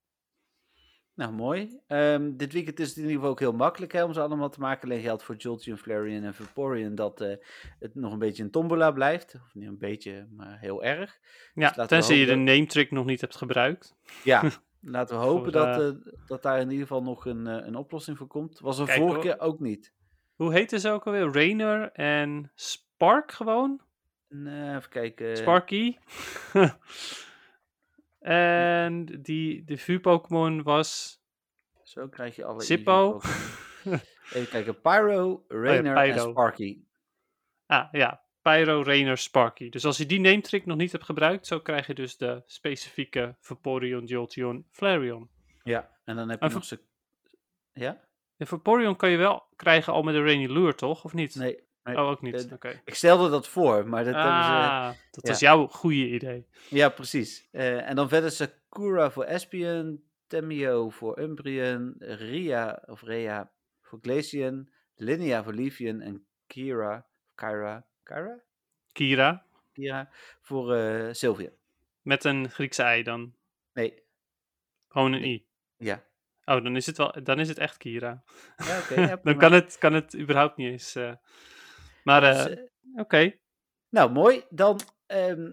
Nou, 1.15 1.33
mooi. 1.33 1.81
Ehm, 1.87 2.37
dit 2.37 2.53
weekend 2.53 2.81
is 2.81 2.89
het 2.89 2.97
in 2.97 3.03
ieder 3.03 3.17
geval 3.17 3.31
ook 3.31 3.41
heel 3.41 3.53
makkelijk 3.53 3.93
hè, 3.93 4.05
om 4.05 4.13
ze 4.13 4.21
allemaal 4.21 4.51
te 4.51 4.61
maken. 4.61 4.89
Alleen 4.89 5.03
geldt 5.03 5.23
voor 5.23 5.37
Jolteon, 5.37 5.77
Flareon 5.77 6.23
en 6.23 6.35
Vaporeon 6.35 6.95
dat 6.95 7.21
eh, 7.21 7.37
het 7.79 7.95
nog 7.95 8.13
een 8.13 8.19
beetje 8.19 8.43
een 8.43 8.51
tombola 8.51 8.91
blijft. 8.91 9.35
Of 9.35 9.55
niet 9.55 9.69
een 9.69 9.79
beetje, 9.79 10.27
maar 10.37 10.59
heel 10.59 10.85
erg. 10.85 11.19
Ja, 11.55 11.73
we 11.77 11.87
tenzij 11.87 12.17
je 12.17 12.27
de 12.27 12.35
name 12.35 12.67
trick 12.67 12.91
nog 12.91 13.05
niet 13.05 13.21
hebt 13.21 13.37
gebruikt. 13.37 13.95
Ja, 14.25 14.43
laten 14.81 15.19
we 15.19 15.25
hopen 15.25 15.43
Voor, 15.43 15.53
dat, 15.53 15.79
eh, 15.79 15.89
eh, 15.89 15.95
dat 16.27 16.43
daar 16.43 16.61
in 16.61 16.71
ieder 16.71 16.87
geval 16.87 17.03
nog 17.03 17.27
een, 17.27 17.47
een 17.47 17.77
oplossing 17.77 18.19
voor 18.19 18.27
komt. 18.27 18.61
Was 18.61 18.79
er 18.79 18.87
Kijk, 18.87 18.99
vorige 18.99 19.15
hoor. 19.15 19.25
keer 19.25 19.41
ook 19.41 19.61
niet. 19.61 19.93
Hoe 20.35 20.53
heette 20.53 20.79
ze 20.79 20.91
ook 20.91 21.07
alweer? 21.07 21.33
Rainer 21.33 21.93
en 21.93 22.51
Spark 22.55 23.33
gewoon? 23.33 23.81
Nee, 24.29 24.77
even 24.77 24.91
kijken. 24.91 25.37
Sparky. 25.37 25.97
en 28.23 29.05
die, 29.23 29.65
de 29.65 29.77
vuur-Pokémon 29.77 30.63
was 30.63 31.21
Zo 31.83 32.09
krijg 32.09 32.37
je 32.37 32.45
alle 32.45 32.63
Zippo. 32.63 33.21
Even 34.35 34.49
kijken. 34.49 34.81
Pyro, 34.81 35.45
Rainer 35.49 35.97
en 35.97 36.13
Pyro. 36.13 36.31
Sparky. 36.31 36.79
ah, 37.67 37.89
ja, 37.93 38.23
Pyro, 38.43 38.83
Rainer, 38.83 39.19
Sparky. 39.19 39.69
Dus 39.69 39.85
als 39.85 39.97
je 39.97 40.07
die 40.07 40.21
name 40.21 40.41
trick 40.41 40.67
nog 40.67 40.77
niet 40.77 40.93
hebt 40.93 41.05
gebruikt, 41.05 41.47
zo 41.47 41.61
krijg 41.61 41.87
je 41.87 41.95
dus 41.95 42.17
de 42.17 42.43
specifieke 42.47 43.37
Vaporeon, 43.41 44.05
Jolteon, 44.05 44.67
Flareon. 44.71 45.31
Ja, 45.63 45.91
en 46.05 46.17
dan 46.17 46.29
heb 46.29 46.41
je 46.41 46.47
En 46.47 46.53
nog 46.53 46.65
ze... 46.65 46.81
Ja? 47.73 48.01
De 48.37 48.47
Vaporeon 48.47 48.97
kan 48.97 49.11
je 49.11 49.17
wel 49.17 49.47
krijgen 49.57 49.93
al 49.93 50.03
met 50.03 50.15
de 50.15 50.23
Rainy 50.23 50.47
Lure, 50.47 50.75
toch? 50.75 51.05
Of 51.05 51.13
niet? 51.13 51.35
Nee. 51.35 51.63
Nee. 51.85 51.97
Oh, 51.97 52.09
ook 52.09 52.23
niet. 52.23 52.53
Oké. 52.53 52.81
Ik 52.85 52.95
stelde 52.95 53.31
dat 53.31 53.49
voor, 53.49 53.89
maar 53.89 54.05
dat 54.05 54.15
ze... 54.15 54.21
Ah, 54.21 54.89
dat 55.11 55.25
ja. 55.25 55.31
was 55.31 55.41
jouw 55.41 55.67
goede 55.67 56.09
idee. 56.09 56.47
Ja, 56.69 56.89
precies. 56.89 57.49
Eh, 57.51 57.89
en 57.89 57.97
dan 57.97 58.09
verder 58.09 58.31
Sakura 58.31 59.11
voor 59.11 59.25
Espion, 59.25 60.05
Temio 60.27 60.91
voor 60.91 61.19
Umbreon, 61.19 61.95
Ria 61.99 62.83
of 62.87 63.03
Rea 63.03 63.51
voor 63.83 63.99
Glaceon, 64.03 64.71
Linnea 64.95 65.43
voor 65.43 65.53
Leafeon 65.55 66.01
en 66.01 66.27
Kira, 66.47 67.07
Kyra, 67.35 67.87
Kyra? 68.03 68.41
Kira, 68.93 69.47
Kira 69.73 70.09
voor 70.41 70.75
eh 70.75 71.13
Sylvia. 71.13 71.51
met 72.03 72.25
een 72.25 72.51
Griekse 72.51 72.83
ei 72.83 73.03
dan. 73.03 73.35
Nee, 73.73 74.03
Gewoon 74.89 75.13
een 75.13 75.25
i. 75.25 75.47
ja. 75.77 76.03
Oh, 76.45 76.63
dan 76.65 76.77
is 76.77 76.87
het, 76.87 76.97
wel, 76.97 77.15
dan 77.23 77.39
is 77.41 77.49
het 77.49 77.59
echt 77.59 77.77
Kira. 77.77 78.23
Ja, 78.97 79.17
Dan 79.23 79.37
kan 79.39 79.53
het, 79.53 79.79
kan 79.79 79.93
het 79.93 80.17
überhaupt 80.17 80.57
niet 80.57 80.71
eens. 80.71 80.95
eh. 80.95 81.13
Maar 82.03 82.23
eh, 82.23 82.45
Dus, 82.45 82.55
eh, 82.55 82.63
oké. 82.95 83.33
nou, 83.89 84.11
mooi. 84.13 84.45
Dan 84.51 84.81
ehm, 85.07 85.53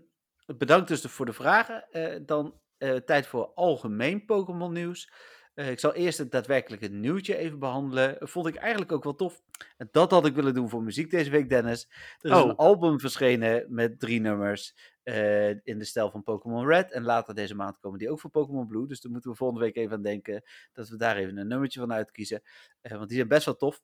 bedankt 0.58 0.88
dus 0.88 1.02
voor 1.02 1.26
de 1.26 1.34
vragen. 1.34 1.92
Eh, 1.92 2.20
dan 2.26 2.60
eh, 2.78 2.96
tijd 2.96 3.28
voor 3.28 3.52
algemeen 3.56 4.26
Pokémon 4.26 4.74
nieuws. 4.74 5.12
Eh, 5.54 5.70
ik 5.72 5.80
zal 5.80 5.94
eerst 5.94 6.18
het 6.18 6.32
daadwerkelijke 6.32 6.88
nieuwtje 6.88 7.36
even 7.38 7.60
behandelen. 7.60 8.18
Vond 8.20 8.48
ik 8.48 8.56
eigenlijk 8.56 8.92
ook 8.92 9.04
wel 9.04 9.16
tof. 9.16 9.42
En 9.78 9.88
dat 9.92 10.12
had 10.12 10.26
ik 10.26 10.36
willen 10.36 10.54
doen 10.54 10.70
voor 10.70 10.84
muziek 10.84 11.10
deze 11.12 11.30
week, 11.30 11.50
Dennis. 11.50 11.88
Er 12.20 12.32
is 12.32 12.38
Oh. 12.38 12.50
een 12.50 12.56
album 12.56 13.00
verschenen 13.00 13.66
met 13.68 14.00
drie 14.00 14.20
nummers 14.20 14.76
eh, 15.04 15.50
in 15.50 15.78
de 15.80 15.84
stijl 15.84 16.12
van 16.12 16.24
Pokémon 16.24 16.68
Red. 16.68 16.92
En 16.92 17.04
later 17.04 17.36
deze 17.36 17.56
maand 17.56 17.80
komen 17.80 18.00
die 18.00 18.10
ook 18.10 18.20
voor 18.20 18.30
Pokémon 18.30 18.68
Blue. 18.68 18.88
Dus 18.88 19.02
daar 19.02 19.12
moeten 19.12 19.32
we 19.32 19.38
volgende 19.38 19.64
week 19.64 19.76
even 19.76 19.96
aan 19.96 20.02
denken 20.04 20.44
dat 20.74 20.90
we 20.90 20.98
daar 20.98 21.18
even 21.18 21.38
een 21.38 21.48
nummertje 21.48 21.80
van 21.80 21.94
uitkiezen. 21.94 22.42
Eh, 22.82 22.92
want 22.92 23.08
die 23.08 23.18
zijn 23.18 23.30
best 23.30 23.46
wel 23.46 23.56
tof. 23.56 23.82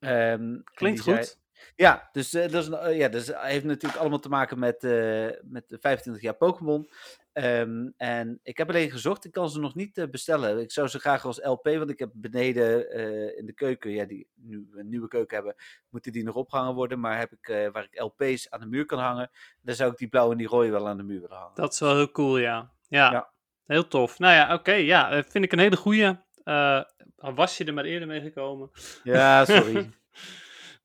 Ehm, 0.00 0.60
Klinkt 0.64 1.02
zijn- 1.02 1.16
goed. 1.16 1.38
Ja, 1.74 2.08
dus, 2.12 2.34
eh, 2.34 2.42
dat 2.50 2.62
is 2.62 2.66
een, 2.68 2.74
eh, 2.74 2.96
ja, 2.98 3.08
dus 3.08 3.26
het 3.26 3.36
heeft 3.40 3.64
natuurlijk 3.64 4.00
allemaal 4.00 4.18
te 4.18 4.28
maken 4.28 4.58
met, 4.58 4.84
eh, 4.84 5.26
met 5.42 5.64
de 5.68 5.78
25 5.80 6.22
jaar 6.22 6.34
Pokémon. 6.36 6.88
Ehm, 7.32 7.88
en 7.96 8.40
ik 8.42 8.58
heb 8.58 8.68
alleen 8.68 8.90
gezocht, 8.90 9.24
ik 9.24 9.32
kan 9.32 9.50
ze 9.50 9.60
nog 9.60 9.74
niet 9.74 9.98
eh, 9.98 10.04
bestellen. 10.10 10.60
Ik 10.60 10.70
zou 10.72 10.88
ze 10.88 10.98
graag 10.98 11.24
als 11.24 11.44
LP, 11.44 11.64
want 11.64 11.90
ik 11.90 11.98
heb 11.98 12.10
beneden 12.14 12.90
eh, 12.90 13.38
in 13.38 13.46
de 13.46 13.52
keuken, 13.52 13.90
ja, 13.90 14.04
die 14.04 14.28
nu 14.34 14.68
een 14.72 14.88
nieuwe 14.88 15.08
keuken 15.08 15.36
hebben, 15.36 15.54
moeten 15.88 16.12
die 16.12 16.24
nog 16.24 16.34
opgehangen 16.34 16.74
worden. 16.74 17.00
Maar 17.00 17.18
heb 17.18 17.32
ik, 17.32 17.48
eh, 17.48 17.68
waar 17.72 17.88
ik 17.90 18.00
LP's 18.00 18.50
aan 18.50 18.60
de 18.60 18.66
muur 18.66 18.86
kan 18.86 18.98
hangen, 18.98 19.30
dan 19.60 19.74
zou 19.74 19.90
ik 19.90 19.96
die 19.96 20.08
blauwe 20.08 20.32
en 20.32 20.38
die 20.38 20.46
rode 20.48 20.70
wel 20.70 20.88
aan 20.88 20.96
de 20.96 21.02
muur 21.02 21.20
willen 21.20 21.36
hangen. 21.36 21.54
Dat 21.54 21.72
is 21.72 21.80
wel 21.80 21.94
heel 21.96 22.10
cool, 22.10 22.38
ja. 22.38 22.70
Ja, 22.88 23.10
Ja. 23.12 23.32
heel 23.66 23.88
tof. 23.88 24.18
Nou 24.18 24.34
ja, 24.34 24.54
oké. 24.54 24.72
ja, 24.72 25.10
eh, 25.10 25.22
vind 25.28 25.44
ik 25.44 25.52
een 25.52 25.58
hele 25.58 25.76
goeie. 25.76 26.18
Eh, 26.44 26.82
was 27.16 27.56
je 27.58 27.64
er 27.64 27.74
maar 27.74 27.84
eerder 27.84 28.08
mee 28.08 28.20
gekomen. 28.20 28.70
Ja, 29.02 29.44
sorry. 29.44 29.90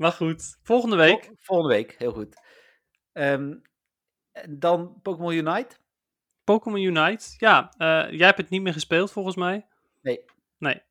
maar 0.01 0.11
goed, 0.11 0.57
volgende 0.63 0.95
week. 0.95 1.23
Vol- 1.23 1.35
volgende 1.37 1.75
week, 1.75 1.95
heel 1.97 2.11
goed. 2.11 2.35
Ehm, 3.11 3.53
dan 4.49 4.99
Pokémon 5.01 5.33
Unite. 5.33 5.75
Pokémon 6.43 6.81
Unite. 6.81 7.33
Ja, 7.37 7.73
eh, 7.77 8.11
jij 8.17 8.25
hebt 8.25 8.37
het 8.37 8.49
niet 8.49 8.61
meer 8.61 8.73
gespeeld 8.73 9.11
volgens 9.11 9.35
mij. 9.35 9.67
Nee. 10.01 10.19
Nee. 10.57 10.81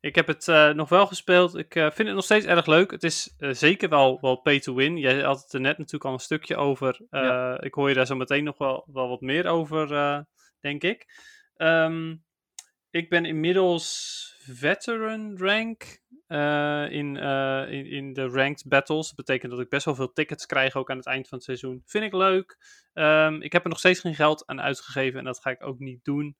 Ik 0.00 0.14
heb 0.14 0.26
het 0.26 0.48
eh, 0.48 0.70
nog 0.70 0.88
wel 0.88 1.06
gespeeld. 1.06 1.56
Ik 1.56 1.74
eh, 1.74 1.82
vind 1.82 2.08
het 2.08 2.14
nog 2.16 2.24
steeds 2.24 2.46
erg 2.46 2.66
leuk. 2.66 2.90
Het 2.90 3.02
is 3.02 3.34
zeker 3.38 3.88
wel, 3.88 4.18
wel 4.20 4.36
pay 4.36 4.60
to 4.60 4.74
win. 4.74 4.96
Jij 4.96 5.20
had 5.20 5.42
het 5.42 5.52
er 5.52 5.60
net 5.60 5.78
natuurlijk 5.78 6.04
al 6.04 6.12
een 6.12 6.18
stukje 6.18 6.56
over. 6.56 7.00
Ja. 7.10 7.60
Ik 7.60 7.74
hoor 7.74 7.88
je 7.88 7.94
daar 7.94 8.06
zo 8.06 8.16
meteen 8.16 8.44
nog 8.44 8.58
wel, 8.58 8.88
wel 8.92 9.08
wat 9.08 9.20
meer 9.20 9.46
over, 9.46 9.88
denk 10.60 10.82
ik. 10.82 11.06
Ehm, 11.54 12.16
ik 12.90 13.08
ben 13.08 13.24
inmiddels 13.24 14.34
veteran 14.38 15.38
rank 15.38 16.00
eh, 16.26 16.90
in, 16.90 17.16
eh, 17.16 17.70
in, 17.70 17.86
in 17.86 18.12
de 18.12 18.28
ranked 18.28 18.68
battles. 18.68 19.06
Dat 19.06 19.16
betekent 19.16 19.52
dat 19.52 19.60
ik 19.60 19.68
best 19.68 19.84
wel 19.84 19.94
veel 19.94 20.12
tickets 20.12 20.46
krijg 20.46 20.74
ook 20.74 20.90
aan 20.90 20.96
het 20.96 21.06
eind 21.06 21.28
van 21.28 21.38
het 21.38 21.46
seizoen. 21.46 21.82
Vind 21.84 22.04
ik 22.04 22.12
leuk. 22.12 22.58
Ehm, 22.92 23.40
ik 23.40 23.52
heb 23.52 23.62
er 23.62 23.68
nog 23.68 23.78
steeds 23.78 24.00
geen 24.00 24.14
geld 24.14 24.46
aan 24.46 24.60
uitgegeven 24.60 25.18
en 25.18 25.24
dat 25.24 25.40
ga 25.40 25.50
ik 25.50 25.62
ook 25.62 25.78
niet 25.78 26.04
doen. 26.04 26.36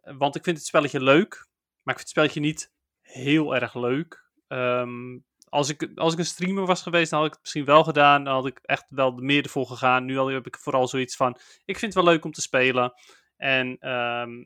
Want 0.00 0.36
ik 0.36 0.44
vind 0.44 0.56
het 0.56 0.66
spelletje 0.66 1.00
leuk, 1.00 1.34
maar 1.82 1.94
ik 1.94 2.00
vind 2.00 2.00
het 2.00 2.08
spelletje 2.08 2.40
niet 2.40 2.72
heel 3.00 3.54
erg 3.54 3.74
leuk. 3.74 4.24
Ehm, 4.48 5.18
als, 5.48 5.68
ik, 5.68 5.90
als 5.94 6.12
ik 6.12 6.18
een 6.18 6.24
streamer 6.24 6.66
was 6.66 6.82
geweest, 6.82 7.10
dan 7.10 7.18
had 7.18 7.28
ik 7.28 7.34
het 7.34 7.42
misschien 7.42 7.64
wel 7.64 7.84
gedaan. 7.84 8.24
Dan 8.24 8.34
had 8.34 8.46
ik 8.46 8.58
echt 8.62 8.84
wel 8.88 9.12
meer 9.12 9.42
ervoor 9.42 9.66
gegaan. 9.66 10.04
Nu 10.04 10.18
heb 10.18 10.46
ik 10.46 10.56
vooral 10.56 10.88
zoiets 10.88 11.16
van: 11.16 11.38
ik 11.64 11.78
vind 11.78 11.94
het 11.94 12.04
wel 12.04 12.12
leuk 12.12 12.24
om 12.24 12.32
te 12.32 12.40
spelen. 12.40 12.92
En 13.36 13.76
ehm, 13.78 14.44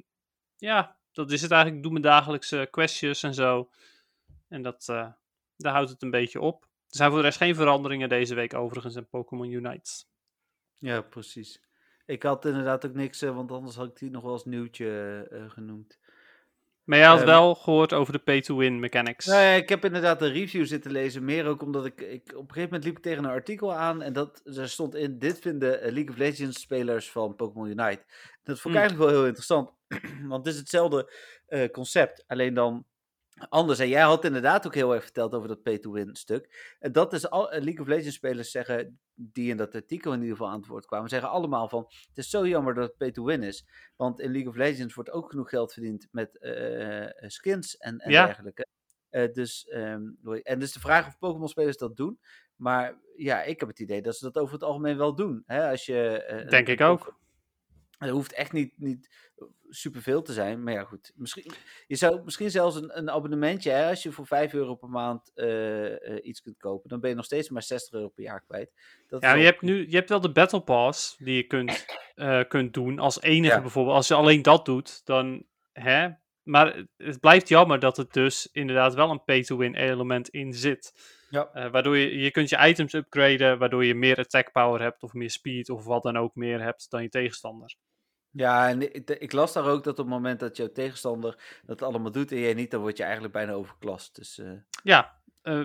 ja, 0.57 0.97
dat 1.13 1.31
is 1.31 1.43
het 1.43 1.51
eigenlijk. 1.51 1.77
Ik 1.77 1.91
doe 1.91 2.01
mijn 2.01 2.15
dagelijkse 2.15 2.69
questjes 2.71 3.23
en 3.23 3.35
zo. 3.35 3.71
En 4.51 4.63
dat, 4.63 4.89
eh, 4.89 5.07
daar 5.57 5.73
houdt 5.73 5.91
het 5.91 6.03
een 6.03 6.11
beetje 6.11 6.41
op. 6.41 6.63
Er 6.63 6.97
zijn 6.97 7.11
voor 7.11 7.19
de 7.19 7.25
rest 7.25 7.39
geen 7.39 7.55
veranderingen 7.55 8.09
deze 8.09 8.35
week 8.35 8.55
overigens 8.55 8.95
in 8.95 9.09
Pokémon 9.09 9.51
Unite. 9.51 10.05
Ja, 10.79 11.01
precies. 11.01 11.61
Ik 12.07 12.23
had 12.23 12.45
inderdaad 12.45 12.87
ook 12.87 12.95
niks, 12.95 13.23
eh, 13.23 13.35
want 13.35 13.53
anders 13.53 13.77
had 13.77 13.87
ik 13.89 13.99
die 13.99 14.11
nog 14.11 14.23
wel 14.23 14.33
als 14.33 14.45
nieuwtje 14.45 15.27
eh, 15.31 15.51
genoemd. 15.51 15.99
Maar 16.85 16.99
jij 16.99 17.09
had 17.09 17.19
Ehm, 17.19 17.27
wel 17.27 17.55
gehoord 17.55 17.93
over 17.93 18.13
de 18.13 18.19
pay-to-win 18.19 18.81
mechanics. 18.81 19.27
Nou 19.27 19.41
ja, 19.41 19.53
ik 19.53 19.69
heb 19.69 19.85
inderdaad 19.85 20.19
de 20.19 20.29
review 20.29 20.67
zitten 20.67 20.91
lezen. 20.91 21.25
Meer 21.25 21.47
ook 21.47 21.63
omdat 21.63 21.87
ik, 21.87 22.01
ik 22.01 22.23
op 22.27 22.49
een 22.49 22.55
gegeven 22.55 22.63
moment 22.63 22.85
liep 22.85 22.97
ik 22.97 23.03
tegen 23.03 23.25
een 23.25 23.31
artikel 23.31 23.75
aan. 23.75 24.03
En 24.03 24.13
dat 24.13 24.41
er 24.45 24.69
stond 24.69 24.95
in: 24.95 25.19
Dit 25.19 25.39
vinden 25.39 25.71
League 25.81 26.09
of 26.09 26.17
Legends 26.17 26.61
spelers 26.61 27.11
van 27.11 27.37
Pokémon 27.37 27.67
Unite. 27.69 28.05
Dat 28.43 28.61
vond 28.61 28.75
ik 28.75 28.81
Hmm. 28.81 28.89
eigenlijk 28.89 28.99
wel 28.99 29.09
heel 29.09 29.27
interessant. 29.27 29.73
Want 30.29 30.45
het 30.45 30.55
is 30.55 30.61
hetzelfde 30.61 31.13
concept. 31.73 32.25
Alleen 32.27 32.55
dan 32.55 32.87
anders. 33.49 33.79
En 33.79 33.89
jij 33.89 34.03
had 34.03 34.25
inderdaad 34.25 34.67
ook 34.67 34.75
heel 34.75 34.95
erg 34.95 35.03
verteld 35.03 35.35
over 35.35 35.49
dat 35.49 35.63
pay-to-win 35.63 36.15
stuk. 36.17 36.75
En 36.79 36.93
dat 36.93 37.13
is 37.13 37.31
al, 37.31 37.51
eh, 37.53 37.63
League 37.63 37.81
of 37.81 37.87
Legends 37.87 38.17
spelers 38.17 38.51
zeggen, 38.51 39.01
die 39.15 39.51
in 39.51 39.57
dat 39.57 39.75
artikel 39.75 40.13
in 40.13 40.21
ieder 40.21 40.37
geval 40.37 40.51
aan 40.53 40.59
het 40.59 40.69
woord 40.69 40.87
kwamen, 40.87 41.09
zeggen 41.09 41.31
allemaal 41.31 41.69
van, 41.69 41.85
het 42.09 42.19
is 42.19 42.31
zo 42.31 42.47
jammer 42.47 42.75
dat 42.75 42.89
het 42.89 42.97
pay-to-win 42.97 43.43
is. 43.43 43.67
Want 43.97 44.21
in 44.21 44.31
League 44.31 44.49
of 44.49 44.57
Legends 44.57 44.95
wordt 44.95 45.11
ook 45.11 45.31
genoeg 45.31 45.49
geld 45.49 45.73
verdiend 45.73 46.09
met 46.11 46.39
eh, 46.39 47.05
eh, 47.05 47.11
skins 47.29 47.77
en, 47.77 47.99
en 47.99 48.11
Ja. 48.11 48.25
dergelijke. 48.27 48.67
Eh, 49.11 49.33
dus, 49.33 49.69
ehm, 49.69 50.03
en 50.43 50.59
dus 50.59 50.73
de 50.73 50.81
vraag 50.81 51.07
of 51.07 51.19
Pokémon-spelers 51.19 51.77
dat 51.77 51.97
doen. 51.97 52.21
Maar 52.57 52.99
ja, 53.17 53.43
ik 53.43 53.61
heb 53.61 53.69
het 53.69 53.79
idee 53.81 54.03
dat 54.03 54.17
ze 54.17 54.25
dat 54.25 54.39
over 54.43 54.55
het 54.55 54.63
algemeen 54.63 54.97
wel 54.97 55.15
doen. 55.15 55.43
Hè? 55.47 55.71
Als 55.71 55.87
je, 55.87 56.47
Denk 56.49 56.69
ik 56.69 56.81
ook. 56.81 57.19
Het 58.01 58.11
hoeft 58.11 58.33
echt 58.33 58.53
niet, 58.53 58.73
niet 58.77 59.09
superveel 59.69 60.23
te 60.23 60.33
zijn. 60.33 60.63
Maar 60.63 60.73
ja, 60.73 60.85
goed. 60.85 61.13
Misschien, 61.15 61.53
je 61.87 61.97
zou 61.97 62.25
misschien 62.25 62.51
zelfs 62.51 62.77
een, 62.77 62.99
een 62.99 63.11
abonnementje, 63.11 63.71
hè, 63.71 63.89
als 63.89 64.03
je 64.03 64.13
voor 64.13 64.27
5 64.27 64.53
euro 64.53 64.75
per 64.75 64.89
maand 64.89 65.31
eh, 65.35 66.09
eh, 66.17 66.25
iets 66.25 66.41
kunt 66.41 66.59
kopen, 66.59 66.89
dan 66.89 67.01
ben 67.01 67.11
je 67.11 67.17
nog 67.17 67.25
steeds 67.25 67.49
maar 67.51 67.63
60 67.63 67.93
euro 67.95 68.09
per 68.09 68.25
jaar 68.25 68.41
kwijt. 68.47 68.73
Dat 69.07 69.23
Ja, 69.23 69.35
je 69.35 69.45
hebt 69.45 69.61
nu 69.63 69.89
je 69.89 69.97
hebt 69.97 70.09
wel 70.09 70.21
de 70.21 70.33
Battle 70.33 70.63
Pass 70.63 71.17
die 71.17 71.37
je 71.37 71.47
kunt, 71.47 71.85
eh, 72.15 72.41
kunt 72.49 72.75
doen 72.75 72.99
als 72.99 73.21
enige 73.21 73.55
Ja. 73.55 73.61
bijvoorbeeld. 73.61 73.97
Als 73.97 74.09
je 74.09 74.15
alleen 74.15 74.43
dat 74.43 74.65
doet, 74.65 75.01
dan. 75.07 75.45
Hè? 75.73 76.09
Maar 76.43 76.85
het- 76.97 77.21
blijft 77.21 77.49
jammer 77.49 77.79
dat 77.79 77.97
het 77.97 78.13
dus 78.13 78.49
inderdaad 78.53 78.95
wel 78.95 79.11
een 79.11 79.25
pay-to-win 79.25 79.75
element 79.75 80.29
in 80.29 80.53
zit. 80.53 80.93
Ja. 81.31 81.71
Waardoor 81.71 81.97
je, 81.97 82.19
je 82.19 82.31
kunt 82.31 82.49
je 82.49 82.67
items 82.69 82.93
upgraden, 82.93 83.59
waardoor 83.59 83.85
je 83.85 83.95
meer 83.95 84.19
attack 84.19 84.53
power 84.53 84.81
hebt 84.81 85.03
of 85.03 85.13
meer 85.13 85.31
speed 85.31 85.69
of 85.71 85.85
wat 85.85 86.03
dan 86.03 86.17
ook 86.17 86.35
meer 86.35 86.63
hebt 86.63 86.91
dan 86.91 87.03
je 87.03 87.09
tegenstander. 87.09 87.77
Ja, 88.33 88.69
en 88.69 88.95
ik, 88.95 89.11
ik 89.11 89.33
las 89.33 89.53
daar 89.53 89.65
ook 89.65 89.85
dat 89.85 89.99
op 89.99 90.05
het 90.05 90.15
moment 90.15 90.41
dat 90.41 90.57
jouw 90.57 90.73
tegenstander 90.73 91.61
dat 91.65 91.83
allemaal 91.83 92.11
doet 92.13 92.33
en 92.33 92.39
jij 92.39 92.55
niet, 92.55 92.71
dan 92.71 92.81
word 92.81 92.97
je 92.97 93.03
eigenlijk 93.03 93.33
bijna 93.33 93.53
overklast. 93.53 94.15
Dus 94.15 94.39
eh, 94.39 94.51
Ja, 94.83 95.19
eh, 95.43 95.63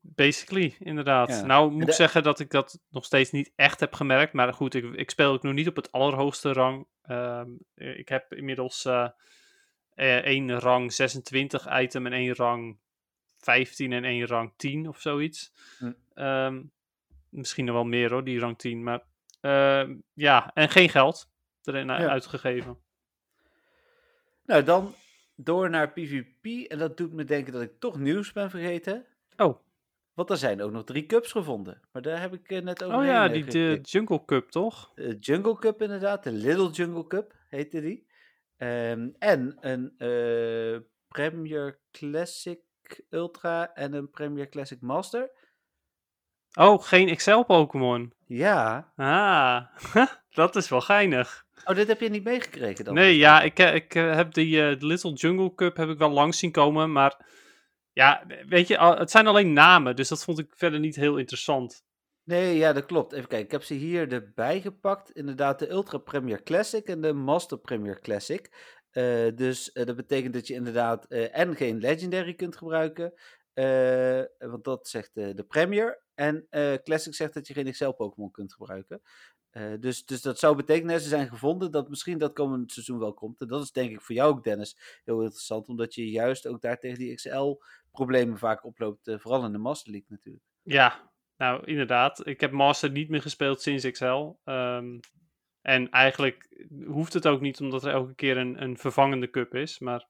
basically, 0.00 0.74
inderdaad. 0.78 1.28
Ja. 1.28 1.44
Nou 1.44 1.70
moet 1.70 1.80
de- 1.84 1.86
ik 1.86 1.92
zeggen 1.94 2.22
dat 2.22 2.40
ik 2.40 2.50
dat 2.50 2.80
nog 2.90 3.04
steeds 3.04 3.30
niet 3.30 3.52
echt 3.56 3.80
heb 3.80 3.94
gemerkt. 3.94 4.32
Maar 4.32 4.52
goed, 4.52 4.74
ik, 4.74 4.84
ik 4.94 5.10
speel 5.10 5.32
ook 5.32 5.42
nog 5.42 5.52
niet 5.54 5.68
op 5.68 5.76
het 5.76 5.92
allerhoogste 5.92 6.52
rang. 6.52 6.86
Ehm, 7.02 7.50
eh, 7.74 7.98
ik 7.98 8.08
heb 8.08 8.34
inmiddels 8.34 8.88
één 9.94 10.58
rang 10.58 10.92
26 10.92 11.80
item 11.80 12.06
en 12.06 12.12
één 12.12 12.34
rang 12.34 12.78
15 13.38 13.92
en 13.92 14.04
één 14.04 14.26
rang 14.26 14.52
10 14.56 14.88
of 14.88 15.00
zoiets. 15.00 15.52
Hm. 15.78 15.92
Ehm, 16.14 16.62
misschien 17.28 17.64
nog 17.64 17.74
wel 17.74 17.84
meer 17.84 18.10
hoor, 18.10 18.24
die 18.24 18.38
rang 18.38 18.58
10. 18.58 18.82
Maar 18.82 19.02
ehm, 19.40 19.94
ja, 20.12 20.50
en 20.54 20.68
geen 20.68 20.88
geld 20.88 21.28
erin 21.66 21.86
Ja. 21.86 21.96
uitgegeven. 22.08 22.78
Nou, 24.44 24.62
dan 24.62 24.94
door 25.36 25.70
naar 25.70 25.90
PvP. 25.92 26.70
En 26.70 26.78
dat 26.78 26.96
doet 26.96 27.12
me 27.12 27.24
denken 27.24 27.52
dat 27.52 27.62
ik 27.62 27.80
toch 27.80 27.98
nieuws 27.98 28.32
ben 28.32 28.50
vergeten. 28.50 29.06
Oh, 29.36 29.58
Want 30.14 30.30
er 30.30 30.36
zijn 30.36 30.62
ook 30.62 30.70
nog 30.72 30.84
drie 30.84 31.06
cups 31.06 31.32
gevonden. 31.32 31.80
Maar 31.92 32.02
daar 32.02 32.20
heb 32.20 32.32
ik 32.34 32.50
eh, 32.50 32.62
net 32.62 32.82
over. 32.84 32.98
oh 32.98 33.04
ja, 33.04 33.28
die 33.28 33.44
de 33.44 33.78
Jungle 33.82 34.24
Cup 34.24 34.50
toch? 34.50 34.92
de 34.94 35.16
Jungle 35.20 35.56
Cup 35.58 35.82
inderdaad, 35.82 36.22
de 36.24 36.32
Little 36.32 36.70
Jungle 36.70 37.06
Cup 37.06 37.34
heette 37.48 37.80
die. 37.80 38.06
Ehm, 38.56 39.08
en 39.18 39.56
een 39.60 39.94
eh, 39.98 40.80
Premier 41.08 41.78
Classic 41.90 42.60
Ultra 43.10 43.74
en 43.74 43.92
een 43.92 44.10
Premier 44.10 44.48
Classic 44.48 44.80
Master. 44.80 45.30
Oh, 46.54 46.82
geen 46.82 47.08
Excel-Pokémon. 47.08 48.12
Ja. 48.26 48.92
Ah, 48.96 49.66
dat 50.30 50.56
is 50.56 50.68
wel 50.68 50.80
geinig. 50.80 51.45
Oh, 51.64 51.74
dit 51.74 51.88
heb 51.88 52.00
je 52.00 52.08
niet 52.08 52.24
meegekregen 52.24 52.84
dan? 52.84 52.94
Nee, 52.94 53.16
ja, 53.16 53.42
ik, 53.42 53.58
eh, 53.58 53.74
ik 53.74 53.94
eh, 53.94 54.14
heb 54.14 54.34
die 54.34 54.62
eh, 54.62 54.80
Little 54.80 55.12
Jungle 55.12 55.54
Cup 55.54 55.76
heb 55.76 55.88
ik 55.88 55.98
wel 55.98 56.10
langs 56.10 56.38
zien 56.38 56.50
komen, 56.50 56.92
maar 56.92 57.26
ja, 57.92 58.26
weet 58.48 58.68
je, 58.68 58.78
het 58.78 59.10
zijn 59.10 59.26
alleen 59.26 59.52
namen, 59.52 59.96
dus 59.96 60.08
dat 60.08 60.24
vond 60.24 60.38
ik 60.38 60.52
verder 60.56 60.80
niet 60.80 60.96
heel 60.96 61.16
interessant. 61.16 61.84
Nee, 62.24 62.56
ja, 62.56 62.72
dat 62.72 62.86
klopt. 62.86 63.12
Even 63.12 63.28
kijken, 63.28 63.46
ik 63.46 63.52
heb 63.52 63.62
ze 63.62 63.74
hier 63.74 64.12
erbij 64.12 64.60
gepakt. 64.60 65.10
Inderdaad, 65.10 65.58
de 65.58 65.70
Ultra 65.70 65.98
Premier 65.98 66.42
Classic 66.42 66.86
en 66.86 67.00
de 67.00 67.12
Master 67.12 67.58
Premier 67.58 68.00
Classic. 68.00 68.50
Dus 69.34 69.70
dat 69.72 69.96
betekent 69.96 70.34
dat 70.34 70.46
je 70.46 70.54
inderdaad 70.54 71.06
en 71.08 71.56
geen 71.56 71.78
Legendary 71.78 72.34
kunt 72.34 72.56
gebruiken. 72.56 73.12
Eh, 73.56 74.22
want 74.38 74.64
dat 74.64 74.88
zegt 74.88 75.16
eh, 75.16 75.34
de 75.34 75.44
Premier. 75.44 76.02
En 76.14 76.46
eh, 76.50 76.74
Classic 76.74 77.14
zegt 77.14 77.34
dat 77.34 77.46
je 77.46 77.54
geen 77.54 77.66
Excel-Pokémon 77.66 78.30
kunt 78.30 78.52
gebruiken. 78.52 79.02
Dus, 79.80 80.04
dus 80.04 80.22
dat 80.22 80.38
zou 80.38 80.56
betekenen, 80.56 81.00
ze 81.00 81.08
zijn 81.08 81.28
gevonden, 81.28 81.70
dat 81.70 81.88
misschien 81.88 82.18
dat 82.18 82.32
komend 82.32 82.72
seizoen 82.72 82.98
wel 82.98 83.14
komt. 83.14 83.40
En 83.40 83.46
dat 83.48 83.62
is 83.62 83.72
denk 83.72 83.90
ik 83.90 84.00
voor 84.00 84.14
jou 84.14 84.30
ook, 84.32 84.44
Dennis, 84.44 85.00
heel 85.04 85.22
interessant. 85.22 85.68
Omdat 85.68 85.94
je 85.94 86.10
juist 86.10 86.46
ook 86.46 86.60
daar 86.60 86.78
tegen 86.78 86.98
die 86.98 87.14
XL-problemen 87.14 88.38
vaak 88.38 88.64
oploopt. 88.64 89.10
vooral 89.16 89.44
in 89.44 89.52
de 89.52 89.58
Master 89.58 89.90
League 89.90 90.08
natuurlijk. 90.10 90.44
Ja, 90.62 91.10
nou 91.36 91.64
inderdaad. 91.64 92.26
Ik 92.26 92.40
heb 92.40 92.50
Master 92.50 92.90
niet 92.90 93.08
meer 93.08 93.22
gespeeld 93.22 93.62
sinds 93.62 93.90
XL. 93.90 94.32
ehm, 94.44 94.98
en 95.62 95.90
eigenlijk 95.90 96.64
hoeft 96.86 97.12
het 97.12 97.26
ook 97.26 97.40
niet, 97.40 97.60
omdat 97.60 97.84
er 97.84 97.92
elke 97.92 98.14
keer 98.14 98.36
een, 98.36 98.62
een 98.62 98.78
vervangende 98.78 99.30
cup 99.30 99.54
is. 99.54 99.78
Maar 99.78 100.06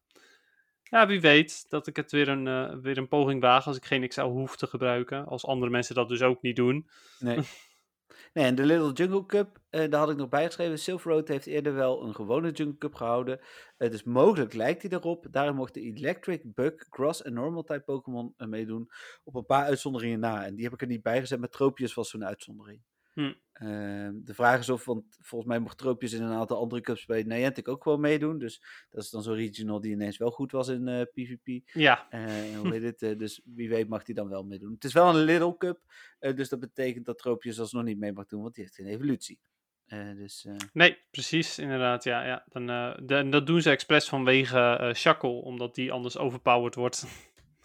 ja, 0.91 1.07
wie 1.07 1.21
weet 1.21 1.71
dat 1.71 1.87
ik 1.87 1.97
het 1.97 2.13
weer 2.13 2.29
een, 2.29 2.47
eh, 2.47 2.77
weer 2.83 2.99
een 2.99 3.09
poging 3.09 3.41
waag 3.41 3.67
als 3.67 3.77
ik 3.77 3.85
geen 3.85 4.09
XL 4.09 4.21
hoef 4.21 4.57
te 4.57 4.67
gebruiken. 4.67 5.27
Als 5.27 5.47
andere 5.47 5.71
mensen 5.71 5.95
dat 5.95 6.09
dus 6.09 6.23
ook 6.23 6.43
niet 6.43 6.57
doen. 6.57 6.89
Nee. 7.19 7.39
nee, 8.35 8.45
en 8.45 8.55
de 8.55 8.65
Little 8.65 8.93
Jungle 8.93 9.27
Cup, 9.27 9.59
eh, 9.71 9.91
daar 9.91 10.01
had 10.01 10.11
ik 10.11 10.17
nog 10.17 10.29
bijgeschreven. 10.29 10.79
Silver 10.79 11.13
Road 11.13 11.29
heeft 11.29 11.47
eerder 11.47 11.75
wel 11.75 12.03
een 12.03 12.15
gewone 12.15 12.51
Jungle 12.51 12.79
Cup 12.79 12.95
gehouden. 12.95 13.41
Eh, 13.77 13.91
dus 13.91 14.03
mogelijk 14.03 14.53
lijkt 14.53 14.83
hij 14.83 14.91
erop. 14.91 15.27
Daarom 15.31 15.57
mochten 15.57 15.83
Electric, 15.83 16.43
Bug, 16.45 16.75
Grass 16.91 17.23
en 17.23 17.33
Normal 17.33 17.65
type 17.65 17.83
Pokémon 17.85 18.35
eh, 18.37 18.49
meedoen. 18.49 18.91
Op 19.25 19.35
een 19.35 19.47
paar 19.47 19.65
uitzonderingen 19.65 20.21
na. 20.21 20.45
En 20.45 20.55
die 20.55 20.65
heb 20.65 20.73
ik 20.73 20.81
er 20.81 20.87
niet 20.87 21.03
bij 21.03 21.21
gezet, 21.21 21.39
maar 21.39 21.49
Tropius 21.49 21.95
was 21.95 22.11
zo'n 22.11 22.25
uitzondering. 22.25 22.81
Hm. 23.17 23.33
Ehm, 23.53 24.13
de 24.25 24.35
vraag 24.35 24.59
is 24.61 24.69
of, 24.69 24.85
want 24.85 25.05
volgens 25.21 25.51
mij 25.51 25.59
mocht 25.59 25.79
Tropius 25.79 26.13
in 26.13 26.23
een 26.23 26.33
aantal 26.33 26.59
andere 26.59 26.81
cups 26.81 27.07
bij 27.07 27.23
Niantic 27.23 27.69
ook 27.69 27.85
wel 27.85 27.97
meedoen. 27.99 28.39
Dus 28.39 28.63
dat 28.91 29.03
is 29.03 29.11
dan 29.11 29.23
zo'n 29.23 29.35
regional 29.35 29.81
die 29.81 29.93
ineens 29.93 30.17
wel 30.17 30.31
goed 30.31 30.53
was 30.53 30.69
in 30.69 30.89
eh, 30.89 31.03
PvP. 31.13 31.69
Ja, 31.73 32.07
Eh, 32.11 32.59
hoe 32.59 32.73
heet 32.75 32.83
het? 32.83 33.03
eh, 33.03 33.19
dus 33.19 33.41
wie 33.45 33.69
weet 33.69 33.89
mag 33.89 34.07
hij 34.07 34.15
dan 34.15 34.29
wel 34.29 34.43
meedoen. 34.45 34.73
Het 34.73 34.85
is 34.85 34.93
wel 34.93 35.09
een 35.09 35.25
Little 35.25 35.57
Cup, 35.57 35.81
eh, 36.19 36.37
dus 36.37 36.49
dat 36.49 36.61
betekent 36.61 37.07
dat 37.07 37.19
Tropius 37.19 37.61
alsnog 37.61 37.85
niet 37.85 37.99
mee 37.99 38.13
mag 38.13 38.27
doen, 38.27 38.43
want 38.43 38.55
die 38.55 38.65
heeft 38.65 38.77
geen 38.77 38.87
evolutie. 38.87 39.41
Eh, 39.87 40.15
dus, 40.17 40.45
eh, 40.45 40.55
Nee, 40.73 40.99
precies, 41.11 41.59
inderdaad. 41.59 42.05
Ja, 42.05 42.25
ja. 42.27 42.45
Dan, 42.49 42.71
eh, 42.71 42.95
de- 43.03 43.29
dat 43.29 43.47
doen 43.47 43.63
ze 43.63 43.71
expres 43.71 44.09
vanwege 44.09 44.59
eh 44.59 44.95
Shackle, 44.95 45.31
omdat 45.31 45.75
die 45.75 45.93
anders 45.93 46.19
overpowered 46.19 46.75
wordt. 46.75 47.05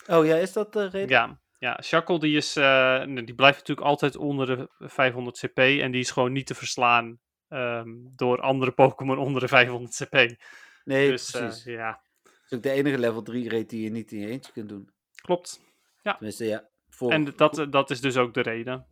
Oh 0.07 0.25
ja, 0.25 0.35
is 0.35 0.53
dat 0.53 0.73
de 0.73 0.85
reden? 0.89 1.09
ja, 1.09 1.39
ja, 1.61 1.81
Shackle 1.81 2.19
die, 2.19 2.37
is, 2.37 2.55
eh, 2.55 3.05
die 3.05 3.35
blijft 3.35 3.57
natuurlijk 3.57 3.87
altijd 3.87 4.15
onder 4.15 4.47
de 4.47 4.69
500 4.79 5.37
CP 5.37 5.57
en 5.57 5.91
die 5.91 6.01
is 6.01 6.11
gewoon 6.11 6.31
niet 6.31 6.45
te 6.45 6.55
verslaan 6.55 7.19
ehm, 7.47 7.89
door 8.15 8.41
andere 8.41 8.71
Pokémon 8.71 9.17
onder 9.25 9.41
de 9.41 9.47
500 9.47 9.95
CP. 9.95 10.35
Nee, 10.83 11.09
dus 11.09 11.33
eh, 11.33 11.41
precies. 11.41 11.63
ja, 11.63 12.01
is 12.45 12.57
ook 12.57 12.63
de 12.63 12.71
enige 12.71 12.97
level 12.97 13.21
3 13.21 13.49
raid 13.49 13.69
die 13.69 13.83
je 13.83 13.89
niet 13.89 14.11
in 14.11 14.19
je 14.19 14.27
eentje 14.27 14.51
kunt 14.51 14.69
doen. 14.69 14.89
Klopt. 15.15 15.61
Tenminste, 16.03 16.45
ja. 16.45 16.69
Voor, 16.89 17.11
En 17.11 17.33
dat, 17.35 17.67
dat 17.69 17.89
is 17.89 18.01
dus 18.01 18.17
ook 18.17 18.33
de 18.33 18.41
reden. 18.41 18.85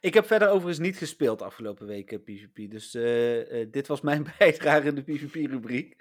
Ik 0.00 0.14
heb 0.14 0.26
verder 0.26 0.48
overigens 0.48 0.78
niet 0.78 0.96
gespeeld 0.96 1.42
afgelopen 1.42 1.86
weken 1.86 2.22
PvP. 2.22 2.70
Dus 2.70 2.94
eh, 2.94 3.66
dit 3.70 3.86
was 3.86 4.00
mijn 4.00 4.26
bijdrage 4.38 4.88
in 4.88 4.94
de 4.94 5.02
PvP-rubriek. 5.02 5.96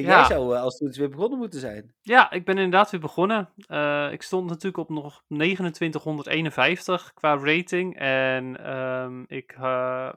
Jij 0.00 0.10
Ja. 0.10 0.24
zou 0.24 0.54
eh, 0.54 0.62
als 0.62 0.78
het 0.78 0.96
weer 0.96 1.08
begonnen 1.08 1.38
moeten 1.38 1.60
zijn. 1.60 1.94
Ja, 2.00 2.30
ik 2.30 2.44
ben 2.44 2.56
inderdaad 2.56 2.90
weer 2.90 3.00
begonnen. 3.00 3.52
Eh, 3.66 4.12
ik 4.12 4.22
stond 4.22 4.48
natuurlijk 4.48 4.76
op 4.76 4.88
nog 4.88 5.22
2951 5.28 7.12
qua 7.14 7.36
rating. 7.36 7.98
En 7.98 8.64
ehm, 8.64 9.22
ik 9.26 9.52
eh, 9.52 10.12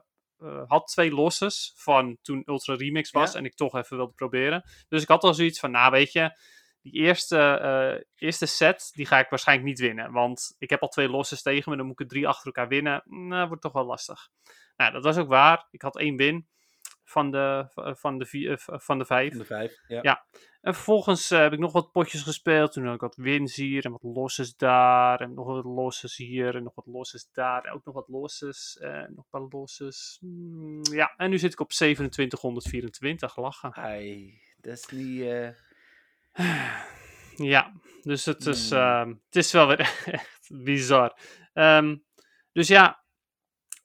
had 0.66 0.86
twee 0.86 1.12
losses 1.12 1.72
van 1.76 2.18
toen 2.22 2.42
Ultra 2.46 2.74
Remix 2.74 3.10
was. 3.10 3.32
Ja. 3.32 3.38
En 3.38 3.44
ik 3.44 3.54
toch 3.54 3.74
even 3.76 3.96
wilde 3.96 4.12
proberen. 4.12 4.62
Dus 4.88 5.02
ik 5.02 5.08
had 5.08 5.22
al 5.22 5.34
zoiets 5.34 5.60
van, 5.60 5.70
nou 5.70 5.90
weet 5.90 6.12
je, 6.12 6.38
die 6.82 6.92
eerste, 6.92 8.04
eerste 8.14 8.46
set, 8.46 8.90
die 8.94 9.06
ga 9.06 9.18
ik 9.18 9.28
waarschijnlijk 9.28 9.68
niet 9.68 9.80
winnen. 9.80 10.12
Want 10.12 10.54
ik 10.58 10.70
heb 10.70 10.82
al 10.82 10.88
twee 10.88 11.08
losses 11.08 11.42
tegen 11.42 11.70
me, 11.70 11.76
dan 11.76 11.86
moet 11.86 12.00
ik 12.00 12.06
er 12.06 12.12
drie 12.12 12.28
achter 12.28 12.46
elkaar 12.46 12.68
winnen. 12.68 13.02
Nou, 13.04 13.46
wordt 13.48 13.62
toch 13.62 13.72
wel 13.72 13.84
lastig. 13.84 14.28
Nou, 14.76 14.92
dat 14.92 15.04
was 15.04 15.16
ook 15.16 15.28
waar. 15.28 15.66
Ik 15.70 15.82
had 15.82 15.98
één 15.98 16.16
win 16.16 16.46
van 17.08 17.30
de, 17.30 17.66
van 17.98 18.18
de, 18.18 18.26
vier, 18.26 18.50
eh, 18.66 18.78
van 18.78 18.98
de 18.98 19.04
vijf. 19.04 19.28
Van 19.30 19.38
de 19.38 19.44
vijf. 19.44 19.78
Ja. 19.88 19.98
Ja. 20.02 20.26
En 20.60 20.74
vervolgens 20.74 21.30
eh, 21.30 21.38
heb 21.38 21.52
ik 21.52 21.58
nog 21.58 21.72
wat 21.72 21.92
potjes 21.92 22.22
gespeeld. 22.22 22.72
Toen 22.72 22.84
had 22.84 22.94
ik 22.94 23.00
wat 23.00 23.16
wins 23.16 23.56
hier 23.56 23.84
en 23.84 23.90
wat 23.92 24.02
losses 24.02 24.56
daar. 24.56 25.20
En 25.20 25.34
nog 25.34 25.46
wat 25.46 25.64
losses 25.64 26.16
hier 26.16 26.54
en 26.54 26.62
nog 26.62 26.74
wat 26.74 26.86
losses 26.86 27.28
daar. 27.32 27.64
En 27.64 27.72
ook 27.72 27.84
nog 27.84 27.94
wat 27.94 28.08
losses. 28.08 28.78
En 28.80 29.12
nog 29.14 29.24
een 29.24 29.40
paar 29.40 29.48
losses. 29.60 30.16
Hmm, 30.20 30.80
ja, 30.82 31.14
en 31.16 31.30
nu 31.30 31.38
zit 31.38 31.52
ik 31.52 31.60
op 31.60 31.68
2724. 31.70 33.36
Lachen. 33.36 33.72
Ai, 33.74 34.40
dat 34.56 34.72
is 34.72 34.86
niet... 34.86 35.22
eh, 35.22 35.48
Ja, 37.36 37.72
dus 38.02 38.24
het 38.24 38.46
is, 38.46 38.70
Hmm. 38.70 38.78
ehm, 38.78 39.08
het 39.08 39.36
is 39.36 39.52
wel 39.52 39.66
weer 39.66 39.78
echt 40.04 40.48
bizar. 40.64 41.18
Ehm, 41.52 41.96
dus 42.52 42.68
ja, 42.68 43.04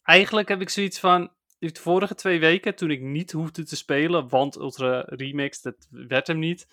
eigenlijk 0.04 0.48
heb 0.48 0.62
ik 0.62 0.70
zoiets 0.70 1.00
van. 1.00 1.34
De 1.62 1.80
vorige 1.80 2.16
twee 2.16 2.40
weken, 2.40 2.76
toen 2.76 2.92
ik 2.92 3.02
niet 3.02 3.32
hoefde 3.32 3.64
te 3.64 3.76
spelen, 3.76 4.30
want 4.30 4.56
Ultra 4.56 5.04
Remix, 5.06 5.62
dat 5.62 5.88
werd 5.90 6.28
hem 6.28 6.40
niet, 6.40 6.68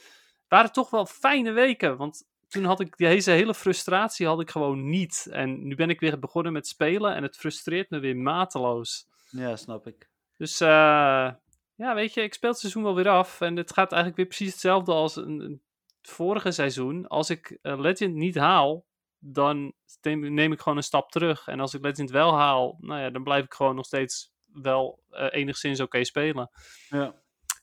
waren 0.49 0.72
toch 0.72 0.91
wel 0.91 1.07
fijne 1.07 1.53
weken. 1.53 1.97
Want 1.97 2.26
toen 2.49 2.64
had 2.64 2.80
ik 2.80 2.97
deze 2.97 3.30
hele 3.30 3.55
frustratie 3.55 4.26
had 4.26 4.41
ik 4.41 4.51
gewoon 4.51 4.89
niet. 4.89 5.28
En 5.30 5.66
nu 5.66 5.74
ben 5.74 5.91
ik 5.91 6.01
weer 6.01 6.18
begonnen 6.18 6.53
met 6.53 6.66
spelen 6.66 7.14
en 7.14 7.22
het 7.22 7.36
frustreert 7.36 7.91
me 7.91 7.99
weer 7.99 8.16
mateloos. 8.16 9.07
ja, 9.30 9.57
snap 9.57 9.86
ik. 9.86 10.09
Dus 10.36 10.61
eh, 10.61 11.30
ja, 11.74 11.95
weet 11.95 12.14
je, 12.14 12.22
ik 12.22 12.34
speel 12.34 12.51
het 12.51 12.59
seizoen 12.59 12.82
wel 12.82 12.95
weer 12.95 13.09
af. 13.09 13.41
En 13.41 13.57
het 13.57 13.72
gaat 13.72 13.93
eigenlijk 13.93 14.16
weer 14.16 14.26
precies 14.36 14.53
hetzelfde 14.53 14.93
als 14.93 15.16
een, 15.16 15.41
een 15.41 15.62
vorige 16.03 16.51
seizoen. 16.51 17.07
Als 17.07 17.30
ik 17.30 17.59
eh, 17.62 17.78
Legend 17.78 18.14
niet 18.14 18.36
haal, 18.36 18.84
dan 19.18 19.72
neem, 20.03 20.34
neem 20.34 20.53
ik 20.53 20.61
gewoon 20.61 20.78
een 20.78 20.84
stap 20.84 21.11
terug. 21.11 21.47
En 21.47 21.61
als 21.61 21.74
ik 21.74 21.82
Legend 21.82 22.11
wel 22.11 22.34
haal, 22.34 22.76
nou 22.80 23.01
ja, 23.01 23.11
dan 23.11 23.22
blijf 23.22 23.45
ik 23.45 23.55
gewoon 23.55 23.74
nog 23.74 23.86
steeds 23.86 24.32
wel 24.53 25.03
eh, 25.11 25.26
enigszins 25.30 25.80
oké 25.80 26.05
spelen. 26.05 26.51
Ja. 26.88 27.14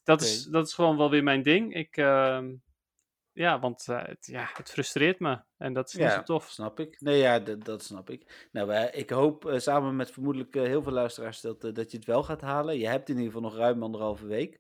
Dat, 0.03 0.21
is, 0.21 0.43
dat 0.43 0.67
is 0.67 0.73
gewoon 0.73 0.97
wel 0.97 1.09
weer 1.09 1.23
mijn 1.23 1.43
ding. 1.43 1.73
Ik, 1.75 1.97
ehm, 1.97 2.53
ja, 3.31 3.59
want 3.59 3.87
eh, 3.87 4.03
het, 4.05 4.25
ja, 4.25 4.49
het 4.53 4.71
frustreert 4.71 5.19
me. 5.19 5.39
En 5.57 5.73
dat 5.73 5.87
is 5.87 5.93
niet 5.93 6.11
zo 6.11 6.23
tof. 6.23 6.49
snap 6.49 6.79
ik. 6.79 7.01
Nee, 7.01 7.17
ja, 7.17 7.41
d- 7.43 7.65
dat 7.65 7.83
snap 7.83 8.09
ik. 8.09 8.47
Nou, 8.51 8.73
ik 8.73 9.09
hoop 9.09 9.45
eh, 9.45 9.59
samen 9.59 9.95
met 9.95 10.11
vermoedelijk 10.11 10.53
heel 10.53 10.83
veel 10.83 10.91
luisteraars 10.91 11.41
dat, 11.41 11.61
dat 11.61 11.91
je 11.91 11.97
het 11.97 12.05
wel 12.05 12.23
gaat 12.23 12.41
halen. 12.41 12.77
Je 12.77 12.87
hebt 12.87 13.09
in 13.09 13.15
ieder 13.17 13.31
geval 13.33 13.49
nog 13.49 13.57
ruim 13.57 13.83
anderhalve 13.83 14.25
week. 14.27 14.59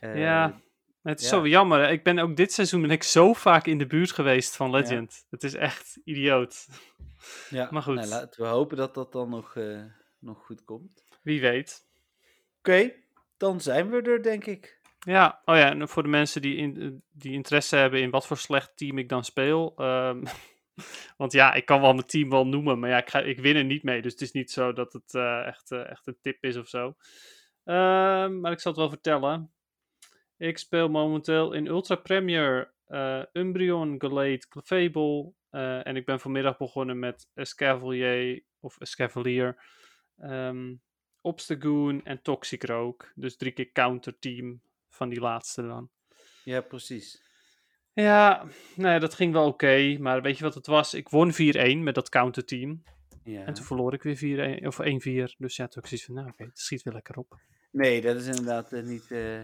Eh, 0.00 0.18
Ja, 0.20 0.60
Het 1.02 1.20
is 1.20 1.30
ja. 1.30 1.36
zo 1.36 1.46
jammer. 1.46 1.80
hè. 1.80 1.90
Ik 1.90 2.02
ben 2.04 2.18
ook 2.18 2.36
dit 2.36 2.52
seizoen 2.52 2.80
ben 2.82 2.90
ik 2.90 3.02
zo 3.02 3.32
vaak 3.32 3.66
in 3.66 3.78
de 3.78 3.86
buurt 3.86 4.12
geweest 4.12 4.56
van 4.56 4.70
Legend. 4.70 5.26
Het 5.30 5.42
is 5.42 5.54
echt 5.54 6.00
idioot. 6.04 6.66
ja. 7.50 7.68
maar 7.72 7.82
goed. 7.82 7.94
Nou, 7.94 8.08
laten 8.08 8.42
we 8.42 8.48
hopen 8.48 8.76
dat 8.76 8.94
dat 8.94 9.12
dan 9.12 9.28
nog, 9.30 9.56
eh, 9.56 9.82
nog 10.18 10.44
goed 10.46 10.64
komt. 10.64 11.04
Wie 11.28 11.40
weet. 11.40 11.86
Oké, 12.58 12.92
dan 13.36 13.60
zijn 13.60 13.90
we 13.90 14.02
er, 14.02 14.22
denk 14.22 14.46
ik. 14.46 14.80
Ja, 14.98 15.42
oh 15.44 15.56
ja, 15.56 15.70
en 15.70 15.88
voor 15.88 16.02
de 16.02 16.08
mensen 16.08 16.42
die, 16.42 16.56
in, 16.56 17.02
die 17.12 17.32
interesse 17.32 17.76
hebben 17.76 18.00
in 18.00 18.10
wat 18.10 18.26
voor 18.26 18.36
slecht 18.36 18.76
team 18.76 18.98
ik 18.98 19.08
dan 19.08 19.24
speel. 19.24 19.72
ehm, 19.76 20.24
want 21.16 21.32
ja, 21.32 21.52
ik 21.54 21.64
kan 21.64 21.80
wel 21.80 21.92
mijn 21.92 22.06
team 22.06 22.30
wel 22.30 22.46
noemen, 22.46 22.78
maar 22.78 22.90
ja, 22.90 22.96
ik, 22.98 23.10
ga, 23.10 23.20
ik 23.20 23.40
win 23.40 23.56
er 23.56 23.64
niet 23.64 23.82
mee. 23.82 24.02
Dus 24.02 24.12
het 24.12 24.20
is 24.20 24.32
niet 24.32 24.50
zo 24.50 24.72
dat 24.72 24.92
het 24.92 25.14
eh, 25.14 25.46
echt, 25.46 25.70
eh, 25.70 25.90
echt 25.90 26.06
een 26.06 26.18
tip 26.20 26.44
is 26.44 26.56
of 26.56 26.68
zo. 26.68 26.96
Ehm, 27.64 28.40
maar 28.40 28.52
ik 28.52 28.60
zal 28.60 28.72
het 28.72 28.80
wel 28.80 28.90
vertellen. 28.90 29.52
Ik 30.36 30.58
speel 30.58 30.88
momenteel 30.88 31.52
in 31.52 31.66
Ultra 31.66 31.94
Premier 31.94 32.74
eh 32.86 33.22
Umbreon, 33.32 33.94
Galate, 33.98 34.48
Clefable. 34.48 35.32
en 35.82 35.96
ik 35.96 36.04
ben 36.04 36.20
vanmiddag 36.20 36.56
begonnen 36.56 36.98
met 36.98 37.28
Escavalier 37.34 38.42
of 38.60 38.80
Escavalier. 38.80 39.62
ehm 40.16 40.74
Obstagoon 41.20 42.04
en 42.04 42.22
Toxic 42.22 42.64
Rogue. 42.64 43.08
Dus 43.14 43.36
drie 43.36 43.52
keer 43.52 43.72
counterteam 43.72 44.60
van 44.88 45.08
die 45.08 45.20
laatste 45.20 45.62
dan. 45.62 45.90
Ja, 46.44 46.60
precies. 46.60 47.22
Ja, 47.92 48.46
nee, 48.74 48.98
dat 48.98 49.14
ging 49.14 49.32
wel 49.32 49.46
oké. 49.46 49.96
maar 49.98 50.22
weet 50.22 50.38
je 50.38 50.44
wat 50.44 50.54
het 50.54 50.66
was? 50.66 50.94
Ik 50.94 51.08
won 51.08 51.32
4-1 51.32 51.36
met 51.78 51.94
dat 51.94 52.08
counterteam. 52.08 52.82
Ja. 53.24 53.44
En 53.44 53.54
toen 53.54 53.64
verloor 53.64 53.94
ik 53.94 54.02
weer 54.02 54.60
4-1 54.62 54.66
of 54.66 54.80
1-4. 54.80 55.36
Dus 55.38 55.56
ja, 55.56 55.68
toen 55.68 55.82
ik 55.82 55.88
zoiets 55.88 56.04
van, 56.04 56.14
nou 56.14 56.28
oké, 56.28 56.44
het 56.44 56.58
schiet 56.58 56.82
weer 56.82 56.94
lekker 56.94 57.16
op. 57.16 57.38
Nee, 57.70 58.00
dat 58.00 58.16
is 58.16 58.26
inderdaad 58.26 58.72
eh, 58.72 58.82
niet, 58.82 59.10
eh, 59.10 59.40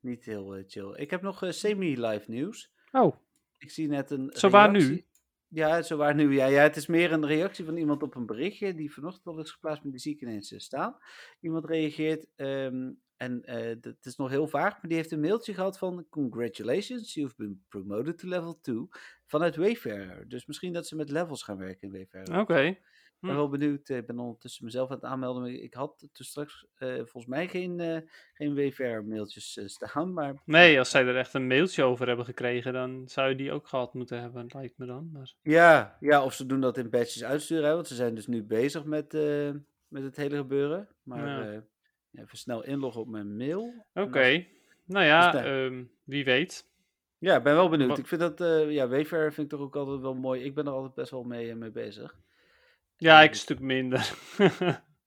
niet 0.00 0.24
heel 0.24 0.54
eh, 0.54 0.64
chill. 0.66 0.94
Ik 0.94 1.10
heb 1.10 1.22
nog 1.22 1.42
semi-live 1.48 2.30
nieuws. 2.30 2.70
Oh, 2.92 3.16
Ik 3.58 3.70
zie 3.70 3.88
net 3.88 4.10
een. 4.10 4.32
Zo 4.34 4.48
waar 4.48 4.70
nu? 4.70 5.04
Ja, 5.48 5.82
zo 5.82 5.96
waar 5.96 6.14
nu. 6.14 6.34
Ja, 6.34 6.46
ja, 6.46 6.62
het 6.62 6.76
is 6.76 6.86
meer 6.86 7.12
een 7.12 7.26
reactie 7.26 7.64
van 7.64 7.76
iemand 7.76 8.02
op 8.02 8.14
een 8.14 8.26
berichtje 8.26 8.74
die 8.74 8.92
vanochtend 8.92 9.26
al 9.26 9.40
is 9.40 9.50
geplaatst, 9.50 9.82
maar 9.82 9.92
die 9.92 10.00
zie 10.00 10.14
ik 10.14 10.20
ineens 10.20 10.54
staan. 10.56 10.96
Iemand 11.40 11.64
reageert 11.64 12.26
ehm, 12.36 12.90
en 13.16 13.42
eh, 13.44 13.70
d- 13.76 13.84
het 13.84 14.06
is 14.06 14.16
nog 14.16 14.30
heel 14.30 14.46
vaag, 14.48 14.72
maar 14.72 14.88
die 14.88 14.96
heeft 14.96 15.12
een 15.12 15.20
mailtje 15.20 15.54
gehad 15.54 15.78
van 15.78 16.06
Congratulations, 16.08 17.14
you've 17.14 17.34
been 17.36 17.64
promoted 17.68 18.18
to 18.18 18.28
level 18.28 18.58
2 18.60 18.88
vanuit 19.26 19.56
Wayfarer. 19.56 20.28
Dus 20.28 20.46
misschien 20.46 20.72
dat 20.72 20.86
ze 20.86 20.96
met 20.96 21.10
levels 21.10 21.42
gaan 21.42 21.58
werken 21.58 21.80
in 21.88 21.92
Wayfarer. 21.92 22.40
oké. 22.40 22.78
Ben 23.20 23.34
wel 23.34 23.48
benieuwd. 23.48 23.88
eh, 23.88 23.96
Ik 23.96 24.06
ben 24.06 24.18
ondertussen 24.18 24.64
mezelf 24.64 24.88
aan 24.90 24.94
het 24.94 25.04
aanmelden. 25.04 25.42
maar 25.42 25.50
Ik 25.50 25.74
had 25.74 25.98
toen 25.98 26.26
straks 26.26 26.66
eh, 26.74 26.94
volgens 26.94 27.26
mij 27.26 27.48
geen, 27.48 27.80
eh 27.80 27.98
geen 28.34 28.54
Wayfarer-mailtjes 28.54 29.56
eh, 29.56 29.66
staan. 29.66 30.12
Maar 30.12 30.34
Nee, 30.44 30.78
als 30.78 30.90
zij 30.90 31.06
er 31.06 31.16
echt 31.16 31.34
een 31.34 31.46
mailtje 31.46 31.82
over 31.82 32.06
hebben 32.06 32.24
gekregen, 32.24 32.72
dan 32.72 33.02
zou 33.08 33.28
je 33.28 33.34
die 33.34 33.52
ook 33.52 33.68
gehad 33.68 33.94
moeten 33.94 34.20
hebben, 34.20 34.46
lijkt 34.48 34.78
me 34.78 34.86
dan. 34.86 35.10
Maar... 35.12 35.32
ja, 35.42 35.96
ja, 36.00 36.24
of 36.24 36.34
ze 36.34 36.46
doen 36.46 36.60
dat 36.60 36.78
in 36.78 36.90
batches 36.90 37.24
uitsturen. 37.24 37.68
hè, 37.68 37.74
Want 37.74 37.86
ze 37.86 37.94
zijn 37.94 38.14
dus 38.14 38.26
nu 38.26 38.42
bezig 38.44 38.84
met, 38.84 39.12
met 39.88 40.02
het 40.02 40.16
hele 40.16 40.36
gebeuren. 40.36 40.88
Maar 41.02 41.52
Ja. 41.52 41.62
even 42.12 42.38
snel 42.38 42.64
inloggen 42.64 43.00
op 43.00 43.08
mijn 43.08 43.36
mail. 43.36 43.84
Oké, 43.94 44.18
als- 44.34 44.44
nou 44.84 45.04
ja, 45.04 45.30
Dus 45.30 45.40
ehm, 45.42 45.84
wie 46.04 46.24
weet. 46.24 46.74
Ja, 47.18 47.36
ik 47.36 47.42
ben 47.42 47.54
wel 47.54 47.68
benieuwd. 47.68 47.88
Wat- 47.88 47.98
Ik 47.98 48.06
vind 48.06 48.20
dat, 48.20 48.38
ja, 48.70 48.88
Wayfarer 48.88 49.32
vind 49.32 49.52
ik 49.52 49.58
toch 49.58 49.66
ook 49.66 49.76
altijd 49.76 50.00
wel 50.00 50.14
mooi. 50.14 50.42
Ik 50.44 50.54
ben 50.54 50.66
er 50.66 50.72
altijd 50.72 50.94
best 50.94 51.10
wel 51.10 51.22
mee, 51.24 51.54
mee 51.54 51.70
bezig. 51.70 52.16
Ja, 52.96 53.22
ik 53.22 53.30
een 53.30 53.36
stuk 53.36 53.60
minder. 53.60 54.12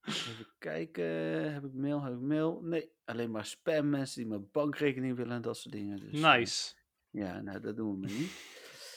Even 0.05 0.47
kijken. 0.59 1.05
Heb 1.53 1.63
ik 1.63 1.73
mail? 1.73 2.03
Heb 2.03 2.13
ik 2.13 2.19
mail? 2.19 2.59
Nee, 2.63 2.91
alleen 3.05 3.31
maar 3.31 3.45
spam. 3.45 3.89
Mensen 3.89 4.21
die 4.21 4.29
mijn 4.29 4.49
bankrekening 4.51 5.15
willen 5.15 5.35
en 5.35 5.41
dat 5.41 5.57
soort 5.57 5.73
dingen. 5.75 5.99
Dus, 5.99 6.21
eh, 6.21 6.33
nice. 6.33 6.73
Ja, 7.09 7.41
nou, 7.41 7.59
dat 7.59 7.75
doen 7.75 7.91
we 7.91 7.97
maar 7.99 8.09
niet. 8.11 8.31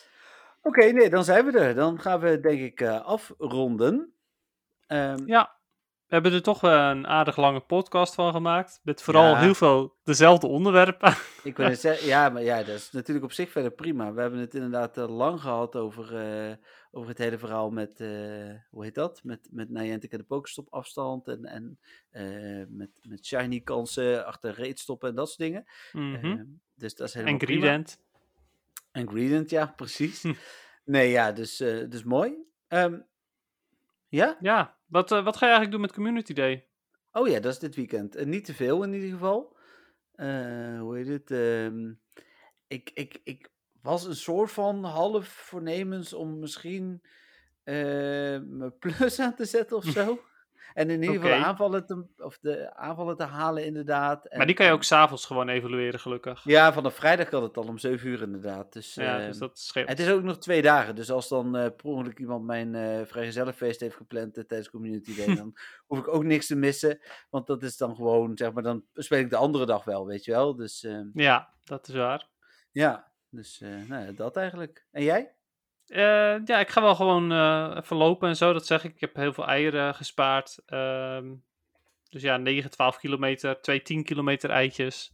Oké, 0.68 0.84
nee, 0.84 1.10
dan 1.10 1.24
zijn 1.24 1.44
we 1.46 1.58
er. 1.58 1.74
Dan 1.74 2.00
gaan 2.00 2.20
we 2.20 2.40
denk 2.40 2.60
ik 2.60 2.80
eh, 2.80 3.04
afronden. 3.04 4.14
Ehm, 4.86 5.26
Ja, 5.26 5.60
we 6.06 6.14
hebben 6.14 6.32
er 6.32 6.42
toch 6.42 6.62
een 6.62 7.06
aardig 7.06 7.36
lange 7.36 7.60
podcast 7.60 8.14
van 8.14 8.32
gemaakt. 8.32 8.80
Met 8.82 9.02
vooral 9.02 9.30
Ja. 9.30 9.38
heel 9.38 9.54
veel 9.54 9.96
dezelfde 10.02 10.46
onderwerpen. 10.46 11.14
Ik 11.42 11.56
wil 11.56 11.66
het 11.68 11.80
zeggen, 11.80 12.06
ja, 12.06 12.28
maar 12.28 12.42
ja, 12.42 12.56
dat 12.56 12.74
is 12.74 12.90
natuurlijk 12.90 13.24
op 13.24 13.32
zich 13.32 13.50
verder 13.50 13.70
prima. 13.70 14.12
We 14.12 14.20
hebben 14.20 14.40
het 14.40 14.54
inderdaad 14.54 14.98
eh, 14.98 15.16
lang 15.16 15.40
gehad 15.40 15.76
over, 15.76 16.14
over 16.94 17.08
het 17.08 17.18
hele 17.18 17.38
verhaal 17.38 17.70
met, 17.70 18.00
eh, 18.00 18.54
hoe 18.70 18.84
heet 18.84 18.94
dat? 18.94 19.24
Met, 19.24 19.48
met 19.50 19.70
Niantic 19.70 20.12
en 20.12 20.18
de 20.18 20.24
Pokestop 20.24 20.66
afstand 20.70 21.28
en, 21.28 21.44
en 21.44 21.78
eh, 22.10 22.66
met, 22.68 22.90
met 23.02 23.26
shiny 23.26 23.60
kansen 23.60 24.26
achter 24.26 24.54
reed 24.54 24.78
stoppen 24.78 25.08
en 25.08 25.14
dat 25.14 25.26
soort 25.26 25.38
dingen. 25.38 25.64
Ehm, 25.92 26.44
dus 26.74 26.94
dat 26.94 27.08
is 27.08 27.14
helemaal 27.14 27.40
en. 27.40 27.46
Gradient. 27.46 28.00
En 28.90 29.08
Gradient, 29.08 29.50
ja, 29.50 29.66
precies. 29.76 30.22
Hm. 30.22 30.34
Nee, 30.84 31.10
ja, 31.10 31.32
dus, 31.32 31.60
eh, 31.60 31.88
dus 31.88 32.04
mooi. 32.04 32.34
Ehm, 32.68 33.00
ja? 34.08 34.36
Ja, 34.40 34.76
wat, 34.86 35.08
wat 35.08 35.36
ga 35.36 35.46
je 35.46 35.52
eigenlijk 35.52 35.70
doen 35.70 35.80
met 35.80 35.92
Community 35.92 36.32
Day? 36.32 36.66
Oh 37.12 37.28
ja, 37.28 37.40
dat 37.40 37.52
is 37.52 37.58
dit 37.58 37.74
weekend. 37.74 38.16
En 38.16 38.28
niet 38.28 38.44
te 38.44 38.54
veel 38.54 38.82
in 38.82 38.92
ieder 38.92 39.10
geval. 39.10 39.56
Hoe 40.78 40.96
heet 40.96 41.08
het? 41.08 41.30
Ehm, 41.30 41.92
ik, 42.66 42.90
ik, 42.94 43.20
ik 43.24 43.50
was 43.82 44.04
een 44.06 44.16
soort 44.16 44.52
van 44.52 44.84
half 44.84 45.26
voornemens 45.26 46.12
om 46.12 46.38
misschien 46.38 47.02
eh, 47.64 47.74
mijn 48.44 48.78
plus 48.80 49.20
aan 49.20 49.34
te 49.34 49.44
zetten 49.44 49.76
of 49.76 49.84
zo. 49.84 50.20
En 50.74 50.90
in 50.90 51.02
ieder 51.02 51.20
geval 51.20 51.38
de 51.38 51.44
aanvallen 51.44 51.86
te, 51.86 52.06
of 52.16 52.38
de 52.38 52.74
aanvallen 52.74 53.16
te 53.16 53.24
halen 53.24 53.64
inderdaad. 53.64 54.26
En, 54.26 54.36
Maar 54.36 54.46
die 54.46 54.56
kan 54.56 54.66
je 54.66 54.72
ook 54.72 54.82
s'avonds 54.82 55.26
gewoon 55.26 55.48
evalueren, 55.48 56.00
gelukkig. 56.00 56.44
Ja, 56.44 56.72
vanaf 56.72 56.94
vrijdag 56.94 57.28
kan 57.28 57.42
het 57.42 57.56
al 57.56 57.66
om 57.66 57.78
7 57.78 58.08
uur 58.08 58.22
inderdaad. 58.22 58.72
Dus, 58.72 58.94
Ja, 58.94 59.18
dus 59.18 59.38
dat 59.38 59.58
scheelt. 59.58 59.88
Het 59.88 59.98
is 60.00 60.10
ook 60.10 60.22
nog 60.22 60.38
twee 60.38 60.62
dagen, 60.62 60.94
dus 60.94 61.10
als 61.10 61.28
dan 61.28 61.56
eh 61.56 61.62
per 61.76 61.86
ongeluk 61.86 62.18
iemand 62.18 62.44
mijn 62.44 62.74
eh 62.74 63.04
vrijgezellenfeest 63.06 63.80
heeft 63.80 63.96
gepland 63.96 64.36
eh, 64.36 64.44
tijdens 64.44 64.70
Community 64.70 65.16
Day, 65.16 65.34
dan 65.36 65.54
hoef 65.86 65.98
ik 65.98 66.08
ook 66.08 66.24
niks 66.24 66.46
te 66.46 66.56
missen. 66.56 67.00
Want 67.30 67.46
dat 67.46 67.62
is 67.62 67.76
dan 67.76 67.94
gewoon, 67.96 68.36
zeg 68.36 68.52
maar, 68.52 68.62
dan 68.62 68.84
speel 68.94 69.18
ik 69.18 69.30
de 69.30 69.36
andere 69.36 69.66
dag 69.66 69.84
wel, 69.84 70.06
weet 70.06 70.24
je 70.24 70.30
wel. 70.30 70.56
Dus 70.56 70.84
eh, 70.84 71.00
Ja, 71.14 71.52
dat 71.64 71.88
is 71.88 71.94
waar. 71.94 72.28
ja, 72.70 73.11
dus 73.32 73.60
eh, 73.60 73.68
nou 73.88 74.04
ja, 74.04 74.12
dat 74.12 74.36
eigenlijk. 74.36 74.86
En 74.90 75.02
jij? 75.02 75.34
Eh, 75.86 76.44
ja, 76.44 76.58
ik 76.58 76.68
ga 76.68 76.80
wel 76.82 76.94
gewoon 76.94 77.32
eh, 77.32 77.76
even 77.76 77.96
lopen 77.96 78.28
en 78.28 78.36
zo, 78.36 78.52
dat 78.52 78.66
zeg 78.66 78.84
ik. 78.84 78.94
Ik 78.94 79.00
heb 79.00 79.16
heel 79.16 79.32
veel 79.32 79.46
eieren 79.46 79.94
gespaard. 79.94 80.62
Ehm, 80.66 81.34
dus 82.08 82.22
ja, 82.22 82.36
9, 82.36 82.70
12 82.70 82.98
kilometer, 82.98 83.60
twee 83.60 83.82
10 83.82 84.04
kilometer 84.04 84.50
eitjes. 84.50 85.12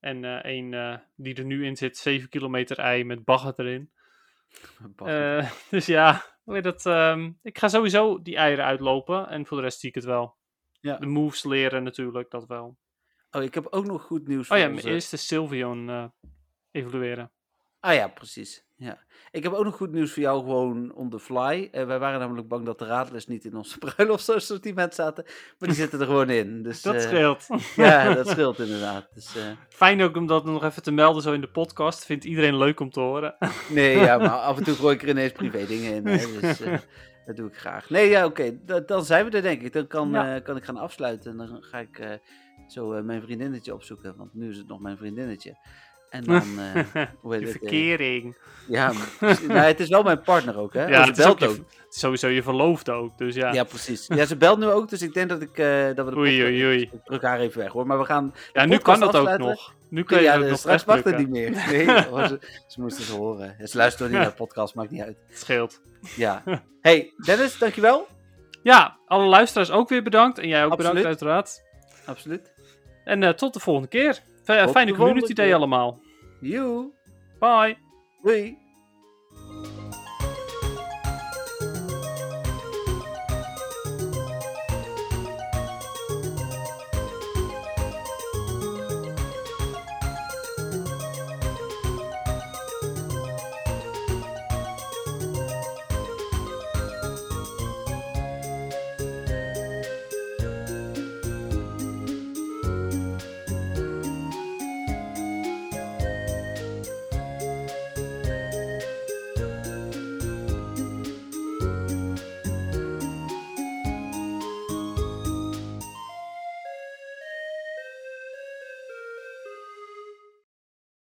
En 0.00 0.24
eh 0.24 0.44
één 0.44 0.74
eh, 0.74 0.98
die 1.16 1.34
er 1.34 1.44
nu 1.44 1.66
in 1.66 1.76
zit, 1.76 1.96
7 1.96 2.28
kilometer 2.28 2.78
ei 2.78 3.04
met 3.04 3.24
bagger 3.24 3.52
erin. 3.56 3.90
Eh, 4.96 5.50
dus 5.70 5.86
ja, 5.86 6.24
dat? 6.44 6.86
ehm, 6.86 7.30
ik 7.42 7.58
ga 7.58 7.68
sowieso 7.68 8.22
die 8.22 8.36
eieren 8.36 8.64
uitlopen 8.64 9.28
en 9.28 9.46
voor 9.46 9.56
de 9.56 9.62
rest 9.62 9.80
zie 9.80 9.88
ik 9.88 9.94
het 9.94 10.04
wel. 10.04 10.36
Ja. 10.80 10.96
De 10.96 11.06
moves 11.06 11.44
leren 11.44 11.82
natuurlijk, 11.82 12.30
dat 12.30 12.46
wel. 12.46 12.78
oh, 13.30 13.42
ik 13.42 13.54
heb 13.54 13.66
ook 13.70 13.84
nog 13.86 14.02
goed 14.02 14.26
nieuws 14.26 14.40
Oh 14.42 14.46
voor 14.46 14.56
ja, 14.58 14.68
onze- 14.68 14.82
mijn 14.82 14.94
eerste 14.94 15.16
Sylveon 15.16 15.88
eh, 15.90 16.04
evalueren. 16.72 17.30
Ah 17.80 17.94
ja, 17.94 18.08
precies. 18.08 18.64
Ja. 18.76 18.98
Ik 19.30 19.42
heb 19.42 19.52
ook 19.52 19.64
nog 19.64 19.76
goed 19.76 19.92
nieuws 19.92 20.12
voor 20.12 20.22
jou, 20.22 20.40
gewoon 20.40 20.94
on 20.94 21.10
the 21.10 21.18
fly. 21.18 21.68
Eh, 21.72 21.84
wij 21.86 21.98
waren 21.98 22.20
namelijk 22.20 22.48
bang 22.48 22.64
dat 22.66 22.78
de 22.78 22.84
radlers 22.86 23.26
niet 23.26 23.44
in 23.44 23.56
onze 23.56 23.78
bruiloftsassortiment 24.26 24.94
zaten, 24.94 25.24
maar 25.58 25.68
die 25.68 25.78
zitten 25.78 26.00
er 26.00 26.06
gewoon 26.06 26.30
in. 26.30 26.62
Dus, 26.62 26.82
Dat 26.82 26.94
eh, 26.94 27.00
scheelt. 27.00 27.46
Ja, 27.76 28.14
dat 28.14 28.28
scheelt 28.28 28.58
inderdaad. 28.58 29.08
Dus, 29.14 29.36
eh, 29.36 29.42
Fijn 29.68 30.02
ook 30.02 30.16
om 30.16 30.26
dat 30.26 30.44
nog 30.44 30.64
even 30.64 30.82
te 30.82 30.90
melden 30.92 31.22
zo 31.22 31.32
in 31.32 31.40
de 31.40 31.50
podcast. 31.50 32.04
Vindt 32.04 32.24
iedereen 32.24 32.56
leuk 32.56 32.80
om 32.80 32.90
te 32.90 33.00
horen. 33.00 33.36
nee, 33.70 33.96
ja, 33.98 34.18
maar 34.18 34.28
af 34.30 34.56
en 34.58 34.64
toe 34.64 34.74
gooi 34.74 34.94
ik 34.94 35.02
er 35.02 35.08
ineens 35.08 35.32
privé 35.32 35.66
dingen 35.66 35.94
in. 35.94 36.06
Hè, 36.06 36.40
dus 36.40 36.58
dat 37.26 37.36
doe 37.36 37.48
ik 37.48 37.56
graag. 37.56 37.90
Nee, 37.90 38.08
ja, 38.08 38.24
oké. 38.24 38.64
da- 38.64 38.80
Dan 38.80 39.04
zijn 39.04 39.24
we 39.24 39.30
er, 39.36 39.42
denk 39.42 39.62
ik. 39.62 39.72
Dan 39.72 39.86
kan, 39.86 40.10
Ja. 40.10 40.40
kan 40.40 40.56
ik 40.56 40.64
gaan 40.64 40.76
afsluiten 40.76 41.30
en 41.30 41.36
dan 41.36 41.62
ga 41.62 41.78
ik 41.78 42.20
zo 42.68 43.02
mijn 43.02 43.22
vriendinnetje 43.22 43.74
opzoeken, 43.74 44.16
want 44.16 44.34
nu 44.34 44.48
is 44.50 44.56
het 44.56 44.66
nog 44.68 44.80
mijn 44.80 44.96
vriendinnetje. 44.96 45.56
En 46.12 46.24
dan, 46.32 46.42
eh, 46.58 47.02
hoe 47.20 47.32
heet 47.34 47.42
De 47.42 47.46
het? 47.48 47.54
eh, 47.54 47.60
verkering. 47.60 48.36
ja, 48.68 48.92
nou, 49.48 49.58
het 49.58 49.80
is 49.80 49.88
wel 49.88 50.02
mijn 50.02 50.22
partner 50.22 50.58
ook, 50.58 50.74
hè? 50.74 50.86
Ja, 50.86 50.98
Oh, 51.00 51.04
ze 51.04 51.10
ook 51.10 51.16
belt 51.16 51.40
je- 51.40 51.48
ook. 51.60 51.66
sowieso 51.88 52.28
je 52.28 52.42
verloofde 52.42 52.92
ook. 52.92 53.18
Dus 53.18 53.34
ja. 53.34 53.52
Ja, 53.52 53.64
precies. 53.64 54.06
Ja, 54.06 54.24
ze 54.24 54.36
belt 54.36 54.58
nu 54.58 54.66
ook, 54.66 54.88
dus 54.88 55.02
ik 55.02 55.14
denk 55.14 55.28
dat, 55.28 55.42
ik, 55.42 55.58
eh, 55.58 55.84
dat 55.94 56.04
we 56.04 56.10
de 56.10 56.16
Oei, 56.16 56.42
oei, 56.42 56.64
oei. 56.64 56.80
Ik 56.80 56.90
druk 57.04 57.22
haar 57.22 57.40
even 57.40 57.60
weg, 57.60 57.72
hoor. 57.72 57.86
Maar 57.86 57.98
we 57.98 58.04
gaan... 58.04 58.34
Ja, 58.52 58.64
nu 58.64 58.78
kan 58.78 59.00
dat 59.00 59.16
ook 59.16 59.38
nog. 59.38 59.74
Nu 59.88 60.02
kan 60.02 60.18
je 60.18 60.24
ja, 60.24 60.38
de- 60.38 60.48
nog 60.48 60.58
straks 60.58 60.84
mag 60.84 61.02
het 61.02 61.18
niet 61.18 61.28
meer. 61.28 61.50
Nee, 61.70 61.84
ze, 61.86 62.38
ze 62.66 62.80
moesten 62.80 63.04
het 63.04 63.12
horen. 63.12 63.54
Ja, 63.58 63.66
Ze 63.66 63.76
luisteren 63.76 64.10
niet 64.10 64.20
naar 64.20 64.28
de 64.30 64.36
podcast, 64.36 64.74
maakt 64.74 64.90
niet 64.90 65.02
uit. 65.02 65.16
Het 65.28 65.38
scheelt. 65.38 65.80
Ja. 66.16 66.42
Hey, 66.80 67.12
Dennis, 67.24 67.58
dankjewel. 67.58 68.06
Ja, 68.62 68.96
alle 69.06 69.24
luisteraars 69.24 69.70
ook 69.70 69.88
weer 69.88 70.02
bedankt. 70.02 70.38
En 70.38 70.48
jij 70.48 70.64
ook 70.64 70.70
Absoluut. 70.72 70.94
bedankt 70.94 71.08
uiteraard. 71.22 71.62
Absoluut. 72.06 72.52
En 73.04 73.36
tot 73.36 73.54
de 73.54 73.60
volgende 73.60 73.88
keer. 73.88 74.18
Fijne 74.44 74.94
community 74.94 75.32
day 75.32 75.54
allemaal. 75.54 76.00
you. 76.42 76.92
Bye. 77.40 77.76
We. 78.22 78.61